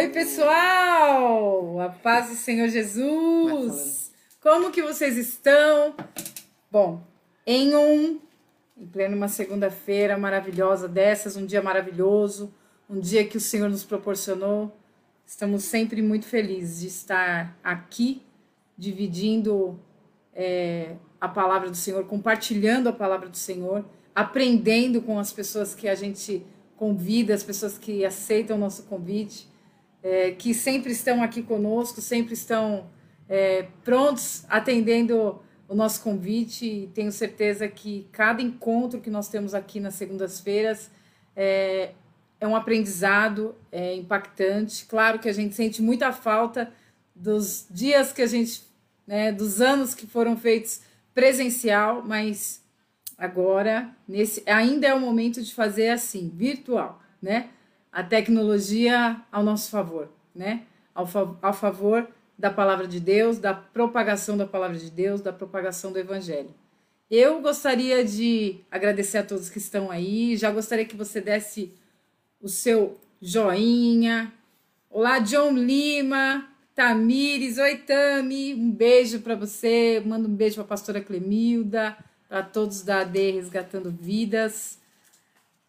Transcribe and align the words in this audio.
Oi, 0.00 0.08
pessoal! 0.08 1.78
A 1.78 1.90
paz 1.90 2.30
do 2.30 2.34
Senhor 2.34 2.68
Jesus! 2.68 4.10
Como 4.40 4.70
que 4.70 4.80
vocês 4.80 5.18
estão? 5.18 5.94
Bom, 6.70 7.04
em 7.46 7.76
um, 7.76 8.18
em 8.78 8.86
pleno 8.86 9.14
uma 9.14 9.28
segunda-feira 9.28 10.16
maravilhosa 10.16 10.88
dessas, 10.88 11.36
um 11.36 11.44
dia 11.44 11.60
maravilhoso, 11.60 12.50
um 12.88 12.98
dia 12.98 13.26
que 13.26 13.36
o 13.36 13.40
Senhor 13.40 13.68
nos 13.68 13.84
proporcionou, 13.84 14.74
estamos 15.26 15.64
sempre 15.64 16.00
muito 16.00 16.24
felizes 16.24 16.80
de 16.80 16.86
estar 16.86 17.54
aqui, 17.62 18.22
dividindo 18.78 19.78
é, 20.32 20.96
a 21.20 21.28
palavra 21.28 21.68
do 21.68 21.76
Senhor, 21.76 22.06
compartilhando 22.06 22.88
a 22.88 22.92
palavra 22.94 23.28
do 23.28 23.36
Senhor, 23.36 23.84
aprendendo 24.14 25.02
com 25.02 25.18
as 25.18 25.30
pessoas 25.30 25.74
que 25.74 25.86
a 25.86 25.94
gente 25.94 26.42
convida, 26.74 27.34
as 27.34 27.42
pessoas 27.42 27.76
que 27.76 28.02
aceitam 28.02 28.56
o 28.56 28.60
nosso 28.60 28.84
convite 28.84 29.49
é, 30.02 30.32
que 30.32 30.54
sempre 30.54 30.92
estão 30.92 31.22
aqui 31.22 31.42
conosco, 31.42 32.00
sempre 32.00 32.34
estão 32.34 32.86
é, 33.28 33.66
prontos 33.84 34.44
atendendo 34.48 35.40
o 35.68 35.74
nosso 35.74 36.02
convite. 36.02 36.66
E 36.66 36.86
tenho 36.88 37.12
certeza 37.12 37.68
que 37.68 38.08
cada 38.12 38.42
encontro 38.42 39.00
que 39.00 39.10
nós 39.10 39.28
temos 39.28 39.54
aqui 39.54 39.78
nas 39.78 39.94
segundas-feiras 39.94 40.90
é, 41.36 41.92
é 42.40 42.46
um 42.46 42.56
aprendizado 42.56 43.54
é 43.70 43.94
impactante. 43.94 44.86
Claro 44.86 45.18
que 45.18 45.28
a 45.28 45.32
gente 45.32 45.54
sente 45.54 45.80
muita 45.80 46.12
falta 46.12 46.72
dos 47.14 47.66
dias 47.70 48.12
que 48.12 48.22
a 48.22 48.26
gente, 48.26 48.62
né, 49.06 49.30
dos 49.30 49.60
anos 49.60 49.94
que 49.94 50.06
foram 50.06 50.36
feitos 50.36 50.80
presencial, 51.14 52.02
mas 52.02 52.62
agora 53.18 53.94
nesse 54.08 54.42
ainda 54.46 54.86
é 54.86 54.94
o 54.94 55.00
momento 55.00 55.42
de 55.42 55.54
fazer 55.54 55.90
assim, 55.90 56.32
virtual, 56.34 57.02
né? 57.20 57.50
A 57.92 58.02
tecnologia 58.02 59.20
ao 59.30 59.42
nosso 59.42 59.70
favor, 59.70 60.08
né? 60.34 60.62
Ao, 60.94 61.06
fa 61.06 61.36
ao 61.42 61.52
favor 61.52 62.08
da 62.38 62.50
palavra 62.50 62.86
de 62.88 62.98
Deus, 62.98 63.38
da 63.38 63.52
propagação 63.52 64.36
da 64.36 64.46
palavra 64.46 64.78
de 64.78 64.90
Deus, 64.90 65.20
da 65.20 65.32
propagação 65.32 65.92
do 65.92 65.98
evangelho. 65.98 66.54
Eu 67.10 67.40
gostaria 67.40 68.04
de 68.04 68.60
agradecer 68.70 69.18
a 69.18 69.22
todos 69.22 69.50
que 69.50 69.58
estão 69.58 69.90
aí, 69.90 70.36
já 70.36 70.50
gostaria 70.50 70.84
que 70.84 70.96
você 70.96 71.20
desse 71.20 71.74
o 72.40 72.48
seu 72.48 72.98
joinha. 73.20 74.32
Olá, 74.88 75.18
John 75.18 75.52
Lima, 75.52 76.48
Tamires, 76.74 77.58
oi 77.58 77.76
Tami, 77.76 78.54
um 78.54 78.70
beijo 78.70 79.20
para 79.20 79.34
você, 79.34 80.02
manda 80.06 80.26
um 80.26 80.34
beijo 80.34 80.54
para 80.54 80.64
a 80.64 80.68
pastora 80.68 81.00
Clemilda, 81.00 81.96
para 82.28 82.42
todos 82.42 82.82
da 82.82 83.00
AD 83.00 83.32
Resgatando 83.32 83.90
Vidas. 83.90 84.79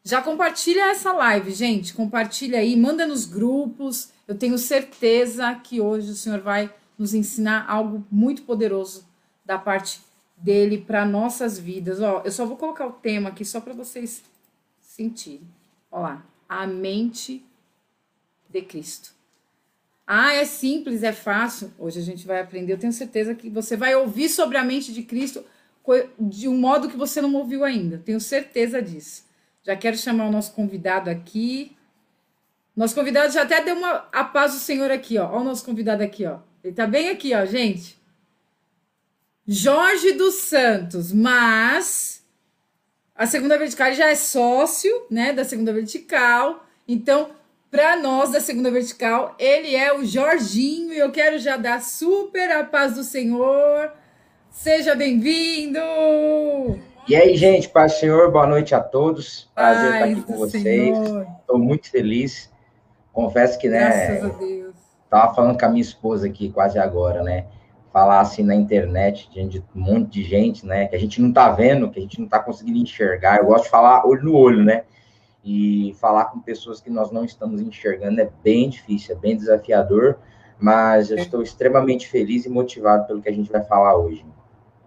Já 0.04 0.22
compartilha 0.22 0.92
essa 0.92 1.14
live, 1.14 1.52
gente. 1.52 1.94
Compartilha 1.94 2.60
aí, 2.60 2.76
manda 2.76 3.06
nos 3.06 3.26
grupos. 3.26 4.10
Eu 4.28 4.36
tenho 4.36 4.58
certeza 4.58 5.54
que 5.56 5.80
hoje 5.80 6.12
o 6.12 6.16
Senhor 6.16 6.40
vai 6.40 6.74
nos 6.98 7.14
ensinar 7.14 7.66
algo 7.70 8.06
muito 8.12 8.42
poderoso 8.44 9.06
da 9.46 9.58
parte 9.58 10.02
dele 10.36 10.80
para 10.80 11.06
nossas 11.06 11.60
vidas. 11.60 12.02
Ó, 12.02 12.22
eu 12.26 12.32
só 12.32 12.46
vou 12.46 12.58
colocar 12.58 12.88
o 12.88 12.94
tema 12.94 13.30
aqui 13.30 13.46
só 13.46 13.62
para 13.62 13.74
vocês 13.74 14.24
sentirem. 14.82 15.48
Ó 15.92 16.00
lá, 16.02 16.26
a 16.50 16.66
mente 16.66 17.46
de 18.50 18.62
Cristo. 18.62 19.12
Ah, 20.06 20.34
é 20.34 20.46
simples, 20.46 21.04
é 21.04 21.14
fácil. 21.14 21.72
Hoje 21.78 22.00
a 22.00 22.04
gente 22.04 22.26
vai 22.26 22.42
aprender. 22.42 22.74
Eu 22.74 22.80
tenho 22.80 22.92
certeza 22.92 23.36
que 23.36 23.50
você 23.50 23.78
vai 23.78 23.96
ouvir 23.96 24.30
sobre 24.30 24.58
a 24.58 24.64
mente 24.64 24.92
de 24.92 25.04
Cristo 25.04 25.46
de 26.20 26.48
um 26.48 26.58
modo 26.58 26.90
que 26.90 26.98
você 26.98 27.22
não 27.22 27.34
ouviu 27.36 27.64
ainda. 27.64 28.02
Tenho 28.04 28.20
certeza 28.20 28.82
disso. 28.82 29.24
Já 29.64 29.76
quero 29.76 29.98
chamar 29.98 30.28
o 30.28 30.31
nosso 30.31 30.54
convidado 30.54 31.09
aqui. 31.09 31.76
Nosso 32.76 32.95
convidado 32.95 33.31
já 33.31 33.44
até 33.44 33.64
deu 33.64 33.76
uma 33.76 34.08
a 34.12 34.23
paz 34.23 34.54
do 34.54 34.59
Senhor 34.59 34.90
aqui, 34.90 35.17
ó. 35.17 35.30
Olha 35.30 35.42
o 35.42 35.44
nosso 35.44 35.66
convidado 35.66 36.02
aqui, 36.02 36.26
ó. 36.26 36.40
Ele 36.64 36.73
tá 36.73 36.88
bem 36.88 37.10
aqui, 37.10 37.33
ó, 37.33 37.45
gente. 37.45 37.99
Jorge 39.48 40.14
dos 40.14 40.36
Santos, 40.36 41.11
mas 41.11 42.23
a 43.16 43.27
segunda 43.27 43.58
vertical 43.58 43.94
já 43.94 44.10
é 44.10 44.16
sócio, 44.16 45.05
né, 45.10 45.33
da 45.33 45.44
segunda 45.44 45.73
vertical. 45.73 46.66
Então, 46.88 47.32
para 47.70 47.95
nós 47.95 48.32
da 48.32 48.39
segunda 48.39 48.72
vertical, 48.72 49.36
ele 49.39 49.76
é 49.76 49.93
o 49.93 50.05
Jorginho 50.05 50.93
e 50.93 50.98
eu 50.98 51.11
quero 51.11 51.38
já 51.39 51.58
dar 51.58 51.82
super 51.82 52.52
a 52.52 52.64
paz 52.64 52.95
do 52.95 53.04
Senhor. 53.04 53.92
Seja 54.49 54.95
bem-vindo! 54.95 55.80
E 57.08 57.16
aí, 57.16 57.36
gente, 57.36 57.67
paz 57.67 57.94
do 57.94 58.00
Senhor, 58.00 58.32
boa 58.32 58.45
noite 58.45 58.76
a 58.76 58.80
todos. 58.80 59.50
Prazer 59.56 59.92
Ai, 59.92 60.12
estar 60.12 60.22
aqui 60.22 60.22
com 60.22 60.38
vocês. 60.38 60.98
Estou 61.39 61.58
muito 61.58 61.89
feliz. 61.89 62.52
Confesso 63.12 63.58
que, 63.60 63.67
né? 63.67 63.80
Graças 63.80 64.23
a 64.23 64.38
Deus. 64.38 64.76
Tava 65.10 65.34
falando 65.34 65.60
com 65.60 65.66
a 65.66 65.70
minha 65.70 65.82
esposa 65.82 66.28
aqui 66.28 66.52
quase 66.52 66.78
agora, 66.78 67.23
né? 67.23 67.48
Falar 67.92 68.22
assim 68.22 68.44
na 68.44 68.56
internet, 68.56 69.30
diante 69.32 69.60
de 69.60 69.66
um 69.76 69.82
monte 69.82 70.11
de 70.11 70.23
gente, 70.23 70.66
né? 70.66 70.88
Que 70.88 70.95
a 70.95 71.00
gente 71.00 71.20
não 71.20 71.34
tá 71.34 71.52
vendo, 71.52 71.90
que 71.90 71.98
a 71.98 72.02
gente 72.02 72.22
não 72.22 72.28
tá 72.28 72.40
conseguindo 72.40 72.78
enxergar. 72.78 73.40
Eu 73.40 73.48
gosto 73.48 73.64
de 73.64 73.72
falar 73.72 74.06
olho 74.06 74.23
no 74.23 74.36
olho, 74.36 74.64
né? 74.64 74.84
E 75.44 75.95
falar 76.00 76.26
com 76.26 76.40
pessoas 76.40 76.80
que 76.80 76.90
nós 76.92 77.11
não 77.11 77.26
estamos 77.26 77.61
enxergando 77.61 78.22
é 78.22 78.30
bem 78.44 78.70
difícil, 78.70 79.16
é 79.16 79.20
bem 79.20 79.36
desafiador, 79.36 80.20
mas 80.60 81.10
eu 81.10 81.17
estou 81.17 81.42
extremamente 81.42 82.08
feliz 82.08 82.45
e 82.45 82.50
motivado 82.50 83.08
pelo 83.08 83.22
que 83.22 83.28
a 83.28 83.34
gente 83.34 83.52
vai 83.52 83.64
falar 83.64 83.98
hoje. 83.98 84.23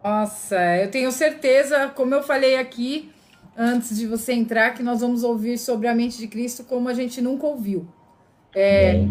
Nossa, 0.05 0.77
eu 0.77 0.91
tenho 0.91 1.11
certeza, 1.11 1.89
como 1.89 2.15
eu 2.15 2.23
falei 2.23 2.59
aqui 2.59 3.11
antes 3.57 3.97
de 3.97 4.07
você 4.07 4.35
entrar, 4.35 4.75
que 4.75 4.83
nós 4.83 5.01
vamos 5.01 5.25
ouvir 5.25 5.57
sobre 5.57 5.89
a 5.89 5.95
mente 5.95 6.19
de 6.19 6.29
Cristo 6.29 6.63
como 6.63 6.91
a 6.91 6.93
gente 6.93 7.23
nunca 7.23 7.47
ouviu. 7.47 7.89
É, 8.55 9.07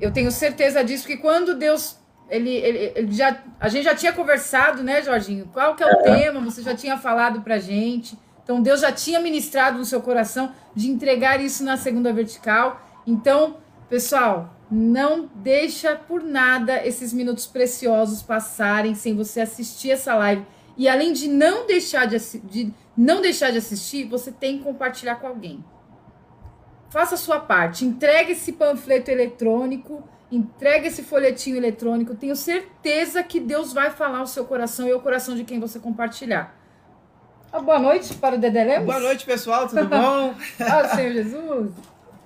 eu 0.00 0.10
tenho 0.10 0.30
certeza 0.30 0.82
disso, 0.82 1.06
que 1.06 1.18
quando 1.18 1.54
Deus. 1.54 2.02
Ele, 2.30 2.50
ele, 2.50 2.92
ele, 2.96 3.12
já, 3.12 3.38
a 3.60 3.68
gente 3.68 3.84
já 3.84 3.94
tinha 3.94 4.10
conversado, 4.10 4.82
né, 4.82 5.02
Jorginho? 5.02 5.46
Qual 5.52 5.76
que 5.76 5.82
é 5.82 5.86
o 5.86 5.90
é. 5.90 6.02
tema? 6.02 6.40
Você 6.40 6.62
já 6.62 6.74
tinha 6.74 6.96
falado 6.96 7.42
pra 7.42 7.58
gente. 7.58 8.18
Então, 8.42 8.62
Deus 8.62 8.80
já 8.80 8.90
tinha 8.90 9.20
ministrado 9.20 9.76
no 9.76 9.84
seu 9.84 10.00
coração 10.00 10.52
de 10.74 10.88
entregar 10.88 11.38
isso 11.38 11.62
na 11.62 11.76
segunda 11.76 12.14
vertical. 12.14 12.80
Então, 13.06 13.58
pessoal, 13.90 14.53
não 14.70 15.28
deixa 15.34 15.94
por 15.94 16.22
nada 16.22 16.84
esses 16.86 17.12
minutos 17.12 17.46
preciosos 17.46 18.22
passarem 18.22 18.94
sem 18.94 19.14
você 19.14 19.40
assistir 19.40 19.90
essa 19.90 20.14
live. 20.14 20.44
E 20.76 20.88
além 20.88 21.12
de 21.12 21.28
não 21.28 21.66
deixar 21.66 22.06
de, 22.06 22.18
de, 22.40 22.74
não 22.96 23.20
deixar 23.20 23.50
de 23.50 23.58
assistir, 23.58 24.04
você 24.04 24.32
tem 24.32 24.58
que 24.58 24.64
compartilhar 24.64 25.16
com 25.16 25.26
alguém. 25.28 25.64
Faça 26.90 27.14
a 27.14 27.18
sua 27.18 27.40
parte. 27.40 27.84
Entregue 27.84 28.32
esse 28.32 28.52
panfleto 28.52 29.10
eletrônico, 29.10 30.02
entregue 30.30 30.88
esse 30.88 31.02
folhetinho 31.02 31.56
eletrônico. 31.56 32.14
Tenho 32.14 32.34
certeza 32.34 33.22
que 33.22 33.38
Deus 33.38 33.72
vai 33.72 33.90
falar 33.90 34.22
o 34.22 34.26
seu 34.26 34.44
coração 34.44 34.88
e 34.88 34.92
o 34.92 35.00
coração 35.00 35.34
de 35.36 35.44
quem 35.44 35.60
você 35.60 35.78
compartilhar. 35.78 36.56
Ah, 37.52 37.60
boa 37.60 37.78
noite 37.78 38.14
para 38.14 38.34
o 38.34 38.38
Dedé 38.38 38.64
Lemos. 38.64 38.86
Boa 38.86 38.98
noite, 38.98 39.24
pessoal. 39.24 39.68
Tudo 39.68 39.86
bom? 39.86 40.34
ah, 40.58 40.88
Senhor 40.88 41.12
Jesus. 41.12 41.70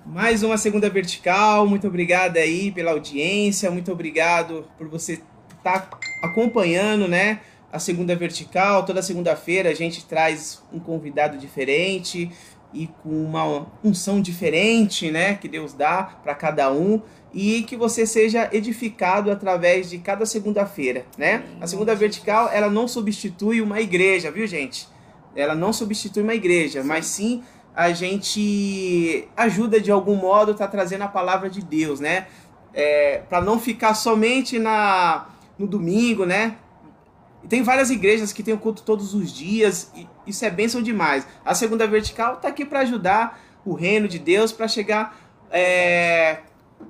Mais 0.09 0.41
uma 0.41 0.57
segunda 0.57 0.89
vertical. 0.89 1.67
Muito 1.67 1.85
obrigado 1.85 2.37
aí 2.37 2.71
pela 2.71 2.89
audiência. 2.89 3.69
Muito 3.69 3.91
obrigado 3.91 4.65
por 4.75 4.87
você 4.87 5.21
estar 5.55 5.81
tá 5.81 5.99
acompanhando, 6.23 7.07
né? 7.07 7.41
A 7.71 7.77
segunda 7.77 8.15
vertical. 8.15 8.83
Toda 8.83 9.03
segunda-feira 9.03 9.69
a 9.69 9.73
gente 9.75 10.03
traz 10.05 10.63
um 10.73 10.79
convidado 10.79 11.37
diferente 11.37 12.31
e 12.73 12.87
com 13.03 13.23
uma 13.23 13.67
unção 13.83 14.19
diferente, 14.19 15.11
né? 15.11 15.35
Que 15.35 15.47
Deus 15.47 15.73
dá 15.73 16.01
para 16.23 16.33
cada 16.33 16.71
um 16.73 17.03
e 17.31 17.61
que 17.61 17.77
você 17.77 18.03
seja 18.07 18.49
edificado 18.51 19.29
através 19.29 19.91
de 19.91 19.99
cada 19.99 20.25
segunda-feira, 20.25 21.05
né? 21.19 21.43
A 21.61 21.67
segunda 21.67 21.93
vertical 21.93 22.49
ela 22.51 22.67
não 22.67 22.87
substitui 22.87 23.61
uma 23.61 23.79
igreja, 23.79 24.31
viu, 24.31 24.47
gente? 24.47 24.87
Ela 25.35 25.53
não 25.53 25.71
substitui 25.71 26.23
uma 26.23 26.33
igreja, 26.33 26.83
mas 26.83 27.05
sim 27.05 27.43
a 27.79 27.93
gente 27.93 29.25
ajuda 29.37 29.79
de 29.79 29.89
algum 29.89 30.15
modo, 30.15 30.53
tá 30.53 30.67
trazendo 30.67 31.05
a 31.05 31.07
palavra 31.07 31.49
de 31.49 31.61
Deus, 31.61 32.01
né? 32.01 32.27
É, 32.73 33.21
para 33.29 33.39
não 33.39 33.57
ficar 33.57 33.93
somente 33.93 34.59
na 34.59 35.27
no 35.57 35.65
domingo, 35.65 36.25
né? 36.25 36.57
Tem 37.47 37.63
várias 37.63 37.89
igrejas 37.89 38.33
que 38.33 38.43
tem 38.43 38.53
o 38.53 38.57
culto 38.57 38.83
todos 38.83 39.13
os 39.13 39.31
dias, 39.31 39.93
e 39.95 40.05
isso 40.27 40.43
é 40.43 40.49
bênção 40.49 40.81
demais. 40.81 41.25
A 41.45 41.55
segunda 41.55 41.87
vertical 41.87 42.35
tá 42.35 42.49
aqui 42.49 42.65
para 42.65 42.81
ajudar 42.81 43.39
o 43.63 43.73
reino 43.73 44.09
de 44.09 44.19
Deus 44.19 44.51
para 44.51 44.67
chegar 44.67 45.17
é, 45.49 46.39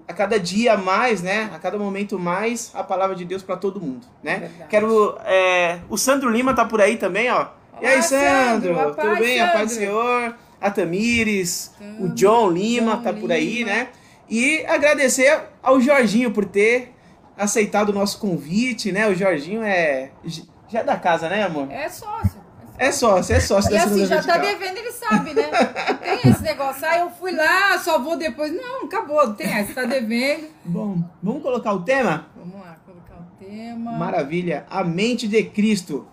a 0.08 0.14
cada 0.14 0.40
dia 0.40 0.76
mais, 0.76 1.22
né? 1.22 1.52
A 1.54 1.60
cada 1.60 1.78
momento 1.78 2.18
mais 2.18 2.72
a 2.74 2.84
palavra 2.84 3.16
de 3.16 3.26
Deus 3.26 3.44
para 3.44 3.58
todo 3.58 3.80
mundo, 3.80 4.08
né? 4.24 4.50
É 4.60 4.64
Quero 4.64 5.20
é, 5.24 5.82
o 5.88 6.00
Sandro 6.00 6.32
Lima 6.32 6.56
tá 6.56 6.66
por 6.66 6.82
aí 6.82 6.98
também, 6.98 7.30
ó. 7.30 7.42
Olá, 7.42 7.52
e 7.80 7.86
aí, 7.86 8.02
Sandro? 8.02 8.74
Sandro 8.74 8.96
Tudo 8.96 9.18
bem? 9.18 9.38
Sandro. 9.38 9.52
A 9.52 9.54
paz 9.54 9.70
do 9.70 9.76
Senhor 9.76 10.49
a 10.62 10.70
Tamires, 10.70 11.74
o 12.00 12.10
John 12.10 12.52
Lima 12.52 12.98
John 12.98 13.02
tá 13.02 13.14
por 13.14 13.32
aí, 13.32 13.60
Lima. 13.60 13.70
né? 13.72 13.90
E 14.30 14.66
agradecer 14.66 15.42
ao 15.64 15.80
Jorginho 15.82 16.32
por 16.32 16.46
ter 16.46 16.94
aceitado 17.38 17.90
o 17.90 17.94
nosso 17.94 18.20
convite, 18.20 18.92
né? 18.92 19.08
O 19.08 19.16
Jorginho 19.16 19.64
é 19.64 20.12
já 20.68 20.80
é 20.80 20.84
da 20.84 20.98
casa, 20.98 21.28
né, 21.30 21.44
amor? 21.44 21.72
É 21.72 21.90
sócio. 21.90 22.40
É 22.78 22.92
sócio, 22.92 23.36
é 23.36 23.40
sócio 23.42 23.72
e 23.72 23.78
da 23.78 23.84
assim, 23.84 24.06
já 24.06 24.24
tá 24.24 24.38
devendo, 24.38 24.78
ele 24.78 24.92
sabe 24.92 25.10
sabe, 25.10 25.34
né? 25.34 25.50
tem 26.02 26.32
esse 26.32 26.44
negócio, 26.44 26.86
ah, 26.88 27.00
eu 27.00 27.10
fui 27.10 27.32
lá, 27.32 27.78
só 27.80 28.00
vou 28.00 28.16
depois. 28.16 28.54
Não, 28.54 28.86
acabou, 28.86 29.34
tem 29.34 29.48
essa, 29.48 29.74
tá 29.74 29.86
devendo. 29.86 30.48
Bom, 30.64 31.04
vamos 31.22 31.42
colocar 31.42 31.74
o 31.74 31.82
tema? 31.82 32.28
Vamos 32.36 32.56
lá, 32.56 32.78
colocar 32.86 33.16
o 33.16 33.44
tema. 33.44 33.92
Maravilha, 33.92 34.66
a 34.70 34.84
mente 34.84 35.28
de 35.28 35.44
Cristo. 35.44 36.08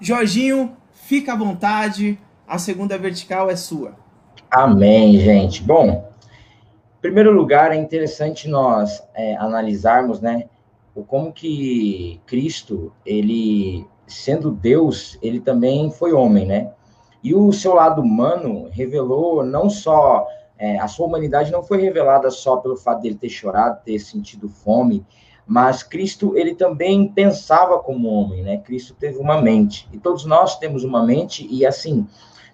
Jorginho, 0.00 0.76
fica 0.92 1.32
à 1.32 1.36
vontade, 1.36 2.18
a 2.46 2.58
segunda 2.58 2.98
vertical 2.98 3.50
é 3.50 3.56
sua. 3.56 3.94
Amém, 4.50 5.18
gente. 5.18 5.62
Bom, 5.62 5.88
em 5.88 7.00
primeiro 7.00 7.32
lugar, 7.32 7.72
é 7.72 7.76
interessante 7.76 8.48
nós 8.48 9.02
é, 9.14 9.36
analisarmos, 9.36 10.20
né, 10.20 10.44
o 10.94 11.02
como 11.02 11.32
que 11.32 12.20
Cristo, 12.26 12.92
ele, 13.04 13.86
sendo 14.06 14.50
Deus, 14.50 15.18
ele 15.22 15.40
também 15.40 15.90
foi 15.90 16.12
homem, 16.12 16.46
né? 16.46 16.70
E 17.24 17.34
o 17.34 17.52
seu 17.52 17.74
lado 17.74 18.02
humano 18.02 18.68
revelou 18.70 19.44
não 19.44 19.70
só 19.70 20.26
é, 20.58 20.78
a 20.78 20.86
sua 20.86 21.06
humanidade 21.06 21.50
não 21.50 21.62
foi 21.62 21.80
revelada 21.80 22.30
só 22.30 22.56
pelo 22.56 22.76
fato 22.76 23.02
dele 23.02 23.16
ter 23.16 23.28
chorado, 23.28 23.82
ter 23.84 23.98
sentido 23.98 24.48
fome, 24.48 25.04
mas 25.46 25.82
Cristo 25.82 26.36
ele 26.36 26.54
também 26.54 27.08
pensava 27.08 27.78
como 27.78 28.08
homem, 28.08 28.42
né? 28.42 28.58
Cristo 28.58 28.94
teve 28.94 29.18
uma 29.18 29.40
mente 29.40 29.88
e 29.92 29.98
todos 29.98 30.24
nós 30.24 30.58
temos 30.58 30.84
uma 30.84 31.04
mente 31.04 31.46
e 31.50 31.66
assim 31.66 32.06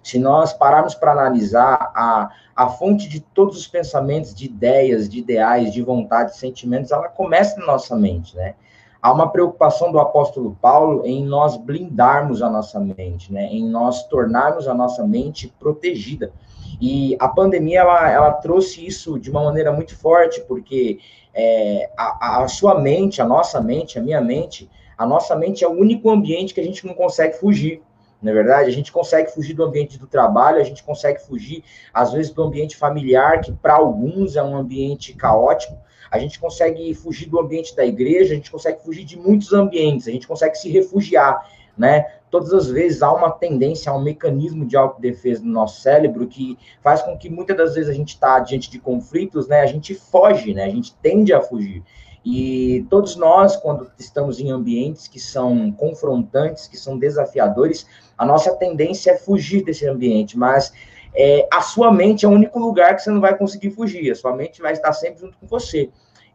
se 0.09 0.19
nós 0.19 0.53
pararmos 0.53 0.95
para 0.95 1.11
analisar 1.11 1.91
a, 1.95 2.29
a 2.55 2.67
fonte 2.67 3.07
de 3.07 3.19
todos 3.19 3.57
os 3.57 3.67
pensamentos, 3.67 4.33
de 4.33 4.45
ideias, 4.45 5.07
de 5.07 5.19
ideais, 5.19 5.71
de 5.71 5.81
vontades, 5.81 6.37
sentimentos, 6.37 6.91
ela 6.91 7.07
começa 7.07 7.59
na 7.59 7.65
nossa 7.65 7.95
mente, 7.95 8.35
né? 8.35 8.55
Há 9.01 9.13
uma 9.13 9.29
preocupação 9.31 9.91
do 9.93 9.99
apóstolo 9.99 10.57
Paulo 10.61 11.05
em 11.05 11.23
nós 11.23 11.55
blindarmos 11.55 12.41
a 12.41 12.49
nossa 12.49 12.79
mente, 12.79 13.31
né? 13.31 13.45
Em 13.45 13.69
nós 13.69 14.07
tornarmos 14.07 14.67
a 14.67 14.73
nossa 14.73 15.05
mente 15.07 15.53
protegida. 15.57 16.33
E 16.81 17.15
a 17.19 17.27
pandemia, 17.27 17.79
ela, 17.79 18.11
ela 18.11 18.31
trouxe 18.33 18.85
isso 18.85 19.17
de 19.17 19.29
uma 19.29 19.43
maneira 19.43 19.71
muito 19.71 19.97
forte, 19.97 20.41
porque 20.41 20.99
é, 21.33 21.89
a, 21.97 22.43
a 22.43 22.47
sua 22.47 22.79
mente, 22.79 23.21
a 23.21 23.25
nossa 23.25 23.61
mente, 23.61 23.97
a 23.97 24.01
minha 24.01 24.19
mente, 24.19 24.69
a 24.97 25.05
nossa 25.05 25.33
mente 25.35 25.63
é 25.63 25.67
o 25.67 25.71
único 25.71 26.09
ambiente 26.09 26.53
que 26.53 26.59
a 26.59 26.63
gente 26.63 26.85
não 26.85 26.93
consegue 26.93 27.37
fugir. 27.37 27.81
Na 28.21 28.31
é 28.31 28.33
verdade, 28.33 28.69
a 28.69 28.73
gente 28.73 28.91
consegue 28.91 29.31
fugir 29.31 29.53
do 29.53 29.63
ambiente 29.63 29.97
do 29.97 30.05
trabalho, 30.05 30.59
a 30.59 30.63
gente 30.63 30.83
consegue 30.83 31.19
fugir, 31.19 31.63
às 31.93 32.11
vezes, 32.11 32.31
do 32.31 32.43
ambiente 32.43 32.75
familiar, 32.75 33.39
que 33.39 33.51
para 33.51 33.75
alguns 33.75 34.35
é 34.35 34.43
um 34.43 34.55
ambiente 34.55 35.13
caótico. 35.13 35.77
A 36.11 36.19
gente 36.19 36.39
consegue 36.39 36.93
fugir 36.93 37.29
do 37.29 37.39
ambiente 37.39 37.75
da 37.75 37.85
igreja, 37.85 38.33
a 38.33 38.35
gente 38.35 38.51
consegue 38.51 38.83
fugir 38.83 39.05
de 39.05 39.17
muitos 39.17 39.53
ambientes, 39.53 40.07
a 40.07 40.11
gente 40.11 40.27
consegue 40.27 40.55
se 40.57 40.69
refugiar, 40.69 41.47
né? 41.77 42.05
Todas 42.29 42.51
as 42.51 42.67
vezes 42.67 43.01
há 43.01 43.11
uma 43.11 43.31
tendência, 43.31 43.91
há 43.91 43.95
um 43.95 44.03
mecanismo 44.03 44.65
de 44.65 44.75
autodefesa 44.75 45.41
no 45.43 45.51
nosso 45.51 45.81
cérebro 45.81 46.27
que 46.27 46.57
faz 46.81 47.01
com 47.01 47.17
que 47.17 47.29
muitas 47.29 47.55
das 47.55 47.75
vezes 47.75 47.89
a 47.89 47.93
gente 47.93 48.09
está 48.09 48.39
diante 48.39 48.69
de 48.69 48.79
conflitos, 48.79 49.47
né? 49.47 49.61
A 49.61 49.65
gente 49.65 49.95
foge, 49.95 50.53
né? 50.53 50.65
A 50.65 50.69
gente 50.69 50.93
tende 50.95 51.33
a 51.33 51.41
fugir. 51.41 51.83
E 52.25 52.85
todos 52.89 53.15
nós, 53.15 53.55
quando 53.55 53.89
estamos 53.97 54.39
em 54.39 54.51
ambientes 54.51 55.07
que 55.07 55.19
são 55.19 55.71
confrontantes, 55.71 56.67
que 56.67 56.77
são 56.77 56.97
desafiadores, 56.97 57.85
a 58.17 58.25
nossa 58.25 58.53
tendência 58.55 59.11
é 59.11 59.17
fugir 59.17 59.63
desse 59.63 59.87
ambiente, 59.87 60.37
mas 60.37 60.73
é, 61.15 61.47
a 61.51 61.61
sua 61.61 61.91
mente 61.91 62.25
é 62.25 62.27
o 62.27 62.31
único 62.31 62.59
lugar 62.59 62.95
que 62.95 63.01
você 63.01 63.09
não 63.09 63.21
vai 63.21 63.37
conseguir 63.37 63.71
fugir, 63.71 64.11
a 64.11 64.15
sua 64.15 64.35
mente 64.35 64.61
vai 64.61 64.73
estar 64.73 64.91
sempre 64.93 65.21
junto 65.21 65.37
com 65.37 65.47
você. 65.47 65.89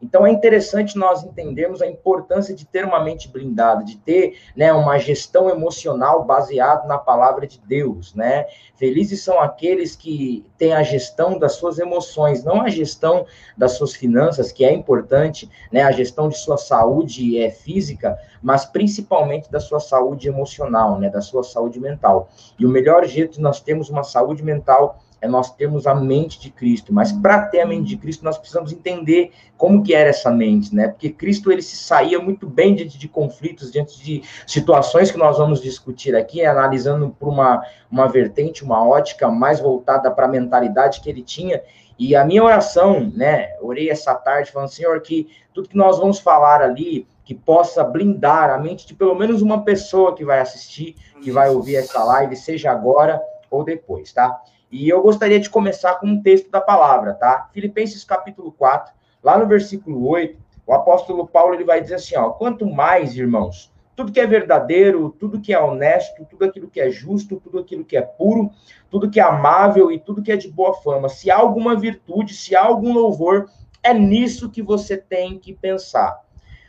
Então 0.04 0.26
é 0.26 0.30
interessante 0.30 0.98
nós 0.98 1.24
entendermos 1.24 1.80
a 1.80 1.86
importância 1.86 2.54
de 2.54 2.66
ter 2.66 2.84
uma 2.84 3.02
mente 3.02 3.26
blindada, 3.26 3.82
de 3.82 3.96
ter 3.96 4.38
né, 4.54 4.70
uma 4.70 4.98
gestão 4.98 5.48
emocional 5.48 6.24
baseada 6.24 6.86
na 6.86 6.98
palavra 6.98 7.46
de 7.46 7.58
Deus, 7.66 8.14
né? 8.14 8.44
Felizes 8.76 9.22
são 9.22 9.40
aqueles 9.40 9.96
que 9.96 10.44
têm 10.58 10.74
a 10.74 10.82
gestão 10.82 11.38
das 11.38 11.52
suas 11.52 11.78
emoções, 11.78 12.44
não 12.44 12.60
a 12.60 12.68
gestão 12.68 13.24
das 13.56 13.72
suas 13.72 13.94
finanças, 13.94 14.52
que 14.52 14.62
é 14.62 14.74
importante, 14.74 15.48
né? 15.72 15.82
A 15.82 15.90
gestão 15.90 16.28
de 16.28 16.36
sua 16.36 16.58
saúde 16.58 17.40
é 17.40 17.48
física, 17.50 18.18
mas 18.42 18.66
principalmente 18.66 19.50
da 19.50 19.58
sua 19.58 19.80
saúde 19.80 20.28
emocional, 20.28 20.98
né? 20.98 21.08
Da 21.08 21.22
sua 21.22 21.42
saúde 21.42 21.80
mental. 21.80 22.28
E 22.58 22.66
o 22.66 22.68
melhor 22.68 23.06
jeito 23.06 23.34
de 23.34 23.40
nós 23.40 23.58
termos 23.58 23.88
uma 23.88 24.04
saúde 24.04 24.42
mental 24.42 24.98
é 25.24 25.28
nós 25.28 25.50
termos 25.50 25.86
a 25.86 25.94
mente 25.94 26.38
de 26.38 26.50
Cristo, 26.50 26.92
mas 26.92 27.10
para 27.10 27.46
ter 27.46 27.62
a 27.62 27.66
mente 27.66 27.88
de 27.88 27.96
Cristo 27.96 28.22
nós 28.22 28.36
precisamos 28.36 28.72
entender 28.72 29.32
como 29.56 29.82
que 29.82 29.94
era 29.94 30.10
essa 30.10 30.30
mente, 30.30 30.74
né? 30.74 30.88
Porque 30.88 31.08
Cristo 31.08 31.50
ele 31.50 31.62
se 31.62 31.76
saía 31.78 32.20
muito 32.20 32.46
bem 32.46 32.74
diante 32.74 32.98
de 32.98 33.08
conflitos, 33.08 33.72
diante 33.72 33.98
de 34.02 34.22
situações 34.46 35.10
que 35.10 35.16
nós 35.16 35.38
vamos 35.38 35.62
discutir 35.62 36.14
aqui, 36.14 36.44
analisando 36.44 37.08
por 37.18 37.30
uma, 37.30 37.64
uma 37.90 38.06
vertente, 38.06 38.62
uma 38.62 38.86
ótica 38.86 39.30
mais 39.30 39.60
voltada 39.60 40.10
para 40.10 40.26
a 40.26 40.28
mentalidade 40.28 41.00
que 41.00 41.08
ele 41.08 41.22
tinha. 41.22 41.62
E 41.98 42.14
a 42.14 42.22
minha 42.22 42.44
oração, 42.44 43.10
né? 43.14 43.56
Orei 43.62 43.88
essa 43.88 44.14
tarde 44.14 44.52
falando, 44.52 44.68
Senhor, 44.68 45.00
que 45.00 45.28
tudo 45.54 45.70
que 45.70 45.76
nós 45.76 45.98
vamos 45.98 46.18
falar 46.18 46.60
ali 46.60 47.08
que 47.24 47.34
possa 47.34 47.82
blindar 47.82 48.50
a 48.50 48.58
mente 48.58 48.86
de 48.86 48.92
pelo 48.92 49.14
menos 49.14 49.40
uma 49.40 49.64
pessoa 49.64 50.14
que 50.14 50.22
vai 50.22 50.40
assistir, 50.40 50.96
que 51.22 51.30
vai 51.30 51.48
ouvir 51.48 51.76
essa 51.76 52.04
live, 52.04 52.36
seja 52.36 52.70
agora 52.70 53.22
ou 53.50 53.64
depois, 53.64 54.12
tá? 54.12 54.42
E 54.74 54.88
eu 54.88 55.00
gostaria 55.00 55.38
de 55.38 55.48
começar 55.48 55.94
com 56.00 56.06
um 56.08 56.20
texto 56.20 56.50
da 56.50 56.60
palavra, 56.60 57.14
tá? 57.14 57.48
Filipenses 57.54 58.02
capítulo 58.02 58.50
4, 58.50 58.92
lá 59.22 59.38
no 59.38 59.46
versículo 59.46 60.04
8, 60.08 60.36
o 60.66 60.74
apóstolo 60.74 61.28
Paulo 61.28 61.54
ele 61.54 61.62
vai 61.62 61.80
dizer 61.80 61.94
assim, 61.94 62.16
ó: 62.16 62.30
"Quanto 62.30 62.66
mais, 62.66 63.16
irmãos, 63.16 63.72
tudo 63.94 64.10
que 64.10 64.18
é 64.18 64.26
verdadeiro, 64.26 65.14
tudo 65.16 65.40
que 65.40 65.54
é 65.54 65.60
honesto, 65.60 66.26
tudo 66.28 66.44
aquilo 66.44 66.68
que 66.68 66.80
é 66.80 66.90
justo, 66.90 67.38
tudo 67.38 67.60
aquilo 67.60 67.84
que 67.84 67.96
é 67.96 68.02
puro, 68.02 68.50
tudo 68.90 69.08
que 69.08 69.20
é 69.20 69.22
amável 69.22 69.92
e 69.92 69.98
tudo 70.00 70.20
que 70.20 70.32
é 70.32 70.36
de 70.36 70.50
boa 70.50 70.74
fama, 70.74 71.08
se 71.08 71.30
há 71.30 71.36
alguma 71.36 71.76
virtude, 71.76 72.34
se 72.34 72.56
há 72.56 72.64
algum 72.64 72.92
louvor, 72.92 73.48
é 73.80 73.94
nisso 73.94 74.50
que 74.50 74.60
você 74.60 74.96
tem 74.96 75.38
que 75.38 75.52
pensar." 75.52 76.20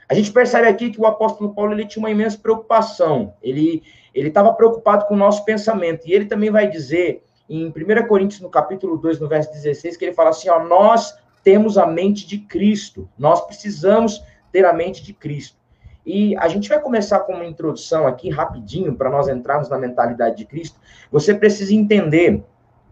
A 0.07 0.13
gente 0.13 0.31
percebe 0.31 0.67
aqui 0.67 0.91
que 0.91 1.01
o 1.01 1.07
apóstolo 1.07 1.55
Paulo 1.55 1.73
ele 1.73 1.87
tinha 1.87 2.03
uma 2.03 2.11
imensa 2.11 2.37
preocupação. 2.37 3.33
Ele 3.41 3.81
ele 4.13 4.27
estava 4.27 4.53
preocupado 4.53 5.07
com 5.07 5.15
o 5.15 5.17
nosso 5.17 5.43
pensamento. 5.43 6.07
E 6.07 6.13
ele 6.13 6.25
também 6.25 6.51
vai 6.51 6.69
dizer 6.69 7.25
em 7.49 7.67
1 7.67 8.07
Coríntios, 8.07 8.41
no 8.41 8.49
capítulo 8.49 8.97
2, 8.97 9.19
no 9.19 9.27
verso 9.27 9.51
16, 9.51 9.97
que 9.97 10.05
ele 10.05 10.13
fala 10.13 10.29
assim: 10.29 10.49
ó, 10.49 10.63
nós 10.63 11.15
temos 11.43 11.77
a 11.77 11.85
mente 11.85 12.27
de 12.27 12.39
Cristo, 12.39 13.09
nós 13.17 13.45
precisamos 13.45 14.23
ter 14.51 14.65
a 14.65 14.73
mente 14.73 15.03
de 15.03 15.13
Cristo. 15.13 15.57
E 16.05 16.35
a 16.37 16.47
gente 16.47 16.69
vai 16.69 16.79
começar 16.79 17.21
com 17.21 17.33
uma 17.33 17.45
introdução 17.45 18.05
aqui 18.05 18.29
rapidinho 18.29 18.95
para 18.95 19.09
nós 19.09 19.27
entrarmos 19.27 19.69
na 19.69 19.77
mentalidade 19.77 20.37
de 20.37 20.45
Cristo. 20.45 20.79
Você 21.11 21.33
precisa 21.33 21.73
entender 21.73 22.43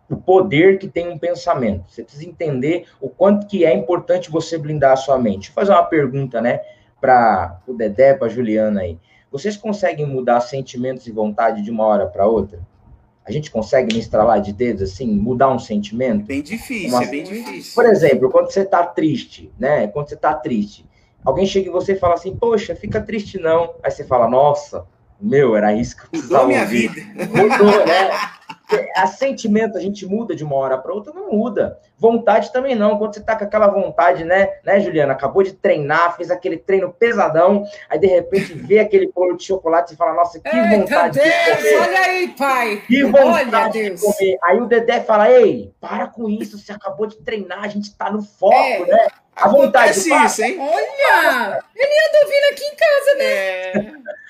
o 0.10 0.18
poder 0.18 0.80
que 0.80 0.88
tem 0.88 1.10
um 1.10 1.18
pensamento. 1.18 1.90
Você 1.90 2.04
precisa 2.04 2.28
entender 2.28 2.88
o 3.00 3.10
quanto 3.10 3.48
que 3.48 3.66
é 3.66 3.74
importante 3.74 4.32
você 4.32 4.58
blindar 4.58 4.94
a 4.94 4.96
sua 4.96 5.18
mente. 5.18 5.50
Eu 5.50 5.54
fazer 5.54 5.72
uma 5.72 5.84
pergunta, 5.84 6.42
né, 6.42 6.62
para 7.00 7.60
o 7.68 7.74
Dedé, 7.74 8.14
para 8.16 8.28
a 8.28 8.30
Juliana 8.30 8.82
aí. 8.82 8.98
Vocês 9.32 9.58
conseguem 9.58 10.06
mudar 10.06 10.40
sentimentos 10.42 11.08
e 11.08 11.12
vontade 11.12 11.62
de 11.62 11.70
uma 11.70 11.86
hora 11.86 12.08
para 12.08 12.26
outra? 12.26 12.60
A 13.26 13.32
gente 13.32 13.50
consegue 13.50 13.94
me 13.94 14.00
estralar 14.00 14.42
de 14.42 14.52
dedos, 14.52 14.82
assim, 14.82 15.08
mudar 15.08 15.50
um 15.50 15.60
sentimento? 15.60 16.26
Bem 16.26 16.42
difícil, 16.42 16.90
Uma... 16.90 17.04
é 17.04 17.08
bem 17.08 17.24
difícil. 17.24 17.74
Por 17.74 17.86
exemplo, 17.86 18.30
quando 18.30 18.52
você 18.52 18.66
tá 18.66 18.86
triste, 18.86 19.52
né? 19.58 19.88
Quando 19.88 20.10
você 20.10 20.16
tá 20.18 20.34
triste, 20.34 20.86
alguém 21.24 21.46
chega 21.46 21.70
em 21.70 21.72
você 21.72 21.94
e 21.94 22.00
fala 22.00 22.16
assim, 22.16 22.36
poxa, 22.36 22.76
fica 22.76 23.00
triste 23.02 23.40
não. 23.40 23.76
Aí 23.82 23.92
você 23.92 24.04
fala, 24.04 24.28
nossa, 24.28 24.86
meu, 25.20 25.56
era 25.56 25.74
isso 25.74 25.96
que 25.96 26.04
eu 26.04 26.10
precisava 26.10 26.44
Mudou 26.44 26.48
minha 26.48 26.66
vida. 26.66 27.02
Mudou, 27.16 27.86
né? 27.86 28.12
a 28.96 29.08
sentimento 29.08 29.78
a 29.78 29.82
gente 29.82 30.06
muda 30.06 30.36
de 30.36 30.44
uma 30.44 30.56
hora 30.56 30.78
para 30.78 30.94
outra, 30.94 31.14
não 31.14 31.32
muda. 31.32 31.80
Vontade 31.98 32.52
também 32.52 32.76
não. 32.76 32.98
Quando 32.98 33.14
você 33.14 33.22
tá 33.22 33.36
com 33.36 33.46
aquela 33.46 33.68
vontade, 33.68 34.24
né, 34.24 34.50
né, 34.64 34.80
Juliana? 34.80 35.14
Acabou 35.14 35.44
de 35.44 35.54
treinar, 35.54 36.16
fez 36.16 36.30
aquele 36.30 36.58
treino 36.58 36.92
pesadão, 36.92 37.64
aí 37.90 38.00
de 38.00 38.08
repente 38.08 38.54
vê 38.54 38.80
aquele 38.80 39.12
bolo 39.12 39.38
de 39.38 39.44
chocolate 39.46 39.94
e 39.94 39.98
fala: 39.98 40.14
Nossa, 40.14 40.40
que 40.40 40.48
Eita 40.48 40.70
vontade 40.70 41.20
Deus, 41.20 41.34
de 41.34 41.56
comer. 41.56 41.80
Olha 41.80 42.00
aí, 42.00 42.28
pai. 42.30 42.84
Que 42.88 43.04
vontade 43.04 43.80
olha, 43.80 43.90
Deus. 43.90 44.02
de 44.02 44.06
comer. 44.06 44.38
Aí 44.44 44.60
o 44.60 44.66
Dedé 44.66 45.02
fala: 45.02 45.32
Ei, 45.32 45.72
para 45.80 46.08
com 46.08 46.30
isso, 46.30 46.58
você 46.58 46.72
acabou 46.72 47.08
de 47.08 47.18
treinar, 47.18 47.64
a 47.64 47.68
gente 47.68 47.96
tá 47.96 48.12
no 48.12 48.22
foco, 48.22 48.56
é. 48.56 48.86
né? 48.86 49.08
A 49.36 49.48
vontade. 49.48 49.92
Acontece 49.92 50.14
isso, 50.14 50.44
hein? 50.44 50.58
Olha! 50.60 51.64
Ele 51.76 51.94
anda 52.08 52.20
ouvindo 52.24 52.52
aqui 52.52 52.64
em 52.66 52.76
casa, 52.76 53.18
né? 53.18 53.26
É. 53.26 54.23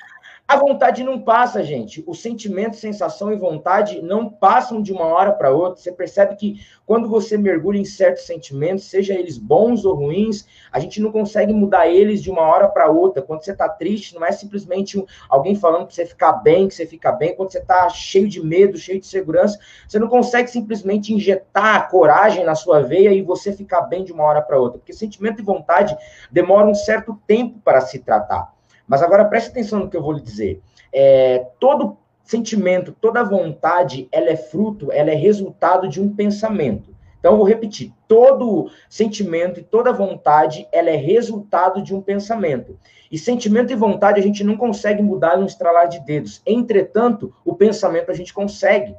A 0.53 0.55
vontade 0.55 1.03
não 1.03 1.19
passa, 1.19 1.63
gente. 1.63 2.03
O 2.05 2.13
sentimento, 2.13 2.75
sensação 2.75 3.33
e 3.33 3.35
vontade 3.35 4.03
não 4.03 4.29
passam 4.29 4.83
de 4.83 4.93
uma 4.93 5.05
hora 5.05 5.31
para 5.31 5.49
outra. 5.49 5.81
Você 5.81 5.91
percebe 5.91 6.35
que 6.35 6.61
quando 6.85 7.09
você 7.09 7.35
mergulha 7.35 7.79
em 7.79 7.85
certos 7.85 8.27
sentimentos, 8.27 8.83
seja 8.83 9.15
eles 9.15 9.39
bons 9.39 9.83
ou 9.83 9.95
ruins, 9.95 10.45
a 10.71 10.77
gente 10.77 11.01
não 11.01 11.11
consegue 11.11 11.51
mudar 11.51 11.87
eles 11.87 12.21
de 12.21 12.29
uma 12.29 12.43
hora 12.43 12.67
para 12.67 12.87
outra. 12.87 13.23
Quando 13.23 13.43
você 13.43 13.51
está 13.51 13.67
triste, 13.67 14.13
não 14.13 14.23
é 14.23 14.31
simplesmente 14.31 15.03
alguém 15.27 15.55
falando 15.55 15.87
que 15.87 15.95
você 15.95 16.05
ficar 16.05 16.33
bem, 16.33 16.67
que 16.67 16.75
você 16.75 16.85
fica 16.85 17.11
bem. 17.11 17.35
Quando 17.35 17.51
você 17.51 17.57
está 17.57 17.89
cheio 17.89 18.29
de 18.29 18.39
medo, 18.39 18.77
cheio 18.77 18.99
de 18.99 19.07
segurança, 19.07 19.57
você 19.87 19.97
não 19.97 20.07
consegue 20.07 20.51
simplesmente 20.51 21.11
injetar 21.11 21.89
coragem 21.89 22.45
na 22.45 22.53
sua 22.53 22.79
veia 22.79 23.11
e 23.11 23.23
você 23.23 23.51
ficar 23.51 23.81
bem 23.81 24.03
de 24.03 24.13
uma 24.13 24.23
hora 24.23 24.41
para 24.43 24.59
outra. 24.59 24.77
Porque 24.77 24.93
sentimento 24.93 25.41
e 25.41 25.43
vontade 25.43 25.97
demoram 26.31 26.69
um 26.69 26.75
certo 26.75 27.19
tempo 27.25 27.59
para 27.63 27.81
se 27.81 27.97
tratar. 27.97 28.52
Mas 28.87 29.01
agora 29.01 29.25
preste 29.25 29.49
atenção 29.49 29.79
no 29.79 29.89
que 29.89 29.97
eu 29.97 30.01
vou 30.01 30.13
lhe 30.13 30.21
dizer. 30.21 30.61
É, 30.91 31.47
todo 31.59 31.97
sentimento, 32.23 32.91
toda 32.91 33.23
vontade, 33.23 34.07
ela 34.11 34.29
é 34.29 34.35
fruto, 34.35 34.91
ela 34.91 35.11
é 35.11 35.15
resultado 35.15 35.87
de 35.87 36.01
um 36.01 36.13
pensamento. 36.13 36.93
Então, 37.19 37.33
eu 37.33 37.37
vou 37.37 37.47
repetir: 37.47 37.93
todo 38.07 38.69
sentimento 38.89 39.59
e 39.59 39.63
toda 39.63 39.93
vontade, 39.93 40.67
ela 40.71 40.89
é 40.89 40.95
resultado 40.95 41.81
de 41.81 41.95
um 41.95 42.01
pensamento. 42.01 42.77
E 43.09 43.17
sentimento 43.17 43.71
e 43.71 43.75
vontade 43.75 44.19
a 44.19 44.23
gente 44.23 44.43
não 44.43 44.57
consegue 44.57 45.01
mudar 45.01 45.37
num 45.37 45.45
estralar 45.45 45.87
de 45.87 45.99
dedos. 45.99 46.41
Entretanto, 46.45 47.33
o 47.45 47.55
pensamento 47.55 48.11
a 48.11 48.13
gente 48.13 48.33
consegue. 48.33 48.95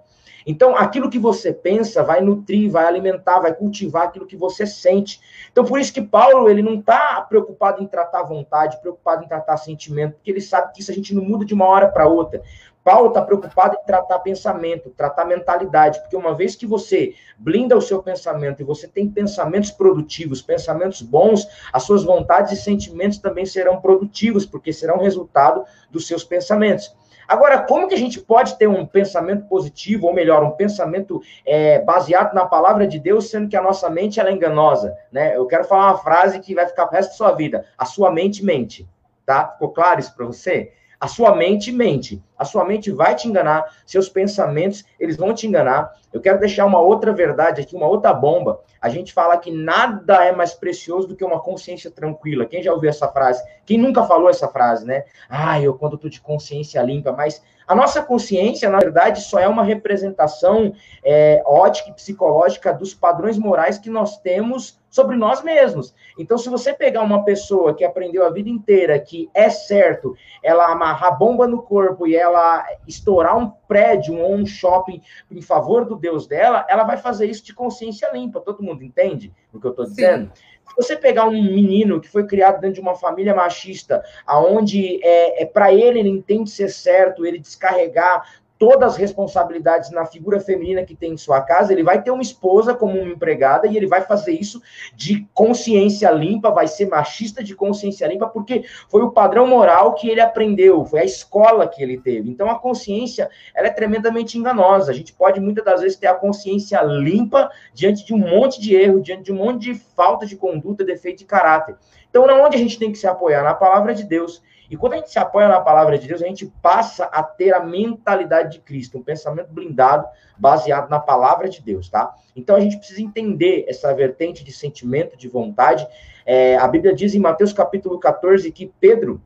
Então, 0.47 0.77
aquilo 0.77 1.11
que 1.11 1.19
você 1.19 1.53
pensa 1.53 2.03
vai 2.03 2.21
nutrir, 2.21 2.71
vai 2.71 2.85
alimentar, 2.87 3.41
vai 3.41 3.55
cultivar 3.55 4.05
aquilo 4.05 4.27
que 4.27 4.37
você 4.37 4.67
sente. 4.67 5.21
Então, 5.51 5.65
por 5.65 5.79
isso 5.79 5.93
que 5.93 6.03
Paulo, 6.03 6.49
ele 6.49 6.63
não 6.63 6.75
está 6.75 7.21
preocupado 7.23 7.83
em 7.83 7.87
tratar 7.87 8.23
vontade, 8.23 8.81
preocupado 8.81 9.25
em 9.25 9.29
tratar 9.29 9.57
sentimento, 9.57 10.15
porque 10.15 10.31
ele 10.31 10.41
sabe 10.41 10.73
que 10.73 10.81
isso 10.81 10.91
a 10.91 10.95
gente 10.95 11.15
não 11.15 11.25
muda 11.25 11.45
de 11.45 11.55
uma 11.55 11.67
hora 11.67 11.89
para 11.89 12.07
outra. 12.07 12.43
Paulo 12.85 13.09
está 13.09 13.23
preocupado 13.23 13.79
em 13.81 13.87
tratar 13.87 14.19
pensamento, 14.19 14.91
tratar 14.91 15.25
mentalidade, 15.25 16.01
porque 16.01 16.15
uma 16.15 16.35
vez 16.35 16.55
que 16.55 16.67
você 16.67 17.15
blinda 17.39 17.75
o 17.75 17.81
seu 17.81 18.03
pensamento 18.03 18.61
e 18.61 18.65
você 18.65 18.87
tem 18.87 19.09
pensamentos 19.09 19.71
produtivos, 19.71 20.43
pensamentos 20.43 21.01
bons, 21.01 21.49
as 21.73 21.83
suas 21.83 22.05
vontades 22.05 22.53
e 22.53 22.63
sentimentos 22.63 23.17
também 23.17 23.47
serão 23.47 23.81
produtivos, 23.81 24.45
porque 24.45 24.71
serão 24.71 24.99
resultado 24.99 25.65
dos 25.91 26.07
seus 26.07 26.23
pensamentos. 26.23 26.95
Agora, 27.27 27.63
como 27.63 27.89
que 27.89 27.95
a 27.95 27.99
gente 27.99 28.21
pode 28.21 28.57
ter 28.59 28.69
um 28.69 28.87
pensamento 28.87 29.47
positivo, 29.47 30.07
ou 30.07 30.15
melhor, 30.15 30.43
um 30.43 30.51
pensamento 30.51 31.21
é, 31.47 31.81
baseado 31.81 32.35
na 32.35 32.47
palavra 32.47 32.87
de 32.87 32.99
Deus, 32.99 33.31
sendo 33.31 33.49
que 33.49 33.57
a 33.57 33.63
nossa 33.63 33.89
mente 33.91 34.21
é 34.21 34.31
enganosa? 34.31 34.97
Né? 35.11 35.37
Eu 35.37 35.47
quero 35.47 35.65
falar 35.65 35.93
uma 35.93 35.99
frase 35.99 36.41
que 36.41 36.55
vai 36.55 36.67
ficar 36.67 36.87
o 36.87 36.91
resto 36.91 37.11
da 37.11 37.17
sua 37.17 37.33
vida. 37.33 37.65
A 37.77 37.85
sua 37.85 38.11
mente 38.11 38.45
mente. 38.45 38.89
Tá? 39.25 39.49
Ficou 39.49 39.71
claro 39.71 40.01
isso 40.01 40.15
para 40.15 40.27
você? 40.27 40.73
A 41.05 41.07
sua 41.07 41.37
mente 41.37 41.71
mente. 41.71 42.25
A 42.35 42.47
sua 42.47 42.65
mente 42.65 42.91
vai 42.91 43.15
te 43.15 43.29
enganar, 43.29 43.71
seus 43.85 44.09
pensamentos, 44.09 44.87
eles 44.99 45.19
vão 45.19 45.35
te 45.35 45.47
enganar. 45.47 45.93
Eu 46.11 46.19
quero 46.19 46.41
deixar 46.41 46.65
uma 46.65 46.81
outra 46.81 47.13
verdade 47.13 47.61
aqui, 47.61 47.77
uma 47.77 47.87
outra 47.87 48.15
bomba. 48.15 48.63
A 48.81 48.89
gente 48.89 49.13
fala 49.13 49.37
que 49.37 49.51
nada 49.51 50.25
é 50.25 50.33
mais 50.33 50.55
precioso 50.55 51.07
do 51.07 51.15
que 51.15 51.23
uma 51.23 51.39
consciência 51.41 51.91
tranquila. 51.91 52.47
Quem 52.47 52.63
já 52.63 52.73
ouviu 52.73 52.89
essa 52.89 53.07
frase? 53.07 53.45
Quem 53.67 53.77
nunca 53.77 54.05
falou 54.05 54.31
essa 54.31 54.49
frase, 54.49 54.87
né? 54.87 55.05
Ah, 55.29 55.61
eu 55.61 55.75
quando 55.75 55.99
tô 55.99 56.09
de 56.09 56.23
consciência 56.23 56.81
limpa, 56.81 57.13
mas 57.13 57.43
a 57.67 57.75
nossa 57.75 58.03
consciência, 58.03 58.69
na 58.69 58.79
verdade, 58.79 59.23
só 59.23 59.39
é 59.39 59.49
uma 59.49 59.63
representação 59.63 60.73
é, 61.05 61.43
ótica 61.47 61.91
e 61.91 61.95
psicológica 61.95 62.73
dos 62.73 62.95
padrões 62.95 63.39
morais 63.39 63.79
que 63.79 63.89
nós 63.89 64.19
temos 64.19 64.79
sobre 64.95 65.17
nós 65.17 65.43
mesmos. 65.43 65.93
Então, 66.17 66.39
se 66.39 66.49
você 66.49 66.73
pegar 66.73 67.03
uma 67.03 67.25
pessoa 67.25 67.75
que 67.75 67.85
aprendeu 67.85 68.25
a 68.25 68.31
vida 68.31 68.49
inteira 68.49 68.97
que 68.97 69.29
é 69.35 69.51
certo 69.51 70.15
ela 70.41 70.71
amarrar 70.71 71.19
bomba 71.19 71.49
no 71.49 71.63
corpo 71.63 72.07
e 72.07 72.15
ela 72.15 72.65
estourar 72.87 73.37
um 73.37 73.51
prédio 73.67 74.17
ou 74.21 74.35
um 74.35 74.47
shopping 74.47 75.03
em 75.31 75.43
favor 75.43 75.85
do 75.85 75.97
Deus 75.97 76.29
dela, 76.29 76.65
ela 76.69 76.85
vai 76.85 76.97
fazer 76.97 77.27
isso 77.27 77.45
de 77.45 77.53
consciência 77.53 78.09
limpa. 78.13 78.41
Todo 78.41 78.63
mundo 78.63 78.85
entende 78.85 79.33
o 79.53 79.59
que 79.59 79.67
eu 79.67 79.71
estou 79.71 79.85
dizendo? 79.85 80.31
Se 80.35 80.54
você 80.77 80.97
pegar 80.97 81.27
um 81.27 81.31
menino 81.31 82.01
que 82.01 82.09
foi 82.09 82.27
criado 82.27 82.61
dentro 82.61 82.75
de 82.75 82.81
uma 82.81 82.95
família 82.95 83.35
machista, 83.35 84.03
aonde 84.27 85.01
é, 85.05 85.43
é 85.43 85.47
para 85.47 85.73
ele 85.73 86.01
ele 86.01 86.09
entende 86.09 86.51
ser 86.51 86.69
certo, 86.69 87.25
ele 87.25 87.39
descarregar 87.39 88.43
todas 88.59 88.93
as 88.93 88.97
responsabilidades 88.97 89.91
na 89.91 90.07
figura 90.07 90.41
feminina 90.41 90.85
que 90.85 90.95
tem 90.95 91.13
em 91.13 91.17
sua 91.17 91.41
casa, 91.41 91.73
ele 91.73 91.83
vai 91.83 92.03
ter 92.03 92.11
uma 92.11 92.23
esposa 92.23 92.75
como 92.75 92.99
uma 92.99 93.11
empregada 93.11 93.67
e 93.67 93.77
ele 93.77 93.87
vai 93.87 94.01
fazer 94.03 94.33
isso 94.33 94.63
de 94.95 95.27
consciência 95.35 96.11
limpa, 96.11 96.51
vai 96.51 96.67
ser 96.67 96.87
machista 96.87 97.43
de 97.43 97.55
consciência 97.55 98.07
limpa, 98.07 98.29
porque 98.29 98.65
foi 98.89 99.03
o 99.03 99.11
padrão 99.11 99.47
moral 99.47 99.95
que 99.95 100.09
ele 100.09 100.21
aprendeu, 100.21 100.85
foi 100.85 101.01
a 101.01 101.05
escola 101.05 101.67
que 101.67 101.83
ele 101.83 101.99
teve. 101.99 102.31
Então 102.31 102.49
a 102.49 102.59
consciência, 102.59 103.29
ela 103.55 103.67
é 103.67 103.71
tremendamente 103.71 104.39
enganosa. 104.39 104.93
A 104.93 104.95
gente 104.95 105.13
pode 105.13 105.41
muitas 105.41 105.65
das 105.65 105.81
vezes 105.81 105.97
ter 105.97 106.07
a 106.07 106.15
consciência 106.15 106.81
limpa 106.83 107.51
diante 107.73 108.05
de 108.05 108.15
um 108.15 108.19
monte 108.19 108.61
de 108.61 108.75
erro, 108.75 109.01
diante 109.01 109.25
de 109.25 109.33
um 109.33 109.37
monte 109.37 109.63
de 109.63 109.75
falta 109.75 110.27
de 110.27 110.37
conduta, 110.37 110.85
defeito 110.85 111.19
de 111.19 111.25
caráter. 111.25 111.77
Então, 112.09 112.27
na 112.27 112.35
onde 112.35 112.55
a 112.55 112.59
gente 112.59 112.79
tem 112.79 112.93
que 112.93 112.99
se 112.99 113.09
apoiar? 113.09 113.43
Na 113.43 113.55
palavra 113.55 113.93
de 113.93 114.05
Deus. 114.05 114.41
E 114.71 114.77
quando 114.77 114.95
a 114.95 114.97
gente 114.97 115.11
se 115.11 115.19
apoia 115.19 115.49
na 115.49 115.61
palavra 115.61 115.99
de 115.99 116.07
Deus, 116.07 116.23
a 116.23 116.27
gente 116.27 116.47
passa 116.63 117.05
a 117.05 117.23
ter 117.23 117.55
a 117.55 117.61
mentalidade 117.61 118.53
de 118.53 118.61
Cristo, 118.61 118.99
um 118.99 119.03
pensamento 119.03 119.53
blindado, 119.53 120.07
baseado 120.39 120.89
na 120.89 120.99
palavra 120.99 121.49
de 121.49 121.63
Deus, 121.63 121.89
tá? 121.89 122.15
Então 122.35 122.57
a 122.57 122.61
gente 122.61 122.79
precisa 122.79 123.03
entender 123.03 123.65
essa 123.69 123.93
vertente 123.95 124.43
de 124.43 124.53
sentimento, 124.53 125.17
de 125.17 125.29
vontade. 125.29 125.87
É, 126.27 126.57
a 126.57 126.67
Bíblia 126.67 126.95
diz 126.95 127.15
em 127.15 127.21
Mateus 127.21 127.53
capítulo 127.53 127.99
14 127.99 128.51
que 128.51 128.73
Pedro, 128.81 129.21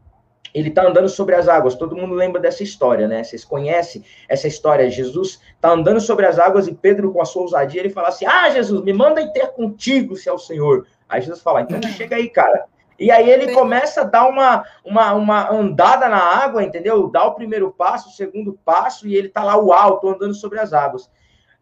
ele 0.54 0.71
está 0.71 0.87
andando 0.87 1.09
sobre 1.09 1.35
as 1.35 1.49
águas. 1.49 1.75
Todo 1.75 1.97
mundo 1.97 2.14
lembra 2.14 2.40
dessa 2.40 2.62
história, 2.62 3.07
né? 3.07 3.23
Vocês 3.23 3.45
conhecem 3.45 4.04
essa 4.28 4.49
história? 4.49 4.90
Jesus 4.90 5.40
está 5.54 5.71
andando 5.71 6.00
sobre 6.00 6.26
as 6.26 6.38
águas 6.38 6.66
e 6.66 6.75
Pedro, 6.75 7.12
com 7.12 7.21
a 7.21 7.25
sua 7.25 7.42
ousadia, 7.42 7.80
ele 7.80 7.90
fala 7.90 8.09
assim: 8.09 8.26
Ah, 8.26 8.50
Jesus, 8.50 8.83
me 8.83 8.92
manda 8.92 9.21
ir 9.21 9.33
ter 9.33 9.49
contigo, 9.49 10.16
se 10.16 10.28
é 10.28 10.33
o 10.33 10.38
Senhor. 10.38 10.87
Aí 11.09 11.21
Jesus 11.21 11.42
fala: 11.42 11.62
Então 11.62 11.80
chega 11.92 12.16
aí, 12.16 12.28
cara. 12.28 12.66
E 12.98 13.10
aí 13.10 13.30
ele 13.30 13.52
começa 13.52 14.00
a 14.00 14.04
dar 14.04 14.28
uma, 14.28 14.64
uma, 14.84 15.14
uma 15.14 15.52
andada 15.52 16.08
na 16.08 16.18
água, 16.18 16.64
entendeu? 16.64 17.08
Dá 17.08 17.24
o 17.24 17.34
primeiro 17.34 17.70
passo, 17.70 18.08
o 18.08 18.12
segundo 18.12 18.58
passo, 18.64 19.06
e 19.06 19.14
ele 19.14 19.28
tá 19.28 19.44
lá, 19.44 19.56
uau, 19.56 20.00
tô 20.00 20.10
andando 20.10 20.34
sobre 20.34 20.58
as 20.58 20.72
águas. 20.72 21.08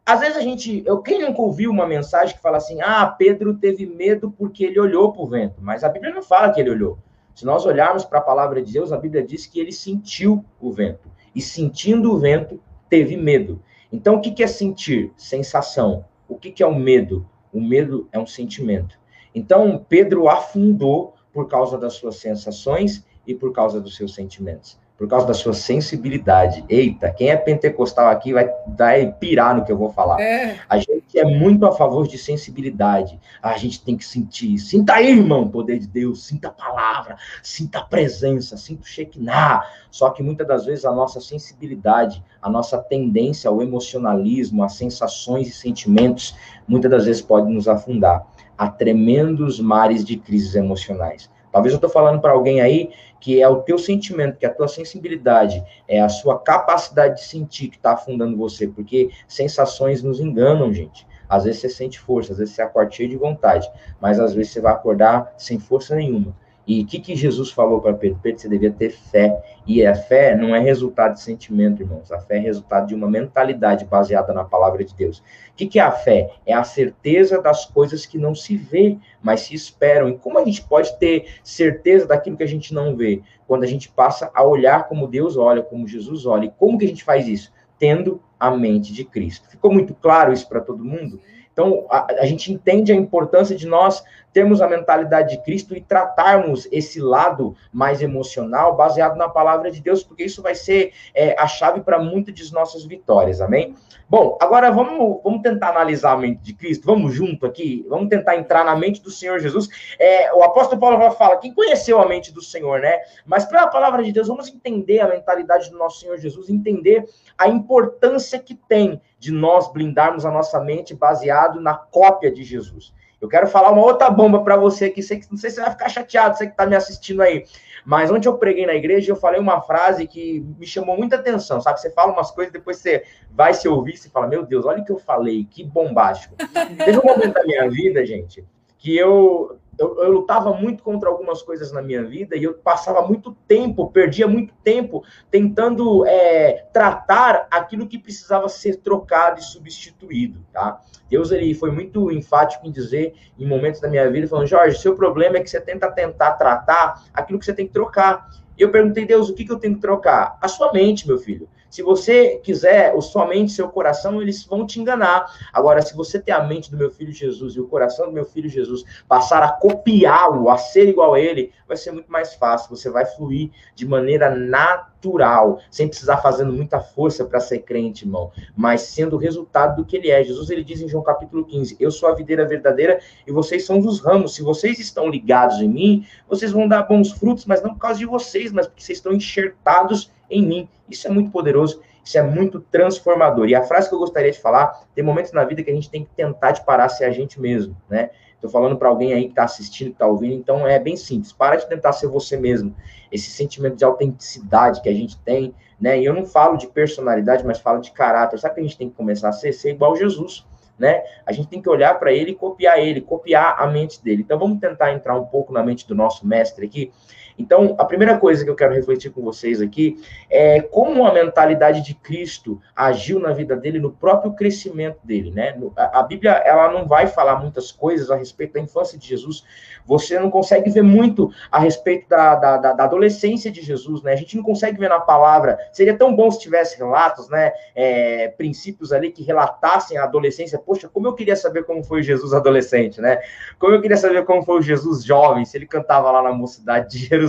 Às 0.05 0.21
vezes 0.21 0.37
a 0.37 0.41
gente, 0.41 0.85
eu 0.87 1.03
quem 1.03 1.21
nunca 1.21 1.43
ouviu 1.43 1.71
uma 1.71 1.87
mensagem 1.87 2.37
que 2.37 2.41
fala 2.41 2.59
assim: 2.59 2.81
"Ah, 2.81 3.07
Pedro 3.07 3.55
teve 3.55 3.85
medo 3.85 4.31
porque 4.31 4.65
ele 4.65 4.79
olhou 4.79 5.13
para 5.13 5.23
o 5.23 5.27
vento", 5.27 5.57
mas 5.61 5.83
a 5.83 5.89
Bíblia 5.89 6.15
não 6.15 6.23
fala 6.23 6.53
que 6.53 6.61
ele 6.61 6.71
olhou. 6.71 6.97
Se 7.35 7.45
nós 7.45 7.67
olharmos 7.67 8.05
para 8.05 8.21
a 8.21 8.23
palavra 8.23 8.63
de 8.63 8.73
Deus, 8.73 8.93
a 8.93 8.97
Bíblia 8.97 9.23
diz 9.23 9.45
que 9.47 9.59
ele 9.59 9.73
sentiu 9.73 10.45
o 10.61 10.73
vento. 10.73 11.11
E 11.35 11.43
sentindo 11.43 12.13
o 12.13 12.19
vento, 12.19 12.59
teve 12.89 13.17
medo. 13.17 13.61
Então, 13.93 14.15
o 14.15 14.21
que 14.21 14.43
é 14.43 14.47
sentir? 14.47 15.13
Sensação. 15.17 16.05
O 16.29 16.37
que 16.37 16.63
é 16.63 16.67
o 16.67 16.75
medo? 16.75 17.29
O 17.53 17.61
medo 17.61 18.09
é 18.11 18.19
um 18.19 18.27
sentimento. 18.27 18.99
Então, 19.35 19.85
Pedro 19.87 20.31
afundou 20.31 21.16
por 21.37 21.47
causa 21.47 21.77
das 21.77 21.93
suas 21.93 22.17
sensações 22.17 23.05
e 23.27 23.35
por 23.35 23.53
causa 23.53 23.79
dos 23.79 23.95
seus 23.95 24.15
sentimentos, 24.15 24.79
por 24.97 25.07
causa 25.07 25.27
da 25.27 25.35
sua 25.35 25.53
sensibilidade. 25.53 26.65
Eita, 26.67 27.11
quem 27.11 27.29
é 27.29 27.37
pentecostal 27.37 28.09
aqui 28.09 28.33
vai 28.33 28.51
dar 28.69 29.13
pirar 29.21 29.55
no 29.55 29.63
que 29.63 29.71
eu 29.71 29.77
vou 29.77 29.91
falar. 29.91 30.19
É. 30.19 30.59
A 30.67 30.79
gente 30.79 31.19
é 31.19 31.27
muito 31.27 31.67
a 31.67 31.73
favor 31.73 32.09
de 32.09 32.17
sensibilidade. 32.17 33.21
A 33.43 33.55
gente 33.59 33.85
tem 33.85 33.99
que 33.99 34.05
sentir. 34.07 34.59
Sinta 34.59 34.95
aí, 34.95 35.11
irmão, 35.11 35.43
o 35.43 35.51
poder 35.51 35.79
de 35.79 35.87
Deus. 35.87 36.25
Sinta 36.25 36.49
a 36.49 36.53
palavra, 36.53 37.19
sinta 37.43 37.81
a 37.81 37.85
presença, 37.85 38.57
sinta 38.57 38.81
o 38.81 38.87
Shekinah. 38.87 39.63
Só 39.91 40.09
que 40.09 40.23
muitas 40.23 40.49
das 40.49 40.65
vezes 40.65 40.87
a 40.87 40.93
nossa 40.93 41.21
sensibilidade, 41.21 42.25
a 42.41 42.49
nossa 42.49 42.79
tendência 42.79 43.51
ao 43.51 43.61
emocionalismo, 43.61 44.65
às 44.65 44.73
sensações 44.73 45.49
e 45.49 45.53
sentimentos, 45.53 46.35
muitas 46.67 46.91
das 46.91 47.05
vezes 47.05 47.21
pode 47.21 47.53
nos 47.53 47.69
afundar 47.69 48.27
a 48.57 48.69
tremendos 48.69 49.61
mares 49.61 50.05
de 50.05 50.17
crises 50.17 50.55
emocionais. 50.55 51.31
Talvez 51.53 51.73
eu 51.73 51.79
estou 51.79 51.91
falando 51.91 52.21
para 52.21 52.33
alguém 52.33 52.61
aí 52.61 52.91
que 53.21 53.41
é 53.41 53.49
o 53.49 53.63
teu 53.63 53.79
sentimento, 53.79 54.37
que 54.37 54.47
é 54.47 54.49
a 54.49 54.55
tua 54.55 54.69
sensibilidade, 54.69 55.65
é 55.89 56.01
a 56.01 56.09
sua 56.09 56.39
capacidade 56.39 57.17
de 57.17 57.25
sentir 57.25 57.69
que 57.69 57.77
está 57.77 57.93
afundando 57.93 58.37
você, 58.37 58.69
porque 58.69 59.11
sensações 59.27 60.03
nos 60.03 60.21
enganam, 60.21 60.73
gente. 60.73 61.07
Às 61.29 61.45
vezes 61.45 61.61
você 61.61 61.69
sente 61.69 61.99
força, 61.99 62.33
às 62.33 62.39
vezes 62.39 62.55
você 62.55 62.63
acorda 62.63 62.93
cheio 62.93 63.09
de 63.09 63.17
vontade, 63.17 63.69
mas 64.01 64.21
às 64.21 64.35
vezes 64.35 64.53
você 64.53 64.61
vai 64.61 64.73
acordar 64.73 65.35
sem 65.37 65.59
força 65.59 65.97
nenhuma. 65.97 66.37
E 66.67 66.83
o 66.83 66.87
que, 66.87 66.99
que 66.99 67.15
Jesus 67.15 67.51
falou 67.53 67.81
para 67.81 67.95
Pedro? 67.95 68.19
Pedro, 68.21 68.41
você 68.41 68.49
devia 68.49 68.73
ter 68.73 68.91
fé. 68.91 69.41
E 69.65 69.87
a 69.87 69.95
fé 69.95 70.37
não 70.37 70.55
é 70.55 70.59
resultado 70.59 71.15
de 71.15 71.21
sentimento, 71.21 71.83
irmãos. 71.83 72.11
A 72.11 72.19
fé 72.19 72.39
é 72.39 72.41
resultado 72.41 72.89
de 72.89 72.95
uma 72.95 73.09
mentalidade 73.09 73.85
baseada 73.85 74.33
na 74.33 74.45
palavra 74.45 74.83
de 74.83 74.93
Deus. 74.95 75.19
O 75.19 75.23
que, 75.57 75.67
que 75.67 75.79
é 75.79 75.83
a 75.83 75.93
fé? 75.93 76.35
É 76.45 76.53
a 76.53 76.65
certeza 76.65 77.41
das 77.41 77.65
coisas 77.65 78.05
que 78.05 78.19
não 78.19 78.35
se 78.35 78.57
vê, 78.57 78.99
mas 79.23 79.43
se 79.43 79.55
esperam. 79.55 80.09
E 80.09 80.19
como 80.19 80.39
a 80.39 80.45
gente 80.45 80.63
pode 80.63 80.99
ter 80.99 81.37
certeza 81.45 82.07
daquilo 82.07 82.37
que 82.37 82.43
a 82.43 82.49
gente 82.49 82.75
não 82.75 82.97
vê? 82.97 83.23
Quando 83.47 83.63
a 83.63 83.69
gente 83.69 83.89
passa 83.89 84.29
a 84.35 84.45
olhar 84.45 84.89
como 84.89 85.07
Deus 85.07 85.37
olha, 85.37 85.63
como 85.63 85.87
Jesus 85.87 86.27
olha. 86.27 86.47
E 86.47 86.51
como 86.51 86.79
que 86.79 86.85
a 86.85 86.89
gente 86.89 87.05
faz 87.05 87.29
isso? 87.29 87.53
Tendo 87.79 88.21
a 88.41 88.51
mente 88.51 88.93
de 88.93 89.05
Cristo. 89.05 89.49
Ficou 89.49 89.73
muito 89.73 89.95
claro 89.95 90.33
isso 90.33 90.49
para 90.49 90.61
todo 90.61 90.85
mundo? 90.85 91.21
Então, 91.57 91.87
a, 91.89 92.07
a, 92.21 92.27
gente 92.27 92.53
entende 92.53 92.93
a 92.93 92.95
importância 92.95 93.57
de 93.57 93.67
nós 93.67 94.05
termos 94.31 94.61
a 94.61 94.69
mentalidade 94.69 95.31
de 95.31 95.43
Cristo 95.43 95.75
e 95.75 95.81
tratarmos 95.81 96.69
esse 96.71 97.01
lado 97.01 97.57
mais 97.73 98.03
emocional 98.03 98.77
baseado 98.77 99.17
na 99.17 99.27
palavra 99.27 99.71
de 99.71 99.81
Deus, 99.81 100.03
porque 100.05 100.25
isso 100.25 100.43
vai 100.43 100.55
ser 100.55 100.93
é, 101.15 101.35
a 101.41 101.47
chave 101.47 101.81
para 101.81 101.99
muitas 101.99 102.35
de 102.35 102.53
nossas 102.53 102.85
vitórias, 102.85 103.41
amém? 103.41 103.75
Bom, 104.07 104.37
agora 104.39 104.71
vamos, 104.71 105.23
vamos 105.25 105.41
tentar 105.41 105.71
analisar 105.71 106.13
a 106.13 106.17
mente 106.19 106.43
de 106.43 106.53
Cristo, 106.53 106.85
vamos 106.85 107.15
junto 107.15 107.47
aqui, 107.47 107.87
vamos 107.89 108.11
tentar 108.11 108.37
entrar 108.37 108.63
na 108.63 108.77
mente 108.77 109.03
do 109.03 109.11
Senhor 109.11 109.39
Jesus. 109.39 109.67
É, 109.99 110.35
o 110.35 110.43
apóstolo 110.43 110.79
Paulo 110.79 111.11
fala, 111.13 111.39
quem 111.39 111.55
conheceu 111.55 111.99
a 112.03 112.07
mente 112.07 112.35
do 112.35 112.43
Senhor, 112.43 112.81
né? 112.81 113.01
Mas 113.25 113.47
pela 113.47 113.67
palavra 113.67 114.05
de 114.05 114.13
Deus, 114.13 114.29
vamos 114.29 114.49
entender 114.49 115.01
a 115.01 115.09
mentalidade 115.09 115.71
do 115.71 115.79
nosso 115.79 116.01
Senhor 116.01 116.19
Jesus, 116.19 116.51
entender 116.51 117.09
a 117.39 117.49
importância 117.49 118.39
que 118.39 118.55
tem 118.55 119.01
de 119.19 119.33
nós 119.33 119.73
blindarmos 119.73 120.27
a 120.27 120.31
nossa 120.31 120.61
mente 120.61 120.95
baseado 120.95 121.61
na 121.61 121.75
cópia 121.75 122.31
de 122.31 122.45
Jesus. 122.45 122.93
Eu 123.21 123.29
quero 123.29 123.47
falar 123.47 123.71
uma 123.71 123.83
outra 123.83 124.11
bomba 124.11 124.43
para 124.45 124.57
você 124.57 124.87
aqui. 124.87 125.03
Sei 125.03 125.19
que, 125.19 125.31
não 125.31 125.39
sei 125.39 125.51
se 125.51 125.57
você 125.57 125.63
vai 125.63 125.71
ficar 125.71 125.89
chateado, 125.89 126.37
você 126.37 126.47
que 126.47 126.53
está 126.53 126.67
me 126.67 126.77
assistindo 126.77 127.23
aí. 127.23 127.45
Mas 127.85 128.11
ontem 128.11 128.29
eu 128.29 128.37
preguei 128.37 128.67
na 128.67 128.75
igreja 128.75 129.13
eu 129.13 129.17
falei 129.17 129.41
uma 129.41 129.61
frase 129.61 130.07
que 130.07 130.41
me 130.59 130.67
chamou 130.67 130.97
muita 130.99 131.17
atenção, 131.17 131.61
sabe? 131.61 131.81
Você 131.81 131.91
fala 131.91 132.13
umas 132.13 132.31
coisas, 132.31 132.53
depois 132.53 132.79
você 132.79 133.05
vai 133.31 133.55
se 133.55 133.69
ouvir 133.69 133.95
e 133.95 134.09
fala, 134.11 134.27
meu 134.27 134.45
Deus, 134.45 134.67
olha 134.67 134.83
o 134.83 134.85
que 134.85 134.93
eu 134.93 134.99
falei, 134.99 135.47
que 135.51 135.65
bombástico. 135.65 136.35
Teve 136.37 136.99
um 136.99 137.05
momento 137.05 137.33
da 137.33 137.45
minha 137.45 137.71
vida, 137.71 138.05
gente, 138.05 138.45
que 138.77 138.97
eu 138.97 139.59
eu, 139.79 140.03
eu, 140.03 140.11
lutava 140.11 140.53
muito 140.53 140.83
contra 140.83 141.09
algumas 141.09 141.43
coisas 141.43 141.73
na 141.73 141.83
minha 141.83 142.03
vida 142.03 142.37
e 142.37 142.45
eu 142.45 142.55
passava 142.55 143.07
muito 143.07 143.37
tempo, 143.47 143.91
perdia 143.91 144.27
muito 144.27 144.55
tempo 144.65 145.05
tentando 145.31 146.07
é, 146.07 146.67
tratar 146.73 147.47
aquilo 147.51 147.87
que 147.87 147.99
precisava 147.99 148.49
ser 148.49 148.77
trocado 148.77 149.41
e 149.41 149.43
substituído, 149.43 150.45
tá? 150.53 150.81
Deus 151.09 151.31
ele 151.31 151.55
foi 151.55 151.71
muito 151.71 152.11
enfático 152.11 152.67
em 152.67 152.71
dizer 152.71 153.15
em 153.39 153.47
momentos 153.47 153.81
da 153.81 153.89
minha 153.89 154.11
vida, 154.11 154.27
falando, 154.27 154.47
Jorge, 154.47 154.79
seu 154.79 154.97
problema 154.97 155.37
é 155.37 155.41
que 155.41 155.51
você 155.51 155.61
tenta 155.61 155.91
tentar 155.91 156.33
tratar 156.33 157.05
aquilo 157.13 157.39
que 157.39 157.45
você 157.45 157.55
tem 157.55 157.67
que 157.67 157.73
trocar. 157.73 158.29
E 158.59 158.63
eu 158.63 158.71
perguntei, 158.71 159.05
Deus, 159.05 159.29
o 159.29 159.35
que, 159.35 159.45
que 159.45 159.53
eu 159.53 159.59
tenho 159.59 159.75
que 159.75 159.81
trocar? 159.81 160.39
A 160.41 160.49
sua 160.49 160.73
mente, 160.73 161.07
meu 161.07 161.19
filho. 161.19 161.49
Se 161.71 161.83
você 161.83 162.41
quiser, 162.43 162.95
o 162.95 163.01
sua 163.01 163.27
mente, 163.27 163.53
seu 163.53 163.69
coração, 163.69 164.21
eles 164.23 164.45
vão 164.45 164.67
te 164.67 164.81
enganar. 164.81 165.27
Agora, 165.53 165.83
se 165.83 165.95
você 165.95 166.19
ter 166.19 166.33
a 166.33 166.43
mente 166.43 166.71
do 166.71 166.77
meu 166.77 166.91
filho 166.91 167.13
Jesus 167.13 167.55
e 167.55 167.61
o 167.61 167.67
coração 167.67 168.07
do 168.07 168.13
meu 168.13 168.25
filho 168.25 168.49
Jesus, 168.49 168.85
passar 169.09 169.43
a 169.43 169.53
copiá-lo, 169.53 170.49
a 170.49 170.57
ser 170.57 170.89
igual 170.89 171.15
a 171.15 171.21
ele, 171.21 171.53
vai 171.67 171.77
ser 171.77 171.93
muito 171.93 172.11
mais 172.11 172.35
fácil. 172.35 172.75
Você 172.75 172.89
vai 172.91 173.05
fluir 173.05 173.51
de 173.75 173.87
maneira 173.87 174.35
natural, 174.35 175.61
sem 175.71 175.89
precisar 175.89 176.19
fazendo 176.19 176.53
muita 176.53 176.81
força 176.81 177.25
para 177.25 177.41
ser 177.41 177.61
crente, 177.61 178.05
irmão, 178.05 178.31
mas 178.57 178.83
sendo 178.83 179.17
o 179.17 179.19
resultado 179.19 179.77
do 179.77 179.85
que 179.85 179.97
ele 179.97 180.11
é. 180.11 180.23
Jesus 180.23 180.51
ele 180.51 180.65
diz 180.65 180.81
em 180.81 180.89
João 180.89 181.03
capítulo 181.03 181.45
15: 181.45 181.77
Eu 181.81 181.91
sou 181.91 182.09
a 182.09 182.15
videira 182.15 182.47
verdadeira 182.47 183.01
e 183.27 183.33
vocês 183.33 183.65
são 183.65 183.79
os 183.79 184.01
ramos. 184.01 184.35
Se 184.35 184.43
vocês 184.43 184.79
estão 184.79 185.09
ligados 185.09 185.61
em 185.61 185.69
mim, 185.69 186.07
vocês 186.29 186.53
vão 186.53 186.69
dar 186.69 186.83
bons 186.85 187.13
frutos, 187.13 187.45
mas 187.45 187.63
não 187.63 187.75
por 187.75 187.81
causa 187.81 187.99
de 187.99 188.07
vocês, 188.07 188.53
mas 188.53 188.67
porque 188.67 188.83
vocês 188.83 188.99
estão 188.99 189.13
enxertados 189.13 190.11
em 190.31 190.47
mim. 190.47 190.69
Isso 190.89 191.07
é 191.07 191.11
muito 191.11 191.31
poderoso, 191.31 191.81
isso 192.05 192.19
é 192.19 192.23
muito 192.23 192.61
transformador. 192.61 193.49
E 193.49 193.55
a 193.55 193.63
frase 193.63 193.89
que 193.89 193.95
eu 193.95 193.99
gostaria 193.99 194.31
de 194.31 194.41
falar, 194.41 194.85
tem 194.95 195.05
momentos 195.05 195.33
na 195.33 195.45
vida 195.45 195.63
que 195.63 195.71
a 195.71 195.75
gente 195.75 195.91
tem 195.91 196.05
que 196.05 196.11
tentar 196.15 196.53
de 196.53 196.65
parar 196.65 196.89
ser 196.89 197.05
a 197.05 197.11
gente 197.11 197.41
mesmo, 197.41 197.77
né? 197.89 198.11
Estou 198.35 198.51
falando 198.51 198.77
para 198.77 198.89
alguém 198.89 199.15
aí 199.15 199.25
que 199.25 199.31
está 199.31 199.45
assistindo, 199.45 199.89
que 199.89 199.95
está 199.95 200.07
ouvindo, 200.07 200.35
então 200.35 200.67
é 200.67 200.79
bem 200.79 200.97
simples. 200.97 201.33
Para 201.33 201.57
de 201.57 201.67
tentar 201.69 201.93
ser 201.93 202.07
você 202.07 202.37
mesmo. 202.37 202.75
Esse 203.11 203.31
sentimento 203.31 203.77
de 203.77 203.85
autenticidade 203.85 204.83
que 204.83 204.89
a 204.89 204.93
gente 204.93 205.19
tem, 205.23 205.55
né? 205.81 205.99
E 205.99 206.05
eu 206.05 206.13
não 206.13 206.27
falo 206.27 206.57
de 206.57 206.67
personalidade, 206.67 207.45
mas 207.45 207.59
falo 207.59 207.81
de 207.81 207.91
caráter. 207.91 208.39
Sabe 208.39 208.55
que 208.55 208.61
a 208.61 208.63
gente 208.63 208.77
tem 208.77 208.91
que 208.91 208.95
começar 208.95 209.31
a 209.31 209.33
ser? 209.33 209.53
Ser 209.53 209.71
igual 209.71 209.97
Jesus, 209.97 210.47
né? 210.79 211.03
A 211.25 211.33
gente 211.33 211.49
tem 211.49 211.63
que 211.63 211.69
olhar 211.69 211.99
para 211.99 212.13
ele 212.13 212.33
e 212.33 212.35
copiar 212.35 212.79
ele, 212.79 213.01
copiar 213.01 213.57
a 213.59 213.67
mente 213.67 214.03
dele. 214.05 214.23
Então 214.23 214.39
vamos 214.39 214.61
tentar 214.61 214.93
entrar 214.93 215.19
um 215.19 215.25
pouco 215.25 215.53
na 215.53 215.63
mente 215.63 215.89
do 215.89 215.95
nosso 215.95 216.27
mestre 216.27 216.67
aqui 216.67 216.93
então, 217.39 217.75
a 217.79 217.85
primeira 217.85 218.19
coisa 218.19 218.45
que 218.45 218.51
eu 218.51 218.55
quero 218.55 218.75
refletir 218.75 219.11
com 219.11 219.23
vocês 219.23 219.61
aqui 219.61 220.01
é 220.31 220.61
como 220.61 221.07
a 221.07 221.13
mentalidade 221.13 221.83
de 221.83 221.95
Cristo 221.95 222.61
agiu 222.75 223.19
na 223.19 223.33
vida 223.33 223.55
dele, 223.57 223.79
no 223.79 223.91
próprio 223.91 224.33
crescimento 224.33 224.99
dele, 225.05 225.31
né? 225.31 225.57
A 225.77 226.03
Bíblia, 226.03 226.33
ela 226.33 226.73
não 226.73 226.87
vai 226.87 227.07
falar 227.07 227.41
muitas 227.41 227.71
coisas 227.71 228.11
a 228.11 228.17
respeito 228.17 228.55
da 228.55 228.61
infância 228.61 228.99
de 228.99 229.07
Jesus, 229.07 229.45
você 229.85 230.19
não 230.19 230.31
consegue 230.31 230.71
ver 230.71 230.83
muito 230.83 231.31
a 231.51 231.61
respeito 231.61 232.09
da, 232.09 232.35
da, 232.35 232.73
da, 232.73 232.85
adolescência 232.85 233.51
de 233.51 233.63
Jesus, 233.63 234.03
né? 234.03 234.13
A 234.13 234.17
gente 234.17 234.37
não 234.37 234.43
consegue 234.43 234.79
ver 234.79 234.89
na 234.89 235.01
palavra. 235.01 235.59
Seria 235.73 235.97
tão 235.97 236.15
bom 236.15 236.31
se 236.31 236.41
tivesse 236.41 236.77
relatos, 236.77 237.29
né? 237.29 237.53
É, 237.75 238.29
princípios 238.29 238.93
ali 238.93 239.13
que 239.13 239.23
relatassem 239.23 239.97
a 239.97 240.05
adolescência. 240.05 240.59
Poxa, 240.59 240.89
como 240.89 241.07
eu 241.07 241.15
queria 241.15 241.37
saber 241.37 241.65
como 241.65 241.85
foi 241.85 242.03
Jesus 242.03 242.33
adolescente, 242.33 243.01
né? 243.01 243.21
Como 243.59 243.75
eu 243.75 243.81
queria 243.81 243.97
saber 243.97 244.25
como 244.25 244.43
foi 244.43 244.59
o 244.59 244.63
Jesus 244.63 245.05
jovem, 245.05 245.45
se 245.45 245.57
ele 245.57 245.67
cantava 245.67 246.11
lá 246.11 246.23
na 246.23 246.33
mocidade 246.33 246.91
de 246.91 246.99
Jerusalém, 247.07 247.26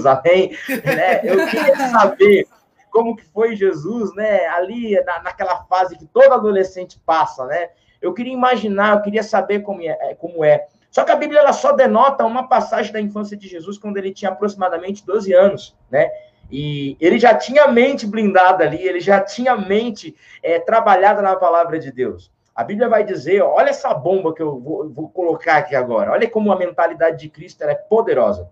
né? 0.85 1.21
Eu 1.23 1.47
queria 1.47 1.75
saber 1.89 2.47
como 2.91 3.15
que 3.15 3.25
foi 3.25 3.55
Jesus, 3.55 4.13
né? 4.15 4.47
Ali 4.47 4.99
na, 5.03 5.21
naquela 5.21 5.63
fase 5.65 5.97
que 5.97 6.05
todo 6.05 6.33
adolescente 6.33 6.99
passa, 7.05 7.45
né? 7.45 7.69
Eu 8.01 8.13
queria 8.13 8.33
imaginar, 8.33 8.95
eu 8.95 9.01
queria 9.01 9.23
saber 9.23 9.61
como 9.61 9.81
é, 9.81 10.15
como 10.15 10.43
é. 10.43 10.67
Só 10.89 11.03
que 11.03 11.11
a 11.11 11.15
Bíblia 11.15 11.41
ela 11.41 11.53
só 11.53 11.73
denota 11.73 12.25
uma 12.25 12.47
passagem 12.47 12.91
da 12.91 13.01
infância 13.01 13.35
de 13.37 13.47
Jesus 13.47 13.77
quando 13.77 13.97
ele 13.97 14.13
tinha 14.13 14.31
aproximadamente 14.31 15.05
12 15.05 15.33
anos, 15.33 15.75
né? 15.91 16.09
E 16.49 16.95
ele 16.99 17.19
já 17.19 17.35
tinha 17.35 17.65
a 17.65 17.67
mente 17.71 18.07
blindada 18.07 18.63
ali, 18.63 18.81
ele 18.81 18.99
já 18.99 19.19
tinha 19.19 19.51
a 19.51 19.57
mente 19.57 20.15
é, 20.41 20.59
trabalhada 20.59 21.21
na 21.21 21.35
palavra 21.35 21.77
de 21.77 21.91
Deus. 21.91 22.31
A 22.55 22.63
Bíblia 22.63 22.89
vai 22.89 23.03
dizer, 23.03 23.41
olha 23.41 23.69
essa 23.69 23.93
bomba 23.93 24.33
que 24.33 24.41
eu 24.41 24.59
vou, 24.59 24.89
vou 24.89 25.09
colocar 25.09 25.57
aqui 25.57 25.75
agora, 25.75 26.11
olha 26.11 26.27
como 26.29 26.51
a 26.51 26.57
mentalidade 26.57 27.19
de 27.19 27.29
Cristo 27.29 27.63
é 27.63 27.75
poderosa. 27.75 28.49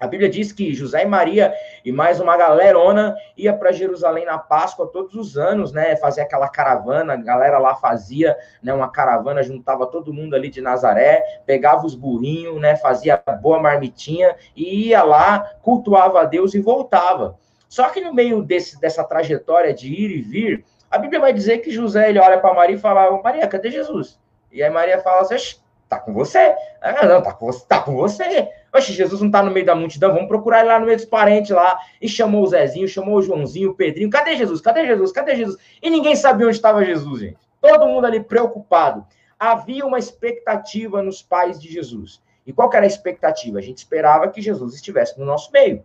A 0.00 0.06
Bíblia 0.06 0.28
diz 0.28 0.52
que 0.52 0.72
José 0.72 1.02
e 1.02 1.06
Maria 1.06 1.52
e 1.84 1.90
mais 1.90 2.20
uma 2.20 2.36
galerona 2.36 3.16
ia 3.36 3.52
para 3.52 3.72
Jerusalém 3.72 4.24
na 4.24 4.38
Páscoa 4.38 4.86
todos 4.86 5.14
os 5.14 5.36
anos, 5.36 5.72
né? 5.72 5.96
Fazia 5.96 6.22
aquela 6.22 6.48
caravana, 6.48 7.14
a 7.14 7.16
galera 7.16 7.58
lá 7.58 7.74
fazia, 7.74 8.36
né, 8.62 8.72
uma 8.72 8.88
caravana, 8.92 9.42
juntava 9.42 9.86
todo 9.86 10.14
mundo 10.14 10.36
ali 10.36 10.50
de 10.50 10.60
Nazaré, 10.60 11.40
pegava 11.44 11.84
os 11.84 11.96
burrinhos, 11.96 12.60
né, 12.60 12.76
fazia 12.76 13.20
boa 13.42 13.60
marmitinha 13.60 14.36
e 14.54 14.88
ia 14.88 15.02
lá, 15.02 15.50
cultuava 15.62 16.20
a 16.20 16.24
Deus 16.24 16.54
e 16.54 16.60
voltava. 16.60 17.36
Só 17.68 17.88
que 17.88 18.00
no 18.00 18.14
meio 18.14 18.40
desse, 18.40 18.80
dessa 18.80 19.02
trajetória 19.02 19.74
de 19.74 19.92
ir 19.92 20.10
e 20.10 20.22
vir, 20.22 20.64
a 20.88 20.96
Bíblia 20.96 21.20
vai 21.20 21.32
dizer 21.32 21.58
que 21.58 21.72
José 21.72 22.08
ele 22.08 22.20
olha 22.20 22.38
para 22.38 22.54
Maria 22.54 22.76
e 22.76 22.78
fala: 22.78 23.20
"Maria, 23.20 23.48
cadê 23.48 23.70
Jesus?" 23.70 24.18
E 24.52 24.62
aí 24.62 24.70
Maria 24.70 25.00
fala 25.00 25.22
assim: 25.22 25.58
"Tá 25.88 25.98
com 25.98 26.14
você?" 26.14 26.54
Ah, 26.80 27.04
não, 27.04 27.20
tá 27.20 27.32
com 27.32 27.46
você, 27.46 27.66
tá 27.66 27.80
com 27.80 27.94
você. 27.94 28.48
Oxe, 28.72 28.92
Jesus 28.92 29.20
não 29.20 29.30
tá 29.30 29.42
no 29.42 29.50
meio 29.50 29.64
da 29.64 29.74
multidão, 29.74 30.12
vamos 30.12 30.28
procurar 30.28 30.60
ele 30.60 30.68
lá 30.68 30.78
no 30.78 30.86
meio 30.86 30.96
dos 30.96 31.06
parentes 31.06 31.50
lá. 31.50 31.78
E 32.00 32.08
chamou 32.08 32.42
o 32.42 32.46
Zezinho, 32.46 32.86
chamou 32.86 33.16
o 33.16 33.22
Joãozinho, 33.22 33.70
o 33.70 33.74
Pedrinho. 33.74 34.10
Cadê 34.10 34.36
Jesus? 34.36 34.60
Cadê 34.60 34.86
Jesus? 34.86 35.12
Cadê 35.12 35.36
Jesus? 35.36 35.58
E 35.82 35.88
ninguém 35.88 36.14
sabia 36.14 36.46
onde 36.46 36.56
estava 36.56 36.84
Jesus, 36.84 37.20
gente. 37.20 37.38
Todo 37.60 37.86
mundo 37.86 38.06
ali 38.06 38.20
preocupado. 38.20 39.06
Havia 39.38 39.86
uma 39.86 39.98
expectativa 39.98 41.02
nos 41.02 41.22
pais 41.22 41.60
de 41.60 41.72
Jesus. 41.72 42.20
E 42.46 42.52
qual 42.52 42.70
era 42.72 42.84
a 42.84 42.86
expectativa? 42.86 43.58
A 43.58 43.62
gente 43.62 43.78
esperava 43.78 44.28
que 44.28 44.40
Jesus 44.40 44.74
estivesse 44.74 45.18
no 45.18 45.24
nosso 45.24 45.50
meio. 45.52 45.84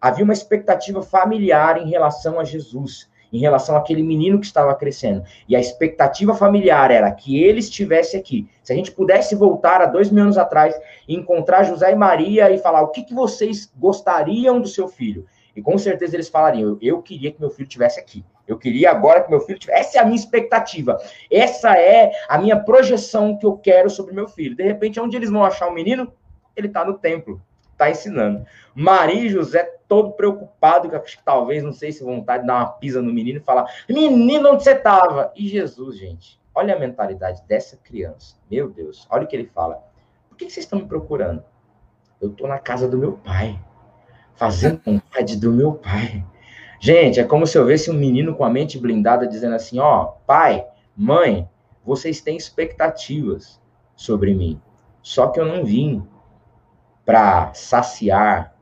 Havia 0.00 0.24
uma 0.24 0.32
expectativa 0.32 1.02
familiar 1.02 1.78
em 1.78 1.88
relação 1.88 2.40
a 2.40 2.44
Jesus 2.44 3.08
em 3.32 3.38
relação 3.38 3.76
àquele 3.76 4.02
menino 4.02 4.38
que 4.38 4.46
estava 4.46 4.74
crescendo. 4.74 5.24
E 5.48 5.56
a 5.56 5.60
expectativa 5.60 6.34
familiar 6.34 6.90
era 6.90 7.10
que 7.10 7.42
ele 7.42 7.60
estivesse 7.60 8.16
aqui. 8.16 8.48
Se 8.62 8.72
a 8.72 8.76
gente 8.76 8.92
pudesse 8.92 9.34
voltar 9.34 9.80
a 9.80 9.86
dois 9.86 10.10
mil 10.10 10.22
anos 10.22 10.36
atrás 10.36 10.78
e 11.08 11.14
encontrar 11.14 11.64
José 11.64 11.92
e 11.92 11.96
Maria 11.96 12.50
e 12.50 12.58
falar 12.58 12.82
o 12.82 12.88
que, 12.88 13.02
que 13.02 13.14
vocês 13.14 13.72
gostariam 13.76 14.60
do 14.60 14.68
seu 14.68 14.86
filho. 14.88 15.26
E 15.56 15.62
com 15.62 15.76
certeza 15.78 16.16
eles 16.16 16.28
falariam: 16.28 16.78
eu 16.80 17.00
queria 17.00 17.32
que 17.32 17.40
meu 17.40 17.50
filho 17.50 17.66
estivesse 17.66 17.98
aqui. 17.98 18.24
Eu 18.46 18.58
queria 18.58 18.90
agora 18.90 19.22
que 19.22 19.30
meu 19.30 19.40
filho 19.40 19.58
tivesse. 19.58 19.80
Essa 19.80 19.98
é 19.98 20.00
a 20.00 20.04
minha 20.04 20.16
expectativa. 20.16 20.98
Essa 21.30 21.78
é 21.78 22.12
a 22.28 22.38
minha 22.38 22.58
projeção 22.58 23.38
que 23.38 23.46
eu 23.46 23.56
quero 23.56 23.88
sobre 23.88 24.14
meu 24.14 24.28
filho. 24.28 24.56
De 24.56 24.62
repente, 24.62 25.00
onde 25.00 25.16
eles 25.16 25.30
vão 25.30 25.44
achar 25.44 25.68
o 25.68 25.74
menino? 25.74 26.12
Ele 26.56 26.66
está 26.66 26.84
no 26.84 26.98
templo 26.98 27.40
está 27.72 27.90
ensinando. 27.90 28.46
Maria 28.74 29.24
e 29.24 29.28
José 29.28 29.64
todo 29.88 30.12
preocupado, 30.12 30.88
que 30.88 30.98
que 30.98 31.22
talvez, 31.22 31.62
não 31.62 31.72
sei 31.72 31.92
se 31.92 32.02
vontade 32.02 32.42
de 32.42 32.46
dar 32.46 32.56
uma 32.56 32.66
pisa 32.66 33.02
no 33.02 33.12
menino 33.12 33.38
e 33.38 33.42
falar: 33.42 33.66
Menino, 33.88 34.50
onde 34.50 34.62
você 34.62 34.72
estava? 34.72 35.32
E 35.36 35.48
Jesus, 35.48 35.98
gente, 35.98 36.40
olha 36.54 36.74
a 36.74 36.78
mentalidade 36.78 37.42
dessa 37.46 37.76
criança. 37.76 38.36
Meu 38.50 38.70
Deus, 38.70 39.06
olha 39.10 39.24
o 39.24 39.26
que 39.26 39.36
ele 39.36 39.50
fala. 39.54 39.82
Por 40.28 40.38
que 40.38 40.44
vocês 40.44 40.64
estão 40.64 40.78
me 40.78 40.86
procurando? 40.86 41.44
Eu 42.20 42.30
estou 42.30 42.48
na 42.48 42.58
casa 42.58 42.88
do 42.88 42.96
meu 42.96 43.12
pai, 43.18 43.58
fazendo 44.34 44.80
vontade 44.82 45.36
do 45.36 45.52
meu 45.52 45.74
pai. 45.74 46.24
Gente, 46.80 47.20
é 47.20 47.24
como 47.24 47.46
se 47.46 47.58
eu 47.58 47.66
visse 47.66 47.90
um 47.90 47.94
menino 47.94 48.34
com 48.34 48.44
a 48.44 48.50
mente 48.50 48.78
blindada 48.78 49.26
dizendo 49.26 49.56
assim: 49.56 49.78
Ó, 49.78 50.14
pai, 50.26 50.66
mãe, 50.96 51.48
vocês 51.84 52.20
têm 52.20 52.36
expectativas 52.36 53.60
sobre 53.94 54.34
mim, 54.34 54.60
só 55.02 55.28
que 55.28 55.38
eu 55.38 55.44
não 55.44 55.64
vim 55.64 56.02
para 57.04 57.52
saciar, 57.54 58.54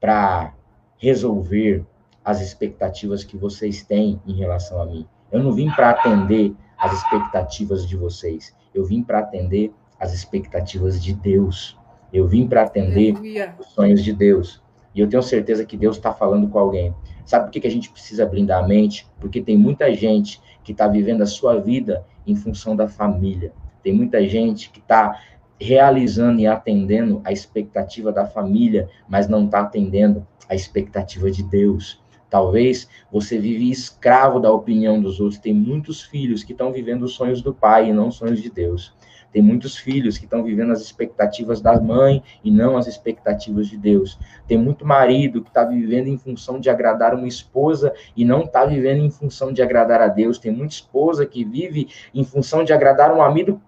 para 0.00 0.54
resolver 0.98 1.84
as 2.24 2.40
expectativas 2.40 3.24
que 3.24 3.36
vocês 3.36 3.82
têm 3.82 4.20
em 4.26 4.34
relação 4.34 4.80
a 4.82 4.86
mim. 4.86 5.06
Eu 5.32 5.42
não 5.42 5.52
vim 5.52 5.70
para 5.70 5.90
atender 5.90 6.54
as 6.76 6.92
expectativas 6.92 7.86
de 7.86 7.96
vocês. 7.96 8.54
Eu 8.74 8.84
vim 8.84 9.02
para 9.02 9.20
atender 9.20 9.72
as 9.98 10.12
expectativas 10.12 11.02
de 11.02 11.12
Deus. 11.14 11.76
Eu 12.12 12.26
vim 12.28 12.46
para 12.46 12.62
atender 12.62 13.16
Aleluia. 13.16 13.54
os 13.58 13.66
sonhos 13.68 14.04
de 14.04 14.12
Deus. 14.12 14.62
E 14.94 15.00
eu 15.00 15.08
tenho 15.08 15.22
certeza 15.22 15.64
que 15.64 15.76
Deus 15.76 15.96
está 15.96 16.12
falando 16.12 16.48
com 16.48 16.58
alguém. 16.58 16.94
Sabe 17.24 17.46
por 17.46 17.52
que, 17.52 17.60
que 17.60 17.66
a 17.66 17.70
gente 17.70 17.90
precisa 17.90 18.24
blindar 18.24 18.64
a 18.64 18.66
mente? 18.66 19.06
Porque 19.20 19.40
tem 19.40 19.56
muita 19.56 19.92
gente 19.94 20.40
que 20.64 20.72
está 20.72 20.86
vivendo 20.88 21.22
a 21.22 21.26
sua 21.26 21.60
vida 21.60 22.04
em 22.26 22.34
função 22.34 22.74
da 22.74 22.88
família. 22.88 23.52
Tem 23.82 23.92
muita 23.92 24.26
gente 24.26 24.70
que 24.70 24.80
está 24.80 25.18
realizando 25.60 26.40
e 26.40 26.46
atendendo 26.46 27.20
a 27.24 27.32
expectativa 27.32 28.12
da 28.12 28.26
família, 28.26 28.88
mas 29.08 29.28
não 29.28 29.44
está 29.46 29.60
atendendo 29.60 30.26
a 30.48 30.54
expectativa 30.54 31.30
de 31.30 31.42
Deus. 31.42 32.00
Talvez 32.30 32.88
você 33.10 33.38
vive 33.38 33.70
escravo 33.70 34.38
da 34.38 34.52
opinião 34.52 35.00
dos 35.00 35.18
outros. 35.18 35.40
Tem 35.40 35.54
muitos 35.54 36.02
filhos 36.02 36.44
que 36.44 36.52
estão 36.52 36.72
vivendo 36.72 37.02
os 37.02 37.14
sonhos 37.14 37.40
do 37.40 37.54
pai 37.54 37.88
e 37.88 37.92
não 37.92 38.08
os 38.08 38.16
sonhos 38.16 38.42
de 38.42 38.50
Deus. 38.50 38.94
Tem 39.32 39.42
muitos 39.42 39.76
filhos 39.76 40.16
que 40.16 40.24
estão 40.24 40.42
vivendo 40.42 40.72
as 40.72 40.80
expectativas 40.80 41.60
da 41.60 41.80
mãe 41.80 42.22
e 42.42 42.50
não 42.50 42.76
as 42.76 42.86
expectativas 42.86 43.68
de 43.68 43.76
Deus. 43.76 44.18
Tem 44.46 44.56
muito 44.56 44.86
marido 44.86 45.42
que 45.42 45.48
está 45.48 45.64
vivendo 45.64 46.08
em 46.08 46.16
função 46.16 46.58
de 46.58 46.70
agradar 46.70 47.14
uma 47.14 47.28
esposa 47.28 47.92
e 48.16 48.24
não 48.24 48.42
está 48.42 48.64
vivendo 48.64 49.00
em 49.00 49.10
função 49.10 49.52
de 49.52 49.62
agradar 49.62 50.00
a 50.00 50.08
Deus. 50.08 50.38
Tem 50.38 50.50
muita 50.50 50.74
esposa 50.74 51.26
que 51.26 51.44
vive 51.44 51.88
em 52.14 52.24
função 52.24 52.64
de 52.64 52.72
agradar 52.72 53.12
um 53.12 53.22
amigo, 53.22 53.60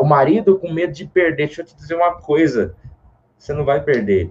o 0.00 0.04
marido 0.04 0.58
com 0.58 0.72
medo 0.72 0.92
de 0.92 1.06
perder. 1.06 1.46
Deixa 1.46 1.62
eu 1.62 1.66
te 1.66 1.76
dizer 1.76 1.94
uma 1.94 2.20
coisa: 2.20 2.74
você 3.38 3.52
não 3.52 3.64
vai 3.64 3.80
perder 3.82 4.30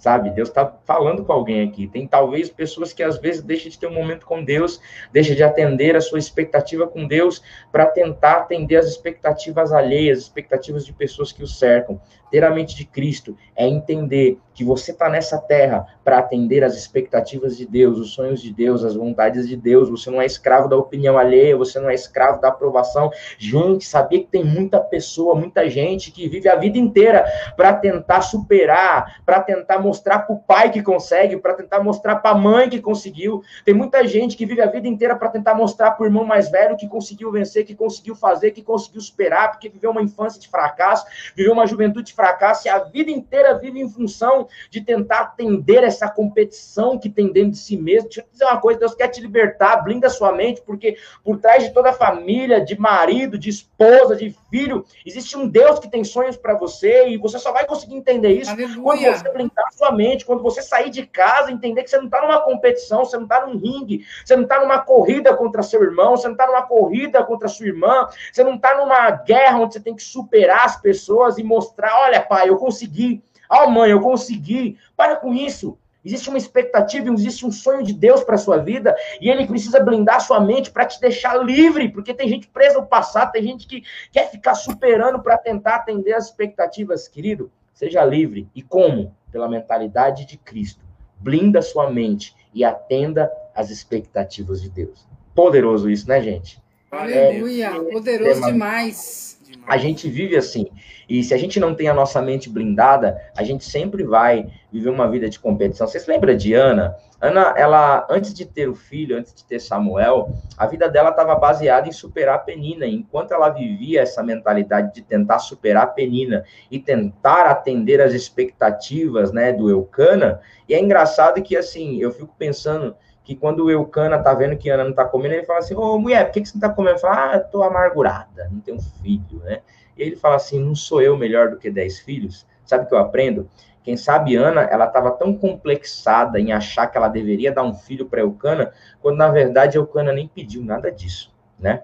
sabe? 0.00 0.30
Deus 0.30 0.48
está 0.48 0.66
falando 0.84 1.24
com 1.24 1.32
alguém 1.32 1.68
aqui. 1.68 1.86
Tem 1.86 2.06
talvez 2.06 2.48
pessoas 2.48 2.92
que 2.92 3.02
às 3.02 3.18
vezes 3.18 3.42
deixam 3.42 3.70
de 3.70 3.78
ter 3.78 3.86
um 3.86 3.94
momento 3.94 4.24
com 4.24 4.42
Deus, 4.42 4.80
deixam 5.12 5.36
de 5.36 5.42
atender 5.42 5.94
a 5.94 6.00
sua 6.00 6.18
expectativa 6.18 6.88
com 6.88 7.06
Deus 7.06 7.42
para 7.70 7.86
tentar 7.86 8.38
atender 8.38 8.76
as 8.76 8.86
expectativas 8.86 9.72
alheias, 9.72 10.18
as 10.18 10.24
expectativas 10.24 10.86
de 10.86 10.92
pessoas 10.92 11.30
que 11.30 11.42
o 11.42 11.46
cercam. 11.46 12.00
Ter 12.30 12.44
a 12.44 12.50
mente 12.50 12.76
de 12.76 12.84
Cristo 12.84 13.36
é 13.56 13.66
entender 13.66 14.38
que 14.60 14.64
você 14.64 14.90
está 14.90 15.08
nessa 15.08 15.38
terra 15.38 15.86
para 16.04 16.18
atender 16.18 16.62
as 16.62 16.76
expectativas 16.76 17.56
de 17.56 17.66
Deus, 17.66 17.98
os 17.98 18.12
sonhos 18.12 18.42
de 18.42 18.52
Deus, 18.52 18.84
as 18.84 18.94
vontades 18.94 19.48
de 19.48 19.56
Deus. 19.56 19.88
Você 19.88 20.10
não 20.10 20.20
é 20.20 20.26
escravo 20.26 20.68
da 20.68 20.76
opinião 20.76 21.16
alheia, 21.16 21.56
você 21.56 21.80
não 21.80 21.88
é 21.88 21.94
escravo 21.94 22.40
da 22.40 22.48
aprovação. 22.48 23.10
Gente, 23.38 23.86
sabia 23.86 24.20
que 24.20 24.26
tem 24.26 24.44
muita 24.44 24.78
pessoa, 24.78 25.34
muita 25.34 25.68
gente 25.70 26.10
que 26.10 26.28
vive 26.28 26.48
a 26.48 26.56
vida 26.56 26.76
inteira 26.76 27.24
para 27.56 27.72
tentar 27.72 28.20
superar, 28.20 29.22
para 29.24 29.40
tentar 29.40 29.78
mostrar 29.78 30.20
para 30.20 30.34
o 30.34 30.38
pai 30.38 30.70
que 30.70 30.82
consegue, 30.82 31.38
para 31.38 31.54
tentar 31.54 31.80
mostrar 31.82 32.16
para 32.16 32.32
a 32.32 32.38
mãe 32.38 32.68
que 32.68 32.80
conseguiu. 32.80 33.42
Tem 33.64 33.72
muita 33.72 34.06
gente 34.06 34.36
que 34.36 34.44
vive 34.44 34.60
a 34.60 34.66
vida 34.66 34.88
inteira 34.88 35.16
para 35.16 35.30
tentar 35.30 35.54
mostrar 35.54 35.92
para 35.92 36.04
o 36.04 36.06
irmão 36.06 36.24
mais 36.24 36.50
velho 36.50 36.76
que 36.76 36.88
conseguiu 36.88 37.30
vencer, 37.32 37.64
que 37.64 37.74
conseguiu 37.74 38.14
fazer, 38.14 38.50
que 38.50 38.62
conseguiu 38.62 39.00
superar, 39.00 39.52
porque 39.52 39.68
viveu 39.68 39.90
uma 39.90 40.02
infância 40.02 40.40
de 40.40 40.48
fracasso, 40.48 41.06
viveu 41.34 41.52
uma 41.52 41.66
juventude 41.66 42.08
de 42.08 42.14
fracasso 42.20 42.66
e 42.66 42.70
a 42.70 42.78
vida 42.78 43.10
inteira 43.10 43.58
vive 43.58 43.80
em 43.80 43.88
função 43.88 44.46
de 44.68 44.82
tentar 44.82 45.20
atender 45.20 45.82
essa 45.82 46.08
competição 46.08 46.98
que 46.98 47.08
tem 47.08 47.32
dentro 47.32 47.52
de 47.52 47.58
si 47.58 47.78
mesmo. 47.78 48.08
Deixa 48.08 48.20
eu 48.20 48.24
te 48.24 48.32
dizer 48.32 48.44
uma 48.44 48.60
coisa: 48.60 48.80
Deus 48.80 48.94
quer 48.94 49.08
te 49.08 49.20
libertar, 49.22 49.82
blinda 49.82 50.08
a 50.08 50.10
sua 50.10 50.32
mente, 50.32 50.60
porque 50.60 50.98
por 51.24 51.38
trás 51.38 51.64
de 51.64 51.70
toda 51.70 51.90
a 51.90 51.94
família, 51.94 52.62
de 52.62 52.78
marido, 52.78 53.38
de 53.38 53.48
esposa, 53.48 54.14
de 54.14 54.36
filho, 54.50 54.84
existe 55.06 55.36
um 55.36 55.48
Deus 55.48 55.78
que 55.78 55.88
tem 55.88 56.04
sonhos 56.04 56.36
para 56.36 56.54
você 56.54 57.08
e 57.08 57.16
você 57.16 57.38
só 57.38 57.52
vai 57.52 57.64
conseguir 57.64 57.94
entender 57.94 58.34
isso 58.34 58.50
Aleluia. 58.50 58.82
quando 58.82 59.18
você 59.18 59.32
blindar 59.32 59.72
sua 59.72 59.92
mente, 59.92 60.26
quando 60.26 60.42
você 60.42 60.60
sair 60.60 60.90
de 60.90 61.06
casa, 61.06 61.50
entender 61.50 61.82
que 61.82 61.90
você 61.90 61.96
não 61.96 62.04
está 62.04 62.20
numa 62.20 62.40
competição, 62.40 63.04
você 63.04 63.16
não 63.16 63.24
está 63.24 63.46
num 63.46 63.56
ringue, 63.56 64.04
você 64.24 64.36
não 64.36 64.42
está 64.42 64.60
numa 64.60 64.78
corrida 64.78 65.34
contra 65.34 65.62
seu 65.62 65.82
irmão, 65.82 66.16
você 66.16 66.26
não 66.26 66.34
está 66.34 66.46
numa 66.46 66.62
corrida 66.62 67.24
contra 67.24 67.48
sua 67.48 67.66
irmã, 67.66 68.08
você 68.30 68.44
não 68.44 68.56
está 68.56 68.74
numa 68.76 69.10
guerra 69.10 69.58
onde 69.58 69.74
você 69.74 69.80
tem 69.80 69.94
que 69.94 70.02
superar 70.02 70.66
as 70.66 70.80
pessoas 70.80 71.38
e 71.38 71.42
mostrar: 71.42 72.00
olha, 72.02 72.09
pai, 72.18 72.48
eu 72.48 72.56
consegui. 72.56 73.22
Ah, 73.48 73.64
oh, 73.64 73.70
mãe, 73.70 73.90
eu 73.90 74.00
consegui. 74.00 74.78
Para 74.96 75.16
com 75.16 75.32
isso. 75.32 75.78
Existe 76.04 76.30
uma 76.30 76.38
expectativa, 76.38 77.12
existe 77.12 77.44
um 77.44 77.52
sonho 77.52 77.82
de 77.82 77.92
Deus 77.92 78.24
para 78.24 78.38
sua 78.38 78.56
vida, 78.56 78.96
e 79.20 79.28
ele 79.28 79.46
precisa 79.46 79.80
blindar 79.80 80.20
sua 80.20 80.40
mente 80.40 80.70
para 80.70 80.86
te 80.86 80.98
deixar 80.98 81.36
livre, 81.44 81.90
porque 81.90 82.14
tem 82.14 82.26
gente 82.26 82.48
presa 82.48 82.78
ao 82.78 82.86
passado, 82.86 83.32
tem 83.32 83.42
gente 83.42 83.66
que 83.66 83.82
quer 84.10 84.30
ficar 84.30 84.54
superando 84.54 85.22
para 85.22 85.36
tentar 85.36 85.76
atender 85.76 86.14
as 86.14 86.26
expectativas, 86.26 87.06
querido. 87.06 87.52
Seja 87.74 88.04
livre. 88.04 88.48
E 88.54 88.62
como? 88.62 89.14
Pela 89.30 89.48
mentalidade 89.48 90.24
de 90.24 90.38
Cristo. 90.38 90.84
Blinda 91.18 91.60
sua 91.60 91.90
mente 91.90 92.34
e 92.54 92.64
atenda 92.64 93.30
às 93.54 93.70
expectativas 93.70 94.60
de 94.62 94.70
Deus. 94.70 95.06
Poderoso 95.34 95.88
isso, 95.88 96.08
né, 96.08 96.20
gente? 96.20 96.62
Aleluia, 96.90 97.66
é, 97.66 97.92
poderoso 97.92 98.44
é, 98.44 98.52
demais. 98.52 99.39
A 99.66 99.76
gente 99.76 100.08
vive 100.08 100.36
assim. 100.36 100.66
E 101.08 101.22
se 101.22 101.34
a 101.34 101.36
gente 101.36 101.58
não 101.60 101.74
tem 101.74 101.88
a 101.88 101.94
nossa 101.94 102.20
mente 102.22 102.48
blindada, 102.48 103.20
a 103.36 103.42
gente 103.42 103.64
sempre 103.64 104.04
vai 104.04 104.46
viver 104.72 104.90
uma 104.90 105.08
vida 105.08 105.28
de 105.28 105.38
competição. 105.38 105.86
Vocês 105.86 106.06
lembram 106.06 106.36
de 106.36 106.54
Ana? 106.54 106.96
Ana, 107.20 107.54
ela, 107.56 108.06
antes 108.08 108.32
de 108.32 108.46
ter 108.46 108.68
o 108.68 108.74
filho, 108.74 109.16
antes 109.16 109.34
de 109.34 109.44
ter 109.44 109.60
Samuel, 109.60 110.32
a 110.56 110.66
vida 110.66 110.88
dela 110.88 111.10
estava 111.10 111.34
baseada 111.34 111.88
em 111.88 111.92
superar 111.92 112.36
a 112.36 112.38
Penina. 112.38 112.86
Enquanto 112.86 113.32
ela 113.32 113.50
vivia 113.50 114.00
essa 114.02 114.22
mentalidade 114.22 114.94
de 114.94 115.02
tentar 115.02 115.38
superar 115.38 115.84
a 115.84 115.88
Penina 115.88 116.44
e 116.70 116.78
tentar 116.78 117.46
atender 117.46 118.00
as 118.00 118.14
expectativas 118.14 119.32
né, 119.32 119.52
do 119.52 119.68
Eucana, 119.68 120.40
e 120.68 120.74
é 120.74 120.80
engraçado 120.80 121.42
que, 121.42 121.56
assim, 121.56 121.98
eu 121.98 122.10
fico 122.10 122.34
pensando 122.38 122.96
que 123.24 123.36
quando 123.36 123.64
o 123.64 123.70
Eucana 123.70 124.18
tá 124.18 124.34
vendo 124.34 124.56
que 124.56 124.70
Ana 124.70 124.84
não 124.84 124.92
tá 124.92 125.04
comendo, 125.04 125.34
ele 125.34 125.44
fala 125.44 125.58
assim, 125.58 125.74
ô, 125.74 125.98
mulher, 125.98 126.24
por 126.26 126.32
que, 126.32 126.40
que 126.40 126.48
você 126.48 126.54
não 126.54 126.60
tá 126.60 126.74
comendo? 126.74 126.98
Fala, 126.98 127.32
ah, 127.32 127.36
eu 127.36 127.44
tô 127.44 127.62
amargurada, 127.62 128.48
não 128.50 128.60
tenho 128.60 128.80
filho, 128.80 129.40
né? 129.44 129.60
E 129.96 130.02
ele 130.02 130.16
fala 130.16 130.36
assim, 130.36 130.58
não 130.58 130.74
sou 130.74 131.02
eu 131.02 131.16
melhor 131.16 131.50
do 131.50 131.58
que 131.58 131.70
dez 131.70 132.00
filhos? 132.00 132.46
Sabe 132.64 132.84
o 132.84 132.88
que 132.88 132.94
eu 132.94 132.98
aprendo? 132.98 133.48
Quem 133.82 133.96
sabe 133.96 134.36
Ana, 134.36 134.62
ela 134.62 134.86
estava 134.86 135.10
tão 135.10 135.34
complexada 135.34 136.38
em 136.38 136.52
achar 136.52 136.86
que 136.86 136.98
ela 136.98 137.08
deveria 137.08 137.52
dar 137.52 137.62
um 137.62 137.74
filho 137.74 138.06
para 138.06 138.20
Eucana, 138.20 138.72
quando 139.00 139.16
na 139.16 139.28
verdade 139.28 139.78
Eucana 139.78 140.12
nem 140.12 140.28
pediu 140.28 140.62
nada 140.62 140.90
disso, 140.92 141.34
né? 141.58 141.82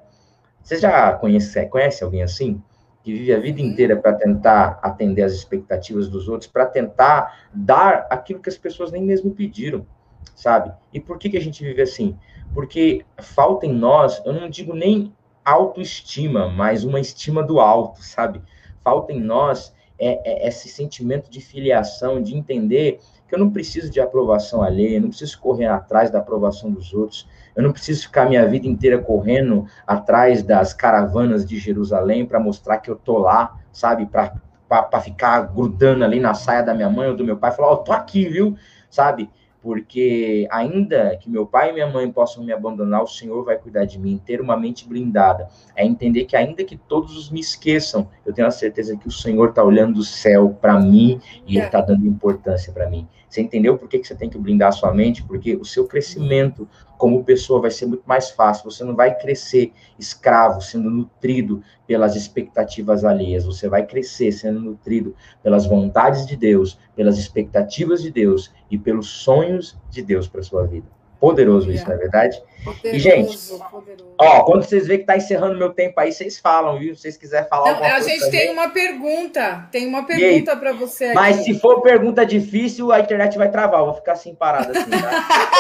Você 0.62 0.76
já 0.76 1.12
conhece, 1.12 1.64
conhece 1.66 2.04
alguém 2.04 2.22
assim? 2.22 2.62
Que 3.02 3.12
vive 3.12 3.32
a 3.32 3.38
vida 3.38 3.60
inteira 3.60 3.96
para 3.96 4.12
tentar 4.12 4.78
atender 4.82 5.22
as 5.22 5.32
expectativas 5.32 6.08
dos 6.08 6.28
outros, 6.28 6.50
para 6.50 6.66
tentar 6.66 7.48
dar 7.54 8.06
aquilo 8.10 8.40
que 8.40 8.48
as 8.48 8.58
pessoas 8.58 8.90
nem 8.90 9.02
mesmo 9.02 9.32
pediram 9.32 9.86
sabe? 10.34 10.72
E 10.92 11.00
por 11.00 11.18
que, 11.18 11.30
que 11.30 11.36
a 11.36 11.40
gente 11.40 11.62
vive 11.62 11.82
assim? 11.82 12.18
Porque 12.54 13.04
falta 13.18 13.66
em 13.66 13.72
nós, 13.72 14.22
eu 14.24 14.32
não 14.32 14.48
digo 14.48 14.74
nem 14.74 15.12
autoestima, 15.44 16.48
mas 16.48 16.84
uma 16.84 16.98
estima 16.98 17.42
do 17.42 17.60
alto, 17.60 18.02
sabe? 18.02 18.42
Falta 18.82 19.12
em 19.12 19.20
nós 19.20 19.74
é, 19.98 20.44
é 20.44 20.48
esse 20.48 20.68
sentimento 20.68 21.30
de 21.30 21.40
filiação, 21.40 22.22
de 22.22 22.36
entender 22.36 23.00
que 23.28 23.34
eu 23.34 23.38
não 23.38 23.50
preciso 23.50 23.90
de 23.90 24.00
aprovação 24.00 24.62
alheia, 24.62 24.96
eu 24.96 25.02
não 25.02 25.08
preciso 25.08 25.40
correr 25.40 25.66
atrás 25.66 26.10
da 26.10 26.18
aprovação 26.18 26.70
dos 26.70 26.92
outros, 26.92 27.28
eu 27.56 27.62
não 27.62 27.72
preciso 27.72 28.02
ficar 28.02 28.28
minha 28.28 28.46
vida 28.46 28.66
inteira 28.66 28.98
correndo 28.98 29.66
atrás 29.86 30.42
das 30.42 30.72
caravanas 30.72 31.44
de 31.44 31.58
Jerusalém 31.58 32.24
para 32.24 32.38
mostrar 32.38 32.78
que 32.78 32.90
eu 32.90 32.96
tô 32.96 33.18
lá, 33.18 33.58
sabe? 33.72 34.06
Para 34.06 35.00
ficar 35.00 35.40
grudando 35.52 36.04
ali 36.04 36.20
na 36.20 36.34
saia 36.34 36.62
da 36.62 36.74
minha 36.74 36.90
mãe 36.90 37.08
ou 37.08 37.16
do 37.16 37.24
meu 37.24 37.36
pai, 37.36 37.50
falar, 37.50 37.68
ó, 37.68 37.74
oh, 37.74 37.76
tô 37.78 37.92
aqui, 37.92 38.28
viu? 38.28 38.56
Sabe? 38.88 39.28
Porque 39.66 40.46
ainda 40.48 41.16
que 41.16 41.28
meu 41.28 41.44
pai 41.44 41.70
e 41.70 41.72
minha 41.72 41.88
mãe 41.88 42.08
possam 42.08 42.44
me 42.44 42.52
abandonar, 42.52 43.02
o 43.02 43.06
Senhor 43.08 43.44
vai 43.44 43.58
cuidar 43.58 43.84
de 43.84 43.98
mim, 43.98 44.22
ter 44.24 44.40
uma 44.40 44.56
mente 44.56 44.88
blindada, 44.88 45.48
é 45.74 45.84
entender 45.84 46.24
que 46.24 46.36
ainda 46.36 46.62
que 46.62 46.76
todos 46.76 47.28
me 47.32 47.40
esqueçam, 47.40 48.08
eu 48.24 48.32
tenho 48.32 48.46
a 48.46 48.52
certeza 48.52 48.96
que 48.96 49.08
o 49.08 49.10
Senhor 49.10 49.48
está 49.48 49.64
olhando 49.64 49.94
do 49.94 50.04
céu 50.04 50.56
para 50.60 50.78
mim 50.78 51.20
e 51.48 51.58
está 51.58 51.80
dando 51.80 52.06
importância 52.06 52.72
para 52.72 52.88
mim. 52.88 53.08
Você 53.28 53.40
entendeu 53.40 53.76
por 53.76 53.88
que, 53.88 53.98
que 53.98 54.06
você 54.06 54.14
tem 54.14 54.30
que 54.30 54.38
blindar 54.38 54.68
a 54.68 54.72
sua 54.72 54.94
mente? 54.94 55.24
Porque 55.24 55.56
o 55.56 55.64
seu 55.64 55.84
crescimento 55.84 56.68
como 56.96 57.24
pessoa 57.24 57.60
vai 57.60 57.70
ser 57.70 57.86
muito 57.86 58.04
mais 58.06 58.30
fácil. 58.30 58.70
Você 58.70 58.84
não 58.84 58.94
vai 58.94 59.16
crescer 59.16 59.72
escravo, 59.98 60.60
sendo 60.60 60.90
nutrido 60.90 61.62
pelas 61.86 62.16
expectativas 62.16 63.04
alheias. 63.04 63.44
Você 63.44 63.68
vai 63.68 63.86
crescer 63.86 64.32
sendo 64.32 64.60
nutrido 64.60 65.14
pelas 65.42 65.66
vontades 65.66 66.26
de 66.26 66.36
Deus, 66.36 66.78
pelas 66.94 67.18
expectativas 67.18 68.02
de 68.02 68.10
Deus 68.10 68.52
e 68.70 68.78
pelos 68.78 69.08
sonhos 69.08 69.76
de 69.90 70.02
Deus 70.02 70.26
para 70.26 70.42
sua 70.42 70.66
vida. 70.66 70.95
Poderoso 71.18 71.72
isso, 71.72 71.86
não 71.86 71.94
é 71.94 71.98
verdade? 71.98 72.42
Poderoso, 72.62 72.96
e, 72.96 72.98
gente, 72.98 73.38
poderoso. 73.70 74.14
ó, 74.18 74.44
quando 74.44 74.64
vocês 74.64 74.86
veem 74.86 75.00
que 75.00 75.06
tá 75.06 75.16
encerrando 75.16 75.56
meu 75.56 75.72
tempo 75.72 75.98
aí, 75.98 76.12
vocês 76.12 76.38
falam, 76.38 76.78
viu? 76.78 76.94
Se 76.94 77.02
vocês 77.02 77.16
quiserem 77.16 77.48
falar 77.48 77.72
não, 77.72 77.84
A 77.84 78.00
gente 78.00 78.30
tem 78.30 78.50
uma 78.50 78.68
pergunta, 78.68 79.66
tem 79.70 79.86
uma 79.86 80.04
pergunta 80.04 80.56
para 80.56 80.72
você 80.72 81.06
aqui. 81.06 81.14
Mas 81.14 81.36
se 81.36 81.58
for 81.58 81.80
pergunta 81.80 82.26
difícil, 82.26 82.92
a 82.92 83.00
internet 83.00 83.38
vai 83.38 83.50
travar, 83.50 83.80
eu 83.80 83.86
vou 83.86 83.94
ficar 83.94 84.12
assim 84.12 84.34
parada 84.34 84.78
assim, 84.78 84.90
tá? 84.90 85.56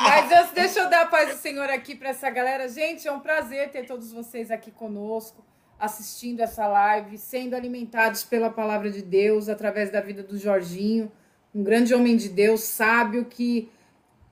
Mas 0.02 0.52
deixa 0.52 0.80
eu 0.80 0.88
dar 0.88 1.02
a 1.02 1.06
paz 1.06 1.34
do 1.34 1.40
Senhor 1.40 1.68
aqui 1.68 1.94
para 1.94 2.10
essa 2.10 2.30
galera. 2.30 2.68
Gente, 2.68 3.06
é 3.06 3.12
um 3.12 3.20
prazer 3.20 3.70
ter 3.70 3.84
todos 3.84 4.10
vocês 4.12 4.50
aqui 4.50 4.70
conosco, 4.70 5.44
assistindo 5.78 6.40
essa 6.40 6.66
live, 6.66 7.18
sendo 7.18 7.54
alimentados 7.54 8.24
pela 8.24 8.48
palavra 8.48 8.90
de 8.90 9.02
Deus, 9.02 9.48
através 9.48 9.90
da 9.90 10.00
vida 10.00 10.22
do 10.22 10.38
Jorginho, 10.38 11.12
um 11.54 11.62
grande 11.62 11.94
homem 11.94 12.16
de 12.16 12.28
Deus, 12.28 12.62
sábio, 12.62 13.24
que 13.26 13.70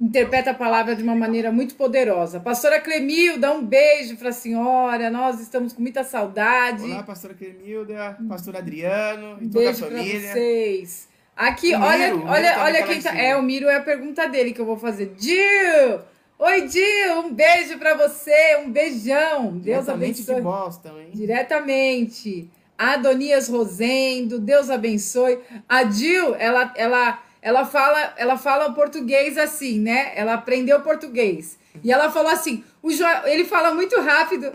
interpreta 0.02 0.50
a 0.50 0.54
palavra 0.54 0.96
de 0.96 1.02
uma 1.02 1.14
maneira 1.14 1.52
muito 1.52 1.76
poderosa. 1.76 2.40
Pastora 2.40 2.80
Clemilda, 2.80 3.52
um 3.52 3.64
beijo 3.64 4.16
para 4.16 4.30
a 4.30 4.32
senhora. 4.32 5.08
Nós 5.08 5.40
estamos 5.40 5.72
com 5.72 5.80
muita 5.80 6.02
saudade. 6.02 6.82
Olá, 6.82 7.04
pastora 7.04 7.34
Clemilda, 7.34 8.16
pastor 8.28 8.56
Adriano 8.56 9.38
e 9.40 9.46
toda 9.46 9.64
beijo 9.64 9.84
a 9.84 9.88
família. 9.88 10.12
Beijo 10.12 10.32
vocês. 10.32 11.08
Aqui, 11.36 11.72
o 11.74 11.80
olha, 11.80 12.14
Miro, 12.14 12.26
olha, 12.26 12.52
tá 12.52 12.64
olha 12.64 12.82
quem 12.82 13.00
tá. 13.00 13.16
É, 13.16 13.36
o 13.36 13.42
Miro 13.42 13.68
é 13.68 13.76
a 13.76 13.80
pergunta 13.80 14.26
dele 14.28 14.52
que 14.52 14.60
eu 14.60 14.66
vou 14.66 14.76
fazer. 14.76 15.14
Dil! 15.16 16.00
Oi, 16.36 16.62
Dil! 16.62 17.20
Um 17.20 17.32
beijo 17.32 17.78
para 17.78 17.96
você, 17.96 18.56
um 18.66 18.72
beijão. 18.72 19.56
Deus 19.56 19.88
abençoe. 19.88 20.34
De 20.34 20.40
Boston, 20.40 20.98
hein? 20.98 21.10
Diretamente. 21.14 22.50
Adonias 22.76 23.48
Rosendo, 23.48 24.40
Deus 24.40 24.68
abençoe. 24.68 25.38
A 25.68 25.84
Dil, 25.84 26.34
ela, 26.34 26.74
ela 26.76 27.22
ela 27.42 27.64
fala, 27.64 28.14
ela 28.16 28.38
fala 28.38 28.68
o 28.68 28.74
português 28.74 29.37
assim, 29.37 29.81
né? 29.81 30.12
Ela 30.14 30.35
aprendeu 30.35 30.81
português. 30.81 31.59
E 31.83 31.90
ela 31.90 32.09
falou 32.09 32.31
assim: 32.31 32.62
o 32.81 32.88
jo... 32.92 33.05
ele 33.24 33.44
fala 33.44 33.74
muito 33.74 34.00
rápido. 34.00 34.52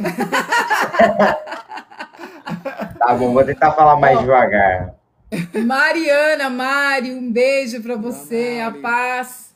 tá 2.98 3.14
bom, 3.14 3.34
vou 3.34 3.44
tentar 3.44 3.74
falar 3.74 3.98
mais 3.98 4.18
devagar. 4.20 4.96
Mariana, 5.66 6.50
Mari, 6.50 7.12
um 7.12 7.30
beijo 7.30 7.84
para 7.84 7.98
você, 7.98 8.64
a 8.66 8.72
paz. 8.72 9.54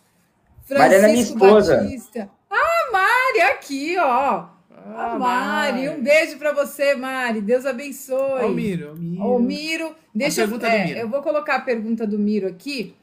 Francisco 0.66 0.80
Mariana 0.80 1.08
é 1.08 1.12
minha 1.12 1.24
esposa. 1.24 1.78
Batista. 1.78 2.30
Ah, 2.50 2.90
Mari, 2.92 3.42
aqui, 3.54 3.96
ó. 3.98 4.48
Ah, 4.94 5.18
Mari, 5.18 5.88
um 5.88 6.04
beijo 6.04 6.38
para 6.38 6.52
você, 6.52 6.96
Mari. 6.96 7.40
Deus 7.40 7.66
abençoe. 7.66 8.44
Ô, 8.44 8.50
Miro. 8.50 8.94
Miro. 8.98 9.24
Ô, 9.24 9.40
Miro. 9.40 9.96
Deixa 10.14 10.42
eu, 10.42 10.60
é, 10.66 10.86
Miro. 10.86 11.00
eu 11.00 11.08
vou 11.08 11.22
colocar 11.22 11.56
a 11.56 11.62
pergunta 11.62 12.06
do 12.06 12.20
Miro 12.20 12.48
aqui. 12.48 12.94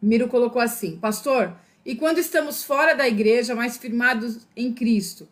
Miro 0.00 0.28
colocou 0.28 0.60
assim: 0.60 0.96
Pastor, 0.96 1.54
e 1.84 1.96
quando 1.96 2.18
estamos 2.18 2.62
fora 2.62 2.94
da 2.94 3.08
igreja, 3.08 3.54
mais 3.54 3.76
firmados 3.76 4.46
em 4.56 4.72
Cristo, 4.72 5.28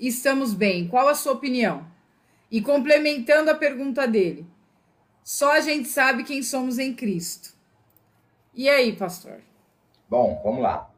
estamos 0.00 0.54
bem? 0.54 0.88
Qual 0.88 1.08
a 1.08 1.14
sua 1.14 1.32
opinião? 1.32 1.84
E 2.50 2.60
complementando 2.60 3.50
a 3.50 3.54
pergunta 3.54 4.06
dele, 4.06 4.46
só 5.22 5.52
a 5.52 5.60
gente 5.60 5.88
sabe 5.88 6.22
quem 6.22 6.42
somos 6.42 6.78
em 6.78 6.94
Cristo. 6.94 7.54
E 8.54 8.68
aí, 8.68 8.94
pastor? 8.94 9.40
Bom, 10.08 10.40
vamos 10.42 10.62
lá. 10.62 10.88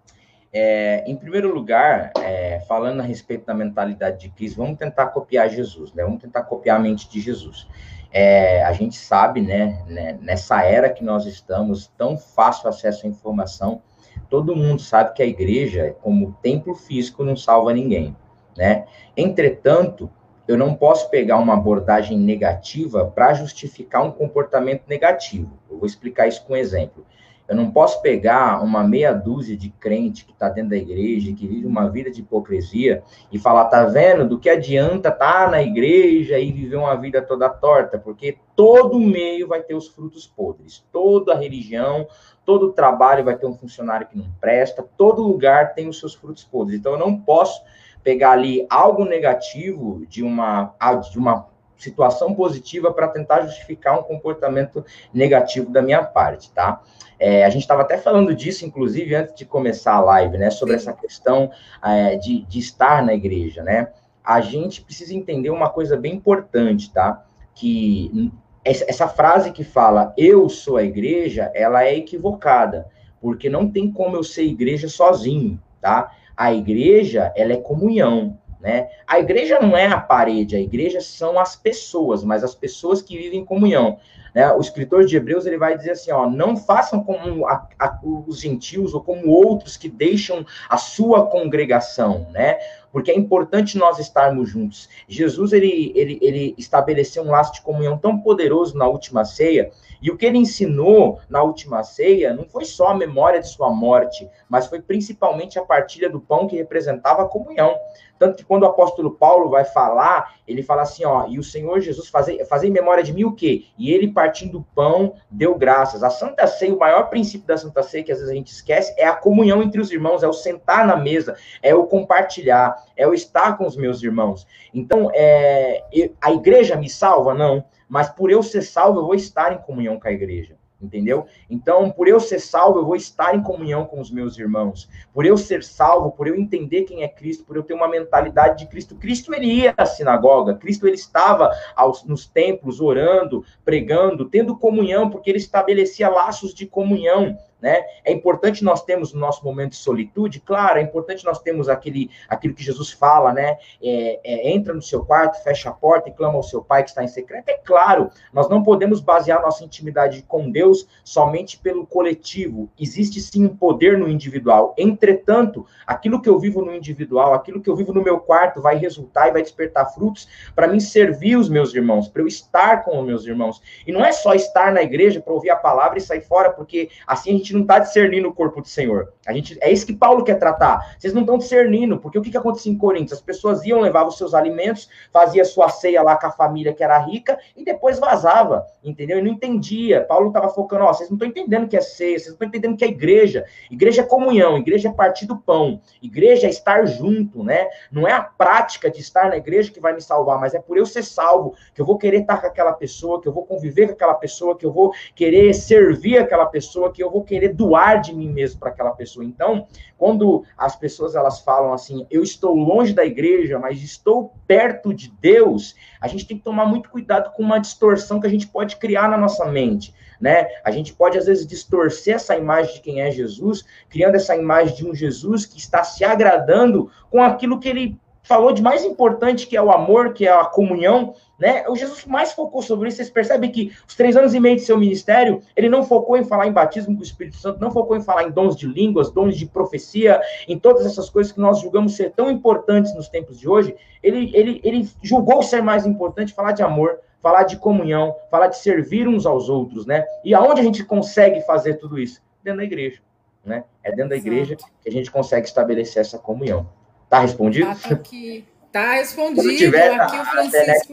É, 0.53 1.05
em 1.07 1.17
primeiro 1.17 1.53
lugar, 1.53 2.13
é, 2.21 2.61
falando 2.69 3.01
a 3.01 3.03
respeito 3.03 3.47
da 3.47 3.55
mentalidade 3.55 4.21
de 4.21 4.29
Cristo, 4.31 4.59
vamos 4.59 4.79
tentar 4.79 5.07
copiar 5.09 5.49
Jesus, 5.49 5.93
né? 5.93 6.05
Vamos 6.05 6.23
tentar 6.23 6.43
copiar 6.43 6.77
a 6.77 6.83
mente 6.83 7.09
de 7.09 7.21
Jesus. 7.21 7.67
É, 8.11 8.63
a 8.65 8.73
gente 8.73 8.97
sabe, 8.97 9.41
né, 9.41 9.85
né, 9.87 10.19
nessa 10.21 10.63
era 10.63 10.89
que 10.89 11.05
nós 11.05 11.27
estamos, 11.27 11.89
tão 11.97 12.17
fácil 12.17 12.69
acesso 12.69 13.07
à 13.07 13.09
informação, 13.09 13.83
todo 14.31 14.57
mundo 14.57 14.81
sabe 14.81 15.15
que 15.15 15.23
a 15.23 15.27
igreja, 15.27 15.95
como 16.01 16.37
templo 16.43 16.75
físico, 16.75 17.25
não 17.25 17.37
salva 17.37 17.73
ninguém, 17.73 18.17
né? 18.57 18.87
Entretanto, 19.17 20.11
eu 20.47 20.57
não 20.57 20.75
posso 20.75 21.11
pegar 21.11 21.37
uma 21.37 21.53
abordagem 21.53 22.19
negativa 22.19 23.05
para 23.05 23.35
justificar 23.35 24.03
um 24.03 24.11
comportamento 24.11 24.85
negativo. 24.89 25.59
Eu 25.71 25.77
vou 25.77 25.87
explicar 25.87 26.27
isso 26.27 26.45
com 26.47 26.55
um 26.55 26.57
exemplo. 26.57 27.05
Eu 27.49 27.57
não 27.57 27.71
posso 27.71 28.03
pegar 28.03 28.63
uma 28.63 28.85
meia 28.85 29.13
dúzia 29.13 29.57
de 29.57 29.71
crente 29.71 30.27
que 30.27 30.33
está 30.33 30.51
dentro 30.51 30.71
da 30.71 30.77
igreja, 30.77 31.33
que 31.33 31.47
vive 31.47 31.67
uma 31.67 31.89
vida 31.89 32.11
de 32.11 32.21
hipocrisia, 32.21 33.03
e 33.33 33.39
falar, 33.39 33.65
tá 33.65 33.87
vendo? 33.87 34.29
Do 34.29 34.39
que 34.39 34.51
adianta 34.51 35.09
estar 35.09 35.45
tá 35.47 35.51
na 35.51 35.63
igreja 35.63 36.39
e 36.39 36.53
viver 36.53 36.77
uma 36.77 36.95
vida 36.95 37.23
toda 37.23 37.49
torta? 37.49 37.99
Porque 37.99 38.37
todo 38.55 39.01
meio 39.01 39.49
vai 39.49 39.63
ter 39.63 39.75
os 39.75 39.89
frutos 39.89 40.27
podres. 40.27 40.85
Toda 40.93 41.35
religião, 41.35 42.07
todo 42.45 42.73
trabalho 42.73 43.25
vai 43.25 43.37
ter 43.37 43.47
um 43.47 43.55
funcionário 43.55 44.07
que 44.07 44.19
não 44.19 44.27
presta, 44.39 44.87
todo 44.97 45.23
lugar 45.23 45.75
tem 45.75 45.89
os 45.89 45.99
seus 45.99 46.15
frutos 46.15 46.45
podres. 46.45 46.79
Então 46.79 46.93
eu 46.93 46.99
não 46.99 47.19
posso 47.19 47.63
pegar 48.03 48.33
ali 48.33 48.67
algo 48.69 49.05
negativo 49.05 50.05
de 50.07 50.23
uma, 50.23 50.75
de 51.11 51.19
uma 51.19 51.49
situação 51.79 52.35
positiva 52.35 52.93
para 52.93 53.09
tentar 53.09 53.43
justificar 53.43 53.99
um 53.99 54.03
comportamento 54.03 54.85
negativo 55.15 55.71
da 55.71 55.81
minha 55.81 56.03
parte, 56.03 56.51
tá? 56.51 56.83
É, 57.19 57.45
a 57.45 57.51
gente 57.51 57.63
estava 57.63 57.83
até 57.83 57.97
falando 57.97 58.35
disso, 58.35 58.67
inclusive, 58.67 59.15
antes 59.15 59.35
de 59.35 59.45
começar 59.45 59.95
a 59.95 60.01
live, 60.01 60.37
né? 60.37 60.51
Sobre 60.51 60.75
essa 60.75 60.93
questão 60.93 61.51
é, 61.83 62.17
de, 62.17 62.45
de 62.45 62.59
estar 62.59 63.03
na 63.05 63.15
igreja, 63.15 63.63
né? 63.63 63.93
A 64.23 64.41
gente 64.41 64.83
precisa 64.83 65.15
entender 65.15 65.51
uma 65.51 65.71
coisa 65.71 65.97
bem 65.97 66.15
importante, 66.15 66.93
tá? 66.93 67.25
Que 67.55 68.31
essa 68.65 69.09
frase 69.09 69.51
que 69.53 69.65
fala 69.65 70.13
eu 70.17 70.49
sou 70.49 70.77
a 70.77 70.83
igreja, 70.83 71.51
ela 71.55 71.85
é 71.85 71.97
equivocada, 71.97 72.87
porque 73.21 73.49
não 73.49 73.69
tem 73.71 73.91
como 73.91 74.17
eu 74.17 74.23
ser 74.23 74.45
igreja 74.45 74.89
sozinho, 74.89 75.61
tá? 75.81 76.13
A 76.37 76.53
igreja, 76.53 77.33
ela 77.35 77.53
é 77.53 77.57
comunhão, 77.57 78.39
né? 78.61 78.89
A 79.07 79.19
igreja 79.19 79.61
não 79.61 79.77
é 79.77 79.87
a 79.87 80.01
parede, 80.01 80.57
a 80.57 80.61
igreja 80.61 81.01
são 81.01 81.39
as 81.39 81.55
pessoas, 81.55 82.25
mas 82.25 82.43
as 82.43 82.55
pessoas 82.55 83.01
que 83.01 83.17
vivem 83.17 83.41
em 83.41 83.45
comunhão. 83.45 83.99
Né? 84.35 84.53
O 84.53 84.61
escritor 84.61 85.05
de 85.05 85.17
Hebreus 85.17 85.47
ele 85.47 85.59
vai 85.59 85.77
dizer 85.77 85.93
assim: 85.93 86.11
ó, 86.11 86.29
não 86.29 86.57
façam 86.57 87.03
como 87.03 87.47
a, 87.47 87.67
a, 87.79 87.99
os 88.27 88.41
gentios 88.41 88.95
ou 88.95 89.01
como 89.01 89.31
outros 89.31 89.77
que 89.77 89.89
deixam 89.89 90.45
a 90.69 90.77
sua 90.77 91.27
congregação, 91.27 92.27
né? 92.31 92.59
Porque 92.91 93.11
é 93.11 93.17
importante 93.17 93.77
nós 93.77 93.99
estarmos 93.99 94.49
juntos. 94.49 94.89
Jesus 95.07 95.53
ele, 95.53 95.93
ele, 95.95 96.19
ele 96.23 96.55
estabeleceu 96.57 97.23
um 97.23 97.31
laço 97.31 97.53
de 97.53 97.63
comunhão 97.63 97.99
tão 97.99 98.19
poderoso 98.19 98.77
na 98.77 98.87
última 98.87 99.25
ceia, 99.25 99.71
e 100.01 100.11
o 100.11 100.17
que 100.17 100.25
ele 100.25 100.39
ensinou 100.39 101.21
na 101.29 101.43
última 101.43 101.83
ceia 101.83 102.33
não 102.33 102.45
foi 102.45 102.65
só 102.65 102.89
a 102.89 102.97
memória 102.97 103.41
de 103.41 103.49
sua 103.49 103.71
morte, 103.71 104.29
mas 104.49 104.67
foi 104.67 104.81
principalmente 104.81 105.59
a 105.59 105.65
partilha 105.65 106.09
do 106.09 106.21
pão 106.21 106.47
que 106.47 106.57
representava 106.57 107.23
a 107.23 107.29
comunhão. 107.29 107.77
Tanto 108.19 108.37
que 108.37 108.45
quando 108.45 108.65
o 108.65 108.67
apóstolo 108.67 109.13
Paulo 109.13 109.49
vai 109.49 109.65
falar, 109.65 110.35
ele 110.47 110.63
fala 110.63 110.83
assim, 110.83 111.05
ó, 111.05 111.27
e 111.29 111.39
o 111.39 111.43
Senhor 111.43 111.81
Jesus 111.81 112.09
fazia, 112.09 112.45
fazia 112.47 112.69
em 112.69 112.73
memória 112.73 113.03
de 113.03 113.13
mim 113.13 113.25
o 113.25 113.35
quê? 113.35 113.67
E 113.79 113.93
ele 113.93 114.13
partindo 114.13 114.59
o 114.59 114.67
pão, 114.75 115.15
deu 115.31 115.55
graças. 115.55 116.03
A 116.03 116.11
Santa 116.11 116.47
Ceia, 116.47 116.75
o 116.75 116.79
maior 116.79 117.05
princípio 117.05 117.47
da 117.47 117.57
Santa 117.57 117.83
Ceia, 117.83 118.03
que 118.03 118.13
às 118.13 118.19
vezes 118.19 118.33
a 118.33 118.37
gente 118.37 118.53
esquece, 118.53 118.95
é 118.99 119.07
a 119.07 119.15
comunhão 119.15 119.63
entre 119.63 119.81
os 119.81 119.91
irmãos, 119.91 120.23
é 120.23 120.29
o 120.29 120.33
sentar 120.33 120.87
na 120.87 120.97
mesa, 120.97 121.37
é 121.63 121.75
o 121.75 121.87
compartilhar, 121.87 122.77
é 122.97 123.07
o 123.07 123.15
estar 123.15 123.57
com 123.57 123.67
os 123.67 123.77
meus 123.77 124.03
irmãos. 124.03 124.47
Então, 124.75 125.11
é, 125.15 125.85
a 126.21 126.33
igreja 126.33 126.77
me 126.77 126.89
salva? 126.89 127.35
Não. 127.35 127.65
Mas 127.89 128.09
por 128.09 128.31
eu 128.31 128.43
ser 128.43 128.63
salvo, 128.63 129.01
eu 129.01 129.07
vou 129.07 129.15
estar 129.15 129.53
em 129.53 129.59
comunhão 129.59 129.99
com 129.99 130.09
a 130.09 130.13
igreja 130.13 130.58
entendeu? 130.81 131.27
Então, 131.51 131.91
por 131.91 132.07
eu 132.07 132.21
ser 132.21 132.39
salvo, 132.39 132.79
eu 132.79 132.85
vou 132.85 132.97
estar 132.97 133.35
em 133.35 133.43
comunhão 133.43 133.85
com 133.85 134.01
os 134.01 134.11
meus 134.11 134.39
irmãos. 134.39 134.89
Por 135.13 135.27
eu 135.27 135.37
ser 135.37 135.65
salvo, 135.65 136.13
por 136.13 136.27
eu 136.27 136.37
entender 136.37 136.85
quem 136.85 137.03
é 137.03 137.09
Cristo, 137.09 137.45
por 137.45 137.57
eu 137.57 137.63
ter 137.63 137.75
uma 137.75 137.89
mentalidade 137.89 138.59
de 138.59 138.67
Cristo. 138.67 138.95
Cristo 138.95 139.35
ele 139.35 139.47
ia 139.47 139.75
à 139.77 139.85
sinagoga, 139.85 140.55
Cristo 140.55 140.87
ele 140.87 140.97
estava 140.97 141.51
aos, 141.75 142.05
nos 142.05 142.27
templos 142.27 142.81
orando, 142.81 143.45
pregando, 143.65 144.25
tendo 144.25 144.57
comunhão, 144.57 145.11
porque 145.11 145.31
ele 145.31 145.39
estabelecia 145.39 146.09
laços 146.09 146.55
de 146.55 146.67
comunhão 146.67 147.37
né? 147.61 147.83
É 148.05 148.13
importante 148.13 148.63
nós 148.65 148.83
termos 148.85 149.13
no 149.13 149.21
nosso 149.21 149.45
momento 149.45 149.71
de 149.71 149.77
solitude, 149.77 150.41
claro, 150.41 150.79
é 150.79 150.83
importante 150.83 151.25
nós 151.25 151.41
termos 151.41 151.69
aquele, 151.69 152.11
aquilo 152.29 152.55
que 152.55 152.63
Jesus 152.63 152.91
fala, 152.91 153.33
né? 153.33 153.59
É, 153.83 154.21
é, 154.25 154.51
entra 154.51 154.73
no 154.73 154.83
seu 154.83 155.05
quarto, 155.05 155.43
fecha 155.43 155.71
a 155.71 155.73
porta 155.73 156.09
e 156.09 156.13
clama 156.13 156.37
ao 156.37 156.43
seu 156.43 156.63
pai 156.63 156.83
que 156.83 156.91
está 156.91 157.03
em 157.03 157.09
secreto. 157.09 157.49
É 157.49 157.55
claro, 157.55 158.11
nós 158.33 158.49
não 158.49 158.63
podemos 158.63 159.01
basear 159.01 159.43
nossa 159.43 159.65
intimidade 159.65 160.23
com 160.23 160.51
Deus 160.51 160.87
somente 161.05 161.59
pelo 161.59 161.87
coletivo. 161.87 162.71
Existe 162.79 163.21
sim 163.21 163.45
um 163.47 163.57
poder 163.57 163.99
no 163.99 164.09
individual. 164.09 164.75
Entretanto, 164.79 165.67
aquilo 165.87 166.21
que 166.21 166.29
eu 166.29 166.39
vivo 166.39 166.65
no 166.65 166.75
individual, 166.75 167.35
aquilo 167.35 167.61
que 167.61 167.69
eu 167.69 167.77
vivo 167.77 167.93
no 167.93 168.03
meu 168.03 168.21
quarto, 168.21 168.61
vai 168.61 168.77
resultar 168.77 169.29
e 169.29 169.33
vai 169.33 169.43
despertar 169.43 169.93
frutos 169.93 170.29
para 170.55 170.69
mim 170.69 170.81
servir 170.81 171.37
os 171.37 171.49
meus 171.49 171.75
irmãos, 171.75 172.09
para 172.09 172.23
eu 172.23 172.27
estar 172.27 172.85
com 172.85 173.01
os 173.01 173.07
meus 173.07 173.27
irmãos. 173.27 173.61
E 173.87 173.93
não 173.93 174.05
é 174.05 174.13
só 174.13 174.35
estar 174.35 174.73
na 174.73 174.83
igreja 174.83 175.21
para 175.21 175.33
ouvir 175.33 175.51
a 175.51 175.57
palavra 175.57 175.99
e 175.99 176.01
sair 176.01 176.21
fora, 176.21 176.51
porque 176.51 176.91
assim 177.07 177.31
a 177.31 177.39
gente 177.39 177.48
gente 177.49 177.55
não 177.55 177.63
está 177.63 177.79
discernindo 177.79 178.29
o 178.29 178.35
corpo 178.35 178.61
do 178.61 178.69
Senhor. 178.69 179.13
A 179.27 179.33
gente, 179.33 179.59
é 179.61 179.73
isso 179.73 179.87
que 179.87 179.95
Paulo 179.95 180.23
quer 180.23 180.37
tratar. 180.37 180.97
Vocês 180.99 181.15
não 181.15 181.23
estão 181.23 181.39
discernindo, 181.39 181.99
porque 181.99 182.19
o 182.19 182.23
que, 182.23 182.31
que 182.31 182.37
acontecia 182.37 182.71
em 182.71 182.77
Coríntios? 182.77 183.19
As 183.19 183.25
pessoas 183.25 183.65
iam, 183.65 183.81
levavam 183.81 184.11
seus 184.11 184.35
alimentos, 184.35 184.89
fazia 185.13 185.45
sua 185.45 185.69
ceia 185.69 186.03
lá 186.03 186.17
com 186.17 186.27
a 186.27 186.31
família 186.31 186.73
que 186.73 186.85
era 186.85 186.99
rica 186.99 187.39
e 187.57 187.65
depois 187.65 187.99
vazava, 187.99 188.67
entendeu? 188.85 189.19
E 189.19 189.23
não 189.23 189.31
entendia. 189.31 190.03
Paulo 190.05 190.29
estava 190.29 190.49
focando, 190.49 190.85
ó, 190.85 190.93
vocês 190.93 191.09
não 191.09 191.17
estão 191.17 191.29
entendendo 191.29 191.65
o 191.65 191.69
que 191.69 191.77
é 191.77 191.81
ceia, 191.81 192.19
vocês 192.19 192.29
não 192.29 192.35
estão 192.35 192.49
entendendo 192.49 192.75
o 192.75 192.77
que 192.77 192.85
é 192.85 192.89
igreja. 192.89 193.45
Igreja 193.71 194.03
é 194.03 194.05
comunhão, 194.05 194.59
igreja 194.59 194.89
é 194.89 194.93
partir 194.93 195.27
do 195.27 195.37
pão, 195.37 195.81
igreja 196.03 196.47
é 196.47 196.51
estar 196.51 196.85
junto, 196.87 197.43
né? 197.43 197.69
Não 197.91 198.07
é 198.07 198.13
a 198.13 198.23
prática 198.23 198.91
de 198.91 199.01
estar 199.01 199.29
na 199.29 199.37
igreja 199.37 199.73
que 199.73 199.81
vai 199.81 199.95
me 199.95 200.01
salvar, 200.01 200.39
mas 200.39 200.55
é 200.55 200.61
por 200.61 200.77
eu 200.77 200.87
ser 200.87 201.03
salvo 201.03 201.55
que 201.75 201.81
eu 201.81 201.87
vou 201.87 201.97
querer 201.97 202.21
estar 202.21 202.41
com 202.41 202.47
aquela 202.47 202.73
pessoa, 202.73 203.21
que 203.21 203.29
eu 203.29 203.33
vou 203.33 203.45
conviver 203.45 203.87
com 203.87 203.93
aquela 203.93 204.15
pessoa, 204.15 204.57
que 204.57 204.67
eu 204.67 204.73
vou 204.73 204.93
querer 205.15 205.55
servir 205.55 206.19
aquela 206.19 206.47
pessoa, 206.47 206.93
que 206.93 207.03
eu 207.03 207.11
vou 207.11 207.23
querer 207.23 207.38
querer 207.39 207.55
doar 207.55 208.01
de 208.01 208.13
mim 208.13 208.29
mesmo 208.33 208.59
para 208.59 208.71
aquela 208.71 208.91
pessoa. 208.91 209.25
Então, 209.25 209.69
quando 209.97 210.45
as 210.57 210.75
pessoas 210.75 211.15
elas 211.15 211.41
falam 211.41 211.73
assim, 211.73 212.07
eu 212.11 212.23
estou 212.23 212.55
longe 212.55 212.93
da 212.93 213.05
igreja, 213.05 213.59
mas 213.59 213.81
estou 213.81 214.35
perto 214.47 214.93
de 214.93 215.09
Deus, 215.21 215.77
a 216.01 216.09
gente 216.09 216.27
tem 216.27 216.37
que 216.37 216.43
tomar 216.43 216.67
muito 216.67 216.91
cuidado 216.91 217.33
com 217.33 217.43
uma 217.43 217.61
distorção 217.61 218.21
que 218.21 218.27
a 218.27 218.31
gente 218.31 218.49
pode 218.49 218.77
criar 218.77 219.09
na 219.09 219.17
nossa 219.17 219.45
mente. 219.47 219.95
Né? 220.21 220.49
A 220.65 220.73
gente 220.73 220.93
pode 220.93 221.17
às 221.17 221.27
vezes 221.27 221.47
distorcer 221.47 222.17
essa 222.17 222.37
imagem 222.37 222.75
de 222.75 222.81
quem 222.81 223.01
é 223.01 223.11
Jesus, 223.11 223.65
criando 223.89 224.17
essa 224.17 224.35
imagem 224.35 224.75
de 224.75 224.85
um 224.85 224.93
Jesus 224.93 225.47
que 225.47 225.59
está 225.59 225.85
se 225.85 226.05
agradando 226.05 226.91
com 227.09 227.23
aquilo 227.23 227.61
que 227.61 227.69
ele 227.69 227.97
falou 228.25 228.53
de 228.53 228.61
mais 228.61 228.85
importante, 228.85 229.47
que 229.47 229.57
é 229.57 229.63
o 229.63 229.71
amor, 229.71 230.13
que 230.13 230.27
é 230.27 230.33
a 230.33 230.45
comunhão, 230.45 231.15
né? 231.39 231.69
O 231.69 231.77
Jesus 231.77 232.05
mais 232.05 232.33
focou 232.33 232.61
sobre 232.63 232.89
isso. 232.89 232.97
Vocês 232.97 233.11
percebem 233.11 233.51
que 233.51 233.73
os 233.87 233.95
três 233.95 234.17
anos 234.17 234.35
e 234.35 234.41
meio 234.41 234.57
de 234.57 234.63
seu 234.63 234.77
ministério, 234.77 235.41
ele 235.57 235.69
não 235.69 235.85
focou 235.85 236.17
em 236.17 236.25
falar 236.25 236.47
em 236.47 236.53
batismo 236.53 236.95
com 236.95 237.01
o 237.01 237.05
Espírito 237.05 237.37
Santo, 237.37 237.61
não 237.61 237.71
focou 237.71 237.97
em 237.97 238.03
falar 238.03 238.25
em 238.25 238.31
dons 238.31 238.57
de 238.57 238.67
línguas, 238.67 239.11
dons 239.11 239.37
de 239.37 239.47
profecia, 239.47 240.21
em 240.49 240.59
todas 240.59 240.85
essas 240.85 241.09
coisas 241.09 241.33
que 241.33 241.41
nós 241.41 241.61
julgamos 241.61 241.95
ser 241.95 242.11
tão 242.13 242.31
importantes 242.31 242.95
nos 242.95 243.09
tempos 243.09 243.39
de 243.39 243.49
hoje. 243.49 243.75
Ele, 244.03 244.31
ele, 244.35 244.61
ele 244.65 244.89
julgou 245.03 245.43
ser 245.43 245.63
mais 245.63 245.87
importante 245.87 246.35
falar 246.35 246.53
de 246.53 246.63
amor, 246.63 247.01
falar 247.21 247.45
de 247.45 247.57
comunhão, 247.57 248.15
falar 248.31 248.49
de 248.49 248.59
servir 248.59 249.07
uns 249.07 249.27
aos 249.27 249.49
outros, 249.49 249.87
né? 249.87 250.05
E 250.25 250.35
aonde 250.35 250.61
a 250.61 250.65
gente 250.65 250.85
consegue 250.85 251.41
fazer 251.43 251.75
tudo 251.75 251.99
isso? 251.99 252.21
dentro 252.49 252.59
da 252.59 252.65
igreja, 252.65 253.01
né? 253.45 253.65
É 253.83 253.91
dentro 253.91 254.11
da 254.11 254.17
igreja 254.17 254.57
que 254.57 254.89
a 254.89 254.93
gente 254.93 255.11
consegue 255.11 255.47
estabelecer 255.47 256.01
essa 256.01 256.19
comunhão. 256.19 256.69
Tá 257.09 257.21
respondido? 257.21 257.67
Tá, 257.67 257.95
aqui. 257.95 258.47
Tá 258.85 258.93
respondido. 258.95 259.57
Tiver, 259.57 260.01
aqui 260.01 260.17
o 260.17 260.25
Francisco. 260.25 260.93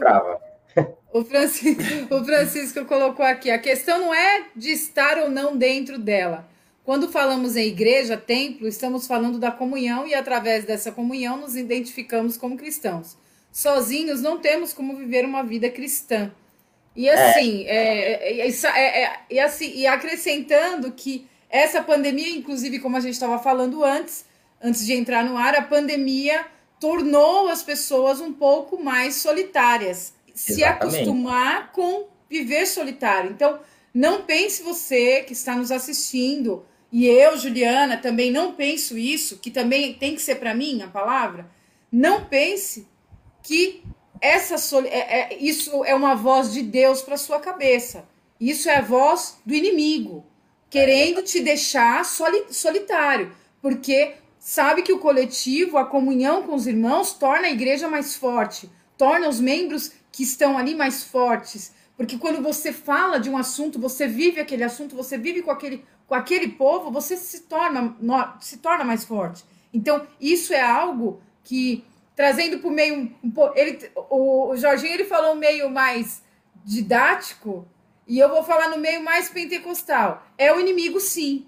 O 1.16 1.24
Francisco, 1.24 1.82
o 2.14 2.26
Francisco 2.26 2.84
colocou 2.84 3.26
aqui: 3.26 3.50
a 3.50 3.58
questão 3.58 4.00
não 4.00 4.14
é 4.14 4.48
de 4.54 4.72
estar 4.72 5.18
ou 5.18 5.30
não 5.30 5.56
dentro 5.56 5.98
dela. 5.98 6.46
Quando 6.84 7.10
falamos 7.10 7.56
em 7.56 7.68
igreja, 7.68 8.18
templo, 8.18 8.68
estamos 8.68 9.08
falando 9.08 9.40
da 9.40 9.50
comunhão 9.50 10.06
e 10.06 10.14
através 10.14 10.66
dessa 10.66 10.92
comunhão 10.92 11.38
nos 11.38 11.56
identificamos 11.56 12.36
como 12.36 12.58
cristãos. 12.58 13.18
Sozinhos 13.50 14.22
não 14.22 14.40
temos 14.40 14.74
como 14.74 14.98
viver 14.98 15.24
uma 15.24 15.42
vida 15.42 15.70
cristã. 15.70 16.32
E 16.96 17.08
é. 17.08 17.14
assim, 17.14 17.64
é. 17.66 18.12
É, 18.12 18.42
é, 18.42 19.20
é, 19.30 19.42
assim, 19.42 19.72
e 19.74 19.88
acrescentando 19.88 20.92
que 20.92 21.26
essa 21.50 21.82
pandemia, 21.82 22.30
inclusive, 22.30 22.80
como 22.80 22.98
a 22.98 23.00
gente 23.00 23.14
estava 23.14 23.40
falando 23.40 23.84
antes, 23.84 24.26
antes 24.62 24.86
de 24.86 24.94
entrar 24.94 25.24
no 25.24 25.38
ar, 25.38 25.56
a 25.56 25.62
pandemia 25.62 26.46
tornou 26.80 27.48
as 27.48 27.64
pessoas 27.64 28.20
um 28.20 28.34
pouco 28.34 28.82
mais 28.82 29.16
solitárias 29.16 30.14
se 30.34 30.64
acostumar 30.64 31.72
com 31.72 32.08
viver 32.30 32.66
solitário. 32.66 33.32
Então, 33.32 33.60
não 33.94 34.24
pense 34.24 34.62
você 34.62 35.24
que 35.24 35.32
está 35.32 35.56
nos 35.56 35.72
assistindo, 35.72 36.66
e 36.92 37.08
eu, 37.08 37.38
Juliana, 37.38 37.98
também 37.98 38.32
não 38.32 38.54
penso 38.54 38.98
isso, 38.98 39.38
que 39.38 39.50
também 39.50 39.94
tem 39.94 40.16
que 40.16 40.22
ser 40.22 40.36
para 40.36 40.54
mim 40.54 40.82
a 40.82 40.88
palavra. 40.88 41.50
Não 41.92 42.26
pense 42.26 42.86
que 43.42 43.84
essa 44.20 44.56
é, 44.88 45.20
é, 45.20 45.38
isso 45.40 45.86
é 45.86 45.96
uma 45.96 46.16
voz 46.16 46.52
de 46.52 46.62
Deus 46.62 47.02
para 47.02 47.18
sua 47.18 47.40
cabeça. 47.40 48.08
Isso 48.40 48.70
é 48.70 48.78
a 48.78 48.82
voz 48.82 49.38
do 49.46 49.54
inimigo, 49.54 50.26
querendo 50.70 51.22
te 51.22 51.40
deixar 51.40 52.04
soli, 52.04 52.46
solitário, 52.50 53.32
porque 53.62 54.14
sabe 54.46 54.84
que 54.84 54.94
o 54.94 55.00
coletivo, 55.00 55.76
a 55.76 55.86
comunhão 55.86 56.44
com 56.44 56.54
os 56.54 56.68
irmãos, 56.68 57.14
torna 57.14 57.48
a 57.48 57.52
igreja 57.52 57.88
mais 57.88 58.16
forte, 58.16 58.70
torna 58.96 59.28
os 59.28 59.40
membros 59.40 59.92
que 60.12 60.22
estão 60.22 60.56
ali 60.56 60.76
mais 60.76 61.04
fortes. 61.04 61.74
Porque 61.98 62.20
quando 62.20 62.44
você 62.44 62.72
fala 62.72 63.20
de 63.20 63.28
um 63.28 63.40
assunto, 63.40 63.80
você 63.80 64.08
vive 64.08 64.40
aquele 64.40 64.64
assunto, 64.64 64.96
você 64.96 65.18
vive 65.18 65.42
com 65.42 65.50
aquele, 65.50 65.84
com 66.06 66.14
aquele 66.14 66.50
povo, 66.50 66.92
você 66.92 67.18
se 67.18 67.42
torna, 67.42 67.98
se 68.40 68.58
torna 68.58 68.84
mais 68.84 69.04
forte. 69.04 69.44
Então, 69.74 70.06
isso 70.22 70.54
é 70.54 70.62
algo 70.62 71.20
que, 71.44 71.84
trazendo 72.16 72.60
para 72.60 72.70
o 72.70 72.72
meio. 72.72 73.12
Um, 73.24 73.34
ele, 73.56 73.90
o, 74.12 74.56
Jorginho 74.56 74.94
ele 74.94 75.06
falou 75.06 75.34
meio 75.34 75.72
mais 75.72 76.22
didático, 76.64 77.68
e 78.08 78.20
eu 78.20 78.30
vou 78.30 78.44
falar 78.44 78.70
no 78.70 78.78
meio 78.78 79.04
mais 79.04 79.28
pentecostal. 79.28 80.24
É 80.38 80.54
o 80.54 80.60
inimigo, 80.60 81.00
sim. 81.00 81.48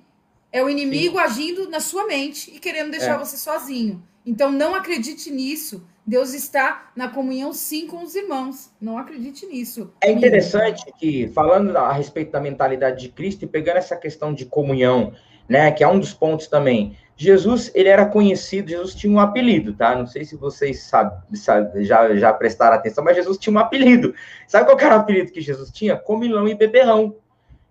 É 0.51 0.63
o 0.63 0.69
inimigo 0.69 1.17
sim. 1.17 1.23
agindo 1.23 1.69
na 1.69 1.79
sua 1.79 2.05
mente 2.05 2.51
e 2.55 2.59
querendo 2.59 2.91
deixar 2.91 3.15
é. 3.15 3.17
você 3.17 3.37
sozinho. 3.37 4.03
Então, 4.25 4.51
não 4.51 4.75
acredite 4.75 5.31
nisso. 5.31 5.85
Deus 6.05 6.33
está 6.33 6.91
na 6.95 7.09
comunhão 7.09 7.51
sim 7.53 7.85
com 7.85 8.01
os 8.03 8.15
irmãos. 8.15 8.71
Não 8.79 8.97
acredite 8.97 9.45
nisso. 9.45 9.93
É 10.01 10.11
interessante 10.11 10.85
que, 10.97 11.27
falando 11.29 11.75
a 11.77 11.91
respeito 11.91 12.31
da 12.31 12.39
mentalidade 12.39 13.01
de 13.01 13.09
Cristo 13.09 13.43
e 13.43 13.47
pegando 13.47 13.77
essa 13.77 13.95
questão 13.95 14.33
de 14.33 14.45
comunhão, 14.45 15.13
né, 15.49 15.71
que 15.71 15.83
é 15.83 15.87
um 15.87 15.99
dos 15.99 16.13
pontos 16.13 16.47
também. 16.47 16.97
Jesus, 17.17 17.71
ele 17.73 17.89
era 17.89 18.05
conhecido, 18.05 18.69
Jesus 18.69 18.93
tinha 18.93 19.11
um 19.11 19.19
apelido, 19.19 19.73
tá? 19.73 19.95
Não 19.95 20.05
sei 20.05 20.23
se 20.23 20.35
vocês 20.35 20.83
sabem, 20.83 21.17
sabe, 21.33 21.83
já, 21.83 22.15
já 22.15 22.31
prestaram 22.31 22.75
atenção, 22.75 23.03
mas 23.03 23.15
Jesus 23.15 23.37
tinha 23.39 23.53
um 23.55 23.59
apelido. 23.59 24.13
Sabe 24.47 24.65
qual 24.65 24.79
era 24.79 24.97
o 24.97 24.99
apelido 24.99 25.31
que 25.31 25.41
Jesus 25.41 25.71
tinha? 25.71 25.97
Comilão 25.97 26.47
e 26.47 26.53
beberrão. 26.53 27.15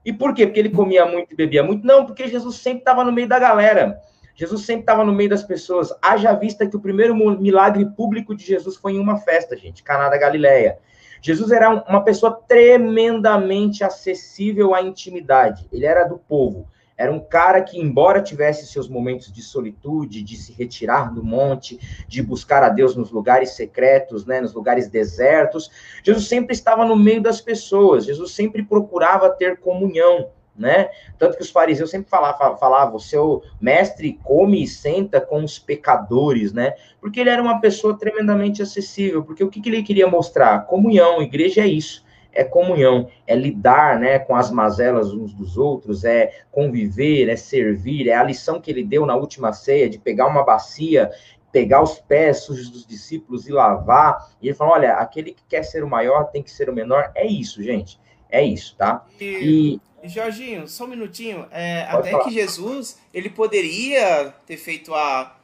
E 0.07 0.13
por 0.13 0.33
quê? 0.33 0.47
Porque 0.47 0.61
ele 0.61 0.71
comia 0.71 1.05
muito 1.05 1.33
e 1.33 1.37
bebia 1.37 1.65
muito? 1.65 1.85
Não, 1.85 2.07
porque 2.07 2.29
Jesus 2.29 2.59
sempre 2.59 2.79
estava 2.79 3.03
no 3.03 3.11
meio 3.11 3.27
da 3.27 3.41
galera. 3.41 3.99
Jesus 4.37 4.65
sempre 4.65 4.83
estava 4.83 5.03
no 5.03 5.13
meio 5.13 5.29
das 5.29 5.43
pessoas. 5.43 5.93
Haja 6.01 6.33
vista 6.33 6.65
que 6.65 6.77
o 6.77 6.81
primeiro 6.81 7.13
milagre 7.17 7.85
público 7.85 8.33
de 8.33 8.45
Jesus 8.45 8.77
foi 8.77 8.93
em 8.93 9.01
uma 9.01 9.19
festa, 9.19 9.57
gente, 9.57 9.83
Caná 9.83 10.09
da 10.09 10.17
Galileia. 10.17 10.79
Jesus 11.21 11.51
era 11.51 11.69
uma 11.69 12.05
pessoa 12.05 12.41
tremendamente 12.47 13.83
acessível 13.83 14.77
à 14.77 14.81
intimidade. 14.81 15.67
Ele 15.73 15.85
era 15.85 16.05
do 16.05 16.19
povo. 16.19 16.69
Era 16.97 17.13
um 17.13 17.21
cara 17.21 17.61
que, 17.61 17.79
embora 17.79 18.23
tivesse 18.23 18.67
seus 18.67 18.89
momentos 18.89 19.33
de 19.33 19.43
solitude, 19.43 20.23
de 20.23 20.37
se 20.37 20.53
retirar 20.53 21.13
do 21.13 21.23
monte, 21.23 21.79
de 22.09 22.23
buscar 22.23 22.63
a 22.63 22.69
Deus 22.69 22.97
nos 22.97 23.11
lugares 23.11 23.51
secretos, 23.51 24.25
né, 24.25 24.41
nos 24.41 24.55
lugares 24.55 24.89
desertos, 24.89 25.71
Jesus 26.03 26.27
sempre 26.27 26.55
estava 26.55 26.85
no 26.85 26.97
meio 26.97 27.21
das 27.21 27.41
pessoas. 27.41 28.07
Jesus 28.07 28.33
sempre 28.33 28.63
procurava 28.63 29.29
ter 29.31 29.59
comunhão 29.59 30.31
né? 30.59 30.89
Tanto 31.19 31.37
que 31.37 31.43
os 31.43 31.51
fariseus 31.51 31.91
sempre 31.91 32.09
falavam, 32.09 32.57
falavam, 32.57 32.97
o 32.97 33.01
seu 33.01 33.43
mestre 33.61 34.19
come 34.25 34.63
e 34.63 34.67
senta 34.67 35.21
com 35.21 35.45
os 35.45 35.59
pecadores, 35.59 36.53
né? 36.53 36.75
Porque 37.01 37.21
ele 37.21 37.31
era 37.31 37.43
uma 37.43 37.61
pessoa 37.61 37.97
tremendamente 37.99 38.63
acessível, 38.63 39.23
porque 39.23 39.45
o 39.45 39.51
que, 39.51 39.61
que 39.61 39.69
ele 39.69 39.83
queria 39.83 40.07
mostrar? 40.07 40.67
Comunhão, 40.67 41.23
igreja 41.23 41.61
é 41.61 41.67
isso, 41.67 42.05
é 42.37 42.45
comunhão, 42.45 43.09
é 43.27 43.35
lidar, 43.35 43.99
né, 43.99 44.19
com 44.19 44.37
as 44.37 44.51
mazelas 44.51 45.13
uns 45.13 45.33
dos 45.33 45.57
outros, 45.57 46.05
é 46.05 46.33
conviver, 46.53 47.29
é 47.29 47.37
servir, 47.37 48.09
é 48.09 48.15
a 48.15 48.23
lição 48.23 48.61
que 48.61 48.71
ele 48.71 48.85
deu 48.85 49.07
na 49.07 49.17
última 49.17 49.53
ceia, 49.53 49.89
de 49.89 49.99
pegar 49.99 50.27
uma 50.27 50.45
bacia 50.45 51.11
pegar 51.53 51.83
os 51.83 51.99
pés 51.99 52.43
sujos 52.43 52.69
dos 52.69 52.87
discípulos 52.87 53.49
e 53.49 53.53
lavar. 53.53 54.31
E 54.43 54.49
ele 54.49 54.55
falou: 54.55 54.75
olha, 54.75 54.95
aquele 54.95 55.33
que 55.33 55.43
quer 55.49 55.63
ser 55.63 55.83
o 55.83 55.89
maior 55.89 56.25
tem 56.25 56.43
que 56.43 56.51
ser 56.51 56.69
o 56.69 56.73
menor. 56.73 57.11
É 57.15 57.27
isso, 57.27 57.63
gente. 57.63 57.99
É 58.29 58.45
isso, 58.45 58.77
tá? 58.77 59.07
E, 59.19 59.81
e 60.03 60.09
Jorginho, 60.09 60.69
só 60.69 60.85
um 60.85 60.89
minutinho. 60.89 61.47
É, 61.51 61.83
até 61.89 62.11
falar. 62.11 62.25
que 62.25 62.31
Jesus, 62.31 63.01
ele 63.15 63.31
poderia 63.31 64.35
ter 64.45 64.59
feito 64.59 64.95
a, 64.95 65.35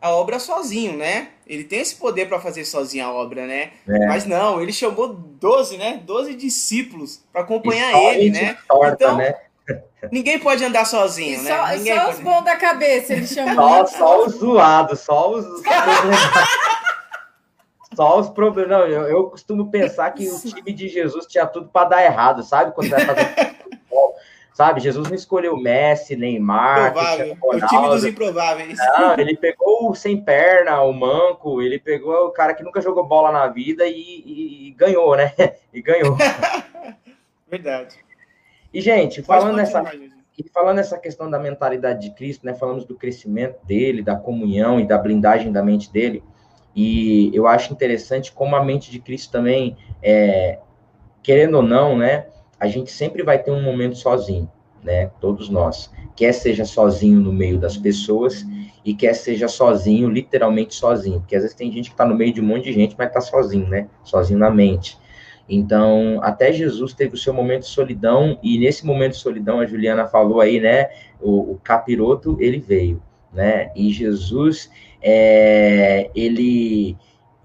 a 0.00 0.10
obra 0.10 0.38
sozinho, 0.38 0.96
né? 0.96 1.28
Ele 1.46 1.64
tem 1.64 1.80
esse 1.80 1.94
poder 1.96 2.28
para 2.28 2.40
fazer 2.40 2.64
sozinho 2.64 3.04
a 3.04 3.12
obra, 3.12 3.46
né? 3.46 3.70
É. 3.88 4.06
Mas 4.06 4.24
não, 4.24 4.60
ele 4.60 4.72
chamou 4.72 5.08
12, 5.08 5.76
né? 5.76 6.00
12 6.04 6.34
discípulos 6.34 7.22
para 7.32 7.42
acompanhar 7.42 7.92
ele, 8.14 8.30
né? 8.30 8.56
Torta, 8.68 9.04
então, 9.04 9.16
né? 9.16 9.34
Ninguém 10.10 10.38
pode 10.38 10.64
andar 10.64 10.84
sozinho, 10.86 11.38
e 11.40 11.42
né? 11.42 11.56
Só, 11.56 11.68
Ninguém 11.76 11.94
só 11.94 12.04
pode... 12.04 12.16
os 12.16 12.24
bons 12.24 12.44
da 12.44 12.56
cabeça, 12.56 13.12
ele 13.12 13.26
chamou. 13.28 13.86
Só, 13.86 13.86
só 13.86 14.24
os 14.24 14.32
zoados, 14.34 15.00
só 15.00 15.30
os. 15.30 15.44
Só 17.92 18.20
os 18.20 18.30
problemas. 18.30 18.70
Não, 18.70 18.86
eu, 18.86 19.02
eu, 19.08 19.24
costumo 19.24 19.68
pensar 19.68 20.10
que 20.12 20.28
o 20.28 20.40
time 20.40 20.72
de 20.72 20.88
Jesus 20.88 21.26
tinha 21.26 21.44
tudo 21.44 21.68
para 21.68 21.88
dar 21.88 22.04
errado, 22.04 22.42
sabe? 22.44 22.72
Quando 22.72 22.88
vai 22.88 23.04
fazer. 23.04 23.56
Sabe, 24.52 24.80
Jesus 24.80 25.08
não 25.08 25.14
escolheu 25.14 25.56
Messi, 25.56 26.16
Neymar, 26.16 26.92
Provável. 26.92 27.36
o 27.40 27.66
time 27.66 27.88
dos 27.88 28.04
improváveis. 28.04 28.78
Não, 28.98 29.18
ele 29.18 29.36
pegou 29.36 29.90
o 29.90 29.94
sem 29.94 30.20
perna, 30.20 30.82
o 30.82 30.92
manco, 30.92 31.62
ele 31.62 31.78
pegou 31.78 32.26
o 32.26 32.30
cara 32.30 32.52
que 32.52 32.62
nunca 32.62 32.80
jogou 32.80 33.06
bola 33.06 33.32
na 33.32 33.46
vida 33.46 33.86
e, 33.86 33.92
e, 33.94 34.68
e 34.68 34.70
ganhou, 34.72 35.16
né? 35.16 35.32
E 35.72 35.80
ganhou. 35.80 36.16
Verdade. 37.48 37.96
E, 38.74 38.80
gente, 38.80 39.22
falando 39.22 39.56
nessa, 39.56 39.82
e 40.36 40.48
falando 40.48 40.76
nessa 40.76 40.98
questão 40.98 41.30
da 41.30 41.38
mentalidade 41.38 42.00
de 42.00 42.14
Cristo, 42.14 42.44
né? 42.44 42.54
Falamos 42.54 42.84
do 42.84 42.96
crescimento 42.96 43.64
dele, 43.64 44.02
da 44.02 44.16
comunhão 44.16 44.80
e 44.80 44.86
da 44.86 44.98
blindagem 44.98 45.52
da 45.52 45.62
mente 45.62 45.92
dele. 45.92 46.22
E 46.74 47.30
eu 47.34 47.46
acho 47.46 47.72
interessante 47.72 48.32
como 48.32 48.54
a 48.56 48.64
mente 48.64 48.90
de 48.90 49.00
Cristo 49.00 49.32
também, 49.32 49.76
é, 50.02 50.58
querendo 51.22 51.56
ou 51.56 51.62
não, 51.62 51.96
né, 51.96 52.26
a 52.60 52.68
gente 52.68 52.92
sempre 52.92 53.22
vai 53.22 53.42
ter 53.42 53.50
um 53.50 53.62
momento 53.62 53.96
sozinho, 53.96 54.48
né, 54.84 55.10
todos 55.18 55.48
nós. 55.48 55.90
Quer 56.14 56.32
seja 56.32 56.66
sozinho 56.66 57.18
no 57.18 57.32
meio 57.32 57.58
das 57.58 57.78
pessoas 57.78 58.46
e 58.84 58.94
quer 58.94 59.14
seja 59.14 59.48
sozinho, 59.48 60.10
literalmente 60.10 60.74
sozinho, 60.74 61.20
porque 61.20 61.34
às 61.34 61.42
vezes 61.42 61.56
tem 61.56 61.72
gente 61.72 61.88
que 61.88 61.94
está 61.94 62.04
no 62.04 62.14
meio 62.14 62.34
de 62.34 62.40
um 62.40 62.44
monte 62.44 62.64
de 62.64 62.72
gente, 62.72 62.94
mas 62.98 63.08
está 63.08 63.20
sozinho, 63.22 63.66
né, 63.66 63.88
sozinho 64.04 64.38
na 64.38 64.50
mente. 64.50 64.98
Então, 65.48 66.20
até 66.22 66.52
Jesus 66.52 66.92
teve 66.92 67.14
o 67.14 67.18
seu 67.18 67.32
momento 67.32 67.62
de 67.62 67.68
solidão, 67.68 68.38
e 68.42 68.58
nesse 68.58 68.86
momento 68.86 69.12
de 69.12 69.18
solidão, 69.18 69.58
a 69.58 69.66
Juliana 69.66 70.06
falou 70.06 70.40
aí, 70.40 70.60
né, 70.60 70.90
o, 71.20 71.52
o 71.52 71.60
capiroto, 71.64 72.36
ele 72.38 72.58
veio, 72.58 73.02
né, 73.32 73.70
e 73.74 73.90
Jesus, 73.90 74.70
é, 75.02 76.10
ele, 76.14 76.96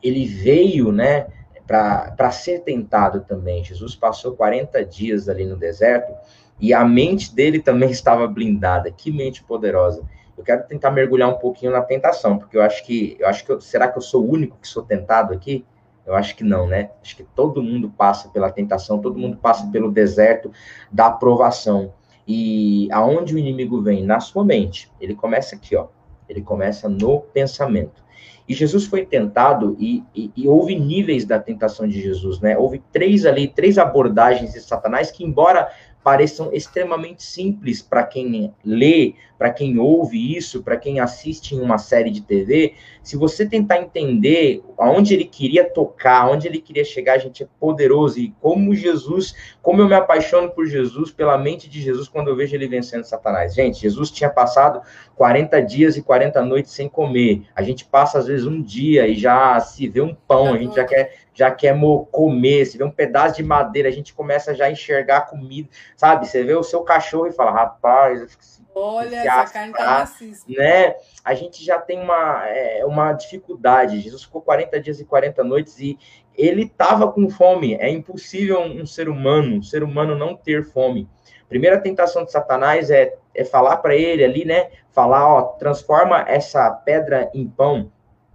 ele 0.03 0.25
veio, 0.25 0.91
né, 0.91 1.27
para 1.65 2.31
ser 2.31 2.59
tentado 2.59 3.21
também. 3.21 3.63
Jesus 3.63 3.95
passou 3.95 4.35
40 4.35 4.83
dias 4.85 5.27
ali 5.27 5.45
no 5.45 5.55
deserto 5.55 6.13
e 6.59 6.73
a 6.73 6.85
mente 6.85 7.33
dele 7.33 7.59
também 7.59 7.89
estava 7.91 8.27
blindada. 8.27 8.91
Que 8.91 9.11
mente 9.11 9.43
poderosa. 9.43 10.03
Eu 10.37 10.43
quero 10.43 10.67
tentar 10.67 10.91
mergulhar 10.91 11.29
um 11.29 11.37
pouquinho 11.37 11.71
na 11.71 11.81
tentação, 11.81 12.37
porque 12.37 12.57
eu 12.57 12.61
acho 12.61 12.85
que 12.85 13.15
eu 13.19 13.27
acho 13.27 13.45
que 13.45 13.51
eu, 13.51 13.61
será 13.61 13.87
que 13.87 13.97
eu 13.97 14.01
sou 14.01 14.23
o 14.23 14.29
único 14.29 14.57
que 14.61 14.67
sou 14.67 14.83
tentado 14.83 15.33
aqui? 15.33 15.65
Eu 16.05 16.13
acho 16.13 16.35
que 16.35 16.43
não, 16.43 16.67
né? 16.67 16.91
Acho 17.01 17.15
que 17.15 17.23
todo 17.23 17.63
mundo 17.63 17.89
passa 17.89 18.29
pela 18.29 18.51
tentação, 18.51 18.99
todo 18.99 19.17
mundo 19.17 19.37
passa 19.37 19.65
pelo 19.71 19.91
deserto 19.91 20.51
da 20.91 21.07
aprovação. 21.07 21.93
E 22.27 22.87
aonde 22.91 23.33
o 23.33 23.39
inimigo 23.39 23.81
vem? 23.81 24.03
Na 24.03 24.19
sua 24.19 24.43
mente. 24.43 24.91
Ele 24.99 25.15
começa 25.15 25.55
aqui, 25.55 25.75
ó. 25.75 25.87
Ele 26.27 26.41
começa 26.41 26.89
no 26.89 27.21
pensamento. 27.21 28.03
E 28.47 28.53
Jesus 28.53 28.85
foi 28.85 29.05
tentado, 29.05 29.75
e, 29.79 30.03
e, 30.15 30.31
e, 30.35 30.47
houve 30.47 30.77
níveis 30.77 31.25
da 31.25 31.39
tentação 31.39 31.87
de 31.87 31.99
Jesus, 31.99 32.39
né? 32.39 32.55
Houve 32.57 32.81
três 32.91 33.25
ali, 33.25 33.47
três 33.47 33.77
abordagens 33.77 34.53
de 34.53 34.61
Satanás 34.61 35.09
que, 35.09 35.23
embora 35.23 35.71
pareçam 36.05 36.53
extremamente 36.53 37.23
simples 37.23 37.81
para 37.81 38.03
quem 38.03 38.53
lê, 38.63 39.15
para 39.39 39.49
quem 39.49 39.79
ouve 39.79 40.37
isso, 40.37 40.61
para 40.61 40.77
quem 40.77 40.99
assiste 40.99 41.55
em 41.55 41.59
uma 41.59 41.79
série 41.79 42.11
de 42.11 42.21
TV, 42.21 42.75
se 43.01 43.17
você 43.17 43.43
tentar 43.43 43.81
entender 43.81 44.63
aonde 44.77 45.15
ele 45.15 45.25
queria 45.25 45.67
tocar, 45.67 46.21
aonde 46.21 46.47
ele 46.47 46.61
queria 46.61 46.85
chegar, 46.85 47.13
a 47.13 47.17
gente 47.17 47.41
é 47.41 47.47
poderoso 47.59 48.19
e 48.19 48.31
como 48.39 48.75
Jesus, 48.75 49.33
como 49.63 49.81
eu 49.81 49.87
me 49.87 49.95
apaixono 49.95 50.51
por 50.51 50.67
Jesus, 50.67 51.09
pela 51.09 51.39
mente 51.39 51.67
de 51.67 51.81
Jesus 51.81 52.07
quando 52.07 52.27
eu 52.27 52.35
vejo 52.35 52.55
ele 52.55 52.67
vencendo 52.67 53.03
Satanás. 53.03 53.55
Gente, 53.55 53.81
Jesus 53.81 54.11
tinha 54.11 54.29
passado 54.29 54.81
40 55.15 55.59
dias 55.63 55.97
e 55.97 56.03
40 56.03 56.39
noites 56.43 56.71
sem 56.71 56.87
comer. 56.87 57.41
A 57.55 57.63
gente 57.63 57.83
passa 57.83 58.19
às 58.19 58.27
vezes 58.27 58.45
um 58.45 58.61
dia 58.61 59.07
e 59.07 59.15
já 59.15 59.59
se 59.59 59.87
vê 59.87 60.01
um 60.01 60.13
pão, 60.13 60.53
a 60.53 60.57
gente 60.59 60.75
já 60.75 60.83
quer 60.83 61.24
já 61.35 61.51
quer 61.51 61.77
comer, 62.11 62.65
se 62.65 62.77
vê 62.77 62.83
um 62.83 62.89
pedaço 62.89 63.35
de 63.35 63.43
madeira, 63.43 63.89
a 63.89 63.91
gente 63.91 64.13
começa 64.13 64.55
já 64.55 64.65
a 64.65 64.71
enxergar 64.71 65.27
comida, 65.27 65.67
sabe? 65.97 66.25
Você 66.25 66.43
vê 66.43 66.55
o 66.55 66.63
seu 66.63 66.81
cachorro 66.81 67.27
e 67.27 67.33
fala, 67.33 67.51
rapaz, 67.51 68.57
olha, 68.73 69.17
essa 69.17 69.53
carne 69.53 69.73
tá 69.73 69.85
macia. 69.85 70.33
Né? 70.47 70.95
A 71.23 71.33
gente 71.33 71.63
já 71.63 71.77
tem 71.77 72.01
uma, 72.01 72.47
é, 72.47 72.85
uma 72.85 73.11
dificuldade. 73.11 73.99
Jesus 73.99 74.23
ficou 74.23 74.41
40 74.41 74.79
dias 74.79 74.99
e 75.01 75.05
40 75.05 75.43
noites 75.43 75.77
e 75.79 75.99
ele 76.37 76.63
estava 76.63 77.11
com 77.11 77.29
fome. 77.29 77.75
É 77.75 77.89
impossível 77.89 78.61
um, 78.61 78.81
um 78.81 78.85
ser 78.85 79.09
humano, 79.09 79.57
um 79.57 79.63
ser 79.63 79.83
humano 79.83 80.17
não 80.17 80.37
ter 80.37 80.63
fome. 80.63 81.07
Primeira 81.49 81.79
tentação 81.79 82.23
de 82.23 82.31
Satanás 82.31 82.89
é, 82.89 83.13
é 83.33 83.43
falar 83.43 83.77
para 83.77 83.93
ele 83.93 84.23
ali, 84.23 84.45
né? 84.45 84.69
Falar, 84.89 85.27
ó, 85.27 85.41
transforma 85.41 86.23
essa 86.27 86.71
pedra 86.71 87.29
em 87.33 87.45
pão. 87.47 87.91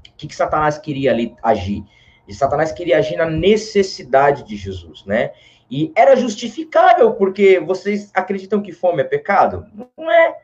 O 0.07 0.13
que, 0.17 0.29
que 0.29 0.37
Satanás 0.37 0.77
queria 0.77 1.11
ali 1.11 1.35
agir? 1.43 1.83
E 2.31 2.35
Satanás 2.35 2.71
queria 2.71 2.99
agir 2.99 3.17
na 3.17 3.29
necessidade 3.29 4.45
de 4.45 4.55
Jesus, 4.55 5.05
né? 5.05 5.33
E 5.69 5.91
era 5.97 6.15
justificável, 6.15 7.13
porque 7.15 7.59
vocês 7.59 8.13
acreditam 8.15 8.63
que 8.63 8.71
fome 8.71 9.03
é 9.03 9.05
pecado? 9.05 9.67
Não 9.97 10.09
é. 10.09 10.37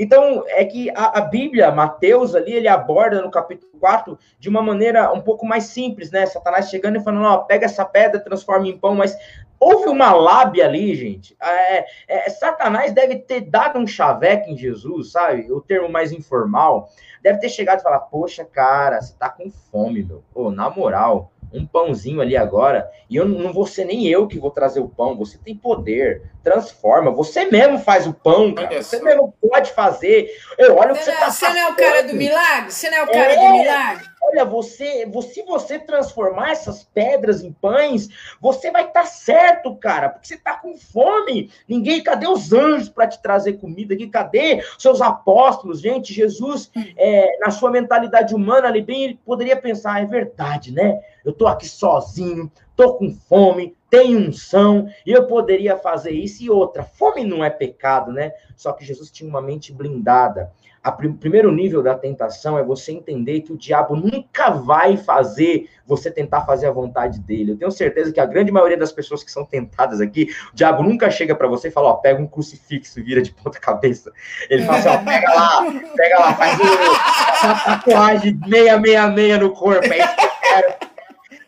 Então, 0.00 0.42
é 0.46 0.64
que 0.64 0.88
a, 0.96 1.18
a, 1.18 1.20
Bíblia, 1.20 1.70
Mateus 1.70 2.34
ali, 2.34 2.54
ele 2.54 2.66
aborda 2.66 3.20
no 3.20 3.30
capítulo 3.30 3.70
4 3.78 4.18
de 4.38 4.48
uma 4.48 4.62
maneira 4.62 5.12
um 5.12 5.20
pouco 5.20 5.44
mais 5.44 5.64
simples, 5.64 6.10
né? 6.10 6.24
Satanás 6.24 6.70
chegando 6.70 6.96
e 6.96 7.04
falando, 7.04 7.26
ó, 7.26 7.38
pega 7.40 7.66
essa 7.66 7.84
pedra, 7.84 8.18
transforma 8.18 8.66
em 8.66 8.78
pão, 8.78 8.94
mas 8.94 9.14
houve 9.60 9.90
uma 9.90 10.10
lábia 10.14 10.64
ali, 10.64 10.94
gente. 10.94 11.36
É, 11.38 11.84
é, 12.08 12.30
Satanás 12.30 12.94
deve 12.94 13.16
ter 13.16 13.42
dado 13.42 13.78
um 13.78 13.86
chaveque 13.86 14.50
em 14.50 14.56
Jesus, 14.56 15.12
sabe? 15.12 15.52
O 15.52 15.60
termo 15.60 15.90
mais 15.90 16.12
informal 16.12 16.88
deve 17.22 17.38
ter 17.38 17.50
chegado 17.50 17.80
e 17.80 17.82
falar: 17.82 18.00
Poxa, 18.00 18.42
cara, 18.42 19.02
você 19.02 19.14
tá 19.18 19.28
com 19.28 19.50
fome, 19.50 20.02
meu. 20.02 20.24
Pô, 20.32 20.50
na 20.50 20.70
moral, 20.70 21.30
um 21.52 21.66
pãozinho 21.66 22.20
ali 22.20 22.36
agora, 22.36 22.90
e 23.08 23.16
eu 23.16 23.26
não 23.26 23.52
vou 23.52 23.66
ser 23.66 23.84
nem 23.84 24.06
eu 24.06 24.26
que 24.26 24.38
vou 24.38 24.50
trazer 24.50 24.80
o 24.80 24.88
pão, 24.88 25.16
você 25.16 25.38
tem 25.38 25.54
poder, 25.54 26.30
transforma, 26.42 27.10
você 27.10 27.46
mesmo 27.46 27.78
faz 27.78 28.06
o 28.06 28.12
pão, 28.12 28.54
cara, 28.54 28.82
você 28.82 29.02
mesmo 29.02 29.34
pode 29.40 29.72
fazer. 29.72 30.30
Eu, 30.56 30.76
olha 30.76 30.94
você 30.94 31.10
o 31.10 31.14
que 31.14 31.18
você 31.18 31.18
tá 31.18 31.30
Você 31.30 31.48
não 31.48 31.58
é 31.58 31.68
o 31.70 31.76
cara 31.76 32.02
do 32.02 32.14
milagre? 32.14 32.72
Você 32.72 32.90
não 32.90 32.98
é 32.98 33.02
o 33.02 33.06
cara 33.06 33.32
é, 33.32 33.36
do 33.36 33.52
milagre? 33.52 34.09
Olha, 34.22 34.44
você, 34.44 35.10
se 35.22 35.42
você 35.42 35.78
transformar 35.78 36.50
essas 36.50 36.84
pedras 36.84 37.42
em 37.42 37.52
pães, 37.52 38.08
você 38.40 38.70
vai 38.70 38.86
estar 38.86 39.02
tá 39.02 39.06
certo, 39.06 39.74
cara, 39.76 40.10
porque 40.10 40.28
você 40.28 40.36
tá 40.36 40.56
com 40.56 40.76
fome. 40.76 41.50
Ninguém, 41.66 42.02
cadê 42.02 42.28
os 42.28 42.52
anjos 42.52 42.88
para 42.88 43.08
te 43.08 43.20
trazer 43.20 43.54
comida 43.54 43.94
aqui? 43.94 44.06
Cadê 44.08 44.62
seus 44.78 45.00
apóstolos? 45.00 45.80
Gente, 45.80 46.12
Jesus, 46.12 46.70
é, 46.96 47.38
na 47.38 47.50
sua 47.50 47.70
mentalidade 47.70 48.34
humana, 48.34 48.68
ali 48.68 48.82
bem, 48.82 49.04
ele 49.04 49.20
poderia 49.24 49.56
pensar, 49.56 50.02
é 50.02 50.06
verdade, 50.06 50.72
né? 50.72 51.00
Eu 51.24 51.32
tô 51.32 51.46
aqui 51.46 51.66
sozinho, 51.66 52.50
tô 52.76 52.94
com 52.94 53.10
fome, 53.10 53.76
tenho 53.90 54.18
unção, 54.18 54.88
e 55.04 55.10
eu 55.10 55.26
poderia 55.26 55.76
fazer 55.76 56.12
isso 56.12 56.42
e 56.42 56.48
outra. 56.48 56.84
Fome 56.84 57.24
não 57.24 57.44
é 57.44 57.50
pecado, 57.50 58.12
né? 58.12 58.32
Só 58.56 58.72
que 58.72 58.84
Jesus 58.84 59.10
tinha 59.10 59.28
uma 59.28 59.42
mente 59.42 59.72
blindada. 59.72 60.52
O 60.82 60.92
prim 60.92 61.12
primeiro 61.12 61.52
nível 61.52 61.82
da 61.82 61.94
tentação 61.94 62.58
é 62.58 62.64
você 62.64 62.90
entender 62.92 63.42
que 63.42 63.52
o 63.52 63.56
diabo 63.56 63.94
nunca 63.94 64.48
vai 64.50 64.96
fazer 64.96 65.68
você 65.86 66.10
tentar 66.10 66.46
fazer 66.46 66.68
a 66.68 66.70
vontade 66.70 67.20
dele. 67.20 67.52
Eu 67.52 67.58
tenho 67.58 67.70
certeza 67.70 68.10
que 68.10 68.18
a 68.18 68.24
grande 68.24 68.50
maioria 68.50 68.78
das 68.78 68.90
pessoas 68.90 69.22
que 69.22 69.30
são 69.30 69.44
tentadas 69.44 70.00
aqui, 70.00 70.30
o 70.50 70.56
diabo 70.56 70.82
nunca 70.82 71.10
chega 71.10 71.34
para 71.34 71.48
você 71.48 71.68
e 71.68 71.70
fala, 71.70 71.90
ó, 71.90 71.94
pega 71.94 72.22
um 72.22 72.26
crucifixo 72.26 72.98
e 72.98 73.02
vira 73.02 73.20
de 73.20 73.30
ponta 73.30 73.60
cabeça. 73.60 74.10
Ele 74.48 74.64
fala 74.64 74.78
assim, 74.78 74.88
ó, 74.88 75.04
pega 75.04 75.34
lá, 75.34 75.82
pega 75.94 76.18
lá, 76.18 76.34
faz 76.34 76.58
uma 76.58 77.60
tatuagem 77.60 78.40
666 78.48 79.40
no 79.40 79.52
corpo, 79.52 79.84
é 79.84 79.98
isso 79.98 80.16
que 80.16 80.24
eu 80.24 80.30
quero. 80.40 80.74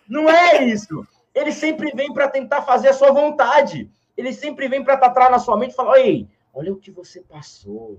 Não 0.06 0.28
é 0.28 0.64
isso. 0.64 1.06
Ele 1.34 1.52
sempre 1.52 1.90
vem 1.94 2.12
para 2.12 2.28
tentar 2.28 2.60
fazer 2.62 2.88
a 2.88 2.92
sua 2.92 3.10
vontade. 3.10 3.90
Ele 4.14 4.32
sempre 4.34 4.68
vem 4.68 4.84
para 4.84 4.98
tratar 4.98 5.30
na 5.30 5.38
sua 5.38 5.56
mente 5.56 5.72
e 5.72 5.76
falar, 5.76 6.00
ei, 6.00 6.28
olha 6.52 6.70
o 6.70 6.76
que 6.76 6.90
você 6.90 7.22
passou 7.22 7.98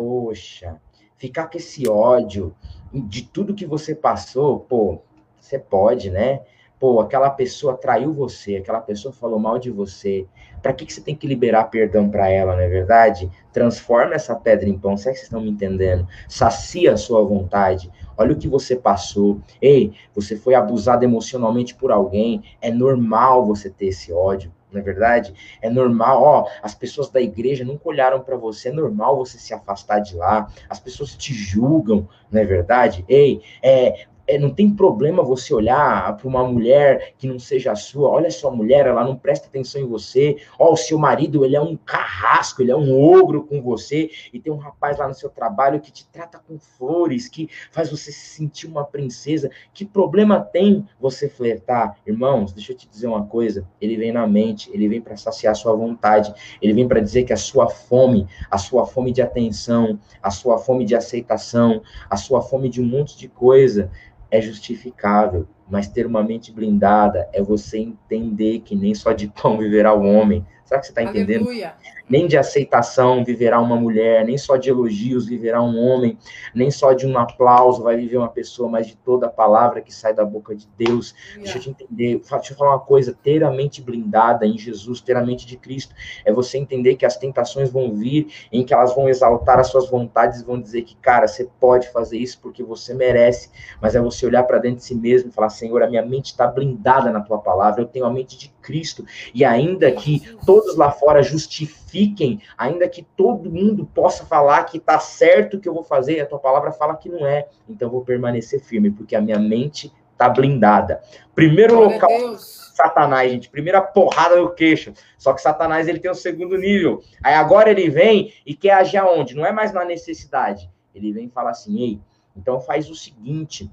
poxa, 0.00 0.80
ficar 1.18 1.48
com 1.48 1.58
esse 1.58 1.86
ódio 1.86 2.56
de 2.90 3.22
tudo 3.22 3.54
que 3.54 3.66
você 3.66 3.94
passou, 3.94 4.60
pô, 4.60 5.02
você 5.38 5.58
pode, 5.58 6.10
né? 6.10 6.40
Pô, 6.78 7.00
aquela 7.00 7.28
pessoa 7.28 7.76
traiu 7.76 8.10
você, 8.10 8.56
aquela 8.56 8.80
pessoa 8.80 9.12
falou 9.12 9.38
mal 9.38 9.58
de 9.58 9.70
você. 9.70 10.26
Para 10.62 10.72
que, 10.72 10.86
que 10.86 10.92
você 10.94 11.02
tem 11.02 11.14
que 11.14 11.26
liberar 11.26 11.64
perdão 11.64 12.08
para 12.08 12.30
ela, 12.30 12.54
não 12.54 12.62
é 12.62 12.68
verdade? 12.68 13.30
Transforma 13.52 14.14
essa 14.14 14.34
pedra 14.34 14.66
em 14.66 14.78
pão. 14.78 14.96
Será 14.96 15.12
que 15.12 15.18
vocês 15.18 15.26
estão 15.26 15.42
me 15.42 15.50
entendendo? 15.50 16.08
Sacia 16.26 16.94
a 16.94 16.96
sua 16.96 17.22
vontade. 17.22 17.92
Olha 18.16 18.32
o 18.32 18.38
que 18.38 18.48
você 18.48 18.74
passou. 18.74 19.42
Ei, 19.60 19.92
você 20.14 20.34
foi 20.34 20.54
abusado 20.54 21.04
emocionalmente 21.04 21.74
por 21.74 21.92
alguém. 21.92 22.42
É 22.62 22.70
normal 22.70 23.44
você 23.44 23.68
ter 23.68 23.88
esse 23.88 24.10
ódio 24.10 24.50
não 24.72 24.80
é 24.80 24.84
verdade? 24.84 25.34
É 25.60 25.68
normal, 25.68 26.22
ó, 26.22 26.48
as 26.62 26.74
pessoas 26.74 27.10
da 27.10 27.20
igreja 27.20 27.64
nunca 27.64 27.88
olharam 27.88 28.20
para 28.20 28.36
você, 28.36 28.68
é 28.68 28.72
normal 28.72 29.16
você 29.16 29.38
se 29.38 29.52
afastar 29.52 30.00
de 30.00 30.16
lá, 30.16 30.48
as 30.68 30.80
pessoas 30.80 31.14
te 31.14 31.32
julgam, 31.32 32.08
não 32.30 32.40
é 32.40 32.44
verdade? 32.44 33.04
Ei, 33.08 33.42
é, 33.62 34.06
é, 34.30 34.38
não 34.38 34.50
tem 34.50 34.70
problema 34.70 35.24
você 35.24 35.52
olhar 35.52 36.16
para 36.16 36.28
uma 36.28 36.44
mulher 36.44 37.14
que 37.18 37.26
não 37.26 37.38
seja 37.38 37.74
sua. 37.74 38.08
Olha 38.10 38.30
sua 38.30 38.50
mulher, 38.50 38.86
ela 38.86 39.04
não 39.04 39.16
presta 39.16 39.48
atenção 39.48 39.80
em 39.80 39.86
você. 39.86 40.36
Ó, 40.56 40.72
o 40.72 40.76
seu 40.76 40.98
marido, 40.98 41.44
ele 41.44 41.56
é 41.56 41.60
um 41.60 41.76
carrasco, 41.76 42.62
ele 42.62 42.70
é 42.70 42.76
um 42.76 42.96
ogro 42.96 43.44
com 43.44 43.60
você. 43.60 44.08
E 44.32 44.38
tem 44.38 44.52
um 44.52 44.56
rapaz 44.56 44.98
lá 44.98 45.08
no 45.08 45.14
seu 45.14 45.28
trabalho 45.28 45.80
que 45.80 45.90
te 45.90 46.06
trata 46.08 46.38
com 46.38 46.58
flores, 46.60 47.28
que 47.28 47.48
faz 47.72 47.90
você 47.90 48.12
se 48.12 48.36
sentir 48.36 48.68
uma 48.68 48.84
princesa. 48.84 49.50
Que 49.74 49.84
problema 49.84 50.40
tem 50.40 50.86
você 51.00 51.28
flertar? 51.28 51.96
Irmãos, 52.06 52.52
deixa 52.52 52.72
eu 52.72 52.76
te 52.76 52.88
dizer 52.88 53.08
uma 53.08 53.26
coisa. 53.26 53.66
Ele 53.80 53.96
vem 53.96 54.12
na 54.12 54.26
mente, 54.28 54.70
ele 54.72 54.88
vem 54.88 55.00
para 55.00 55.16
saciar 55.16 55.56
sua 55.56 55.74
vontade. 55.74 56.32
Ele 56.62 56.72
vem 56.72 56.86
para 56.86 57.00
dizer 57.00 57.24
que 57.24 57.32
a 57.32 57.36
sua 57.36 57.68
fome, 57.68 58.28
a 58.48 58.58
sua 58.58 58.86
fome 58.86 59.10
de 59.10 59.22
atenção, 59.22 59.98
a 60.22 60.30
sua 60.30 60.56
fome 60.56 60.84
de 60.84 60.94
aceitação, 60.94 61.82
a 62.08 62.16
sua 62.16 62.40
fome 62.40 62.68
de 62.68 62.80
um 62.80 62.86
monte 62.86 63.18
de 63.18 63.28
coisa 63.28 63.90
é 64.30 64.40
justificável, 64.40 65.46
mas 65.68 65.88
ter 65.88 66.06
uma 66.06 66.22
mente 66.22 66.52
blindada 66.52 67.28
é 67.32 67.42
você 67.42 67.78
entender 67.78 68.60
que 68.60 68.74
nem 68.74 68.94
só 68.94 69.12
de 69.12 69.28
pão 69.28 69.58
viverá 69.58 69.92
o 69.92 70.04
homem. 70.04 70.46
Será 70.64 70.80
que 70.80 70.86
você 70.86 70.92
está 70.92 71.02
entendendo? 71.02 71.46
Aleluia 71.46 71.74
nem 72.10 72.26
de 72.26 72.36
aceitação 72.36 73.24
viverá 73.24 73.60
uma 73.60 73.76
mulher, 73.76 74.24
nem 74.24 74.36
só 74.36 74.56
de 74.56 74.68
elogios 74.68 75.26
viverá 75.26 75.62
um 75.62 75.78
homem, 75.78 76.18
nem 76.52 76.70
só 76.70 76.92
de 76.92 77.06
um 77.06 77.16
aplauso 77.16 77.84
vai 77.84 77.96
viver 77.96 78.16
uma 78.16 78.28
pessoa, 78.28 78.68
mas 78.68 78.88
de 78.88 78.96
toda 78.96 79.26
a 79.26 79.30
palavra 79.30 79.80
que 79.80 79.94
sai 79.94 80.12
da 80.12 80.24
boca 80.24 80.54
de 80.54 80.68
Deus. 80.76 81.14
Yeah. 81.30 81.44
Deixa 81.44 81.58
eu 81.58 81.62
te 81.62 81.70
entender, 81.70 82.20
deixa 82.20 82.52
eu 82.52 82.56
falar 82.56 82.72
uma 82.72 82.80
coisa, 82.80 83.16
ter 83.22 83.44
a 83.44 83.50
mente 83.50 83.80
blindada 83.80 84.44
em 84.44 84.58
Jesus, 84.58 85.00
ter 85.00 85.16
a 85.16 85.24
mente 85.24 85.46
de 85.46 85.56
Cristo, 85.56 85.94
é 86.24 86.32
você 86.32 86.58
entender 86.58 86.96
que 86.96 87.06
as 87.06 87.16
tentações 87.16 87.70
vão 87.70 87.94
vir, 87.94 88.26
em 88.50 88.64
que 88.64 88.74
elas 88.74 88.94
vão 88.94 89.08
exaltar 89.08 89.60
as 89.60 89.68
suas 89.68 89.88
vontades, 89.88 90.42
vão 90.42 90.60
dizer 90.60 90.82
que, 90.82 90.96
cara, 90.96 91.28
você 91.28 91.48
pode 91.60 91.88
fazer 91.90 92.18
isso 92.18 92.40
porque 92.40 92.62
você 92.62 92.92
merece, 92.92 93.50
mas 93.80 93.94
é 93.94 94.00
você 94.00 94.26
olhar 94.26 94.42
para 94.42 94.58
dentro 94.58 94.78
de 94.78 94.84
si 94.84 94.94
mesmo 94.96 95.30
e 95.30 95.32
falar, 95.32 95.50
Senhor, 95.50 95.80
a 95.82 95.88
minha 95.88 96.04
mente 96.04 96.26
está 96.26 96.46
blindada 96.48 97.12
na 97.12 97.20
tua 97.20 97.38
palavra, 97.38 97.82
eu 97.82 97.86
tenho 97.86 98.04
a 98.04 98.10
mente 98.10 98.36
de 98.36 98.48
Cristo, 98.60 99.04
e 99.32 99.44
ainda 99.44 99.92
que 99.92 100.36
todos 100.44 100.76
lá 100.76 100.90
fora 100.90 101.22
justifiquem 101.22 101.79
fiquem, 101.90 102.40
ainda 102.56 102.88
que 102.88 103.02
todo 103.16 103.50
mundo 103.50 103.84
possa 103.86 104.24
falar 104.24 104.64
que 104.64 104.78
está 104.78 104.98
certo 104.98 105.56
o 105.56 105.60
que 105.60 105.68
eu 105.68 105.74
vou 105.74 105.84
fazer, 105.84 106.20
a 106.20 106.26
tua 106.26 106.38
palavra 106.38 106.72
fala 106.72 106.96
que 106.96 107.08
não 107.08 107.26
é. 107.26 107.48
Então 107.68 107.88
eu 107.88 107.92
vou 107.92 108.04
permanecer 108.04 108.60
firme, 108.60 108.90
porque 108.90 109.16
a 109.16 109.20
minha 109.20 109.38
mente 109.38 109.92
está 110.12 110.28
blindada. 110.28 111.00
Primeiro 111.34 111.76
Glória 111.76 111.94
local, 111.94 112.38
Satanás, 112.38 113.32
gente. 113.32 113.48
Primeira 113.48 113.80
porrada 113.80 114.36
no 114.36 114.50
queixo. 114.50 114.92
Só 115.18 115.32
que 115.32 115.40
Satanás 115.40 115.88
ele 115.88 115.98
tem 115.98 116.10
o 116.10 116.12
um 116.12 116.16
segundo 116.16 116.56
nível. 116.56 117.02
Aí 117.22 117.34
agora 117.34 117.70
ele 117.70 117.88
vem 117.88 118.32
e 118.44 118.54
quer 118.54 118.72
agir 118.72 118.98
aonde? 118.98 119.34
Não 119.34 119.46
é 119.46 119.52
mais 119.52 119.72
na 119.72 119.84
necessidade. 119.84 120.70
Ele 120.94 121.12
vem 121.12 121.26
e 121.26 121.30
fala 121.30 121.50
assim: 121.50 121.80
ei, 121.80 122.00
então 122.36 122.60
faz 122.60 122.88
o 122.90 122.94
seguinte. 122.94 123.70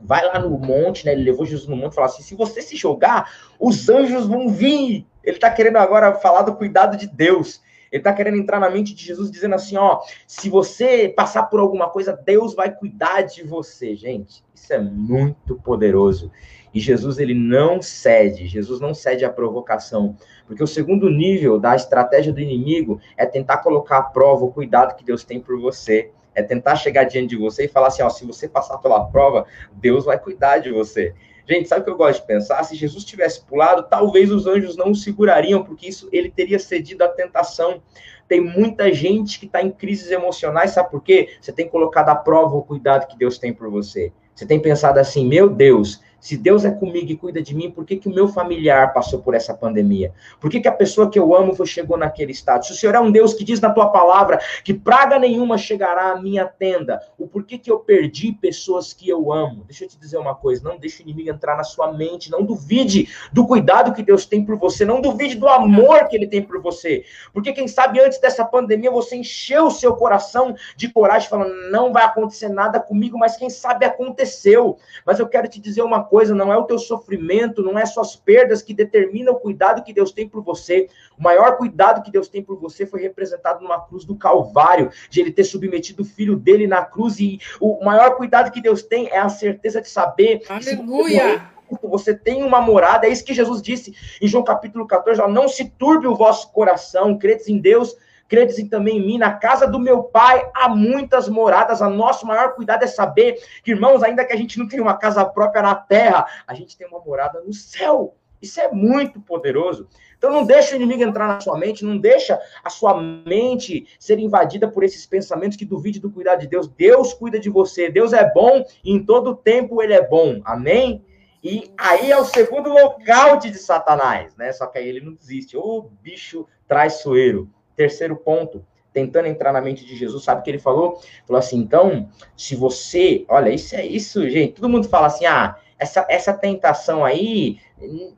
Vai 0.00 0.24
lá 0.26 0.38
no 0.38 0.50
monte, 0.58 1.06
né? 1.06 1.12
Ele 1.12 1.24
levou 1.24 1.46
Jesus 1.46 1.68
no 1.68 1.76
monte 1.76 1.92
e 1.92 1.94
falou 1.94 2.10
assim: 2.10 2.22
se 2.22 2.34
você 2.34 2.60
se 2.60 2.76
jogar, 2.76 3.30
os 3.58 3.88
anjos 3.88 4.26
vão 4.26 4.48
vir 4.48 5.06
ele 5.26 5.36
está 5.36 5.50
querendo 5.50 5.76
agora 5.76 6.14
falar 6.14 6.42
do 6.42 6.54
cuidado 6.54 6.96
de 6.96 7.08
Deus. 7.08 7.60
Ele 7.90 8.00
está 8.00 8.12
querendo 8.12 8.36
entrar 8.36 8.60
na 8.60 8.70
mente 8.70 8.94
de 8.94 9.04
Jesus, 9.04 9.30
dizendo 9.30 9.56
assim: 9.56 9.76
ó, 9.76 10.00
se 10.26 10.48
você 10.48 11.08
passar 11.08 11.44
por 11.44 11.58
alguma 11.58 11.90
coisa, 11.90 12.12
Deus 12.12 12.54
vai 12.54 12.72
cuidar 12.72 13.22
de 13.22 13.42
você, 13.42 13.96
gente. 13.96 14.44
Isso 14.54 14.72
é 14.72 14.78
muito 14.78 15.56
poderoso. 15.56 16.30
E 16.72 16.78
Jesus 16.78 17.18
ele 17.18 17.34
não 17.34 17.80
cede, 17.80 18.46
Jesus 18.46 18.80
não 18.80 18.92
cede 18.92 19.24
à 19.24 19.30
provocação, 19.30 20.14
porque 20.46 20.62
o 20.62 20.66
segundo 20.66 21.08
nível 21.08 21.58
da 21.58 21.74
estratégia 21.74 22.32
do 22.32 22.40
inimigo 22.40 23.00
é 23.16 23.24
tentar 23.24 23.58
colocar 23.58 23.98
à 23.98 24.02
prova 24.02 24.44
o 24.44 24.52
cuidado 24.52 24.94
que 24.94 25.04
Deus 25.04 25.24
tem 25.24 25.40
por 25.40 25.58
você, 25.58 26.10
é 26.36 26.42
tentar 26.42 26.76
chegar 26.76 27.04
diante 27.04 27.30
de 27.30 27.36
você 27.36 27.64
e 27.64 27.68
falar 27.68 27.88
assim, 27.88 28.02
ó, 28.02 28.10
se 28.10 28.24
você 28.24 28.46
passar 28.46 28.78
pela 28.78 29.06
prova, 29.06 29.46
Deus 29.72 30.04
vai 30.04 30.18
cuidar 30.18 30.58
de 30.58 30.70
você. 30.70 31.14
Gente, 31.48 31.68
sabe 31.68 31.80
o 31.80 31.84
que 31.84 31.90
eu 31.90 31.96
gosto 31.96 32.20
de 32.20 32.26
pensar? 32.26 32.62
Se 32.64 32.76
Jesus 32.76 33.04
tivesse 33.04 33.40
pulado, 33.44 33.84
talvez 33.88 34.30
os 34.30 34.46
anjos 34.46 34.76
não 34.76 34.90
o 34.90 34.94
segurariam, 34.94 35.64
porque 35.64 35.88
isso 35.88 36.08
ele 36.12 36.30
teria 36.30 36.58
cedido 36.58 37.02
à 37.04 37.08
tentação. 37.08 37.80
Tem 38.28 38.40
muita 38.40 38.92
gente 38.92 39.38
que 39.38 39.46
está 39.46 39.62
em 39.62 39.70
crises 39.70 40.10
emocionais, 40.10 40.72
sabe 40.72 40.90
por 40.90 41.02
quê? 41.02 41.36
Você 41.40 41.52
tem 41.52 41.68
colocado 41.68 42.10
à 42.10 42.14
prova 42.14 42.56
o 42.56 42.62
cuidado 42.62 43.06
que 43.06 43.16
Deus 43.16 43.38
tem 43.38 43.52
por 43.52 43.70
você. 43.70 44.12
Você 44.34 44.44
tem 44.44 44.60
pensado 44.60 44.98
assim, 44.98 45.26
meu 45.26 45.48
Deus, 45.48 46.02
se 46.26 46.36
Deus 46.36 46.64
é 46.64 46.72
comigo 46.72 47.08
e 47.08 47.16
cuida 47.16 47.40
de 47.40 47.54
mim, 47.54 47.70
por 47.70 47.84
que, 47.84 47.94
que 47.94 48.08
o 48.08 48.12
meu 48.12 48.26
familiar 48.26 48.92
passou 48.92 49.20
por 49.20 49.32
essa 49.32 49.54
pandemia? 49.54 50.12
Por 50.40 50.50
que, 50.50 50.58
que 50.58 50.66
a 50.66 50.72
pessoa 50.72 51.08
que 51.08 51.16
eu 51.16 51.32
amo 51.32 51.64
chegou 51.64 51.96
naquele 51.96 52.32
estado? 52.32 52.66
Se 52.66 52.72
o 52.72 52.74
Senhor 52.74 52.96
é 52.96 52.98
um 52.98 53.12
Deus 53.12 53.32
que 53.32 53.44
diz 53.44 53.60
na 53.60 53.70
tua 53.70 53.90
palavra 53.90 54.40
que 54.64 54.74
praga 54.74 55.20
nenhuma 55.20 55.56
chegará 55.56 56.10
à 56.10 56.20
minha 56.20 56.44
tenda, 56.44 57.00
o 57.16 57.28
porquê 57.28 57.56
que 57.56 57.70
eu 57.70 57.78
perdi 57.78 58.32
pessoas 58.32 58.92
que 58.92 59.08
eu 59.08 59.32
amo? 59.32 59.62
Deixa 59.68 59.84
eu 59.84 59.88
te 59.88 59.96
dizer 59.96 60.18
uma 60.18 60.34
coisa, 60.34 60.68
não 60.68 60.76
deixe 60.76 61.00
o 61.00 61.04
inimigo 61.04 61.30
entrar 61.30 61.56
na 61.56 61.62
sua 61.62 61.92
mente, 61.92 62.28
não 62.28 62.42
duvide 62.42 63.08
do 63.32 63.46
cuidado 63.46 63.94
que 63.94 64.02
Deus 64.02 64.26
tem 64.26 64.44
por 64.44 64.56
você, 64.56 64.84
não 64.84 65.00
duvide 65.00 65.36
do 65.36 65.46
amor 65.46 66.08
que 66.08 66.16
ele 66.16 66.26
tem 66.26 66.42
por 66.42 66.60
você. 66.60 67.04
Porque 67.32 67.52
quem 67.52 67.68
sabe 67.68 68.00
antes 68.00 68.18
dessa 68.18 68.44
pandemia 68.44 68.90
você 68.90 69.14
encheu 69.14 69.66
o 69.66 69.70
seu 69.70 69.94
coração 69.94 70.56
de 70.76 70.88
coragem, 70.88 71.28
falando, 71.28 71.70
não 71.70 71.92
vai 71.92 72.04
acontecer 72.04 72.48
nada 72.48 72.80
comigo, 72.80 73.16
mas 73.16 73.36
quem 73.36 73.48
sabe 73.48 73.86
aconteceu. 73.86 74.76
Mas 75.06 75.20
eu 75.20 75.28
quero 75.28 75.46
te 75.46 75.60
dizer 75.60 75.82
uma 75.82 76.02
coisa, 76.02 76.15
coisa, 76.16 76.34
não 76.34 76.50
é 76.50 76.56
o 76.56 76.64
teu 76.64 76.78
sofrimento, 76.78 77.62
não 77.62 77.78
é 77.78 77.84
suas 77.84 78.16
perdas 78.16 78.62
que 78.62 78.72
determinam 78.72 79.34
o 79.34 79.38
cuidado 79.38 79.84
que 79.84 79.92
Deus 79.92 80.12
tem 80.12 80.26
por 80.26 80.42
você. 80.42 80.88
O 81.18 81.22
maior 81.22 81.58
cuidado 81.58 82.02
que 82.02 82.10
Deus 82.10 82.26
tem 82.26 82.42
por 82.42 82.58
você 82.58 82.86
foi 82.86 83.02
representado 83.02 83.62
numa 83.62 83.78
cruz 83.86 84.06
do 84.06 84.16
Calvário, 84.16 84.90
de 85.10 85.20
ele 85.20 85.30
ter 85.30 85.44
submetido 85.44 86.02
o 86.02 86.06
filho 86.06 86.34
dele 86.34 86.66
na 86.66 86.82
cruz. 86.82 87.20
E 87.20 87.38
o 87.60 87.84
maior 87.84 88.16
cuidado 88.16 88.50
que 88.50 88.62
Deus 88.62 88.82
tem 88.82 89.08
é 89.08 89.18
a 89.18 89.28
certeza 89.28 89.82
de 89.82 89.90
saber. 89.90 90.40
Aleluia! 90.48 91.50
você 91.82 92.14
tem 92.14 92.42
uma 92.42 92.62
morada, 92.62 93.06
é 93.06 93.10
isso 93.10 93.24
que 93.24 93.34
Jesus 93.34 93.60
disse 93.60 93.94
em 94.22 94.26
João 94.26 94.44
capítulo 94.44 94.86
14, 94.86 95.20
ó, 95.20 95.28
não 95.28 95.48
se 95.48 95.68
turbe 95.68 96.06
o 96.06 96.14
vosso 96.14 96.50
coração, 96.52 97.18
credes 97.18 97.48
em 97.48 97.58
Deus, 97.58 97.94
credes 98.28 98.56
também 98.68 98.98
em 98.98 99.06
mim, 99.06 99.18
na 99.18 99.32
casa 99.32 99.66
do 99.66 99.78
meu 99.78 100.02
pai 100.02 100.48
há 100.54 100.68
muitas 100.68 101.28
moradas. 101.28 101.82
A 101.82 101.88
nosso 101.88 102.26
maior 102.26 102.54
cuidado 102.54 102.82
é 102.82 102.86
saber 102.86 103.38
que, 103.62 103.70
irmãos, 103.70 104.02
ainda 104.02 104.24
que 104.24 104.32
a 104.32 104.36
gente 104.36 104.58
não 104.58 104.68
tenha 104.68 104.82
uma 104.82 104.96
casa 104.96 105.24
própria 105.24 105.62
na 105.62 105.74
terra, 105.74 106.26
a 106.46 106.54
gente 106.54 106.76
tem 106.76 106.86
uma 106.86 107.00
morada 107.00 107.40
no 107.40 107.52
céu. 107.52 108.14
Isso 108.40 108.60
é 108.60 108.70
muito 108.70 109.20
poderoso. 109.20 109.88
Então 110.16 110.30
não 110.30 110.44
deixa 110.44 110.72
o 110.72 110.76
inimigo 110.76 111.02
entrar 111.02 111.26
na 111.26 111.40
sua 111.40 111.58
mente, 111.58 111.84
não 111.84 111.98
deixa 111.98 112.40
a 112.62 112.70
sua 112.70 113.00
mente 113.00 113.86
ser 113.98 114.18
invadida 114.18 114.68
por 114.68 114.82
esses 114.82 115.06
pensamentos 115.06 115.56
que 115.56 115.64
duvide 115.64 116.00
do 116.00 116.10
cuidado 116.10 116.40
de 116.40 116.46
Deus. 116.46 116.68
Deus 116.68 117.12
cuida 117.12 117.38
de 117.38 117.50
você, 117.50 117.90
Deus 117.90 118.12
é 118.12 118.30
bom 118.32 118.64
e 118.84 118.92
em 118.92 119.04
todo 119.04 119.36
tempo 119.36 119.82
ele 119.82 119.94
é 119.94 120.06
bom. 120.06 120.40
Amém? 120.44 121.04
E 121.42 121.70
aí 121.78 122.10
é 122.10 122.18
o 122.18 122.24
segundo 122.24 122.70
lockout 122.70 123.48
de 123.48 123.58
Satanás, 123.58 124.34
né? 124.36 124.52
Só 124.52 124.66
que 124.66 124.78
aí 124.78 124.88
ele 124.88 125.00
não 125.00 125.14
desiste. 125.14 125.56
Ô 125.56 125.90
bicho 126.02 126.46
traiçoeiro. 126.66 127.48
Terceiro 127.76 128.16
ponto, 128.16 128.64
tentando 128.92 129.26
entrar 129.26 129.52
na 129.52 129.60
mente 129.60 129.84
de 129.84 129.94
Jesus, 129.94 130.24
sabe 130.24 130.40
o 130.40 130.44
que 130.44 130.50
ele 130.50 130.58
falou? 130.58 131.00
Falou 131.26 131.38
assim: 131.38 131.58
então, 131.58 132.08
se 132.36 132.56
você, 132.56 133.24
olha, 133.28 133.50
isso 133.50 133.76
é 133.76 133.84
isso, 133.84 134.28
gente. 134.28 134.54
Todo 134.54 134.68
mundo 134.68 134.88
fala 134.88 135.08
assim: 135.08 135.26
ah, 135.26 135.56
essa, 135.78 136.06
essa 136.08 136.32
tentação 136.32 137.04
aí, 137.04 137.58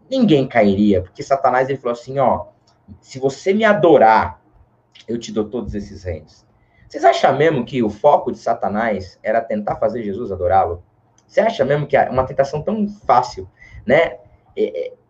ninguém 0.08 0.46
cairia, 0.46 1.02
porque 1.02 1.22
Satanás 1.22 1.68
ele 1.68 1.78
falou 1.78 1.92
assim: 1.92 2.18
ó, 2.18 2.46
se 3.00 3.18
você 3.18 3.52
me 3.52 3.64
adorar, 3.64 4.40
eu 5.06 5.18
te 5.18 5.32
dou 5.32 5.44
todos 5.44 5.74
esses 5.74 6.04
reinos. 6.04 6.46
Vocês 6.88 7.04
acham 7.04 7.36
mesmo 7.36 7.64
que 7.64 7.82
o 7.82 7.90
foco 7.90 8.32
de 8.32 8.38
Satanás 8.38 9.18
era 9.22 9.40
tentar 9.40 9.76
fazer 9.76 10.02
Jesus 10.02 10.32
adorá-lo? 10.32 10.82
Você 11.26 11.40
acha 11.40 11.64
mesmo 11.64 11.86
que 11.86 11.96
é 11.96 12.08
uma 12.08 12.24
tentação 12.24 12.62
tão 12.62 12.88
fácil, 12.88 13.48
né? 13.84 14.18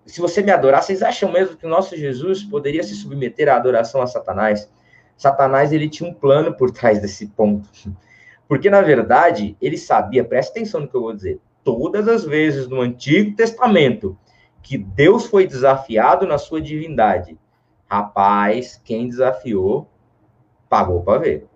Se 0.09 0.23
você 0.23 0.43
me 0.43 0.51
adorar, 0.51 0.83
vocês 0.83 1.03
acham 1.03 1.31
mesmo 1.31 1.55
que 1.55 1.67
o 1.67 1.69
nosso 1.69 1.95
Jesus 1.95 2.43
poderia 2.43 2.83
se 2.83 2.95
submeter 2.95 3.47
à 3.47 3.57
adoração 3.57 4.01
a 4.01 4.07
Satanás? 4.07 4.73
Satanás 5.19 5.71
ele 5.71 5.87
tinha 5.87 6.09
um 6.09 6.15
plano 6.15 6.57
por 6.57 6.71
trás 6.71 6.99
desse 6.99 7.27
ponto. 7.27 7.69
Porque, 8.49 8.71
na 8.71 8.81
verdade, 8.81 9.55
ele 9.61 9.77
sabia, 9.77 10.25
presta 10.25 10.53
atenção 10.53 10.81
no 10.81 10.89
que 10.89 10.97
eu 10.97 11.03
vou 11.03 11.13
dizer, 11.13 11.39
todas 11.63 12.09
as 12.09 12.25
vezes 12.25 12.67
no 12.67 12.81
Antigo 12.81 13.37
Testamento 13.37 14.19
que 14.63 14.79
Deus 14.79 15.27
foi 15.27 15.47
desafiado 15.47 16.27
na 16.27 16.39
sua 16.39 16.61
divindade, 16.61 17.39
rapaz, 17.87 18.81
quem 18.83 19.09
desafiou, 19.09 19.91
pagou 20.71 21.03
para 21.03 21.19
ver. 21.19 21.47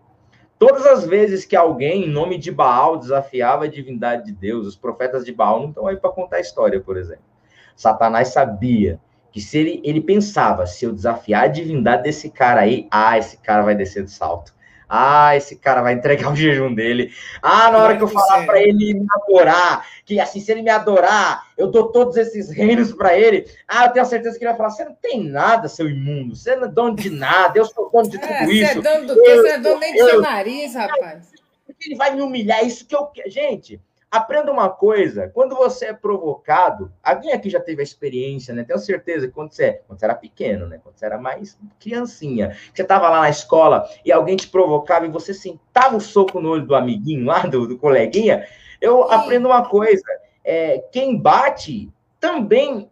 Todas 0.59 0.85
as 0.85 1.07
vezes 1.07 1.47
que 1.47 1.57
alguém, 1.57 2.05
em 2.05 2.11
nome 2.11 2.37
de 2.37 2.53
Baal, 2.53 2.99
desafiava 2.99 3.65
a 3.65 3.69
divindade 3.69 4.27
de 4.27 4.33
Deus, 4.33 4.67
os 4.67 4.77
profetas 4.77 5.25
de 5.25 5.33
Baal 5.33 5.61
não 5.61 5.69
estão 5.71 5.87
aí 5.87 5.97
para 5.97 6.11
contar 6.11 6.37
a 6.37 6.41
história, 6.41 6.79
por 6.79 6.99
exemplo. 6.99 7.32
Satanás 7.77 8.29
sabia 8.29 9.01
que 9.33 9.41
se 9.41 9.59
ele, 9.59 9.81
ele 9.83 10.01
pensava, 10.01 10.66
se 10.66 10.85
eu 10.85 10.93
desafiar 10.93 11.45
a 11.45 11.49
divindade 11.49 12.03
desse 12.03 12.29
cara 12.29 12.61
aí, 12.61 12.87
ah, 12.91 13.16
esse 13.16 13.39
cara 13.39 13.62
vai 13.62 13.75
descer 13.75 14.03
do 14.03 14.11
salto. 14.11 14.53
Ah, 14.95 15.35
esse 15.35 15.57
cara 15.57 15.81
vai 15.81 15.95
entregar 15.95 16.31
o 16.31 16.37
jejum 16.37 16.75
dele. 16.75 17.11
Ah, 17.41 17.70
na 17.70 17.79
hora 17.79 17.97
que 17.97 18.03
eu 18.03 18.09
falar 18.09 18.45
para 18.45 18.61
ele 18.61 18.93
me 18.93 19.07
adorar, 19.23 19.87
que 20.05 20.20
assim, 20.20 20.39
se 20.39 20.53
ele 20.53 20.61
me 20.61 20.68
adorar, 20.68 21.47
eu 21.57 21.68
dou 21.68 21.91
todos 21.91 22.14
esses 22.18 22.51
reinos 22.51 22.93
para 22.93 23.16
ele. 23.16 23.47
Ah, 23.66 23.87
eu 23.87 23.93
tenho 23.93 24.05
a 24.05 24.09
certeza 24.09 24.39
que 24.39 24.45
ele 24.45 24.51
vai 24.51 24.59
falar: 24.59 24.68
você 24.68 24.85
não 24.85 24.95
tem 24.95 25.25
nada, 25.25 25.66
seu 25.66 25.89
imundo. 25.89 26.37
Você 26.37 26.55
não 26.57 26.66
é 26.66 26.70
dono 26.70 26.95
de 26.95 27.09
nada. 27.09 27.59
Eu 27.59 27.64
sou 27.64 27.91
dono 27.91 28.11
de 28.11 28.18
tudo 28.18 28.31
é, 28.31 28.45
isso. 28.45 28.75
Você 28.75 28.79
é 28.79 28.83
dono 28.83 29.07
do 29.07 29.14
quê? 29.14 29.37
Você 29.37 29.49
é 29.49 29.59
dono 29.59 29.81
nem 29.81 29.93
do 29.95 30.11
seu 30.11 30.20
nariz, 30.20 30.75
rapaz. 30.75 31.33
Ele 31.81 31.97
vai 31.97 32.14
me 32.14 32.20
humilhar. 32.20 32.62
Isso 32.62 32.87
que 32.87 32.95
eu 32.95 33.07
quero. 33.07 33.31
Gente, 33.31 33.81
Aprenda 34.13 34.53
uma 34.53 34.69
coisa, 34.69 35.31
quando 35.33 35.57
você 35.57 35.87
é 35.87 35.93
provocado, 35.95 36.93
alguém 37.03 37.33
aqui 37.33 37.49
já 37.49 37.59
teve 37.59 37.81
a 37.81 37.83
experiência, 37.83 38.53
né? 38.53 38.63
Tenho 38.63 38.79
certeza 38.79 39.27
que 39.27 39.33
quando 39.33 39.53
você, 39.53 39.81
quando 39.87 39.99
você 39.99 40.05
era 40.05 40.15
pequeno, 40.15 40.67
né? 40.67 40.79
Quando 40.85 40.99
você 40.99 41.07
era 41.07 41.17
mais 41.17 41.59
criancinha, 41.81 42.55
você 42.75 42.83
estava 42.83 43.09
lá 43.09 43.23
na 43.23 43.31
escola 43.31 43.89
e 44.05 44.13
alguém 44.13 44.37
te 44.37 44.49
provocava 44.49 45.07
e 45.07 45.09
você 45.09 45.33
sentava 45.33 45.97
o 45.97 46.01
soco 46.01 46.43
no 46.43 46.51
olho 46.51 46.67
do 46.67 46.75
amiguinho 46.75 47.25
lá, 47.25 47.47
do, 47.47 47.67
do 47.67 47.79
coleguinha, 47.79 48.47
eu 48.83 49.09
Sim. 49.09 49.15
aprendo 49.15 49.49
uma 49.49 49.65
coisa, 49.65 50.05
é, 50.45 50.85
quem 50.93 51.17
bate 51.17 51.91
também 52.21 52.91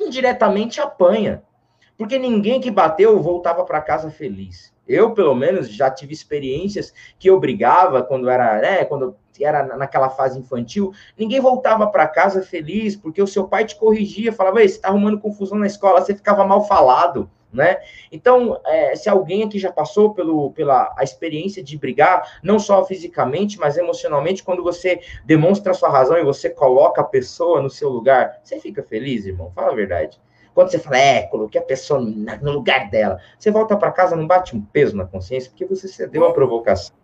indiretamente 0.00 0.80
apanha, 0.80 1.42
porque 1.98 2.18
ninguém 2.18 2.58
que 2.58 2.70
bateu 2.70 3.20
voltava 3.22 3.64
para 3.66 3.82
casa 3.82 4.10
feliz. 4.10 4.72
Eu, 4.88 5.12
pelo 5.12 5.34
menos, 5.34 5.68
já 5.68 5.90
tive 5.90 6.12
experiências 6.14 6.92
que 7.18 7.28
eu 7.28 7.38
brigava 7.38 8.02
quando 8.02 8.28
era, 8.28 8.60
né, 8.60 8.84
quando 8.84 9.14
era 9.40 9.76
naquela 9.76 10.08
fase 10.08 10.38
infantil, 10.38 10.92
ninguém 11.16 11.40
voltava 11.40 11.86
para 11.86 12.08
casa 12.08 12.42
feliz, 12.42 12.96
porque 12.96 13.22
o 13.22 13.26
seu 13.26 13.46
pai 13.46 13.64
te 13.64 13.76
corrigia, 13.76 14.32
falava, 14.32 14.58
você 14.58 14.64
está 14.64 14.88
arrumando 14.88 15.20
confusão 15.20 15.58
na 15.58 15.66
escola, 15.66 16.00
você 16.00 16.14
ficava 16.14 16.44
mal 16.44 16.66
falado, 16.66 17.30
né? 17.52 17.78
Então, 18.12 18.60
é, 18.66 18.94
se 18.94 19.08
alguém 19.08 19.42
aqui 19.42 19.58
já 19.58 19.72
passou 19.72 20.12
pelo, 20.12 20.50
pela 20.52 20.94
a 20.98 21.02
experiência 21.02 21.62
de 21.62 21.78
brigar, 21.78 22.38
não 22.42 22.58
só 22.58 22.84
fisicamente, 22.84 23.58
mas 23.58 23.76
emocionalmente, 23.78 24.42
quando 24.42 24.62
você 24.62 25.00
demonstra 25.24 25.72
a 25.72 25.74
sua 25.74 25.88
razão 25.88 26.18
e 26.18 26.24
você 26.24 26.50
coloca 26.50 27.00
a 27.00 27.04
pessoa 27.04 27.62
no 27.62 27.70
seu 27.70 27.88
lugar, 27.88 28.40
você 28.42 28.60
fica 28.60 28.82
feliz, 28.82 29.24
irmão? 29.24 29.50
Fala 29.54 29.72
a 29.72 29.74
verdade. 29.74 30.20
Quando 30.54 30.70
você 30.70 30.78
fala, 30.78 30.98
é, 30.98 31.22
coloquei 31.22 31.60
a 31.60 31.64
pessoa 31.64 32.00
no 32.00 32.52
lugar 32.52 32.90
dela, 32.90 33.20
você 33.38 33.50
volta 33.50 33.76
para 33.76 33.92
casa, 33.92 34.16
não 34.16 34.26
bate 34.26 34.56
um 34.56 34.60
peso 34.60 34.96
na 34.96 35.04
consciência, 35.04 35.50
porque 35.50 35.64
você 35.64 35.86
cedeu 35.88 36.24
a 36.24 36.32
provocação. 36.32 36.94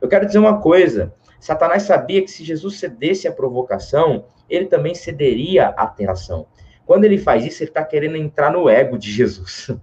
Eu 0.00 0.08
quero 0.08 0.26
dizer 0.26 0.38
uma 0.38 0.60
coisa: 0.60 1.14
Satanás 1.38 1.84
sabia 1.84 2.22
que 2.22 2.30
se 2.30 2.44
Jesus 2.44 2.78
cedesse 2.78 3.26
à 3.26 3.32
provocação, 3.32 4.26
ele 4.48 4.66
também 4.66 4.94
cederia 4.94 5.68
à 5.68 5.86
tentação. 5.86 6.46
Quando 6.84 7.04
ele 7.04 7.18
faz 7.18 7.46
isso, 7.46 7.62
ele 7.62 7.70
está 7.70 7.84
querendo 7.84 8.16
entrar 8.16 8.52
no 8.52 8.68
ego 8.68 8.98
de 8.98 9.10
Jesus. 9.10 9.70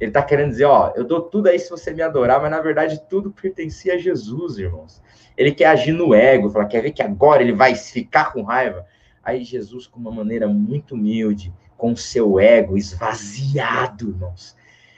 Ele 0.00 0.10
está 0.10 0.22
querendo 0.22 0.50
dizer, 0.50 0.64
ó, 0.64 0.92
eu 0.94 1.02
dou 1.02 1.22
tudo 1.22 1.48
aí 1.48 1.58
se 1.58 1.68
você 1.68 1.92
me 1.92 2.02
adorar, 2.02 2.40
mas 2.40 2.52
na 2.52 2.60
verdade 2.60 3.02
tudo 3.10 3.32
pertencia 3.32 3.94
a 3.94 3.98
Jesus, 3.98 4.56
irmãos. 4.56 5.02
Ele 5.36 5.50
quer 5.50 5.66
agir 5.66 5.90
no 5.90 6.14
ego, 6.14 6.50
falar, 6.50 6.66
quer 6.66 6.82
ver 6.82 6.92
que 6.92 7.02
agora 7.02 7.42
ele 7.42 7.52
vai 7.52 7.74
ficar 7.74 8.32
com 8.32 8.42
raiva? 8.42 8.86
Aí 9.24 9.42
Jesus, 9.42 9.88
com 9.88 9.98
uma 9.98 10.12
maneira 10.12 10.46
muito 10.46 10.94
humilde, 10.94 11.52
com 11.78 11.94
seu 11.94 12.38
ego 12.40 12.76
esvaziado, 12.76 14.10
irmãos, 14.10 14.54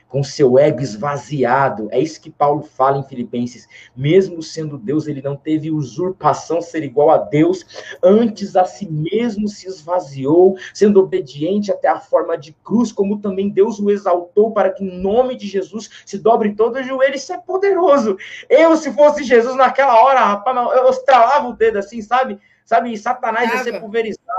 com 0.08 0.24
seu 0.24 0.58
ego 0.58 0.80
esvaziado. 0.80 1.88
É 1.92 2.00
isso 2.00 2.20
que 2.20 2.30
Paulo 2.30 2.62
fala 2.62 2.98
em 2.98 3.04
Filipenses. 3.04 3.68
Mesmo 3.94 4.42
sendo 4.42 4.76
Deus, 4.76 5.06
ele 5.06 5.22
não 5.22 5.36
teve 5.36 5.70
usurpação 5.70 6.60
ser 6.60 6.82
igual 6.82 7.10
a 7.10 7.18
Deus, 7.18 7.64
antes 8.02 8.56
a 8.56 8.64
si 8.64 8.90
mesmo 8.90 9.46
se 9.46 9.68
esvaziou, 9.68 10.56
sendo 10.74 10.98
obediente 10.98 11.70
até 11.70 11.86
a 11.86 12.00
forma 12.00 12.36
de 12.36 12.52
cruz, 12.64 12.90
como 12.90 13.20
também 13.20 13.50
Deus 13.50 13.78
o 13.78 13.90
exaltou 13.90 14.50
para 14.50 14.70
que 14.70 14.82
em 14.82 15.00
nome 15.00 15.36
de 15.36 15.46
Jesus 15.46 15.88
se 16.04 16.18
dobre 16.18 16.54
todo 16.54 16.76
o 16.76 16.82
joelho. 16.82 17.14
Isso 17.14 17.32
é 17.32 17.38
poderoso. 17.38 18.16
Eu, 18.48 18.76
se 18.76 18.90
fosse 18.92 19.22
Jesus 19.22 19.54
naquela 19.54 20.02
hora, 20.02 20.20
rapaz, 20.20 20.56
eu 20.76 20.88
estralava 20.88 21.46
o 21.46 21.52
dedo 21.52 21.78
assim, 21.78 22.02
sabe? 22.02 22.40
Sabe, 22.64 22.96
Satanás 22.96 23.52
ia 23.52 23.64
ser 23.64 23.80
pulverizado. 23.80 24.29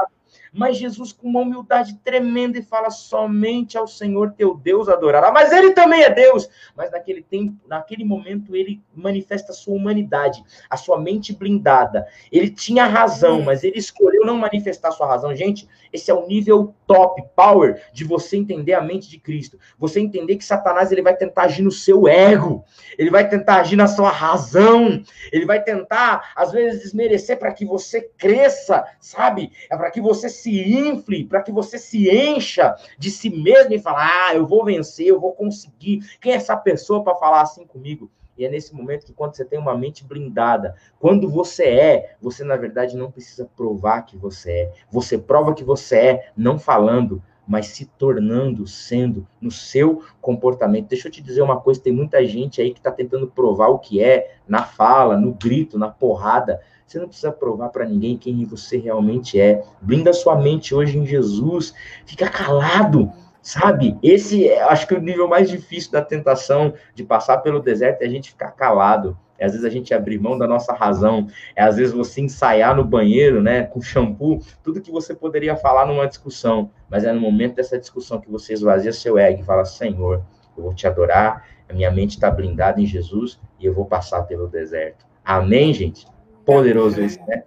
Mas 0.53 0.77
Jesus, 0.77 1.13
com 1.13 1.29
uma 1.29 1.39
humildade 1.39 1.97
tremenda, 2.03 2.59
e 2.59 2.61
fala: 2.61 2.89
somente 2.89 3.77
ao 3.77 3.87
Senhor 3.87 4.31
teu 4.31 4.53
Deus 4.53 4.89
adorará. 4.89 5.31
Mas 5.31 5.51
ele 5.53 5.71
também 5.71 6.03
é 6.03 6.09
Deus. 6.09 6.49
Mas 6.75 6.91
naquele 6.91 7.21
tempo, 7.21 7.55
naquele 7.67 8.03
momento, 8.03 8.53
ele 8.55 8.81
manifesta 8.93 9.53
a 9.53 9.55
sua 9.55 9.75
humanidade, 9.75 10.43
a 10.69 10.75
sua 10.75 10.99
mente 10.99 11.33
blindada. 11.33 12.05
Ele 12.29 12.49
tinha 12.49 12.85
razão, 12.85 13.41
mas 13.41 13.63
ele 13.63 13.77
escolheu 13.77 14.25
não 14.25 14.37
manifestar 14.37 14.91
sua 14.91 15.07
razão. 15.07 15.33
Gente, 15.33 15.69
esse 15.93 16.11
é 16.11 16.13
o 16.13 16.27
nível 16.27 16.75
top 16.85 17.23
power 17.35 17.81
de 17.93 18.03
você 18.03 18.35
entender 18.35 18.73
a 18.73 18.81
mente 18.81 19.09
de 19.09 19.19
Cristo. 19.19 19.57
Você 19.79 19.99
entender 19.99 20.35
que 20.35 20.43
Satanás 20.43 20.91
ele 20.91 21.01
vai 21.01 21.15
tentar 21.15 21.43
agir 21.43 21.61
no 21.61 21.71
seu 21.71 22.07
ego, 22.07 22.65
ele 22.97 23.09
vai 23.09 23.27
tentar 23.27 23.61
agir 23.61 23.75
na 23.75 23.87
sua 23.87 24.09
razão, 24.09 25.01
ele 25.31 25.45
vai 25.45 25.63
tentar, 25.63 26.33
às 26.35 26.51
vezes, 26.51 26.81
desmerecer 26.83 27.39
para 27.39 27.53
que 27.53 27.65
você 27.65 28.01
cresça, 28.17 28.83
sabe? 28.99 29.51
É 29.69 29.77
para 29.77 29.91
que 29.91 30.01
você 30.01 30.27
se 30.27 30.40
infle, 30.49 31.25
para 31.25 31.41
que 31.41 31.51
você 31.51 31.77
se 31.77 32.09
encha 32.09 32.75
de 32.97 33.11
si 33.11 33.29
mesmo 33.29 33.73
e 33.73 33.79
falar: 33.79 34.29
ah, 34.29 34.35
eu 34.35 34.47
vou 34.47 34.65
vencer, 34.65 35.07
eu 35.07 35.19
vou 35.19 35.33
conseguir. 35.33 35.99
Quem 36.19 36.33
é 36.33 36.35
essa 36.35 36.55
pessoa 36.55 37.03
para 37.03 37.15
falar 37.15 37.41
assim 37.41 37.65
comigo? 37.65 38.09
E 38.37 38.45
é 38.45 38.49
nesse 38.49 38.73
momento 38.73 39.05
que, 39.05 39.13
quando 39.13 39.35
você 39.35 39.45
tem 39.45 39.59
uma 39.59 39.77
mente 39.77 40.03
blindada, 40.03 40.75
quando 40.99 41.29
você 41.29 41.65
é, 41.65 42.15
você 42.19 42.43
na 42.43 42.55
verdade 42.55 42.97
não 42.97 43.11
precisa 43.11 43.47
provar 43.55 44.01
que 44.03 44.17
você 44.17 44.51
é. 44.51 44.73
Você 44.89 45.17
prova 45.17 45.53
que 45.53 45.63
você 45.63 45.95
é, 45.95 46.31
não 46.35 46.57
falando, 46.57 47.21
mas 47.47 47.67
se 47.67 47.85
tornando, 47.85 48.67
sendo 48.67 49.27
no 49.39 49.51
seu 49.51 50.03
comportamento. 50.21 50.87
Deixa 50.87 51.07
eu 51.07 51.11
te 51.11 51.21
dizer 51.21 51.41
uma 51.41 51.59
coisa: 51.59 51.81
tem 51.81 51.93
muita 51.93 52.25
gente 52.25 52.61
aí 52.61 52.71
que 52.71 52.79
está 52.79 52.91
tentando 52.91 53.27
provar 53.27 53.67
o 53.67 53.79
que 53.79 54.03
é 54.03 54.35
na 54.47 54.63
fala, 54.63 55.17
no 55.17 55.33
grito, 55.33 55.77
na 55.77 55.89
porrada. 55.89 56.61
Você 56.85 56.99
não 56.99 57.07
precisa 57.07 57.31
provar 57.31 57.69
para 57.69 57.85
ninguém 57.85 58.17
quem 58.17 58.43
você 58.43 58.77
realmente 58.77 59.39
é. 59.39 59.63
Blinda 59.81 60.11
sua 60.11 60.35
mente 60.35 60.75
hoje 60.75 60.97
em 60.97 61.05
Jesus. 61.05 61.73
Fica 62.05 62.29
calado, 62.29 63.09
sabe? 63.41 63.97
Esse 64.03 64.49
é, 64.49 64.61
acho 64.63 64.85
que 64.87 64.93
o 64.93 65.01
nível 65.01 65.27
mais 65.27 65.49
difícil 65.49 65.91
da 65.91 66.01
tentação 66.01 66.73
de 66.93 67.03
passar 67.03 67.37
pelo 67.37 67.61
deserto 67.61 68.01
é 68.01 68.05
a 68.05 68.09
gente 68.09 68.31
ficar 68.31 68.51
calado. 68.51 69.17
É 69.41 69.45
às 69.45 69.53
vezes 69.53 69.65
a 69.65 69.69
gente 69.69 69.91
abrir 69.91 70.19
mão 70.19 70.37
da 70.37 70.45
nossa 70.45 70.71
razão. 70.71 71.25
É 71.55 71.63
às 71.63 71.75
vezes 71.75 71.91
você 71.91 72.21
ensaiar 72.21 72.75
no 72.75 72.85
banheiro, 72.85 73.41
né, 73.41 73.63
com 73.63 73.81
shampoo, 73.81 74.39
tudo 74.63 74.79
que 74.79 74.91
você 74.91 75.15
poderia 75.15 75.55
falar 75.55 75.87
numa 75.87 76.07
discussão. 76.07 76.69
Mas 76.87 77.03
é 77.03 77.11
no 77.11 77.19
momento 77.19 77.55
dessa 77.55 77.79
discussão 77.79 78.21
que 78.21 78.29
você 78.29 78.53
esvazia 78.53 78.93
seu 78.93 79.17
ego 79.17 79.41
e 79.41 79.43
fala: 79.43 79.65
Senhor, 79.65 80.23
eu 80.55 80.63
vou 80.63 80.75
te 80.75 80.85
adorar. 80.85 81.49
A 81.67 81.73
minha 81.73 81.89
mente 81.89 82.11
está 82.11 82.29
blindada 82.29 82.79
em 82.79 82.85
Jesus 82.85 83.39
e 83.59 83.65
eu 83.65 83.73
vou 83.73 83.85
passar 83.85 84.21
pelo 84.23 84.47
deserto. 84.47 85.05
Amém, 85.25 85.73
gente? 85.73 86.05
Poderoso 86.45 87.01
isso, 87.01 87.19
né? 87.27 87.43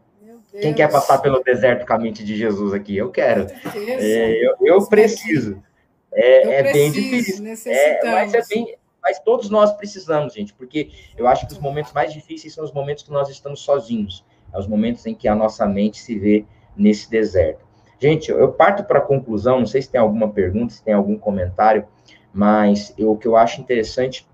Quem 0.60 0.74
quer 0.74 0.90
passar 0.90 1.18
pelo 1.18 1.42
deserto 1.42 1.86
com 1.86 1.92
a 1.92 1.98
mente 1.98 2.24
de 2.24 2.36
Jesus 2.36 2.72
aqui? 2.72 2.96
Eu 2.96 3.10
quero. 3.10 3.46
É, 3.74 4.46
eu, 4.46 4.56
eu, 4.60 4.86
preciso. 4.88 5.62
É, 6.12 6.60
é 6.60 6.72
bem 6.72 6.90
difícil. 6.90 7.44
É, 7.66 8.04
mas, 8.04 8.34
é 8.34 8.42
bem, 8.48 8.76
mas 9.04 9.20
todos 9.20 9.50
nós 9.50 9.70
precisamos, 9.74 10.32
gente, 10.32 10.54
porque 10.54 10.90
eu 11.14 11.28
acho 11.28 11.46
que 11.46 11.52
os 11.52 11.58
momentos 11.58 11.92
mais 11.92 12.10
difíceis 12.10 12.54
são 12.54 12.64
os 12.64 12.72
momentos 12.72 13.04
que 13.04 13.12
nós 13.12 13.28
estamos 13.28 13.60
sozinhos. 13.60 14.24
É 14.52 14.58
os 14.58 14.66
momentos 14.66 15.04
em 15.04 15.14
que 15.14 15.28
a 15.28 15.34
nossa 15.34 15.66
mente 15.66 15.98
se 15.98 16.18
vê 16.18 16.46
nesse 16.74 17.10
deserto. 17.10 17.64
Gente, 18.00 18.30
eu 18.30 18.50
parto 18.50 18.82
para 18.84 18.98
a 18.98 19.02
conclusão, 19.02 19.58
não 19.58 19.66
sei 19.66 19.82
se 19.82 19.90
tem 19.90 20.00
alguma 20.00 20.30
pergunta, 20.30 20.72
se 20.72 20.82
tem 20.82 20.94
algum 20.94 21.18
comentário, 21.18 21.86
mas 22.32 22.94
eu, 22.96 23.12
o 23.12 23.16
que 23.16 23.28
eu 23.28 23.36
acho 23.36 23.60
interessante 23.60 24.26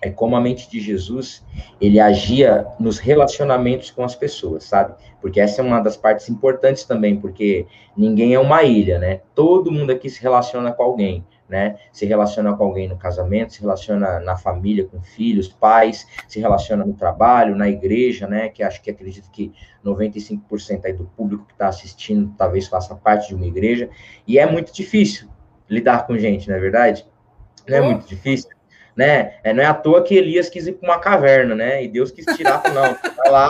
é 0.00 0.10
como 0.10 0.34
a 0.34 0.40
mente 0.40 0.68
de 0.68 0.80
Jesus, 0.80 1.44
ele 1.80 2.00
agia 2.00 2.66
nos 2.78 2.98
relacionamentos 2.98 3.90
com 3.90 4.02
as 4.02 4.14
pessoas, 4.14 4.64
sabe? 4.64 4.94
Porque 5.20 5.40
essa 5.40 5.60
é 5.60 5.64
uma 5.64 5.80
das 5.80 5.96
partes 5.96 6.28
importantes 6.28 6.84
também, 6.84 7.16
porque 7.16 7.66
ninguém 7.96 8.34
é 8.34 8.38
uma 8.38 8.62
ilha, 8.64 8.98
né? 8.98 9.20
Todo 9.34 9.70
mundo 9.70 9.92
aqui 9.92 10.10
se 10.10 10.20
relaciona 10.20 10.72
com 10.72 10.82
alguém, 10.82 11.24
né? 11.52 11.76
Se 11.92 12.06
relaciona 12.06 12.56
com 12.56 12.64
alguém 12.64 12.88
no 12.88 12.96
casamento, 12.96 13.52
se 13.52 13.60
relaciona 13.60 14.18
na 14.20 14.38
família, 14.38 14.86
com 14.86 15.02
filhos, 15.02 15.48
pais, 15.48 16.08
se 16.26 16.40
relaciona 16.40 16.82
no 16.82 16.94
trabalho, 16.94 17.54
na 17.54 17.68
igreja, 17.68 18.26
né? 18.26 18.48
Que 18.48 18.62
acho 18.62 18.80
que 18.80 18.90
acredito 18.90 19.30
que 19.30 19.52
95% 19.84 20.86
aí 20.86 20.94
do 20.94 21.04
público 21.04 21.44
que 21.44 21.52
está 21.52 21.68
assistindo 21.68 22.34
talvez 22.38 22.68
faça 22.68 22.94
parte 22.94 23.28
de 23.28 23.34
uma 23.34 23.46
igreja, 23.46 23.90
e 24.26 24.38
é 24.38 24.50
muito 24.50 24.72
difícil 24.72 25.28
lidar 25.68 26.06
com 26.06 26.16
gente, 26.16 26.48
não 26.48 26.56
é 26.56 26.58
verdade? 26.58 27.06
Não 27.68 27.76
é 27.76 27.80
muito 27.82 28.08
difícil 28.08 28.48
né? 28.96 29.34
É, 29.42 29.52
não 29.52 29.62
é 29.62 29.66
à 29.66 29.74
toa 29.74 30.02
que 30.02 30.14
Elias 30.14 30.50
quis 30.50 30.66
ir 30.66 30.72
para 30.72 30.88
uma 30.88 30.98
caverna, 30.98 31.54
né? 31.54 31.82
E 31.82 31.88
Deus 31.88 32.10
quis 32.10 32.26
tirar, 32.36 32.62
não, 32.72 32.94
você 32.94 33.10
vai 33.16 33.30
lá 33.30 33.48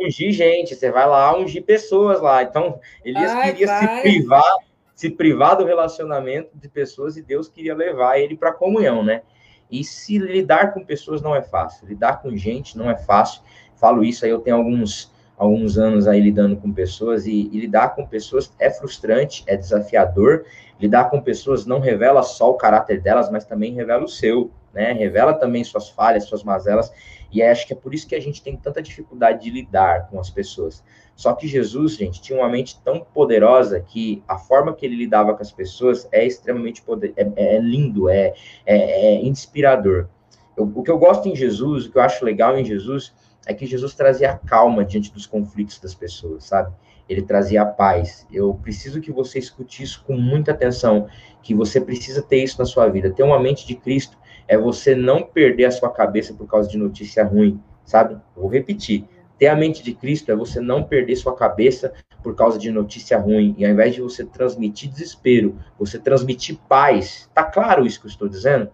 ungir 0.00 0.32
gente, 0.32 0.74
você 0.74 0.90
vai 0.90 1.06
lá 1.06 1.36
ungir 1.36 1.62
pessoas 1.62 2.20
lá. 2.20 2.42
Então, 2.42 2.80
Elias 3.04 3.30
Ai, 3.30 3.52
queria 3.52 3.78
se 3.78 4.02
privar, 4.02 4.56
se 4.94 5.10
privar 5.10 5.56
do 5.56 5.64
relacionamento 5.64 6.50
de 6.54 6.68
pessoas 6.68 7.16
e 7.16 7.22
Deus 7.22 7.48
queria 7.48 7.74
levar 7.74 8.18
ele 8.18 8.36
para 8.36 8.50
a 8.50 8.54
comunhão, 8.54 9.02
né? 9.02 9.22
E 9.70 9.82
se 9.82 10.18
lidar 10.18 10.74
com 10.74 10.84
pessoas 10.84 11.22
não 11.22 11.34
é 11.34 11.42
fácil, 11.42 11.88
lidar 11.88 12.20
com 12.20 12.36
gente 12.36 12.76
não 12.76 12.90
é 12.90 12.96
fácil. 12.96 13.42
Falo 13.76 14.04
isso 14.04 14.24
aí, 14.24 14.30
eu 14.30 14.40
tenho 14.40 14.56
alguns 14.56 15.10
alguns 15.36 15.76
anos 15.76 16.06
aí 16.06 16.20
lidando 16.20 16.56
com 16.56 16.72
pessoas 16.72 17.26
e, 17.26 17.50
e, 17.52 17.58
lidar 17.58 17.96
com 17.96 18.06
pessoas 18.06 18.54
é 18.60 18.70
frustrante, 18.70 19.42
é 19.46 19.56
desafiador. 19.56 20.44
Lidar 20.78 21.10
com 21.10 21.20
pessoas 21.20 21.66
não 21.66 21.80
revela 21.80 22.22
só 22.22 22.50
o 22.50 22.54
caráter 22.54 23.00
delas, 23.00 23.28
mas 23.28 23.44
também 23.44 23.72
revela 23.72 24.04
o 24.04 24.08
seu 24.08 24.52
né? 24.72 24.92
Revela 24.92 25.34
também 25.34 25.62
suas 25.64 25.88
falhas, 25.88 26.24
suas 26.24 26.42
mazelas, 26.42 26.92
e 27.32 27.42
acho 27.42 27.66
que 27.66 27.72
é 27.72 27.76
por 27.76 27.94
isso 27.94 28.06
que 28.06 28.14
a 28.14 28.20
gente 28.20 28.42
tem 28.42 28.56
tanta 28.56 28.82
dificuldade 28.82 29.42
de 29.42 29.50
lidar 29.50 30.08
com 30.08 30.20
as 30.20 30.28
pessoas. 30.28 30.84
Só 31.16 31.32
que 31.32 31.48
Jesus, 31.48 31.96
gente, 31.96 32.20
tinha 32.20 32.38
uma 32.38 32.48
mente 32.48 32.80
tão 32.84 33.00
poderosa 33.00 33.80
que 33.80 34.22
a 34.28 34.38
forma 34.38 34.74
que 34.74 34.84
ele 34.84 34.96
lidava 34.96 35.34
com 35.34 35.42
as 35.42 35.52
pessoas 35.52 36.06
é 36.12 36.26
extremamente 36.26 36.82
poder, 36.82 37.12
é, 37.16 37.56
é 37.56 37.58
lindo, 37.58 38.08
é, 38.08 38.34
é, 38.66 39.14
é 39.14 39.24
inspirador. 39.24 40.08
Eu, 40.56 40.70
o 40.74 40.82
que 40.82 40.90
eu 40.90 40.98
gosto 40.98 41.28
em 41.28 41.34
Jesus, 41.34 41.86
o 41.86 41.92
que 41.92 41.98
eu 41.98 42.02
acho 42.02 42.24
legal 42.24 42.58
em 42.58 42.64
Jesus, 42.64 43.14
é 43.46 43.54
que 43.54 43.66
Jesus 43.66 43.94
trazia 43.94 44.38
calma 44.46 44.84
diante 44.84 45.12
dos 45.12 45.26
conflitos 45.26 45.78
das 45.78 45.94
pessoas, 45.94 46.44
sabe? 46.44 46.72
Ele 47.08 47.22
trazia 47.22 47.64
paz. 47.64 48.26
Eu 48.30 48.54
preciso 48.54 49.00
que 49.00 49.10
você 49.10 49.38
escute 49.38 49.82
isso 49.82 50.04
com 50.06 50.16
muita 50.16 50.52
atenção, 50.52 51.08
que 51.42 51.54
você 51.54 51.80
precisa 51.80 52.22
ter 52.22 52.42
isso 52.42 52.58
na 52.58 52.64
sua 52.64 52.88
vida, 52.88 53.10
ter 53.10 53.22
uma 53.22 53.40
mente 53.40 53.66
de 53.66 53.74
Cristo 53.74 54.16
é 54.46 54.56
você 54.56 54.94
não 54.94 55.22
perder 55.22 55.66
a 55.66 55.70
sua 55.70 55.90
cabeça 55.90 56.34
por 56.34 56.46
causa 56.46 56.68
de 56.68 56.78
notícia 56.78 57.24
ruim, 57.24 57.60
sabe? 57.84 58.16
vou 58.36 58.48
repetir. 58.48 59.04
Ter 59.38 59.48
a 59.48 59.56
mente 59.56 59.82
de 59.82 59.92
Cristo 59.92 60.30
é 60.30 60.36
você 60.36 60.60
não 60.60 60.84
perder 60.84 61.16
sua 61.16 61.34
cabeça 61.34 61.92
por 62.22 62.34
causa 62.36 62.58
de 62.58 62.70
notícia 62.70 63.18
ruim. 63.18 63.54
E 63.58 63.64
ao 63.64 63.72
invés 63.72 63.94
de 63.94 64.00
você 64.00 64.24
transmitir 64.24 64.88
desespero, 64.88 65.58
você 65.78 65.98
transmitir 65.98 66.56
paz. 66.68 67.28
Tá 67.34 67.42
claro 67.42 67.84
isso 67.84 68.00
que 68.00 68.06
eu 68.06 68.10
estou 68.10 68.28
dizendo? 68.28 68.70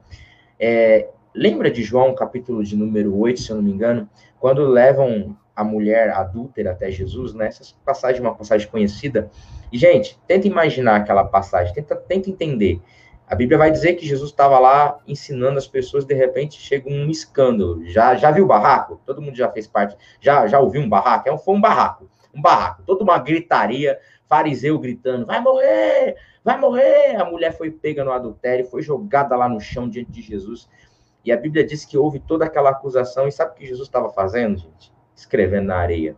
É, 0.60 1.08
lembra 1.34 1.70
de 1.70 1.82
João, 1.82 2.14
capítulo 2.14 2.62
de 2.62 2.76
número 2.76 3.16
8, 3.16 3.40
se 3.40 3.50
eu 3.50 3.56
não 3.56 3.62
me 3.62 3.70
engano, 3.70 4.08
quando 4.38 4.62
levam 4.66 5.36
a 5.58 5.64
mulher 5.64 6.10
adúltera 6.10 6.70
até 6.70 6.90
Jesus, 6.90 7.34
né? 7.34 7.48
Essa 7.48 7.64
passagem 7.84 8.20
é 8.20 8.22
uma 8.22 8.34
passagem 8.34 8.68
conhecida. 8.68 9.30
E, 9.72 9.78
gente, 9.78 10.16
tenta 10.26 10.46
imaginar 10.46 10.96
aquela 10.96 11.24
passagem, 11.24 11.74
tenta, 11.74 11.96
tenta 11.96 12.30
entender. 12.30 12.80
A 13.28 13.34
Bíblia 13.34 13.58
vai 13.58 13.70
dizer 13.70 13.94
que 13.94 14.06
Jesus 14.06 14.30
estava 14.30 14.58
lá 14.58 14.98
ensinando 15.06 15.58
as 15.58 15.66
pessoas, 15.66 16.06
de 16.06 16.14
repente 16.14 16.58
chega 16.58 16.88
um 16.88 17.10
escândalo. 17.10 17.84
Já, 17.84 18.14
já 18.14 18.30
viu 18.30 18.46
barraco? 18.46 19.02
Todo 19.04 19.20
mundo 19.20 19.36
já 19.36 19.50
fez 19.50 19.66
parte, 19.66 19.96
já, 20.18 20.46
já 20.46 20.58
ouviu 20.58 20.80
um 20.80 20.88
barraco? 20.88 21.28
É 21.28 21.32
um, 21.32 21.36
foi 21.36 21.54
um 21.54 21.60
barraco, 21.60 22.08
um 22.34 22.40
barraco, 22.40 22.82
toda 22.86 23.04
uma 23.04 23.18
gritaria, 23.18 23.98
fariseu 24.26 24.78
gritando, 24.78 25.26
vai 25.26 25.40
morrer, 25.40 26.16
vai 26.42 26.58
morrer. 26.58 27.16
A 27.20 27.24
mulher 27.26 27.52
foi 27.52 27.70
pega 27.70 28.02
no 28.02 28.12
adultério, 28.12 28.64
foi 28.64 28.80
jogada 28.80 29.36
lá 29.36 29.46
no 29.46 29.60
chão 29.60 29.90
diante 29.90 30.10
de 30.10 30.22
Jesus. 30.22 30.66
E 31.22 31.30
a 31.30 31.36
Bíblia 31.36 31.66
diz 31.66 31.84
que 31.84 31.98
houve 31.98 32.20
toda 32.20 32.46
aquela 32.46 32.70
acusação, 32.70 33.28
e 33.28 33.32
sabe 33.32 33.50
o 33.50 33.54
que 33.54 33.66
Jesus 33.66 33.86
estava 33.86 34.08
fazendo, 34.08 34.56
gente? 34.56 34.90
Escrevendo 35.14 35.66
na 35.66 35.76
areia. 35.76 36.16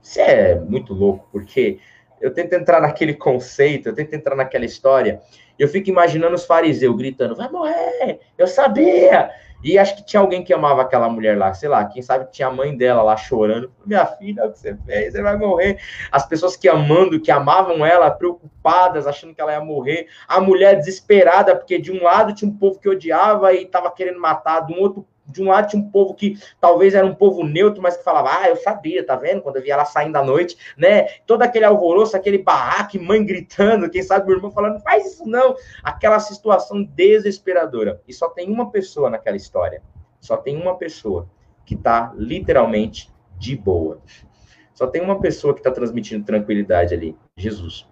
Isso 0.00 0.20
é 0.20 0.54
muito 0.54 0.94
louco, 0.94 1.28
porque 1.32 1.80
eu 2.20 2.32
tento 2.32 2.52
entrar 2.52 2.80
naquele 2.80 3.14
conceito, 3.14 3.88
eu 3.88 3.94
tento 3.94 4.14
entrar 4.14 4.36
naquela 4.36 4.64
história, 4.64 5.20
eu 5.62 5.68
fico 5.68 5.88
imaginando 5.88 6.34
os 6.34 6.44
fariseus 6.44 6.96
gritando: 6.96 7.36
vai 7.36 7.48
morrer, 7.48 8.18
eu 8.36 8.48
sabia. 8.48 9.30
E 9.62 9.78
acho 9.78 9.94
que 9.94 10.04
tinha 10.04 10.18
alguém 10.18 10.42
que 10.42 10.52
amava 10.52 10.82
aquela 10.82 11.08
mulher 11.08 11.38
lá, 11.38 11.54
sei 11.54 11.68
lá, 11.68 11.84
quem 11.84 12.02
sabe 12.02 12.28
tinha 12.32 12.48
a 12.48 12.50
mãe 12.50 12.76
dela 12.76 13.00
lá 13.00 13.16
chorando. 13.16 13.72
Minha 13.86 14.04
filha, 14.04 14.44
o 14.44 14.50
que 14.50 14.58
você 14.58 14.76
fez? 14.84 15.12
Você 15.12 15.22
vai 15.22 15.36
morrer. 15.36 15.78
As 16.10 16.26
pessoas 16.26 16.56
que 16.56 16.68
amando, 16.68 17.20
que 17.20 17.30
amavam 17.30 17.86
ela, 17.86 18.10
preocupadas, 18.10 19.06
achando 19.06 19.32
que 19.32 19.40
ela 19.40 19.52
ia 19.52 19.60
morrer. 19.60 20.08
A 20.26 20.40
mulher 20.40 20.74
desesperada, 20.74 21.54
porque 21.54 21.78
de 21.78 21.92
um 21.92 22.02
lado 22.02 22.34
tinha 22.34 22.50
um 22.50 22.58
povo 22.58 22.80
que 22.80 22.88
odiava 22.88 23.52
e 23.52 23.62
estava 23.62 23.88
querendo 23.92 24.18
matar, 24.18 24.62
do 24.62 24.74
outro 24.74 25.06
de 25.26 25.42
um 25.42 25.48
lado 25.48 25.68
tinha 25.68 25.80
um 25.80 25.90
povo 25.90 26.14
que 26.14 26.38
talvez 26.60 26.94
era 26.94 27.06
um 27.06 27.14
povo 27.14 27.44
neutro, 27.44 27.82
mas 27.82 27.96
que 27.96 28.04
falava, 28.04 28.30
ah, 28.40 28.48
eu 28.48 28.56
sabia, 28.56 29.04
tá 29.04 29.16
vendo? 29.16 29.42
Quando 29.42 29.56
eu 29.56 29.62
via 29.62 29.74
ela 29.74 29.84
saindo 29.84 30.16
à 30.16 30.24
noite, 30.24 30.56
né? 30.76 31.04
Todo 31.26 31.42
aquele 31.42 31.64
alvoroço, 31.64 32.16
aquele 32.16 32.38
barraque, 32.38 32.98
mãe 32.98 33.24
gritando, 33.24 33.88
quem 33.88 34.02
sabe 34.02 34.26
meu 34.26 34.36
irmão 34.36 34.50
falando, 34.50 34.80
faz 34.80 35.06
isso 35.06 35.26
não. 35.26 35.54
Aquela 35.82 36.18
situação 36.20 36.82
desesperadora. 36.82 38.00
E 38.06 38.12
só 38.12 38.28
tem 38.28 38.50
uma 38.50 38.70
pessoa 38.70 39.08
naquela 39.08 39.36
história. 39.36 39.82
Só 40.20 40.36
tem 40.36 40.56
uma 40.56 40.76
pessoa 40.76 41.28
que 41.64 41.76
tá 41.76 42.12
literalmente 42.16 43.10
de 43.38 43.56
boa. 43.56 44.00
Só 44.74 44.86
tem 44.86 45.00
uma 45.00 45.20
pessoa 45.20 45.54
que 45.54 45.60
está 45.60 45.70
transmitindo 45.70 46.24
tranquilidade 46.24 46.94
ali, 46.94 47.16
Jesus. 47.36 47.86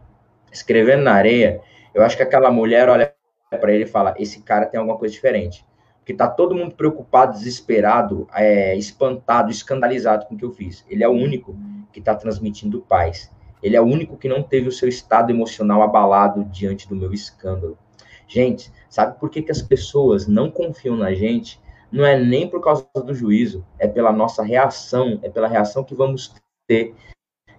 Escrevendo 0.51 1.03
na 1.03 1.13
areia, 1.13 1.61
eu 1.95 2.03
acho 2.03 2.17
que 2.17 2.23
aquela 2.23 2.51
mulher 2.51 2.89
olha 2.89 3.15
para 3.51 3.73
ele 3.73 3.85
e 3.85 3.87
fala: 3.87 4.15
esse 4.19 4.43
cara 4.43 4.67
tem 4.67 4.79
alguma 4.79 4.99
coisa 4.99 5.15
diferente 5.15 5.65
que 6.05 6.13
está 6.13 6.29
todo 6.29 6.55
mundo 6.55 6.75
preocupado, 6.75 7.39
desesperado, 7.39 8.27
é, 8.35 8.77
espantado, 8.77 9.51
escandalizado 9.51 10.27
com 10.27 10.35
o 10.35 10.39
que 10.39 10.45
eu 10.45 10.51
fiz. 10.51 10.85
Ele 10.89 11.05
é 11.05 11.09
o 11.09 11.13
único 11.13 11.57
que 11.93 11.99
está 11.99 12.15
transmitindo 12.15 12.81
paz. 12.81 13.31
Ele 13.63 13.77
é 13.77 13.81
o 13.81 13.85
único 13.85 14.17
que 14.17 14.29
não 14.29 14.43
teve 14.43 14.69
o 14.69 14.73
seu 14.73 14.89
estado 14.89 15.31
emocional 15.31 15.83
abalado 15.83 16.45
diante 16.45 16.89
do 16.89 16.97
meu 16.97 17.13
escândalo. 17.13 17.77
Gente, 18.27 18.73
sabe 18.89 19.19
por 19.19 19.29
que, 19.29 19.43
que 19.43 19.51
as 19.51 19.61
pessoas 19.61 20.27
não 20.27 20.51
confiam 20.51 20.97
na 20.97 21.13
gente? 21.13 21.61
Não 21.91 22.07
é 22.07 22.19
nem 22.19 22.49
por 22.49 22.63
causa 22.63 22.87
do 23.05 23.13
juízo, 23.13 23.67
é 23.79 23.89
pela 23.89 24.13
nossa 24.13 24.43
reação, 24.43 25.19
é 25.23 25.29
pela 25.29 25.49
reação 25.49 25.83
que 25.83 25.95
vamos 25.95 26.33
ter 26.67 26.95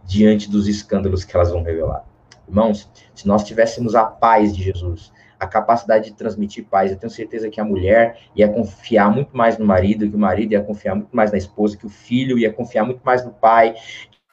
diante 0.06 0.50
dos 0.50 0.68
escândalos 0.68 1.24
que 1.24 1.36
elas 1.36 1.52
vão 1.52 1.62
revelar. 1.62 2.06
Irmãos, 2.48 2.90
se 3.14 3.28
nós 3.28 3.44
tivéssemos 3.44 3.96
a 3.96 4.06
paz 4.06 4.56
de 4.56 4.64
Jesus, 4.64 5.12
a 5.42 5.48
capacidade 5.48 6.12
de 6.12 6.16
transmitir 6.16 6.66
paz. 6.66 6.92
Eu 6.92 6.98
tenho 6.98 7.10
certeza 7.10 7.50
que 7.50 7.60
a 7.60 7.64
mulher 7.64 8.20
ia 8.36 8.48
confiar 8.48 9.12
muito 9.12 9.36
mais 9.36 9.58
no 9.58 9.66
marido, 9.66 10.08
que 10.08 10.16
o 10.16 10.20
marido 10.20 10.52
ia 10.52 10.62
confiar 10.62 10.94
muito 10.94 11.16
mais 11.16 11.32
na 11.32 11.38
esposa, 11.40 11.76
que 11.76 11.86
o 11.88 11.90
filho 11.90 12.38
ia 12.38 12.54
confiar 12.54 12.86
muito 12.86 13.02
mais 13.04 13.26
no 13.26 13.32
pai, 13.32 13.74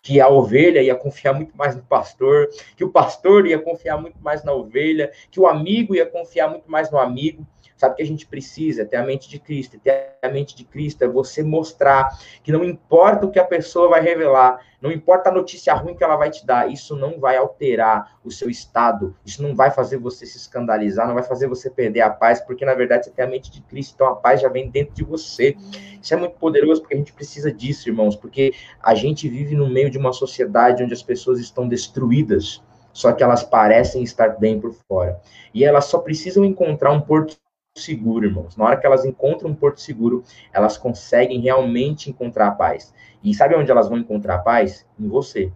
que 0.02 0.20
a 0.20 0.28
ovelha 0.28 0.82
ia 0.82 0.94
confiar 0.94 1.32
muito 1.32 1.56
mais 1.56 1.74
no 1.74 1.82
pastor, 1.82 2.50
que 2.76 2.84
o 2.84 2.90
pastor 2.90 3.46
ia 3.46 3.58
confiar 3.58 3.98
muito 3.98 4.20
mais 4.20 4.44
na 4.44 4.52
ovelha, 4.52 5.10
que 5.30 5.40
o 5.40 5.46
amigo 5.46 5.94
ia 5.94 6.04
confiar 6.04 6.50
muito 6.50 6.70
mais 6.70 6.90
no 6.90 6.98
amigo. 6.98 7.46
Sabe 7.78 7.94
que 7.94 8.02
a 8.02 8.06
gente 8.06 8.26
precisa 8.26 8.84
ter 8.84 8.96
a 8.96 9.04
mente 9.04 9.28
de 9.28 9.38
Cristo. 9.38 9.78
Ter 9.78 10.16
a 10.20 10.28
mente 10.28 10.56
de 10.56 10.64
Cristo 10.64 11.04
é 11.04 11.08
você 11.08 11.44
mostrar 11.44 12.08
que 12.42 12.50
não 12.50 12.64
importa 12.64 13.24
o 13.24 13.30
que 13.30 13.38
a 13.38 13.44
pessoa 13.44 13.88
vai 13.88 14.00
revelar, 14.02 14.60
não 14.82 14.90
importa 14.90 15.30
a 15.30 15.32
notícia 15.32 15.72
ruim 15.74 15.94
que 15.94 16.02
ela 16.02 16.16
vai 16.16 16.28
te 16.28 16.44
dar, 16.44 16.70
isso 16.70 16.96
não 16.96 17.20
vai 17.20 17.36
alterar 17.36 18.18
o 18.24 18.32
seu 18.32 18.50
estado, 18.50 19.14
isso 19.24 19.40
não 19.42 19.54
vai 19.54 19.70
fazer 19.70 19.96
você 19.96 20.26
se 20.26 20.36
escandalizar, 20.38 21.06
não 21.06 21.14
vai 21.14 21.22
fazer 21.22 21.46
você 21.46 21.70
perder 21.70 22.00
a 22.00 22.10
paz, 22.10 22.40
porque 22.40 22.64
na 22.64 22.74
verdade 22.74 23.04
você 23.04 23.12
tem 23.12 23.24
a 23.24 23.28
mente 23.28 23.48
de 23.50 23.60
Cristo, 23.62 23.94
então 23.94 24.08
a 24.08 24.16
paz 24.16 24.40
já 24.40 24.48
vem 24.48 24.68
dentro 24.68 24.92
de 24.94 25.04
você. 25.04 25.56
Isso 26.02 26.12
é 26.12 26.16
muito 26.16 26.36
poderoso 26.36 26.80
porque 26.80 26.94
a 26.94 26.98
gente 26.98 27.12
precisa 27.12 27.52
disso, 27.52 27.88
irmãos, 27.88 28.16
porque 28.16 28.52
a 28.82 28.94
gente 28.94 29.28
vive 29.28 29.54
no 29.54 29.70
meio 29.70 29.88
de 29.88 29.98
uma 29.98 30.12
sociedade 30.12 30.82
onde 30.82 30.94
as 30.94 31.02
pessoas 31.02 31.38
estão 31.38 31.68
destruídas, 31.68 32.60
só 32.92 33.12
que 33.12 33.22
elas 33.22 33.44
parecem 33.44 34.02
estar 34.02 34.38
bem 34.40 34.60
por 34.60 34.74
fora. 34.88 35.20
E 35.54 35.64
elas 35.64 35.84
só 35.84 35.98
precisam 35.98 36.44
encontrar 36.44 36.90
um 36.90 37.00
porto 37.00 37.36
seguro, 37.78 38.26
irmãos. 38.26 38.56
Na 38.56 38.64
hora 38.64 38.76
que 38.76 38.86
elas 38.86 39.04
encontram 39.04 39.50
um 39.50 39.54
porto 39.54 39.80
seguro, 39.80 40.22
elas 40.52 40.76
conseguem 40.76 41.40
realmente 41.40 42.10
encontrar 42.10 42.48
a 42.48 42.52
paz. 42.52 42.94
E 43.22 43.34
sabe 43.34 43.54
onde 43.54 43.70
elas 43.70 43.88
vão 43.88 43.98
encontrar 43.98 44.36
a 44.36 44.38
paz? 44.38 44.86
Em 44.98 45.08
você. 45.08 45.52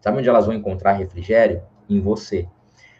Sabe 0.00 0.18
onde 0.18 0.28
elas 0.28 0.46
vão 0.46 0.54
encontrar 0.54 0.92
refrigério? 0.92 1.62
Em 1.88 2.00
você. 2.00 2.48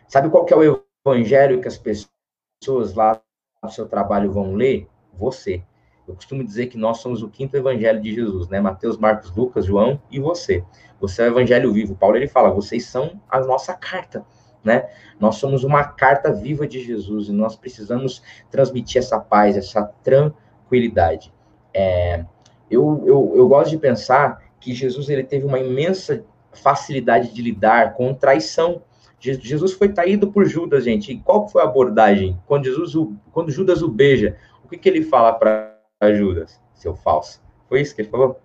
Sabe 0.06 0.30
qual 0.30 0.44
que 0.44 0.54
é 0.54 0.56
o 0.56 0.82
evangelho 1.06 1.60
que 1.60 1.68
as 1.68 1.78
pessoas 1.78 2.94
lá 2.94 3.20
no 3.62 3.70
seu 3.70 3.86
trabalho 3.86 4.32
vão 4.32 4.54
ler? 4.54 4.88
Você. 5.14 5.62
Eu 6.06 6.14
costumo 6.14 6.42
dizer 6.42 6.68
que 6.68 6.78
nós 6.78 6.98
somos 6.98 7.22
o 7.22 7.28
quinto 7.28 7.56
evangelho 7.56 8.00
de 8.00 8.14
Jesus, 8.14 8.48
né? 8.48 8.60
Mateus, 8.60 8.96
Marcos, 8.96 9.30
Lucas, 9.36 9.66
João 9.66 10.00
e 10.10 10.18
você. 10.18 10.64
Você 11.00 11.22
é 11.22 11.24
o 11.26 11.28
evangelho 11.28 11.72
vivo. 11.72 11.94
Paulo 11.94 12.16
ele 12.16 12.26
fala, 12.26 12.50
vocês 12.50 12.86
são 12.86 13.20
a 13.28 13.40
nossa 13.40 13.74
carta 13.74 14.24
né? 14.62 14.88
Nós 15.18 15.36
somos 15.36 15.64
uma 15.64 15.84
carta 15.84 16.32
viva 16.32 16.66
de 16.66 16.80
Jesus 16.80 17.28
e 17.28 17.32
nós 17.32 17.56
precisamos 17.56 18.22
transmitir 18.50 18.98
essa 18.98 19.18
paz, 19.18 19.56
essa 19.56 19.82
tranquilidade. 20.02 21.32
É, 21.72 22.24
eu, 22.70 23.02
eu, 23.06 23.32
eu 23.36 23.48
gosto 23.48 23.70
de 23.70 23.78
pensar 23.78 24.42
que 24.60 24.74
Jesus 24.74 25.08
ele 25.08 25.24
teve 25.24 25.46
uma 25.46 25.58
imensa 25.58 26.24
facilidade 26.52 27.32
de 27.32 27.42
lidar 27.42 27.94
com 27.94 28.14
traição. 28.14 28.82
Jesus 29.20 29.72
foi 29.72 29.88
traído 29.88 30.30
por 30.30 30.44
Judas, 30.44 30.84
gente. 30.84 31.12
E 31.12 31.18
qual 31.18 31.48
foi 31.48 31.62
a 31.62 31.64
abordagem? 31.64 32.38
Quando 32.46 32.64
Jesus, 32.64 32.92
quando 33.32 33.50
Judas 33.50 33.82
o 33.82 33.88
beija, 33.88 34.36
o 34.64 34.68
que, 34.68 34.76
que 34.76 34.88
ele 34.88 35.02
fala 35.02 35.32
para 35.32 35.76
Judas? 36.14 36.60
Seu 36.74 36.94
falso. 36.94 37.42
Foi 37.68 37.80
isso 37.80 37.94
que 37.94 38.02
ele 38.02 38.08
falou? 38.08 38.40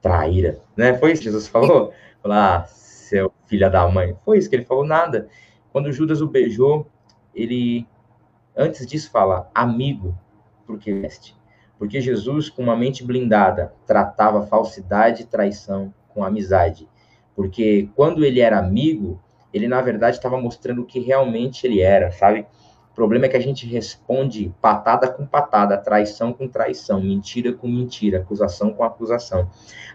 Traíra, 0.00 0.60
né? 0.76 0.94
Foi 0.94 1.12
isso 1.12 1.20
que 1.20 1.28
Jesus 1.28 1.48
falou? 1.48 1.92
Falar, 2.22 2.56
ah, 2.56 2.66
seu 3.10 3.32
filha 3.46 3.68
da 3.68 3.86
mãe. 3.88 4.16
Foi 4.24 4.38
isso 4.38 4.48
que 4.48 4.54
ele 4.54 4.64
falou, 4.64 4.84
nada. 4.84 5.28
Quando 5.72 5.92
Judas 5.92 6.20
o 6.20 6.28
beijou, 6.28 6.86
ele, 7.34 7.86
antes 8.56 8.86
disso, 8.86 9.10
fala, 9.10 9.50
amigo, 9.52 10.16
porque 10.64 10.94
veste. 10.94 11.36
Porque 11.76 12.00
Jesus, 12.00 12.48
com 12.48 12.62
uma 12.62 12.76
mente 12.76 13.04
blindada, 13.04 13.74
tratava 13.86 14.46
falsidade 14.46 15.22
e 15.22 15.26
traição 15.26 15.92
com 16.08 16.22
amizade. 16.22 16.88
Porque 17.34 17.88
quando 17.96 18.24
ele 18.24 18.40
era 18.40 18.58
amigo, 18.58 19.20
ele, 19.52 19.66
na 19.66 19.80
verdade, 19.80 20.16
estava 20.16 20.40
mostrando 20.40 20.82
o 20.82 20.86
que 20.86 21.00
realmente 21.00 21.66
ele 21.66 21.80
era, 21.80 22.12
sabe? 22.12 22.46
Problema 23.00 23.24
é 23.24 23.28
que 23.30 23.36
a 23.38 23.40
gente 23.40 23.66
responde 23.66 24.52
patada 24.60 25.08
com 25.08 25.24
patada, 25.24 25.78
traição 25.78 26.34
com 26.34 26.46
traição, 26.46 27.00
mentira 27.00 27.50
com 27.50 27.66
mentira, 27.66 28.18
acusação 28.18 28.74
com 28.74 28.84
acusação. 28.84 29.48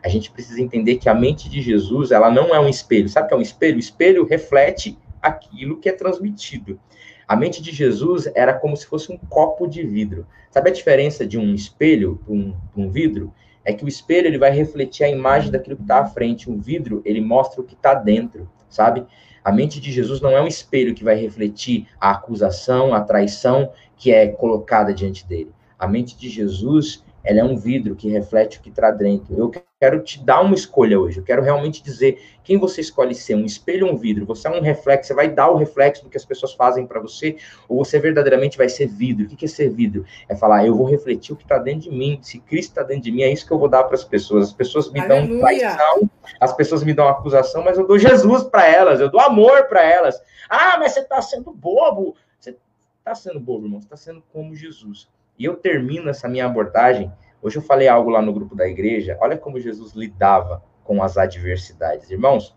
A 0.04 0.10
gente 0.10 0.32
precisa 0.32 0.60
entender 0.60 0.96
que 0.96 1.08
a 1.08 1.14
mente 1.14 1.48
de 1.48 1.62
Jesus, 1.62 2.10
ela 2.10 2.32
não 2.32 2.48
é 2.48 2.60
um 2.60 2.68
espelho. 2.68 3.08
Sabe 3.08 3.26
o 3.26 3.28
que 3.28 3.34
é 3.36 3.38
um 3.38 3.42
espelho? 3.42 3.76
O 3.76 3.80
espelho 3.80 4.26
reflete 4.26 4.98
aquilo 5.22 5.78
que 5.78 5.88
é 5.88 5.92
transmitido. 5.92 6.80
A 7.28 7.36
mente 7.36 7.62
de 7.62 7.72
Jesus 7.72 8.28
era 8.34 8.56
como 8.56 8.76
se 8.76 8.88
fosse 8.88 9.12
um 9.12 9.20
copo 9.20 9.68
de 9.68 9.86
vidro. 9.86 10.26
Sabe 10.50 10.72
a 10.72 10.74
diferença 10.74 11.28
de 11.28 11.38
um 11.38 11.54
espelho 11.54 12.20
para 12.26 12.34
um, 12.34 12.56
um, 12.76 12.90
vidro? 12.90 13.32
É 13.64 13.72
que 13.72 13.86
o 13.86 13.88
espelho 13.88 14.26
ele 14.26 14.40
vai 14.40 14.50
refletir 14.50 15.04
a 15.04 15.10
imagem 15.10 15.52
daquilo 15.52 15.76
que 15.76 15.84
está 15.84 16.00
à 16.00 16.08
frente. 16.08 16.50
O 16.50 16.58
vidro 16.58 17.04
ele 17.06 17.22
mostra 17.22 17.62
o 17.62 17.64
que 17.64 17.76
está 17.76 17.94
dentro, 17.94 18.50
sabe? 18.68 19.06
A 19.46 19.52
mente 19.52 19.80
de 19.80 19.92
Jesus 19.92 20.20
não 20.22 20.32
é 20.32 20.42
um 20.42 20.48
espelho 20.48 20.96
que 20.96 21.04
vai 21.04 21.16
refletir 21.16 21.88
a 22.02 22.10
acusação, 22.10 22.96
a 22.96 23.02
traição 23.02 23.72
que 23.96 24.12
é 24.12 24.28
colocada 24.28 24.92
diante 24.92 25.24
dele. 25.28 25.52
A 25.78 25.88
mente 25.88 26.18
de 26.18 26.30
Jesus 26.30 27.05
ela 27.26 27.40
é 27.40 27.44
um 27.44 27.58
vidro 27.58 27.96
que 27.96 28.08
reflete 28.08 28.60
o 28.60 28.62
que 28.62 28.70
está 28.70 28.92
dentro. 28.92 29.36
Eu 29.36 29.52
quero 29.80 30.04
te 30.04 30.24
dar 30.24 30.42
uma 30.42 30.54
escolha 30.54 31.00
hoje. 31.00 31.20
Eu 31.20 31.24
quero 31.24 31.42
realmente 31.42 31.82
dizer 31.82 32.22
quem 32.44 32.58
você 32.58 32.82
escolhe 32.82 33.16
ser, 33.16 33.34
um 33.36 33.44
espelho 33.44 33.88
ou 33.88 33.94
um 33.94 33.98
vidro. 33.98 34.26
Você 34.28 34.48
é 34.48 34.52
um 34.52 34.62
reflexo, 34.62 35.08
você 35.08 35.14
vai 35.16 35.28
dar 35.28 35.50
o 35.50 35.58
reflexo 35.58 36.04
do 36.04 36.10
que 36.10 36.18
as 36.18 36.24
pessoas 36.24 36.54
fazem 36.54 36.86
para 36.86 37.00
você, 37.00 37.38
ou 37.68 37.84
você 37.84 38.00
verdadeiramente 38.00 38.58
vai 38.58 38.70
ser 38.70 38.88
vidro. 38.88 39.26
O 39.26 39.28
que 39.28 39.44
é 39.44 39.48
ser 39.48 39.70
vidro? 39.70 40.06
É 40.30 40.36
falar, 40.36 40.66
eu 40.68 40.76
vou 40.76 40.86
refletir 40.86 41.34
o 41.34 41.36
que 41.36 41.44
está 41.44 41.58
dentro 41.58 41.90
de 41.90 41.92
mim. 41.92 42.20
Se 42.22 42.40
Cristo 42.40 42.70
está 42.70 42.84
dentro 42.84 43.04
de 43.04 43.12
mim, 43.12 43.24
é 43.24 43.34
isso 43.34 43.46
que 43.46 43.52
eu 43.52 43.60
vou 43.60 43.68
dar 43.68 43.84
para 43.86 43.96
as 43.96 44.04
pessoas. 44.04 44.50
As 44.50 44.54
pessoas 44.54 44.92
me 44.92 45.00
Aleluia. 45.00 45.28
dão 45.28 45.40
traição, 45.40 46.10
as 46.40 46.54
pessoas 46.54 46.84
me 46.84 46.94
dão 46.94 47.08
acusação, 47.08 47.64
mas 47.64 47.78
eu 47.78 47.88
dou 47.88 47.98
Jesus 47.98 48.44
para 48.44 48.68
elas, 48.68 49.00
eu 49.00 49.10
dou 49.10 49.20
amor 49.20 49.64
para 49.64 49.84
elas. 49.84 50.22
Ah, 50.48 50.78
mas 50.78 50.94
você 50.94 51.00
está 51.00 51.20
sendo 51.24 51.52
bobo. 51.52 52.16
Você 52.40 52.56
está 53.00 53.16
sendo 53.16 53.40
bobo, 53.40 53.66
irmão. 53.66 53.82
Você 53.82 53.88
está 53.88 53.98
sendo 53.98 54.24
como 54.32 54.56
Jesus. 54.56 55.10
E 55.38 55.46
eu 55.46 55.56
termino 55.56 56.10
essa 56.10 56.28
minha 56.28 56.46
abordagem. 56.46 57.12
Hoje 57.42 57.58
eu 57.58 57.62
falei 57.62 57.88
algo 57.88 58.10
lá 58.10 58.22
no 58.22 58.34
grupo 58.34 58.56
da 58.56 58.68
igreja. 58.68 59.18
Olha 59.22 59.38
como 59.38 59.60
Jesus 59.60 59.94
lidava 59.94 60.64
com 60.84 61.04
as 61.04 61.18
adversidades. 61.18 62.10
Irmãos, 62.10 62.56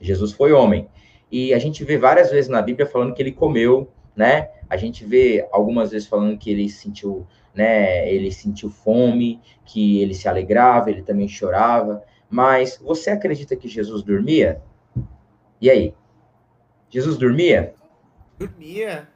Jesus 0.00 0.32
foi 0.32 0.52
homem. 0.52 0.88
E 1.30 1.54
a 1.54 1.58
gente 1.58 1.84
vê 1.84 1.96
várias 1.96 2.30
vezes 2.30 2.48
na 2.48 2.60
Bíblia 2.62 2.86
falando 2.86 3.14
que 3.14 3.22
ele 3.22 3.32
comeu, 3.32 3.90
né? 4.16 4.50
A 4.68 4.76
gente 4.76 5.04
vê 5.04 5.46
algumas 5.52 5.90
vezes 5.90 6.08
falando 6.08 6.36
que 6.36 6.50
ele 6.50 6.68
sentiu, 6.68 7.26
né? 7.54 8.10
Ele 8.12 8.32
sentiu 8.32 8.70
fome, 8.70 9.40
que 9.64 10.00
ele 10.02 10.14
se 10.14 10.28
alegrava, 10.28 10.90
ele 10.90 11.02
também 11.02 11.28
chorava. 11.28 12.02
Mas 12.28 12.78
você 12.82 13.10
acredita 13.10 13.56
que 13.56 13.68
Jesus 13.68 14.02
dormia? 14.02 14.60
E 15.60 15.70
aí? 15.70 15.94
Jesus 16.90 17.16
dormia? 17.16 17.74
Dormia. 18.38 19.08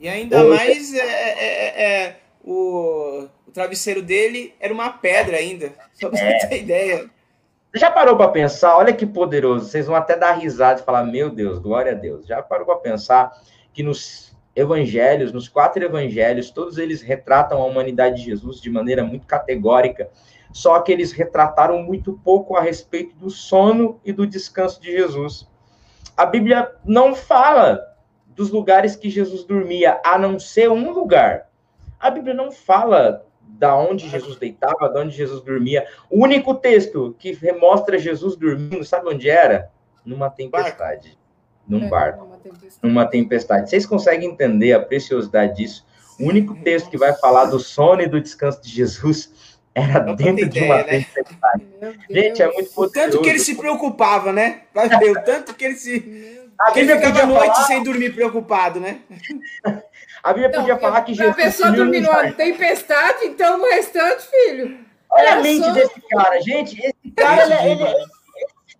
E 0.00 0.08
ainda 0.08 0.42
Poxa. 0.42 0.56
mais 0.56 0.94
é, 0.94 0.98
é, 0.98 1.38
é, 1.40 2.04
é 2.06 2.20
o, 2.50 3.28
o 3.46 3.50
travesseiro 3.52 4.02
dele 4.02 4.54
era 4.58 4.72
uma 4.72 4.90
pedra 4.90 5.36
ainda. 5.36 5.72
Só 5.92 6.08
pra 6.08 6.18
é. 6.18 6.38
você 6.38 6.46
ter 6.46 6.62
ideia. 6.62 7.10
Você 7.70 7.78
já 7.78 7.90
parou 7.90 8.16
para 8.16 8.28
pensar? 8.28 8.76
Olha 8.76 8.92
que 8.92 9.06
poderoso. 9.06 9.66
Vocês 9.66 9.86
vão 9.86 9.94
até 9.94 10.16
dar 10.16 10.32
risada 10.32 10.80
e 10.80 10.84
falar: 10.84 11.04
Meu 11.04 11.30
Deus, 11.30 11.58
glória 11.58 11.92
a 11.92 11.94
Deus. 11.94 12.26
Já 12.26 12.42
parou 12.42 12.64
para 12.64 12.76
pensar 12.76 13.30
que 13.72 13.82
nos, 13.82 14.28
evangelhos, 14.56 15.32
nos 15.32 15.48
quatro 15.48 15.84
evangelhos, 15.84 16.50
todos 16.50 16.78
eles 16.78 17.00
retratam 17.00 17.62
a 17.62 17.64
humanidade 17.64 18.16
de 18.16 18.24
Jesus 18.24 18.60
de 18.60 18.70
maneira 18.70 19.04
muito 19.04 19.26
categórica, 19.26 20.10
só 20.52 20.80
que 20.80 20.90
eles 20.90 21.12
retrataram 21.12 21.82
muito 21.82 22.18
pouco 22.24 22.56
a 22.56 22.60
respeito 22.60 23.14
do 23.14 23.30
sono 23.30 24.00
e 24.04 24.12
do 24.12 24.26
descanso 24.26 24.80
de 24.80 24.90
Jesus. 24.90 25.46
A 26.16 26.26
Bíblia 26.26 26.72
não 26.84 27.14
fala 27.14 27.80
dos 28.26 28.50
lugares 28.50 28.96
que 28.96 29.10
Jesus 29.10 29.44
dormia, 29.44 30.00
a 30.04 30.18
não 30.18 30.38
ser 30.38 30.70
um 30.70 30.90
lugar. 30.90 31.47
A 31.98 32.10
Bíblia 32.10 32.34
não 32.34 32.52
fala 32.52 33.24
da 33.40 33.76
onde 33.76 34.08
Jesus 34.08 34.36
deitava, 34.36 34.88
da 34.88 35.00
onde 35.00 35.16
Jesus 35.16 35.42
dormia. 35.42 35.86
O 36.10 36.22
único 36.22 36.54
texto 36.54 37.16
que 37.18 37.36
mostra 37.58 37.98
Jesus 37.98 38.36
dormindo, 38.36 38.84
sabe 38.84 39.08
onde 39.08 39.28
era? 39.28 39.70
Numa 40.04 40.30
tempestade. 40.30 41.18
Num 41.66 41.86
é, 41.86 41.88
barco. 41.88 42.24
Numa 42.24 42.36
tempestade. 42.36 42.78
numa 42.82 43.06
tempestade. 43.06 43.70
Vocês 43.70 43.86
conseguem 43.86 44.30
entender 44.30 44.72
a 44.72 44.80
preciosidade 44.80 45.56
disso? 45.56 45.86
O 46.20 46.24
único 46.24 46.54
texto 46.56 46.90
que 46.90 46.96
vai 46.96 47.14
falar 47.14 47.46
do 47.46 47.60
sono 47.60 48.02
e 48.02 48.08
do 48.08 48.20
descanso 48.20 48.60
de 48.62 48.70
Jesus 48.70 49.32
era 49.74 50.00
dentro 50.14 50.48
de 50.48 50.60
uma 50.60 50.78
né? 50.78 50.84
tempestade. 50.84 51.66
Gente, 52.10 52.42
é 52.42 52.52
muito 52.52 52.70
poderoso. 52.72 52.88
O 52.88 52.90
tanto 52.90 53.22
que 53.22 53.28
ele 53.28 53.38
se 53.38 53.54
preocupava, 53.54 54.32
né? 54.32 54.62
Vai 54.74 54.88
ver, 54.88 55.12
o 55.12 55.22
tanto 55.22 55.54
que 55.54 55.64
ele 55.64 55.76
se. 55.76 56.37
A 56.60 56.72
que 56.72 56.80
ele 56.80 56.96
ficava 56.96 57.22
a 57.22 57.26
noite 57.26 57.54
falar... 57.54 57.66
sem 57.66 57.82
dormir 57.82 58.14
preocupado, 58.14 58.80
né? 58.80 59.00
A 60.22 60.32
Bíblia 60.32 60.50
podia 60.50 60.74
não, 60.74 60.80
falar 60.80 61.02
que 61.02 61.14
Jesus. 61.14 61.32
A 61.32 61.36
pessoa 61.36 61.70
dormir 61.70 62.00
numa 62.00 62.32
tempestade, 62.32 63.26
então 63.26 63.56
no 63.56 63.64
restante, 63.66 64.26
filho. 64.26 64.78
Olha 65.10 65.34
a 65.34 65.36
mente 65.40 65.64
só... 65.64 65.72
desse 65.72 66.00
cara, 66.10 66.40
gente. 66.40 66.78
Esse 66.78 67.10
cara, 67.16 67.64
ele, 67.64 67.82
ele, 67.82 67.94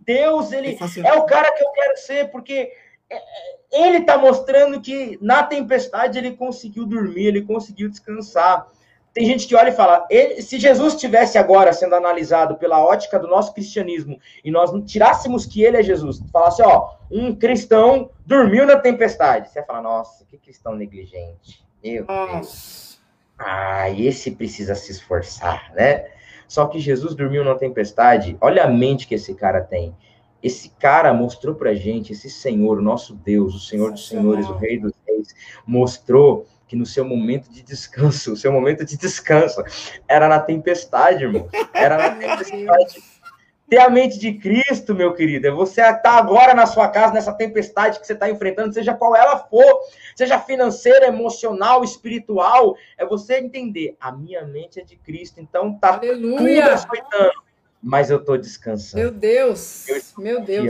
Deus, 0.01 0.53
ele 0.53 0.77
é, 0.77 1.09
é 1.09 1.13
o 1.15 1.25
cara 1.25 1.53
que 1.53 1.63
eu 1.63 1.71
quero 1.71 1.97
ser, 1.97 2.31
porque 2.31 2.73
é, 3.11 3.17
é, 3.17 3.87
ele 3.87 3.99
está 3.99 4.19
mostrando 4.19 4.81
que 4.81 5.19
na 5.23 5.43
tempestade 5.43 6.19
ele 6.19 6.37
conseguiu 6.37 6.85
dormir, 6.85 7.27
ele 7.27 7.43
conseguiu 7.43 7.89
descansar. 7.89 8.67
Tem 9.13 9.27
gente 9.27 9.47
que 9.47 9.55
olha 9.55 9.71
e 9.71 9.75
fala: 9.75 10.07
ele, 10.11 10.43
se 10.43 10.59
Jesus 10.59 10.95
estivesse 10.95 11.39
agora 11.39 11.73
sendo 11.73 11.95
analisado 11.95 12.57
pela 12.57 12.85
ótica 12.85 13.19
do 13.19 13.27
nosso 13.27 13.53
cristianismo 13.53 14.19
e 14.45 14.51
nós 14.51 14.71
tirássemos 14.85 15.47
que 15.47 15.63
ele 15.63 15.77
é 15.77 15.83
Jesus, 15.83 16.23
falasse, 16.33 16.63
ó, 16.63 16.95
um 17.11 17.35
cristão 17.35 18.11
dormiu 18.25 18.67
na 18.67 18.77
tempestade, 18.77 19.51
você 19.51 19.59
ia 19.59 19.65
falar: 19.65 19.83
nossa, 19.83 20.25
que 20.25 20.39
cristão 20.39 20.75
negligente. 20.75 21.65
Meu 21.83 22.05
Deus. 22.07 23.01
Ah, 23.39 23.89
esse 23.91 24.33
precisa 24.33 24.75
se 24.75 24.91
esforçar, 24.91 25.73
né? 25.75 26.07
Só 26.49 26.67
que 26.67 26.81
Jesus 26.81 27.15
dormiu 27.15 27.45
na 27.45 27.55
tempestade. 27.55 28.37
Olha 28.41 28.65
a 28.65 28.69
mente 28.69 29.07
que 29.07 29.15
esse 29.15 29.35
cara 29.35 29.61
tem. 29.61 29.95
Esse 30.43 30.71
cara 30.71 31.13
mostrou 31.13 31.55
pra 31.55 31.75
gente, 31.75 32.13
esse 32.13 32.31
Senhor, 32.31 32.79
o 32.79 32.83
nosso 32.83 33.15
Deus, 33.15 33.55
o 33.55 33.61
Senhor 33.61 33.93
dos 33.93 34.09
Senhores, 34.09 34.49
o 34.49 34.55
Rei 34.55 34.79
dos 34.79 34.93
Reis, 35.07 35.35
mostrou 35.67 36.47
que 36.69 36.77
no 36.77 36.87
seu 36.87 37.05
momento 37.05 37.51
de 37.51 37.63
descanso, 37.63 38.33
o 38.35 38.37
seu 38.37 38.53
momento 38.53 38.85
de 38.85 38.97
descanso 38.97 39.65
era 40.07 40.29
na 40.29 40.39
tempestade, 40.39 41.25
irmão. 41.25 41.49
Era 41.73 41.97
na 41.97 42.11
tempestade. 42.15 43.03
Ter 43.69 43.79
a 43.81 43.91
mente 43.91 44.19
de 44.19 44.33
Cristo, 44.35 44.95
meu 44.95 45.13
querido, 45.13 45.47
é 45.47 45.51
você 45.51 45.83
estar 45.83 45.99
tá 45.99 46.13
agora 46.13 46.55
na 46.55 46.65
sua 46.65 46.89
casa, 46.89 47.13
nessa 47.13 47.35
tempestade 47.35 48.01
que 48.01 48.07
você 48.07 48.15
está 48.15 48.31
enfrentando, 48.31 48.73
seja 48.73 48.95
qual 48.95 49.15
ela 49.15 49.37
for, 49.39 49.81
seja 50.17 50.39
financeira, 50.39 51.07
emocional, 51.09 51.85
espiritual, 51.85 52.77
é 52.97 53.05
você 53.05 53.37
entender, 53.37 53.95
a 54.01 54.11
minha 54.11 54.43
mente 54.47 54.81
é 54.81 54.85
de 54.85 54.97
Cristo, 54.97 55.39
então 55.39 55.75
tá 55.75 55.95
Aleluia. 55.95 56.63
tudo 56.63 56.73
açoitando, 56.73 57.43
mas 57.83 58.09
eu 58.09 58.17
estou 58.17 58.39
descansando. 58.39 59.03
Meu 59.03 59.13
Deus, 59.13 59.87
meu 60.17 60.41
Deus. 60.41 60.67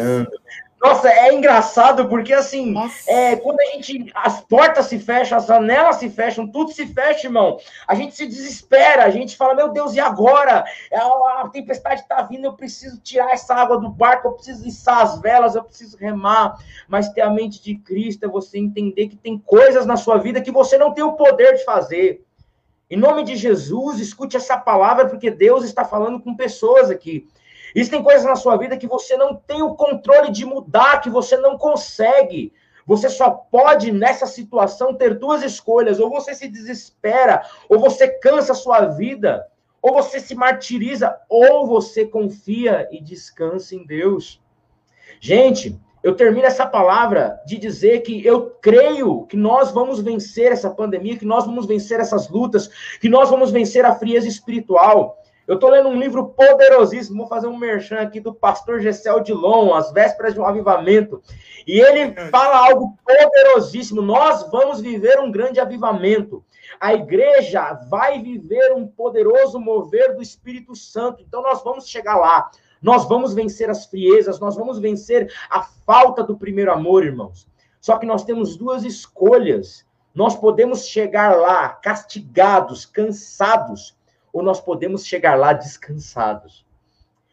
Nossa, 0.81 1.11
é 1.11 1.35
engraçado 1.35 2.09
porque 2.09 2.33
assim, 2.33 2.74
é, 3.09 3.35
quando 3.37 3.61
a 3.61 3.64
gente. 3.64 4.12
As 4.14 4.41
portas 4.41 4.87
se 4.87 4.99
fecham, 4.99 5.37
as 5.37 5.47
janelas 5.47 5.97
se 5.97 6.09
fecham, 6.09 6.47
tudo 6.47 6.70
se 6.70 6.87
fecha, 6.87 7.26
irmão. 7.26 7.59
A 7.87 7.97
gente 7.97 8.14
se 8.14 8.26
desespera, 8.26 9.05
a 9.05 9.11
gente 9.11 9.37
fala, 9.37 9.55
meu 9.55 9.70
Deus, 9.70 9.95
e 9.95 10.01
agora? 10.01 10.64
É, 10.91 10.97
a, 10.99 11.43
a 11.43 11.49
tempestade 11.49 12.03
está 12.03 12.22
vindo, 12.22 12.45
eu 12.45 12.53
preciso 12.53 13.01
tirar 13.01 13.33
essa 13.33 13.55
água 13.55 13.79
do 13.79 13.89
barco, 13.89 14.29
eu 14.29 14.33
preciso 14.33 14.66
içar 14.66 15.01
as 15.01 15.20
velas, 15.20 15.57
eu 15.57 15.64
preciso 15.64 15.97
remar. 15.97 16.57
Mas 16.87 17.09
ter 17.09 17.22
a 17.22 17.31
mente 17.31 17.61
de 17.61 17.74
Cristo 17.74 18.24
é 18.24 18.29
você 18.29 18.59
entender 18.59 19.09
que 19.09 19.16
tem 19.16 19.37
coisas 19.37 19.85
na 19.85 19.97
sua 19.97 20.18
vida 20.18 20.41
que 20.41 20.53
você 20.53 20.79
não 20.79 20.95
tem 20.95 21.03
o 21.03 21.14
poder 21.14 21.57
de 21.57 21.64
fazer. 21.64 22.24
Em 22.91 22.97
nome 22.97 23.24
de 23.24 23.37
Jesus, 23.37 23.99
escute 23.99 24.37
essa 24.37 24.57
palavra, 24.57 25.09
porque 25.09 25.31
Deus 25.31 25.64
está 25.64 25.85
falando 25.85 26.20
com 26.20 26.35
pessoas 26.37 26.89
aqui. 26.89 27.29
Existem 27.75 28.03
coisas 28.03 28.25
na 28.25 28.37
sua 28.37 28.57
vida 28.57 28.77
que 28.77 28.87
você 28.87 29.16
não 29.16 29.35
tem 29.35 29.62
o 29.62 29.75
controle 29.75 30.31
de 30.31 30.45
mudar, 30.45 31.01
que 31.01 31.11
você 31.11 31.37
não 31.37 31.57
consegue. 31.59 32.53
Você 32.87 33.09
só 33.11 33.31
pode, 33.31 33.93
nessa 33.93 34.27
situação, 34.27 34.95
ter 34.95 35.19
duas 35.19 35.43
escolhas: 35.43 36.01
ou 36.01 36.09
você 36.09 36.35
se 36.35 36.49
desespera, 36.49 37.43
ou 37.69 37.79
você 37.79 38.09
cansa 38.09 38.53
a 38.53 38.57
sua 38.57 38.87
vida, 38.87 39.47
ou 39.83 39.93
você 39.93 40.19
se 40.19 40.35
martiriza, 40.35 41.14
ou 41.29 41.66
você 41.66 42.07
confia 42.07 42.89
e 42.91 43.01
descansa 43.03 43.75
em 43.75 43.85
Deus. 43.85 44.41
Gente, 45.21 45.79
eu 46.03 46.14
termino 46.14 46.47
essa 46.47 46.64
palavra 46.64 47.41
de 47.45 47.59
dizer 47.59 48.01
que 48.01 48.25
eu 48.25 48.51
creio 48.62 49.27
que 49.27 49.37
nós 49.37 49.71
vamos 49.71 50.01
vencer 50.01 50.53
essa 50.53 50.71
pandemia, 50.71 51.19
que 51.19 51.27
nós 51.27 51.45
vamos 51.45 51.66
vencer 51.66 52.01
essas 52.01 52.29
lutas, 52.29 52.69
que 53.01 53.09
nós 53.09 53.29
vamos 53.29 53.51
vencer 53.51 53.85
a 53.85 53.95
frieza 53.95 54.29
espiritual. 54.29 55.19
Eu 55.49 55.55
estou 55.55 55.71
lendo 55.71 55.89
um 55.89 55.99
livro 55.99 56.29
poderosíssimo, 56.29 57.21
vou 57.21 57.27
fazer 57.27 57.47
um 57.47 57.57
merchan 57.57 58.01
aqui 58.01 58.21
do 58.21 58.35
pastor 58.35 58.81
Gessel 58.81 59.21
Dilon, 59.21 59.73
As 59.73 59.91
Vésperas 59.91 60.35
de 60.35 60.41
um 60.41 60.45
Avivamento. 60.45 61.23
E 61.67 61.81
ele 61.81 62.15
fala 62.29 62.69
algo 62.69 62.99
poderosíssimo. 63.03 64.03
Nós 64.03 64.47
vamos 64.51 64.83
viver 64.83 65.19
um 65.19 65.33
grande 65.33 65.59
avivamento. 65.59 66.45
A 66.79 66.93
igreja 66.93 67.73
vai 67.89 68.21
viver 68.21 68.75
um 68.75 68.87
poderoso 68.87 69.59
mover 69.59 70.15
do 70.15 70.21
Espírito 70.21 70.77
Santo. 70.77 71.25
Então 71.27 71.41
nós 71.41 71.65
vamos 71.65 71.89
chegar 71.89 72.17
lá. 72.17 72.51
Nós 72.83 73.09
vamos 73.09 73.33
vencer 73.33 73.71
as 73.71 73.87
friezas, 73.87 74.39
nós 74.39 74.55
vamos 74.55 74.79
vencer 74.79 75.33
a 75.49 75.63
falta 75.63 76.23
do 76.23 76.37
primeiro 76.37 76.71
amor, 76.71 77.07
irmãos. 77.07 77.49
Só 77.81 77.97
que 77.97 78.05
nós 78.05 78.23
temos 78.23 78.55
duas 78.55 78.85
escolhas. 78.85 79.83
Nós 80.15 80.37
podemos 80.37 80.87
chegar 80.87 81.39
lá 81.39 81.71
castigados, 81.71 82.85
cansados, 82.85 83.97
ou 84.33 84.43
nós 84.43 84.61
podemos 84.61 85.07
chegar 85.07 85.37
lá 85.37 85.53
descansados. 85.53 86.66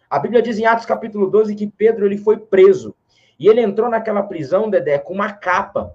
A 0.09 0.19
Bíblia 0.19 0.41
diz 0.41 0.57
em 0.57 0.65
Atos 0.65 0.85
capítulo 0.85 1.29
12 1.29 1.55
que 1.55 1.67
Pedro 1.67 2.05
ele 2.05 2.17
foi 2.17 2.37
preso. 2.37 2.95
E 3.39 3.47
ele 3.47 3.61
entrou 3.61 3.89
naquela 3.89 4.23
prisão, 4.23 4.69
Dedé, 4.69 4.97
com 4.97 5.13
uma 5.13 5.33
capa. 5.33 5.93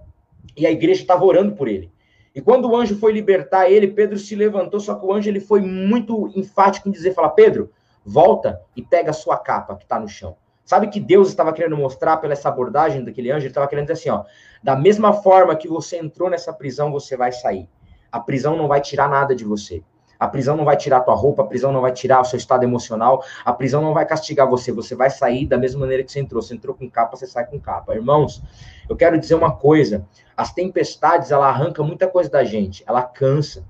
E 0.55 0.67
a 0.67 0.71
igreja 0.71 1.01
estava 1.01 1.25
orando 1.25 1.53
por 1.55 1.67
ele. 1.67 1.91
E 2.33 2.41
quando 2.41 2.69
o 2.69 2.75
anjo 2.75 2.97
foi 2.97 3.11
libertar 3.11 3.69
ele, 3.69 3.87
Pedro 3.87 4.17
se 4.17 4.35
levantou, 4.35 4.79
só 4.79 4.95
que 4.95 5.05
o 5.05 5.13
anjo 5.13 5.29
ele 5.29 5.39
foi 5.39 5.61
muito 5.61 6.31
enfático 6.35 6.87
em 6.87 6.91
dizer, 6.91 7.13
fala, 7.13 7.29
Pedro, 7.29 7.71
volta 8.05 8.61
e 8.75 8.81
pega 8.81 9.09
a 9.09 9.13
sua 9.13 9.37
capa 9.37 9.75
que 9.75 9.83
está 9.83 9.99
no 9.99 10.07
chão. 10.07 10.37
Sabe 10.63 10.87
que 10.87 10.99
Deus 10.99 11.27
estava 11.27 11.51
querendo 11.51 11.75
mostrar 11.75 12.17
pela 12.17 12.33
essa 12.33 12.47
abordagem 12.47 13.03
daquele 13.03 13.31
anjo? 13.31 13.41
Ele 13.41 13.47
estava 13.47 13.67
querendo 13.67 13.87
dizer 13.87 13.99
assim, 13.99 14.09
ó, 14.09 14.23
da 14.63 14.75
mesma 14.75 15.11
forma 15.11 15.55
que 15.55 15.67
você 15.67 15.97
entrou 15.97 16.29
nessa 16.29 16.53
prisão, 16.53 16.91
você 16.91 17.17
vai 17.17 17.31
sair. 17.31 17.67
A 18.09 18.19
prisão 18.19 18.55
não 18.55 18.67
vai 18.67 18.79
tirar 18.79 19.09
nada 19.09 19.35
de 19.35 19.43
você. 19.43 19.83
A 20.21 20.27
prisão 20.27 20.55
não 20.55 20.63
vai 20.63 20.77
tirar 20.77 20.99
tua 20.99 21.15
roupa, 21.15 21.41
a 21.41 21.47
prisão 21.47 21.71
não 21.71 21.81
vai 21.81 21.91
tirar 21.91 22.21
o 22.21 22.23
seu 22.23 22.37
estado 22.37 22.61
emocional, 22.63 23.23
a 23.43 23.51
prisão 23.51 23.81
não 23.81 23.91
vai 23.91 24.05
castigar 24.05 24.47
você. 24.47 24.71
Você 24.71 24.93
vai 24.93 25.09
sair 25.09 25.47
da 25.47 25.57
mesma 25.57 25.79
maneira 25.79 26.03
que 26.03 26.11
você 26.11 26.19
entrou. 26.19 26.43
Você 26.43 26.53
entrou 26.53 26.75
com 26.75 26.87
capa, 26.87 27.17
você 27.17 27.25
sai 27.25 27.47
com 27.47 27.59
capa. 27.59 27.95
Irmãos, 27.95 28.39
eu 28.87 28.95
quero 28.95 29.17
dizer 29.17 29.33
uma 29.33 29.55
coisa: 29.55 30.05
as 30.37 30.53
tempestades, 30.53 31.31
ela 31.31 31.47
arranca 31.47 31.81
muita 31.81 32.07
coisa 32.07 32.29
da 32.29 32.43
gente, 32.43 32.83
ela 32.85 33.01
cansa. 33.01 33.65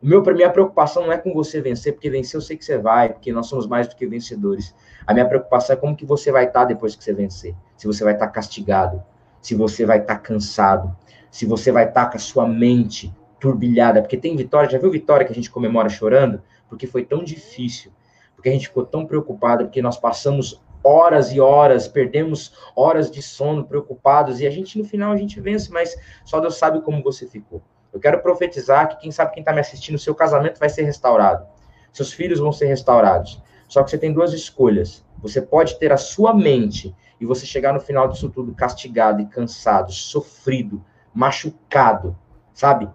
O 0.00 0.06
meu, 0.06 0.22
minha 0.22 0.48
preocupação 0.48 1.02
não 1.02 1.12
é 1.12 1.18
com 1.18 1.34
você 1.34 1.60
vencer, 1.60 1.94
porque 1.94 2.08
vencer 2.08 2.38
eu 2.38 2.40
sei 2.40 2.56
que 2.56 2.64
você 2.64 2.78
vai, 2.78 3.08
porque 3.08 3.32
nós 3.32 3.48
somos 3.48 3.66
mais 3.66 3.88
do 3.88 3.96
que 3.96 4.06
vencedores. 4.06 4.72
A 5.04 5.12
minha 5.12 5.26
preocupação 5.26 5.74
é 5.74 5.76
como 5.76 5.96
que 5.96 6.06
você 6.06 6.30
vai 6.30 6.44
estar 6.44 6.66
depois 6.66 6.94
que 6.94 7.02
você 7.02 7.12
vencer. 7.12 7.52
Se 7.76 7.84
você 7.88 8.04
vai 8.04 8.12
estar 8.12 8.28
castigado, 8.28 9.02
se 9.42 9.56
você 9.56 9.84
vai 9.84 9.98
estar 9.98 10.18
cansado, 10.18 10.96
se 11.32 11.44
você 11.44 11.72
vai 11.72 11.88
estar 11.88 12.06
com 12.06 12.16
a 12.16 12.20
sua 12.20 12.46
mente 12.46 13.12
turbilhada, 13.46 14.02
porque 14.02 14.16
tem 14.16 14.34
vitória, 14.34 14.68
já 14.68 14.78
viu 14.78 14.90
vitória 14.90 15.24
que 15.24 15.30
a 15.30 15.34
gente 15.34 15.50
comemora 15.50 15.88
chorando? 15.88 16.42
Porque 16.68 16.84
foi 16.84 17.04
tão 17.04 17.22
difícil, 17.22 17.92
porque 18.34 18.48
a 18.48 18.52
gente 18.52 18.66
ficou 18.66 18.84
tão 18.84 19.06
preocupado, 19.06 19.64
porque 19.64 19.80
nós 19.80 19.96
passamos 19.96 20.60
horas 20.82 21.32
e 21.32 21.38
horas, 21.38 21.86
perdemos 21.86 22.52
horas 22.74 23.08
de 23.08 23.22
sono 23.22 23.64
preocupados, 23.64 24.40
e 24.40 24.46
a 24.46 24.50
gente 24.50 24.76
no 24.76 24.84
final 24.84 25.12
a 25.12 25.16
gente 25.16 25.40
vence, 25.40 25.70
mas 25.70 25.96
só 26.24 26.40
Deus 26.40 26.56
sabe 26.56 26.80
como 26.80 27.02
você 27.02 27.26
ficou. 27.26 27.62
Eu 27.92 28.00
quero 28.00 28.20
profetizar 28.20 28.88
que 28.88 28.98
quem 28.98 29.12
sabe 29.12 29.32
quem 29.32 29.42
está 29.42 29.52
me 29.52 29.60
assistindo, 29.60 29.96
seu 29.96 30.14
casamento 30.14 30.58
vai 30.58 30.68
ser 30.68 30.82
restaurado, 30.82 31.46
seus 31.92 32.12
filhos 32.12 32.40
vão 32.40 32.52
ser 32.52 32.66
restaurados. 32.66 33.40
Só 33.68 33.82
que 33.82 33.90
você 33.90 33.98
tem 33.98 34.12
duas 34.12 34.32
escolhas. 34.32 35.04
Você 35.18 35.40
pode 35.40 35.76
ter 35.78 35.92
a 35.92 35.96
sua 35.96 36.32
mente 36.32 36.94
e 37.20 37.26
você 37.26 37.46
chegar 37.46 37.72
no 37.72 37.80
final 37.80 38.06
disso 38.06 38.28
tudo 38.28 38.54
castigado 38.54 39.20
e 39.20 39.26
cansado, 39.26 39.90
sofrido, 39.90 40.84
machucado, 41.12 42.16
sabe? 42.52 42.88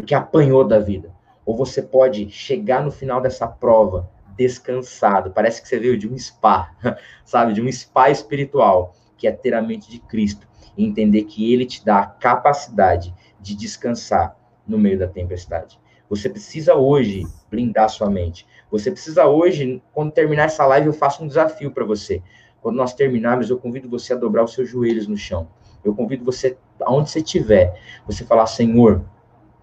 Porque 0.00 0.14
apanhou 0.14 0.64
da 0.64 0.78
vida. 0.78 1.12
Ou 1.44 1.56
você 1.56 1.82
pode 1.82 2.30
chegar 2.30 2.82
no 2.82 2.90
final 2.90 3.20
dessa 3.20 3.46
prova 3.46 4.10
descansado, 4.36 5.30
parece 5.30 5.60
que 5.60 5.68
você 5.68 5.78
veio 5.78 5.98
de 5.98 6.08
um 6.08 6.16
spa, 6.16 6.70
sabe, 7.24 7.52
de 7.52 7.60
um 7.60 7.70
spa 7.70 8.08
espiritual, 8.08 8.94
que 9.18 9.28
é 9.28 9.32
ter 9.32 9.52
a 9.52 9.60
mente 9.60 9.90
de 9.90 9.98
Cristo 9.98 10.48
e 10.76 10.84
entender 10.84 11.24
que 11.24 11.52
ele 11.52 11.66
te 11.66 11.84
dá 11.84 11.98
a 11.98 12.06
capacidade 12.06 13.14
de 13.38 13.54
descansar 13.54 14.34
no 14.66 14.78
meio 14.78 14.98
da 14.98 15.06
tempestade. 15.06 15.78
Você 16.08 16.28
precisa 16.28 16.74
hoje 16.74 17.26
blindar 17.50 17.90
sua 17.90 18.08
mente. 18.08 18.46
Você 18.70 18.90
precisa 18.90 19.26
hoje, 19.26 19.82
quando 19.92 20.12
terminar 20.12 20.44
essa 20.44 20.64
live, 20.66 20.86
eu 20.86 20.92
faço 20.92 21.22
um 21.22 21.26
desafio 21.26 21.70
para 21.70 21.84
você. 21.84 22.22
Quando 22.62 22.76
nós 22.76 22.94
terminarmos, 22.94 23.50
eu 23.50 23.58
convido 23.58 23.88
você 23.88 24.14
a 24.14 24.16
dobrar 24.16 24.44
os 24.44 24.54
seus 24.54 24.68
joelhos 24.68 25.06
no 25.06 25.16
chão. 25.16 25.48
Eu 25.84 25.94
convido 25.94 26.24
você, 26.24 26.56
aonde 26.80 27.10
você 27.10 27.18
estiver, 27.20 27.78
você 28.06 28.24
falar, 28.24 28.46
Senhor, 28.46 29.04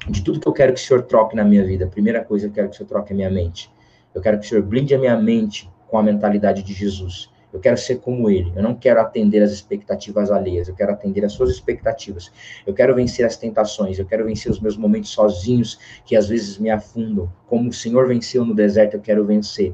de 0.10 0.24
tudo 0.24 0.40
que 0.40 0.48
eu 0.48 0.54
quero 0.54 0.74
que 0.74 0.80
o 0.80 0.84
Senhor 0.84 1.04
troque 1.04 1.36
na 1.36 1.44
minha 1.44 1.66
vida, 1.66 1.86
a 1.86 1.90
primeira 1.90 2.24
coisa 2.24 2.48
eu 2.48 2.52
quero 2.52 2.70
que 2.70 2.76
o 2.76 2.78
Senhor 2.78 2.88
troque 2.88 3.14
a 3.14 3.16
minha 3.16 3.30
mente. 3.30 3.72
Eu 4.14 4.22
quero 4.22 4.40
que 4.40 4.46
o 4.46 4.50
Senhor 4.50 4.64
blinde 4.64 4.96
a 4.96 4.98
minha 4.98 5.18
mente 5.18 5.70
com 5.88 5.98
a 5.98 6.04
mentalidade 6.04 6.64
de 6.64 6.74
Jesus. 6.74 7.30
Eu 7.52 7.60
quero 7.60 7.78
ser 7.78 8.00
como 8.00 8.30
ele. 8.30 8.52
Eu 8.56 8.62
não 8.62 8.76
quero 8.76 9.00
atender 9.00 9.42
as 9.42 9.52
expectativas 9.52 10.30
alheias. 10.32 10.68
Eu 10.68 10.76
quero 10.76 10.92
atender 10.92 11.24
as 11.24 11.34
suas 11.34 11.50
expectativas. 11.50 12.32
Eu 12.66 12.74
quero 12.74 12.94
vencer 12.94 13.26
as 13.26 13.38
tentações. 13.38 13.98
Eu 13.98 14.06
quero 14.06 14.26
vencer 14.26 14.52
os 14.52 14.60
meus 14.60 14.78
momentos 14.78 15.12
sozinhos 15.12 15.80
que 16.06 16.16
às 16.16 16.28
vezes 16.28 16.58
me 16.58 16.70
afundam. 16.70 17.32
Como 17.48 17.70
o 17.70 17.74
Senhor 17.74 18.08
venceu 18.08 18.44
no 18.44 18.54
deserto, 18.54 18.96
eu 18.96 19.02
quero 19.02 19.26
vencer. 19.26 19.74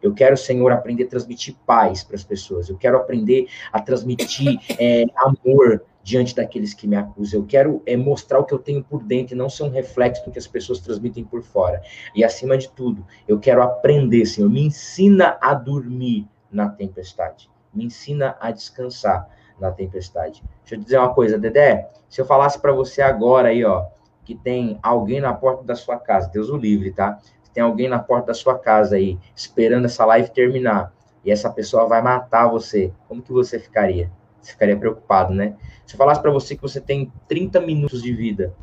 Eu 0.00 0.14
quero, 0.14 0.36
Senhor, 0.36 0.70
aprender 0.70 1.04
a 1.04 1.08
transmitir 1.08 1.56
paz 1.66 2.04
para 2.04 2.16
as 2.16 2.24
pessoas. 2.24 2.68
Eu 2.68 2.76
quero 2.76 2.96
aprender 2.96 3.46
a 3.72 3.80
transmitir 3.80 4.58
é, 4.78 5.04
amor 5.16 5.84
diante 6.02 6.34
daqueles 6.34 6.74
que 6.74 6.86
me 6.86 6.96
acusam. 6.96 7.40
Eu 7.40 7.46
quero 7.46 7.82
é, 7.86 7.96
mostrar 7.96 8.38
o 8.38 8.44
que 8.44 8.52
eu 8.52 8.58
tenho 8.58 8.82
por 8.82 9.02
dentro 9.02 9.34
e 9.34 9.38
não 9.38 9.48
ser 9.48 9.62
um 9.62 9.70
reflexo 9.70 10.24
do 10.24 10.30
que 10.30 10.38
as 10.38 10.46
pessoas 10.46 10.80
transmitem 10.80 11.24
por 11.24 11.42
fora. 11.42 11.82
E 12.14 12.24
acima 12.24 12.58
de 12.58 12.68
tudo, 12.70 13.06
eu 13.26 13.38
quero 13.38 13.62
aprender, 13.62 14.26
Senhor. 14.26 14.50
Me 14.50 14.62
ensina 14.62 15.38
a 15.40 15.54
dormir 15.54 16.28
na 16.50 16.68
tempestade. 16.68 17.50
Me 17.72 17.84
ensina 17.84 18.36
a 18.40 18.50
descansar 18.50 19.28
na 19.58 19.70
tempestade. 19.70 20.42
Deixa 20.60 20.74
eu 20.74 20.80
dizer 20.80 20.98
uma 20.98 21.14
coisa, 21.14 21.38
Dedé. 21.38 21.88
Se 22.08 22.20
eu 22.20 22.26
falasse 22.26 22.58
para 22.58 22.72
você 22.72 23.00
agora 23.00 23.48
aí, 23.48 23.64
ó, 23.64 23.86
que 24.24 24.34
tem 24.34 24.78
alguém 24.82 25.20
na 25.20 25.32
porta 25.32 25.64
da 25.64 25.74
sua 25.74 25.98
casa, 25.98 26.30
Deus 26.30 26.50
o 26.50 26.56
livre, 26.56 26.92
tá? 26.92 27.18
Tem 27.54 27.62
alguém 27.62 27.88
na 27.88 27.98
porta 27.98 28.28
da 28.28 28.34
sua 28.34 28.58
casa 28.58 28.96
aí, 28.96 29.18
esperando 29.36 29.84
essa 29.84 30.04
live 30.06 30.30
terminar, 30.30 30.92
e 31.24 31.30
essa 31.30 31.50
pessoa 31.50 31.86
vai 31.86 32.02
matar 32.02 32.48
você. 32.48 32.92
Como 33.06 33.22
que 33.22 33.32
você 33.32 33.58
ficaria? 33.58 34.10
Você 34.42 34.52
ficaria 34.52 34.76
preocupado, 34.76 35.32
né? 35.32 35.54
Se 35.86 35.94
eu 35.94 35.98
falasse 35.98 36.20
para 36.20 36.30
você 36.30 36.56
que 36.56 36.62
você 36.62 36.80
tem 36.80 37.12
30 37.28 37.60
minutos 37.60 38.02
de 38.02 38.12
vida, 38.12 38.54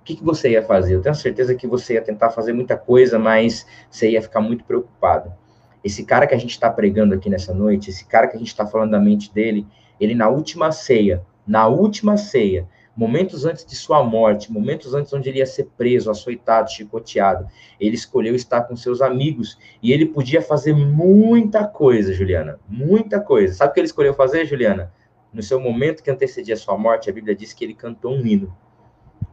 o 0.00 0.04
que, 0.04 0.16
que 0.16 0.24
você 0.24 0.50
ia 0.50 0.62
fazer? 0.62 0.94
Eu 0.94 1.02
tenho 1.02 1.14
certeza 1.14 1.54
que 1.54 1.66
você 1.66 1.94
ia 1.94 2.02
tentar 2.02 2.30
fazer 2.30 2.52
muita 2.52 2.76
coisa, 2.76 3.18
mas 3.18 3.66
você 3.90 4.10
ia 4.10 4.22
ficar 4.22 4.40
muito 4.40 4.64
preocupado. 4.64 5.32
Esse 5.82 6.04
cara 6.04 6.26
que 6.26 6.34
a 6.34 6.38
gente 6.38 6.50
está 6.50 6.70
pregando 6.70 7.14
aqui 7.14 7.28
nessa 7.28 7.52
noite, 7.52 7.90
esse 7.90 8.06
cara 8.06 8.26
que 8.26 8.36
a 8.36 8.38
gente 8.38 8.48
está 8.48 8.66
falando 8.66 8.92
da 8.92 9.00
mente 9.00 9.32
dele, 9.32 9.66
ele 10.00 10.14
na 10.14 10.28
última 10.28 10.72
ceia, 10.72 11.22
na 11.46 11.66
última 11.66 12.16
ceia, 12.16 12.68
momentos 12.96 13.44
antes 13.44 13.64
de 13.64 13.74
sua 13.74 14.02
morte, 14.02 14.52
momentos 14.52 14.94
antes 14.94 15.12
onde 15.12 15.28
ele 15.28 15.38
ia 15.38 15.46
ser 15.46 15.68
preso, 15.76 16.10
açoitado, 16.10 16.70
chicoteado, 16.70 17.46
ele 17.80 17.94
escolheu 17.94 18.34
estar 18.34 18.62
com 18.62 18.76
seus 18.76 19.02
amigos 19.02 19.58
e 19.82 19.92
ele 19.92 20.06
podia 20.06 20.40
fazer 20.40 20.74
muita 20.74 21.66
coisa, 21.66 22.12
Juliana, 22.12 22.58
muita 22.68 23.20
coisa. 23.20 23.54
Sabe 23.54 23.70
o 23.70 23.74
que 23.74 23.80
ele 23.80 23.86
escolheu 23.86 24.14
fazer, 24.14 24.46
Juliana? 24.46 24.92
No 25.34 25.42
seu 25.42 25.58
momento 25.58 26.00
que 26.00 26.10
antecedia 26.12 26.54
a 26.54 26.56
sua 26.56 26.78
morte, 26.78 27.10
a 27.10 27.12
Bíblia 27.12 27.34
diz 27.34 27.52
que 27.52 27.64
ele 27.64 27.74
cantou 27.74 28.14
um 28.14 28.24
hino. 28.24 28.56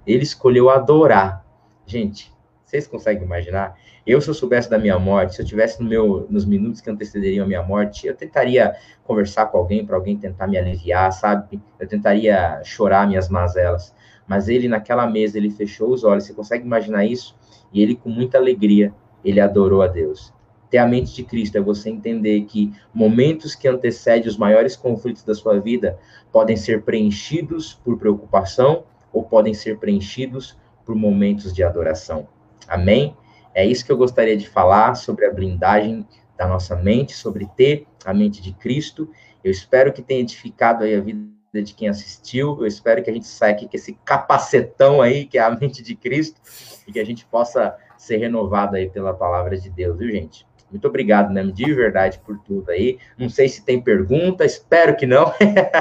Ele 0.05 0.23
escolheu 0.23 0.67
adorar. 0.71 1.45
Gente, 1.85 2.33
vocês 2.65 2.87
conseguem 2.87 3.23
imaginar? 3.23 3.77
Eu, 4.03 4.19
se 4.19 4.27
eu 4.27 4.33
soubesse 4.33 4.67
da 4.67 4.79
minha 4.79 4.97
morte, 4.97 5.35
se 5.35 5.41
eu 5.43 5.45
tivesse 5.45 5.79
no 5.79 5.87
meu, 5.87 6.25
nos 6.27 6.43
minutos 6.43 6.81
que 6.81 6.89
antecederiam 6.89 7.45
a 7.45 7.47
minha 7.47 7.61
morte, 7.61 8.07
eu 8.07 8.15
tentaria 8.15 8.75
conversar 9.03 9.45
com 9.45 9.59
alguém 9.59 9.85
para 9.85 9.95
alguém 9.95 10.17
tentar 10.17 10.47
me 10.47 10.57
aliviar, 10.57 11.13
sabe? 11.13 11.61
Eu 11.79 11.87
tentaria 11.87 12.59
chorar 12.63 13.07
minhas 13.07 13.29
mazelas. 13.29 13.93
Mas 14.27 14.49
ele, 14.49 14.67
naquela 14.67 15.05
mesa, 15.05 15.37
ele 15.37 15.51
fechou 15.51 15.91
os 15.91 16.03
olhos. 16.03 16.23
Você 16.23 16.33
consegue 16.33 16.65
imaginar 16.65 17.05
isso? 17.05 17.37
E 17.71 17.79
ele, 17.79 17.95
com 17.95 18.09
muita 18.09 18.39
alegria, 18.39 18.91
ele 19.23 19.39
adorou 19.39 19.83
a 19.83 19.87
Deus. 19.87 20.33
Ter 20.71 20.77
a 20.77 20.87
mente 20.87 21.13
de 21.13 21.23
Cristo 21.23 21.57
é 21.57 21.61
você 21.61 21.89
entender 21.89 22.45
que 22.45 22.73
momentos 22.93 23.53
que 23.53 23.67
antecedem 23.67 24.29
os 24.29 24.37
maiores 24.37 24.77
conflitos 24.77 25.21
da 25.21 25.35
sua 25.35 25.59
vida 25.59 25.99
podem 26.31 26.55
ser 26.55 26.83
preenchidos 26.83 27.73
por 27.73 27.99
preocupação 27.99 28.85
ou 29.11 29.21
podem 29.21 29.53
ser 29.53 29.79
preenchidos 29.79 30.57
por 30.85 30.95
momentos 30.95 31.53
de 31.53 31.61
adoração. 31.61 32.25
Amém? 32.69 33.13
É 33.53 33.65
isso 33.65 33.85
que 33.85 33.91
eu 33.91 33.97
gostaria 33.97 34.37
de 34.37 34.47
falar 34.47 34.95
sobre 34.95 35.25
a 35.25 35.33
blindagem 35.33 36.07
da 36.37 36.47
nossa 36.47 36.73
mente, 36.77 37.13
sobre 37.13 37.49
ter 37.57 37.85
a 38.05 38.13
mente 38.13 38.41
de 38.41 38.53
Cristo. 38.53 39.09
Eu 39.43 39.51
espero 39.51 39.91
que 39.91 40.01
tenha 40.01 40.21
edificado 40.21 40.85
aí 40.85 40.95
a 40.95 41.01
vida 41.01 41.29
de 41.53 41.73
quem 41.73 41.89
assistiu. 41.89 42.57
Eu 42.61 42.65
espero 42.65 43.03
que 43.03 43.09
a 43.09 43.13
gente 43.13 43.27
saia 43.27 43.53
aqui 43.53 43.67
com 43.67 43.75
esse 43.75 43.91
capacetão 44.05 45.01
aí, 45.01 45.25
que 45.25 45.37
é 45.37 45.41
a 45.41 45.49
mente 45.49 45.83
de 45.83 45.95
Cristo, 45.95 46.39
e 46.87 46.93
que 46.93 46.99
a 46.99 47.05
gente 47.05 47.25
possa 47.25 47.75
ser 47.97 48.17
renovado 48.17 48.77
aí 48.77 48.89
pela 48.89 49.13
palavra 49.13 49.57
de 49.57 49.69
Deus, 49.69 49.97
viu, 49.97 50.09
gente? 50.09 50.49
Muito 50.71 50.87
obrigado, 50.87 51.33
né? 51.33 51.43
De 51.43 51.73
verdade 51.73 52.19
por 52.25 52.39
tudo 52.39 52.71
aí. 52.71 52.97
Não 53.17 53.29
sei 53.29 53.49
se 53.49 53.63
tem 53.63 53.81
pergunta, 53.81 54.45
espero 54.45 54.95
que 54.95 55.05
não. 55.05 55.25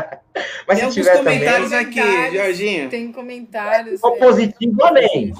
Mas 0.66 0.80
tem 0.80 0.90
se 0.90 1.00
tiver 1.00 1.18
comentários 1.18 1.70
também... 1.70 2.00
aqui, 2.00 2.36
Jorginho. 2.36 2.90
Tem 2.90 3.12
comentários. 3.12 4.02
É, 4.02 4.10
positivo, 4.18 4.84
amém. 4.84 5.32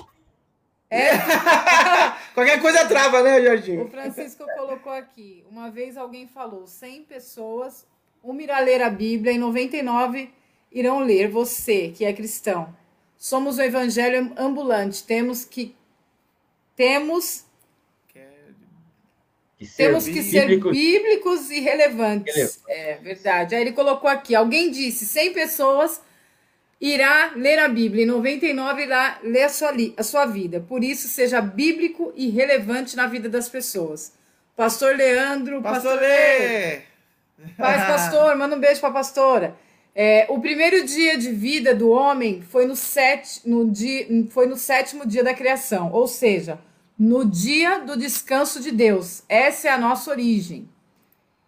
É. 0.91 1.11
Qualquer 2.35 2.61
coisa 2.61 2.87
trava, 2.87 3.23
né, 3.23 3.41
Jorginho? 3.43 3.85
O 3.85 3.89
Francisco 3.89 4.45
colocou 4.57 4.93
aqui. 4.93 5.45
Uma 5.51 5.71
vez 5.71 5.97
alguém 5.97 6.27
falou: 6.27 6.67
100 6.67 7.05
pessoas, 7.05 7.87
uma 8.23 8.43
irá 8.43 8.59
ler 8.59 8.83
a 8.83 8.91
Bíblia 8.91 9.33
e 9.33 9.39
99 9.39 10.33
irão 10.73 11.01
ler. 11.01 11.29
Você, 11.29 11.89
que 11.89 12.05
é 12.05 12.13
cristão. 12.13 12.75
Somos 13.17 13.59
o 13.59 13.63
evangelho 13.63 14.33
ambulante. 14.37 15.05
Temos 15.05 15.45
que. 15.45 15.77
Temos. 16.75 17.47
Que 19.61 19.67
temos 19.67 20.07
que 20.07 20.23
ser 20.23 20.59
bíblicos 20.59 21.51
e 21.51 21.61
relevantes. 21.61 22.63
É 22.67 22.95
verdade. 22.95 23.55
Aí 23.55 23.61
ele 23.61 23.73
colocou 23.73 24.09
aqui: 24.09 24.35
alguém 24.35 24.71
disse 24.71 25.05
100 25.05 25.35
pessoas 25.35 26.01
irá 26.81 27.33
ler 27.37 27.59
a 27.59 27.69
Bíblia 27.69 28.05
e 28.05 28.07
99 28.07 28.83
irá 28.83 29.19
ler 29.23 29.43
a 29.43 29.49
sua, 29.51 29.71
a 29.99 30.03
sua 30.03 30.25
vida. 30.25 30.65
Por 30.67 30.83
isso, 30.83 31.09
seja 31.09 31.43
bíblico 31.43 32.11
e 32.17 32.31
relevante 32.31 32.97
na 32.97 33.07
vida 33.07 33.29
das 33.29 33.51
pessoas. 33.51 34.15
Pastor 34.57 34.97
Leandro, 34.97 35.61
Pastor, 35.61 35.93
pastor 35.93 36.01
Lê. 36.01 36.81
Paz, 37.59 37.87
pastor, 37.87 38.37
manda 38.37 38.57
um 38.57 38.61
beijo 38.61 38.81
para 38.81 38.89
a 38.89 38.93
pastora. 38.93 39.57
É, 39.95 40.25
o 40.31 40.41
primeiro 40.41 40.87
dia 40.87 41.19
de 41.19 41.31
vida 41.33 41.75
do 41.75 41.91
homem 41.91 42.41
foi 42.41 42.65
no, 42.65 42.75
set, 42.75 43.43
no 43.45 43.71
dia, 43.71 44.07
foi 44.31 44.47
no 44.47 44.57
sétimo 44.57 45.07
dia 45.07 45.23
da 45.23 45.35
criação, 45.35 45.91
ou 45.93 46.09
seja, 46.09 46.59
no 47.01 47.25
dia 47.25 47.79
do 47.79 47.97
descanso 47.97 48.61
de 48.61 48.71
Deus. 48.71 49.23
Essa 49.27 49.69
é 49.69 49.71
a 49.71 49.79
nossa 49.79 50.11
origem. 50.11 50.69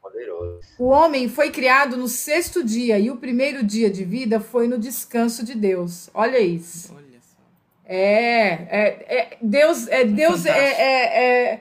Poderoso. 0.00 0.62
O 0.78 0.86
homem 0.86 1.28
foi 1.28 1.50
criado 1.50 1.94
no 1.94 2.08
sexto 2.08 2.64
dia 2.64 2.98
e 2.98 3.10
o 3.10 3.16
primeiro 3.16 3.62
dia 3.62 3.90
de 3.90 4.02
vida 4.02 4.40
foi 4.40 4.66
no 4.66 4.78
descanso 4.78 5.44
de 5.44 5.54
Deus. 5.54 6.08
Olha 6.14 6.40
isso. 6.40 6.94
Olha 6.96 7.20
só. 7.20 7.36
É, 7.84 8.48
é, 8.48 9.06
é 9.08 9.38
Deus, 9.42 9.86
é, 9.88 10.04
Deus 10.06 10.46
é, 10.46 10.58
é, 10.58 11.22
é, 11.22 11.60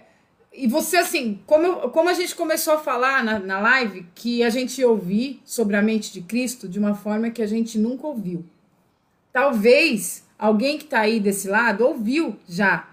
e 0.53 0.67
você 0.67 0.95
assim, 0.95 1.41
como, 1.45 1.89
como 1.89 2.07
a 2.07 2.13
gente 2.13 2.33
começou 2.33 2.75
a 2.75 2.79
falar 2.79 3.21
na, 3.25 3.39
na 3.39 3.59
live, 3.59 4.07
que 4.15 4.41
a 4.41 4.49
gente 4.49 4.81
ouvir 4.85 5.41
sobre 5.43 5.75
a 5.75 5.81
mente 5.81 6.13
de 6.13 6.21
Cristo 6.21 6.69
de 6.69 6.79
uma 6.79 6.95
forma 6.95 7.29
que 7.29 7.41
a 7.41 7.47
gente 7.47 7.77
nunca 7.77 8.07
ouviu. 8.07 8.45
Talvez 9.33 10.23
alguém 10.39 10.77
que 10.77 10.85
está 10.85 11.01
aí 11.01 11.19
desse 11.19 11.49
lado 11.49 11.85
ouviu 11.85 12.37
já, 12.47 12.90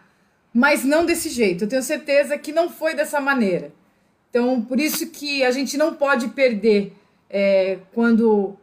mas 0.58 0.84
não 0.84 1.06
desse 1.06 1.28
jeito. 1.28 1.62
Eu 1.62 1.68
tenho 1.68 1.84
certeza 1.84 2.36
que 2.36 2.50
não 2.50 2.68
foi 2.68 2.92
dessa 2.92 3.20
maneira. 3.20 3.70
Então, 4.28 4.60
por 4.60 4.80
isso 4.80 5.08
que 5.08 5.44
a 5.44 5.52
gente 5.52 5.78
não 5.78 5.94
pode 5.94 6.26
perder 6.30 6.96
é, 7.30 7.78
quando 7.94 8.56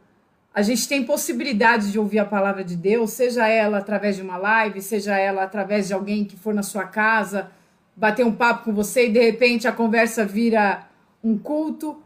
a 0.54 0.60
gente 0.60 0.86
tem 0.86 1.04
possibilidade 1.04 1.90
de 1.90 1.98
ouvir 1.98 2.18
a 2.18 2.26
palavra 2.26 2.62
de 2.62 2.76
Deus, 2.76 3.12
seja 3.12 3.48
ela 3.48 3.78
através 3.78 4.16
de 4.16 4.20
uma 4.20 4.36
live, 4.36 4.82
seja 4.82 5.16
ela 5.16 5.42
através 5.42 5.88
de 5.88 5.94
alguém 5.94 6.26
que 6.26 6.36
for 6.36 6.52
na 6.52 6.62
sua 6.62 6.84
casa, 6.84 7.50
bater 7.96 8.26
um 8.26 8.32
papo 8.32 8.64
com 8.64 8.74
você 8.74 9.06
e 9.06 9.10
de 9.10 9.20
repente 9.20 9.66
a 9.66 9.72
conversa 9.72 10.22
vira 10.22 10.86
um 11.24 11.38
culto. 11.38 12.02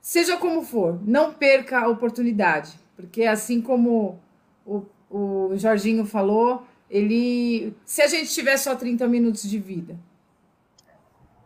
Seja 0.00 0.38
como 0.38 0.62
for, 0.62 0.98
não 1.06 1.34
perca 1.34 1.80
a 1.80 1.88
oportunidade, 1.88 2.72
porque 2.96 3.24
assim 3.24 3.60
como 3.60 4.18
o, 4.64 4.86
o 5.10 5.52
Jorginho 5.56 6.06
falou, 6.06 6.64
ele, 6.90 7.72
se 7.84 8.02
a 8.02 8.08
gente 8.08 8.32
tiver 8.32 8.56
só 8.56 8.74
30 8.74 9.06
minutos 9.06 9.48
de 9.48 9.58
vida, 9.58 9.96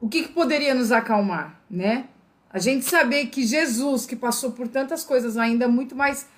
o 0.00 0.08
que, 0.08 0.22
que 0.22 0.32
poderia 0.32 0.74
nos 0.74 0.90
acalmar, 0.90 1.62
né? 1.70 2.08
A 2.50 2.58
gente 2.58 2.84
saber 2.84 3.26
que 3.26 3.44
Jesus, 3.44 4.06
que 4.06 4.14
passou 4.14 4.52
por 4.52 4.68
tantas 4.68 5.04
coisas 5.04 5.36
ainda 5.36 5.66
muito 5.66 5.94
mais. 5.94 6.28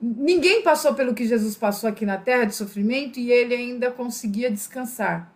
Ninguém 0.00 0.62
passou 0.62 0.94
pelo 0.94 1.12
que 1.12 1.26
Jesus 1.26 1.56
passou 1.56 1.90
aqui 1.90 2.06
na 2.06 2.16
terra 2.16 2.44
de 2.44 2.54
sofrimento 2.54 3.18
e 3.18 3.32
ele 3.32 3.54
ainda 3.54 3.90
conseguia 3.90 4.50
descansar. 4.50 5.34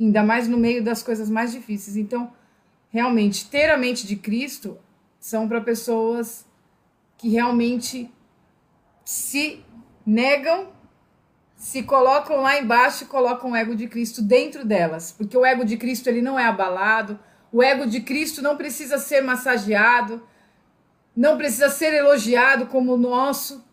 Ainda 0.00 0.22
mais 0.22 0.48
no 0.48 0.58
meio 0.58 0.82
das 0.82 1.02
coisas 1.02 1.30
mais 1.30 1.52
difíceis. 1.52 1.96
Então, 1.96 2.32
realmente, 2.90 3.48
ter 3.48 3.70
a 3.70 3.78
mente 3.78 4.06
de 4.06 4.16
Cristo 4.16 4.76
são 5.20 5.48
para 5.48 5.60
pessoas 5.60 6.44
que 7.16 7.28
realmente 7.28 8.10
se 9.04 9.62
negam, 10.04 10.72
se 11.66 11.82
colocam 11.82 12.42
lá 12.42 12.60
embaixo 12.60 13.02
e 13.02 13.06
colocam 13.08 13.50
o 13.50 13.56
ego 13.56 13.74
de 13.74 13.88
Cristo 13.88 14.22
dentro 14.22 14.64
delas, 14.64 15.10
porque 15.10 15.36
o 15.36 15.44
ego 15.44 15.64
de 15.64 15.76
Cristo 15.76 16.06
ele 16.08 16.22
não 16.22 16.38
é 16.38 16.44
abalado, 16.44 17.18
o 17.50 17.60
ego 17.60 17.88
de 17.88 18.02
Cristo 18.02 18.40
não 18.40 18.56
precisa 18.56 18.98
ser 18.98 19.20
massageado, 19.20 20.22
não 21.16 21.36
precisa 21.36 21.68
ser 21.68 21.92
elogiado 21.92 22.66
como 22.66 22.94
o 22.94 22.96
nosso. 22.96 23.66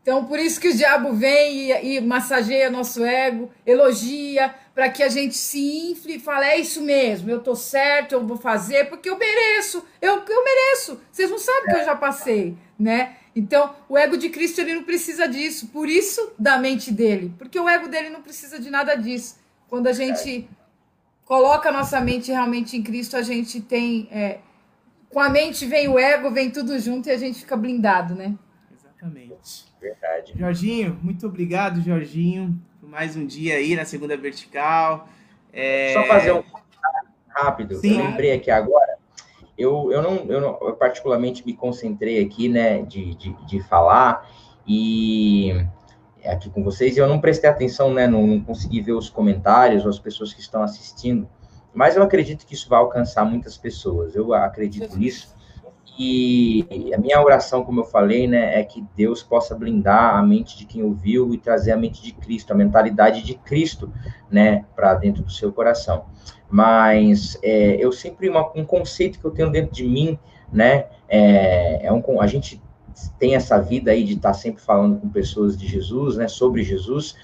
Então, 0.00 0.24
por 0.24 0.38
isso 0.38 0.58
que 0.58 0.68
o 0.68 0.74
diabo 0.74 1.12
vem 1.12 1.70
e, 1.70 1.96
e 1.96 2.00
massageia 2.00 2.70
nosso 2.70 3.04
ego, 3.04 3.50
elogia, 3.66 4.54
para 4.74 4.88
que 4.88 5.02
a 5.02 5.10
gente 5.10 5.36
se 5.36 5.90
infle 5.90 6.14
e 6.14 6.18
fale: 6.18 6.46
é 6.46 6.58
isso 6.58 6.80
mesmo, 6.80 7.28
eu 7.28 7.40
tô 7.40 7.54
certo, 7.54 8.12
eu 8.12 8.26
vou 8.26 8.38
fazer, 8.38 8.88
porque 8.88 9.10
eu 9.10 9.18
mereço, 9.18 9.84
eu, 10.00 10.24
eu 10.26 10.44
mereço. 10.44 10.98
Vocês 11.12 11.30
não 11.30 11.38
sabem 11.38 11.74
que 11.74 11.80
eu 11.82 11.84
já 11.84 11.94
passei, 11.94 12.56
né? 12.78 13.18
Então, 13.38 13.72
o 13.88 13.96
ego 13.96 14.16
de 14.16 14.28
Cristo 14.30 14.60
ele 14.60 14.74
não 14.74 14.82
precisa 14.82 15.28
disso, 15.28 15.68
por 15.68 15.88
isso 15.88 16.32
da 16.36 16.58
mente 16.58 16.92
dele, 16.92 17.32
porque 17.38 17.58
o 17.58 17.68
ego 17.68 17.86
dele 17.86 18.10
não 18.10 18.20
precisa 18.20 18.58
de 18.58 18.68
nada 18.68 18.96
disso. 18.96 19.38
Quando 19.68 19.86
a 19.86 19.92
gente 19.92 20.50
coloca 21.24 21.68
a 21.68 21.72
nossa 21.72 22.00
mente 22.00 22.32
realmente 22.32 22.76
em 22.76 22.82
Cristo, 22.82 23.16
a 23.16 23.22
gente 23.22 23.60
tem. 23.60 24.08
É, 24.10 24.40
com 25.08 25.20
a 25.20 25.28
mente 25.28 25.66
vem 25.66 25.86
o 25.86 25.96
ego, 25.96 26.32
vem 26.32 26.50
tudo 26.50 26.76
junto 26.80 27.08
e 27.08 27.12
a 27.12 27.16
gente 27.16 27.38
fica 27.38 27.56
blindado, 27.56 28.12
né? 28.12 28.34
Exatamente. 28.74 29.66
Verdade. 29.80 30.34
Jorginho, 30.36 30.98
muito 31.00 31.24
obrigado, 31.24 31.80
Jorginho, 31.80 32.60
por 32.80 32.88
mais 32.88 33.14
um 33.14 33.24
dia 33.24 33.54
aí 33.54 33.76
na 33.76 33.84
segunda 33.84 34.16
vertical. 34.16 35.08
É... 35.52 35.92
Só 35.92 36.04
fazer 36.06 36.32
um 36.32 36.42
rápido. 37.28 37.76
Sim. 37.76 38.00
Eu 38.00 38.04
lembrei 38.04 38.32
aqui 38.32 38.50
agora. 38.50 38.87
Eu, 39.58 39.90
eu, 39.90 40.00
não, 40.00 40.14
eu 40.28 40.40
não 40.40 40.58
eu 40.62 40.74
particularmente 40.74 41.44
me 41.44 41.52
concentrei 41.52 42.24
aqui, 42.24 42.48
né, 42.48 42.82
de, 42.82 43.14
de, 43.16 43.32
de 43.44 43.60
falar 43.64 44.30
e 44.66 45.66
aqui 46.24 46.48
com 46.48 46.62
vocês 46.62 46.96
e 46.96 47.00
eu 47.00 47.08
não 47.08 47.20
prestei 47.20 47.50
atenção, 47.50 47.92
né, 47.92 48.06
não, 48.06 48.26
não 48.26 48.40
consegui 48.40 48.80
ver 48.80 48.92
os 48.92 49.10
comentários 49.10 49.84
ou 49.84 49.90
as 49.90 49.98
pessoas 49.98 50.32
que 50.32 50.40
estão 50.40 50.62
assistindo. 50.62 51.28
Mas 51.74 51.96
eu 51.96 52.02
acredito 52.02 52.46
que 52.46 52.54
isso 52.54 52.68
vai 52.68 52.78
alcançar 52.78 53.24
muitas 53.24 53.56
pessoas. 53.56 54.14
Eu 54.14 54.32
acredito 54.32 54.96
nisso. 54.96 55.36
E 55.98 56.92
a 56.94 56.98
minha 56.98 57.20
oração, 57.20 57.64
como 57.64 57.80
eu 57.80 57.84
falei, 57.84 58.28
né, 58.28 58.60
é 58.60 58.62
que 58.62 58.84
Deus 58.96 59.20
possa 59.20 59.52
blindar 59.52 60.14
a 60.14 60.22
mente 60.22 60.56
de 60.56 60.64
quem 60.64 60.84
ouviu 60.84 61.34
e 61.34 61.38
trazer 61.38 61.72
a 61.72 61.76
mente 61.76 62.00
de 62.00 62.12
Cristo, 62.12 62.52
a 62.52 62.56
mentalidade 62.56 63.20
de 63.24 63.34
Cristo, 63.34 63.92
né, 64.30 64.64
para 64.76 64.94
dentro 64.94 65.24
do 65.24 65.32
seu 65.32 65.52
coração. 65.52 66.04
Mas 66.48 67.36
é, 67.42 67.76
eu 67.84 67.90
sempre 67.90 68.28
uma, 68.28 68.48
um 68.54 68.64
conceito 68.64 69.18
que 69.18 69.24
eu 69.24 69.32
tenho 69.32 69.50
dentro 69.50 69.72
de 69.72 69.84
mim, 69.84 70.16
né, 70.52 70.86
é, 71.08 71.86
é 71.86 71.92
um, 71.92 72.20
a 72.20 72.28
gente 72.28 72.62
tem 73.18 73.34
essa 73.34 73.60
vida 73.60 73.90
aí 73.90 74.04
de 74.04 74.14
estar 74.14 74.28
tá 74.28 74.34
sempre 74.34 74.62
falando 74.62 75.00
com 75.00 75.08
pessoas 75.08 75.58
de 75.58 75.66
Jesus, 75.66 76.16
né, 76.16 76.28
sobre 76.28 76.62
Jesus. 76.62 77.16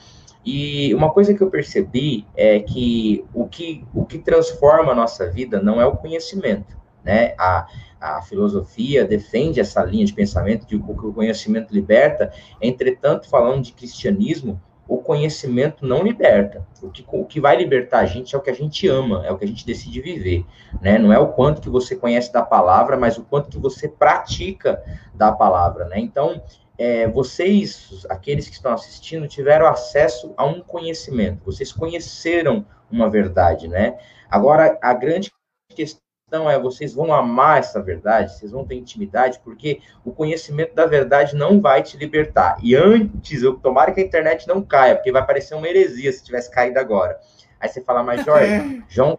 E 0.44 0.92
uma 0.94 1.10
coisa 1.10 1.32
que 1.32 1.42
eu 1.42 1.48
percebi 1.48 2.26
é 2.36 2.58
que 2.58 3.24
o 3.32 3.46
que, 3.46 3.84
o 3.94 4.04
que 4.04 4.18
transforma 4.18 4.90
a 4.90 4.94
nossa 4.94 5.30
vida 5.30 5.62
não 5.62 5.80
é 5.80 5.86
o 5.86 5.96
conhecimento, 5.96 6.76
né? 7.02 7.34
A, 7.38 7.66
a 8.04 8.22
filosofia 8.22 9.04
defende 9.04 9.60
essa 9.60 9.82
linha 9.82 10.04
de 10.04 10.12
pensamento 10.12 10.66
de 10.66 10.78
que 10.78 10.90
o 10.90 11.12
conhecimento 11.12 11.72
liberta, 11.72 12.32
entretanto, 12.60 13.28
falando 13.28 13.62
de 13.62 13.72
cristianismo, 13.72 14.60
o 14.86 14.98
conhecimento 14.98 15.86
não 15.86 16.02
liberta. 16.02 16.66
O 16.82 16.90
que, 16.90 17.04
o 17.10 17.24
que 17.24 17.40
vai 17.40 17.56
libertar 17.56 18.00
a 18.00 18.06
gente 18.06 18.34
é 18.34 18.38
o 18.38 18.42
que 18.42 18.50
a 18.50 18.54
gente 18.54 18.86
ama, 18.86 19.24
é 19.24 19.32
o 19.32 19.38
que 19.38 19.44
a 19.46 19.48
gente 19.48 19.64
decide 19.64 20.02
viver, 20.02 20.44
né? 20.82 20.98
Não 20.98 21.10
é 21.10 21.18
o 21.18 21.28
quanto 21.28 21.62
que 21.62 21.70
você 21.70 21.96
conhece 21.96 22.30
da 22.30 22.42
palavra, 22.42 22.94
mas 22.96 23.16
o 23.16 23.24
quanto 23.24 23.48
que 23.48 23.58
você 23.58 23.88
pratica 23.88 24.82
da 25.14 25.32
palavra, 25.32 25.86
né? 25.86 25.98
Então, 25.98 26.42
é, 26.76 27.08
vocês, 27.08 28.04
aqueles 28.10 28.46
que 28.46 28.54
estão 28.54 28.74
assistindo, 28.74 29.26
tiveram 29.26 29.66
acesso 29.66 30.34
a 30.36 30.44
um 30.44 30.60
conhecimento, 30.60 31.42
vocês 31.46 31.72
conheceram 31.72 32.66
uma 32.90 33.08
verdade, 33.08 33.66
né? 33.66 33.96
Agora, 34.28 34.78
a 34.82 34.92
grande 34.92 35.32
questão 35.74 36.03
questão 36.34 36.50
é, 36.50 36.58
vocês 36.58 36.92
vão 36.92 37.14
amar 37.14 37.58
essa 37.58 37.80
verdade, 37.80 38.36
vocês 38.36 38.50
vão 38.50 38.64
ter 38.66 38.74
intimidade, 38.74 39.38
porque 39.44 39.80
o 40.04 40.10
conhecimento 40.10 40.74
da 40.74 40.84
verdade 40.84 41.36
não 41.36 41.60
vai 41.60 41.80
te 41.80 41.96
libertar. 41.96 42.56
E 42.60 42.74
antes, 42.74 43.42
eu 43.42 43.54
tomara 43.54 43.92
que 43.92 44.00
a 44.00 44.04
internet 44.04 44.48
não 44.48 44.60
caia, 44.60 44.96
porque 44.96 45.12
vai 45.12 45.24
parecer 45.24 45.54
uma 45.54 45.68
heresia 45.68 46.12
se 46.12 46.24
tivesse 46.24 46.50
caído 46.50 46.78
agora. 46.80 47.20
Aí 47.60 47.68
você 47.68 47.80
fala, 47.80 48.02
mas 48.02 48.24
Jorge, 48.24 48.82
João 48.88 49.18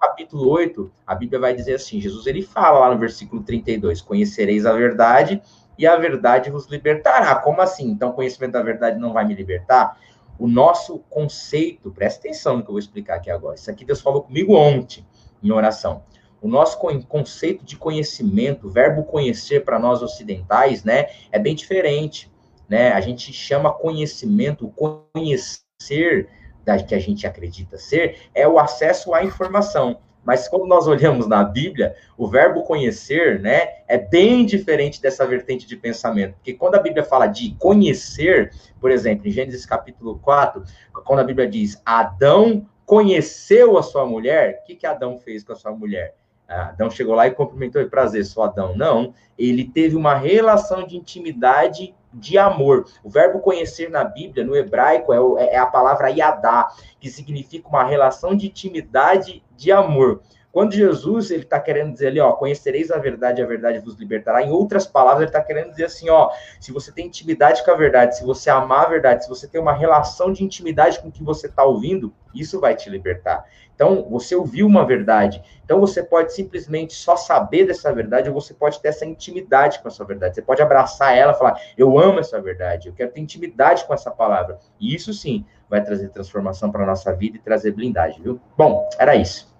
capítulo 0.00 0.48
8, 0.50 0.92
a 1.06 1.14
Bíblia 1.14 1.40
vai 1.40 1.54
dizer 1.54 1.74
assim, 1.74 1.98
Jesus 1.98 2.26
ele 2.26 2.42
fala 2.42 2.80
lá 2.80 2.90
no 2.92 3.00
versículo 3.00 3.42
32, 3.42 4.02
conhecereis 4.02 4.66
a 4.66 4.72
verdade 4.74 5.42
e 5.78 5.86
a 5.86 5.96
verdade 5.96 6.50
vos 6.50 6.66
libertará. 6.66 7.34
Como 7.36 7.60
assim? 7.62 7.88
Então, 7.88 8.10
o 8.10 8.12
conhecimento 8.12 8.52
da 8.52 8.62
verdade 8.62 8.98
não 8.98 9.12
vai 9.12 9.24
me 9.24 9.34
libertar? 9.34 9.98
O 10.38 10.46
nosso 10.46 10.98
conceito, 11.08 11.90
presta 11.90 12.20
atenção 12.20 12.58
no 12.58 12.62
que 12.62 12.68
eu 12.68 12.72
vou 12.72 12.78
explicar 12.78 13.16
aqui 13.16 13.30
agora. 13.30 13.54
Isso 13.54 13.70
aqui 13.70 13.84
Deus 13.84 14.00
falou 14.00 14.22
comigo 14.22 14.54
ontem, 14.54 15.06
em 15.42 15.50
oração. 15.50 16.02
O 16.44 16.48
nosso 16.48 16.78
conceito 17.08 17.64
de 17.64 17.74
conhecimento, 17.74 18.66
o 18.66 18.70
verbo 18.70 19.04
conhecer 19.04 19.64
para 19.64 19.78
nós 19.78 20.02
ocidentais, 20.02 20.84
né, 20.84 21.06
é 21.32 21.38
bem 21.38 21.54
diferente, 21.54 22.30
né? 22.68 22.92
A 22.92 23.00
gente 23.00 23.32
chama 23.32 23.72
conhecimento, 23.72 24.68
conhecer 24.68 26.28
da 26.62 26.82
que 26.82 26.94
a 26.94 26.98
gente 26.98 27.26
acredita 27.26 27.78
ser, 27.78 28.28
é 28.34 28.46
o 28.46 28.58
acesso 28.58 29.14
à 29.14 29.24
informação. 29.24 30.00
Mas 30.22 30.46
quando 30.46 30.66
nós 30.66 30.86
olhamos 30.86 31.26
na 31.26 31.42
Bíblia, 31.42 31.96
o 32.14 32.28
verbo 32.28 32.62
conhecer, 32.64 33.40
né, 33.40 33.76
é 33.88 33.96
bem 33.96 34.44
diferente 34.44 35.00
dessa 35.00 35.26
vertente 35.26 35.66
de 35.66 35.78
pensamento. 35.78 36.34
Porque 36.34 36.52
quando 36.52 36.74
a 36.74 36.78
Bíblia 36.78 37.04
fala 37.04 37.26
de 37.26 37.54
conhecer, 37.58 38.52
por 38.78 38.90
exemplo, 38.90 39.26
em 39.26 39.30
Gênesis 39.30 39.64
capítulo 39.64 40.18
4, 40.18 40.62
quando 41.06 41.20
a 41.20 41.24
Bíblia 41.24 41.48
diz 41.48 41.80
Adão 41.86 42.66
conheceu 42.84 43.78
a 43.78 43.82
sua 43.82 44.04
mulher, 44.04 44.60
o 44.60 44.66
que, 44.66 44.76
que 44.76 44.86
Adão 44.86 45.18
fez 45.18 45.42
com 45.42 45.54
a 45.54 45.56
sua 45.56 45.72
mulher? 45.72 46.14
Adão 46.48 46.90
chegou 46.90 47.14
lá 47.14 47.26
e 47.26 47.30
cumprimentou 47.30 47.80
e 47.80 47.88
prazer, 47.88 48.24
sou 48.24 48.42
Adão. 48.42 48.76
Não, 48.76 49.14
ele 49.38 49.64
teve 49.64 49.96
uma 49.96 50.14
relação 50.14 50.86
de 50.86 50.96
intimidade 50.96 51.94
de 52.12 52.38
amor. 52.38 52.86
O 53.02 53.10
verbo 53.10 53.40
conhecer 53.40 53.90
na 53.90 54.04
Bíblia, 54.04 54.44
no 54.44 54.54
hebraico, 54.54 55.12
é, 55.12 55.20
o, 55.20 55.36
é 55.38 55.56
a 55.56 55.66
palavra 55.66 56.08
yadá, 56.08 56.68
que 57.00 57.10
significa 57.10 57.68
uma 57.68 57.84
relação 57.84 58.36
de 58.36 58.46
intimidade 58.46 59.42
de 59.56 59.72
amor. 59.72 60.20
Quando 60.54 60.72
Jesus 60.72 61.32
ele 61.32 61.42
está 61.42 61.58
querendo 61.58 61.92
dizer 61.94 62.06
ali, 62.06 62.20
ó, 62.20 62.30
conhecereis 62.30 62.88
a 62.92 62.96
verdade, 62.96 63.42
a 63.42 63.46
verdade 63.46 63.80
vos 63.80 63.96
libertará. 63.96 64.40
Em 64.40 64.52
outras 64.52 64.86
palavras, 64.86 65.22
ele 65.22 65.30
está 65.30 65.42
querendo 65.42 65.70
dizer 65.70 65.86
assim, 65.86 66.08
ó, 66.08 66.30
se 66.60 66.70
você 66.70 66.92
tem 66.92 67.08
intimidade 67.08 67.64
com 67.64 67.72
a 67.72 67.74
verdade, 67.74 68.16
se 68.16 68.24
você 68.24 68.48
amar 68.48 68.86
a 68.86 68.88
verdade, 68.88 69.24
se 69.24 69.28
você 69.28 69.48
tem 69.48 69.60
uma 69.60 69.72
relação 69.72 70.32
de 70.32 70.44
intimidade 70.44 71.00
com 71.00 71.08
o 71.08 71.10
que 71.10 71.24
você 71.24 71.48
está 71.48 71.64
ouvindo, 71.64 72.14
isso 72.32 72.60
vai 72.60 72.76
te 72.76 72.88
libertar. 72.88 73.44
Então, 73.74 74.08
você 74.08 74.36
ouviu 74.36 74.64
uma 74.68 74.86
verdade. 74.86 75.42
Então, 75.64 75.80
você 75.80 76.04
pode 76.04 76.32
simplesmente 76.32 76.94
só 76.94 77.16
saber 77.16 77.66
dessa 77.66 77.92
verdade, 77.92 78.28
ou 78.28 78.40
você 78.40 78.54
pode 78.54 78.80
ter 78.80 78.90
essa 78.90 79.04
intimidade 79.04 79.80
com 79.80 79.88
essa 79.88 80.04
verdade. 80.04 80.36
Você 80.36 80.42
pode 80.42 80.62
abraçar 80.62 81.18
ela, 81.18 81.34
falar, 81.34 81.60
eu 81.76 81.98
amo 81.98 82.20
essa 82.20 82.40
verdade, 82.40 82.86
eu 82.86 82.94
quero 82.94 83.10
ter 83.10 83.20
intimidade 83.20 83.84
com 83.86 83.92
essa 83.92 84.08
palavra. 84.12 84.60
E 84.78 84.94
isso 84.94 85.12
sim 85.12 85.44
vai 85.68 85.82
trazer 85.82 86.10
transformação 86.10 86.70
para 86.70 86.86
nossa 86.86 87.12
vida 87.12 87.38
e 87.38 87.40
trazer 87.40 87.72
blindagem, 87.72 88.22
viu? 88.22 88.40
Bom, 88.56 88.88
era 89.00 89.16
isso. 89.16 89.52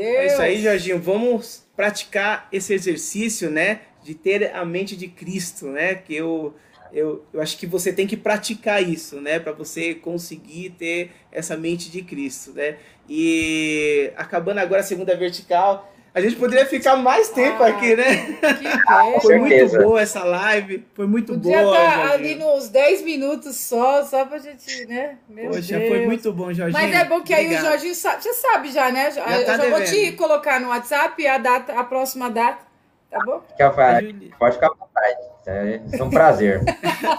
Deus. 0.00 0.16
É 0.16 0.26
isso 0.26 0.42
aí, 0.42 0.62
Jorginho. 0.62 0.98
Vamos 0.98 1.66
praticar 1.76 2.48
esse 2.50 2.72
exercício, 2.72 3.50
né? 3.50 3.82
De 4.02 4.14
ter 4.14 4.54
a 4.54 4.64
mente 4.64 4.96
de 4.96 5.08
Cristo, 5.08 5.66
né? 5.66 5.94
Que 5.94 6.14
eu, 6.14 6.54
eu, 6.90 7.22
eu 7.34 7.40
acho 7.42 7.58
que 7.58 7.66
você 7.66 7.92
tem 7.92 8.06
que 8.06 8.16
praticar 8.16 8.82
isso, 8.82 9.20
né? 9.20 9.38
Para 9.38 9.52
você 9.52 9.94
conseguir 9.94 10.70
ter 10.70 11.10
essa 11.30 11.54
mente 11.54 11.90
de 11.90 12.00
Cristo, 12.00 12.52
né? 12.52 12.78
E 13.06 14.10
acabando 14.16 14.58
agora 14.58 14.80
a 14.80 14.84
segunda 14.84 15.14
vertical, 15.14 15.92
a 16.12 16.20
gente 16.20 16.36
poderia 16.36 16.66
ficar 16.66 16.96
mais 16.96 17.28
tempo 17.28 17.62
ah, 17.62 17.68
aqui, 17.68 17.94
né? 17.94 18.36
foi 19.22 19.38
muito 19.38 19.78
boa 19.78 20.00
essa 20.00 20.24
live, 20.24 20.84
foi 20.92 21.06
muito 21.06 21.34
Podia 21.34 21.62
boa. 21.62 21.76
Podia 21.76 21.88
estar 21.88 22.10
ali 22.12 22.34
nos 22.34 22.68
10 22.68 23.02
minutos 23.02 23.56
só, 23.56 24.04
só 24.04 24.24
pra 24.24 24.38
gente, 24.38 24.86
né? 24.86 25.18
Meu 25.28 25.50
Poxa, 25.50 25.78
Deus. 25.78 25.88
foi 25.88 26.06
muito 26.06 26.32
bom, 26.32 26.52
Jorginho. 26.52 26.72
Mas 26.72 26.92
é 26.92 27.04
bom 27.04 27.20
que 27.22 27.32
Obrigado. 27.32 27.52
aí 27.52 27.58
o 27.58 27.70
Jorginho 27.70 27.94
sabe, 27.94 28.22
você 28.24 28.34
sabe 28.34 28.72
já, 28.72 28.90
né? 28.90 29.12
Já, 29.12 29.24
já, 29.24 29.44
tá 29.44 29.56
já 29.56 29.70
vou 29.70 29.84
te 29.84 30.12
colocar 30.12 30.60
no 30.60 30.68
WhatsApp 30.68 31.26
a 31.28 31.38
data, 31.38 31.78
a 31.78 31.84
próxima 31.84 32.28
data, 32.28 32.58
tá 33.08 33.24
bom? 33.24 33.40
Pode 34.36 34.54
ficar 34.54 34.66
à 34.66 34.74
vontade, 34.74 35.18
é, 35.46 35.80
é 35.92 36.02
um 36.02 36.10
prazer. 36.10 36.60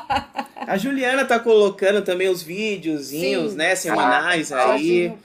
a 0.68 0.78
Juliana 0.78 1.24
tá 1.24 1.39
colocando 1.39 2.02
também 2.02 2.28
os 2.28 2.44
videozinhos, 2.44 3.52
Sim. 3.52 3.58
né, 3.58 3.74
semanais 3.74 4.52
ah, 4.52 4.74
aí. 4.74 5.18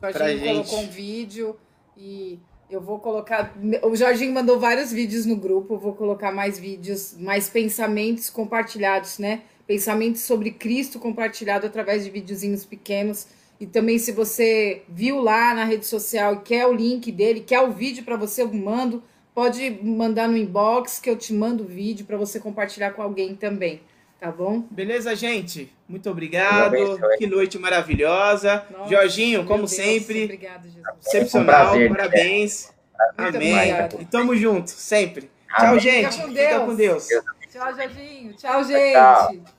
O 0.00 0.12
Jorginho 0.12 0.62
colocou 0.62 0.80
um 0.80 0.88
vídeo 0.88 1.58
e 1.96 2.38
eu 2.74 2.80
vou 2.80 2.98
colocar. 2.98 3.54
O 3.82 3.94
Jorginho 3.94 4.32
mandou 4.32 4.58
vários 4.58 4.92
vídeos 4.92 5.24
no 5.24 5.36
grupo, 5.36 5.78
vou 5.78 5.94
colocar 5.94 6.32
mais 6.32 6.58
vídeos, 6.58 7.14
mais 7.18 7.48
pensamentos 7.48 8.28
compartilhados, 8.28 9.18
né? 9.18 9.42
Pensamentos 9.66 10.22
sobre 10.22 10.50
Cristo 10.50 10.98
compartilhado 10.98 11.66
através 11.66 12.04
de 12.04 12.10
videozinhos 12.10 12.64
pequenos. 12.64 13.26
E 13.60 13.66
também, 13.66 13.98
se 13.98 14.12
você 14.12 14.82
viu 14.88 15.20
lá 15.20 15.54
na 15.54 15.64
rede 15.64 15.86
social 15.86 16.34
e 16.34 16.40
quer 16.40 16.66
o 16.66 16.72
link 16.72 17.10
dele, 17.12 17.40
quer 17.40 17.60
o 17.60 17.70
vídeo 17.70 18.04
para 18.04 18.16
você, 18.16 18.42
eu 18.42 18.52
mando. 18.52 19.02
Pode 19.32 19.78
mandar 19.82 20.28
no 20.28 20.36
inbox 20.36 20.98
que 20.98 21.10
eu 21.10 21.16
te 21.16 21.32
mando 21.32 21.64
o 21.64 21.66
vídeo 21.66 22.04
para 22.04 22.16
você 22.16 22.38
compartilhar 22.38 22.92
com 22.92 23.02
alguém 23.02 23.34
também. 23.34 23.80
Tá 24.24 24.32
bom? 24.32 24.64
Beleza, 24.70 25.14
gente? 25.14 25.70
Muito 25.86 26.08
obrigado. 26.08 26.74
que 27.18 27.26
noite 27.26 27.58
maravilhosa. 27.58 28.64
Nossa, 28.70 28.90
Jorginho, 28.90 29.44
como 29.44 29.64
Deus, 29.64 29.72
sempre. 29.72 30.24
Obrigado, 30.24 30.64
Jesus. 30.64 30.82
Excepcional. 31.06 31.66
Um 31.66 31.70
prazer, 31.70 31.88
parabéns. 31.90 32.72
Né? 33.18 33.28
Amém. 33.28 33.70
E 34.00 34.04
tamo 34.06 34.34
junto, 34.34 34.70
sempre. 34.70 35.30
Amém. 35.50 35.72
Tchau, 35.72 35.78
gente. 35.78 36.12
Fica 36.14 36.26
com 36.26 36.32
Deus. 36.32 36.48
Fica 36.48 36.60
com 36.60 36.74
Deus. 36.74 37.08
Tchau, 37.52 37.76
Jorginho. 37.76 38.32
Tchau, 38.32 38.64
gente. 38.64 38.92
Tchau. 38.92 39.53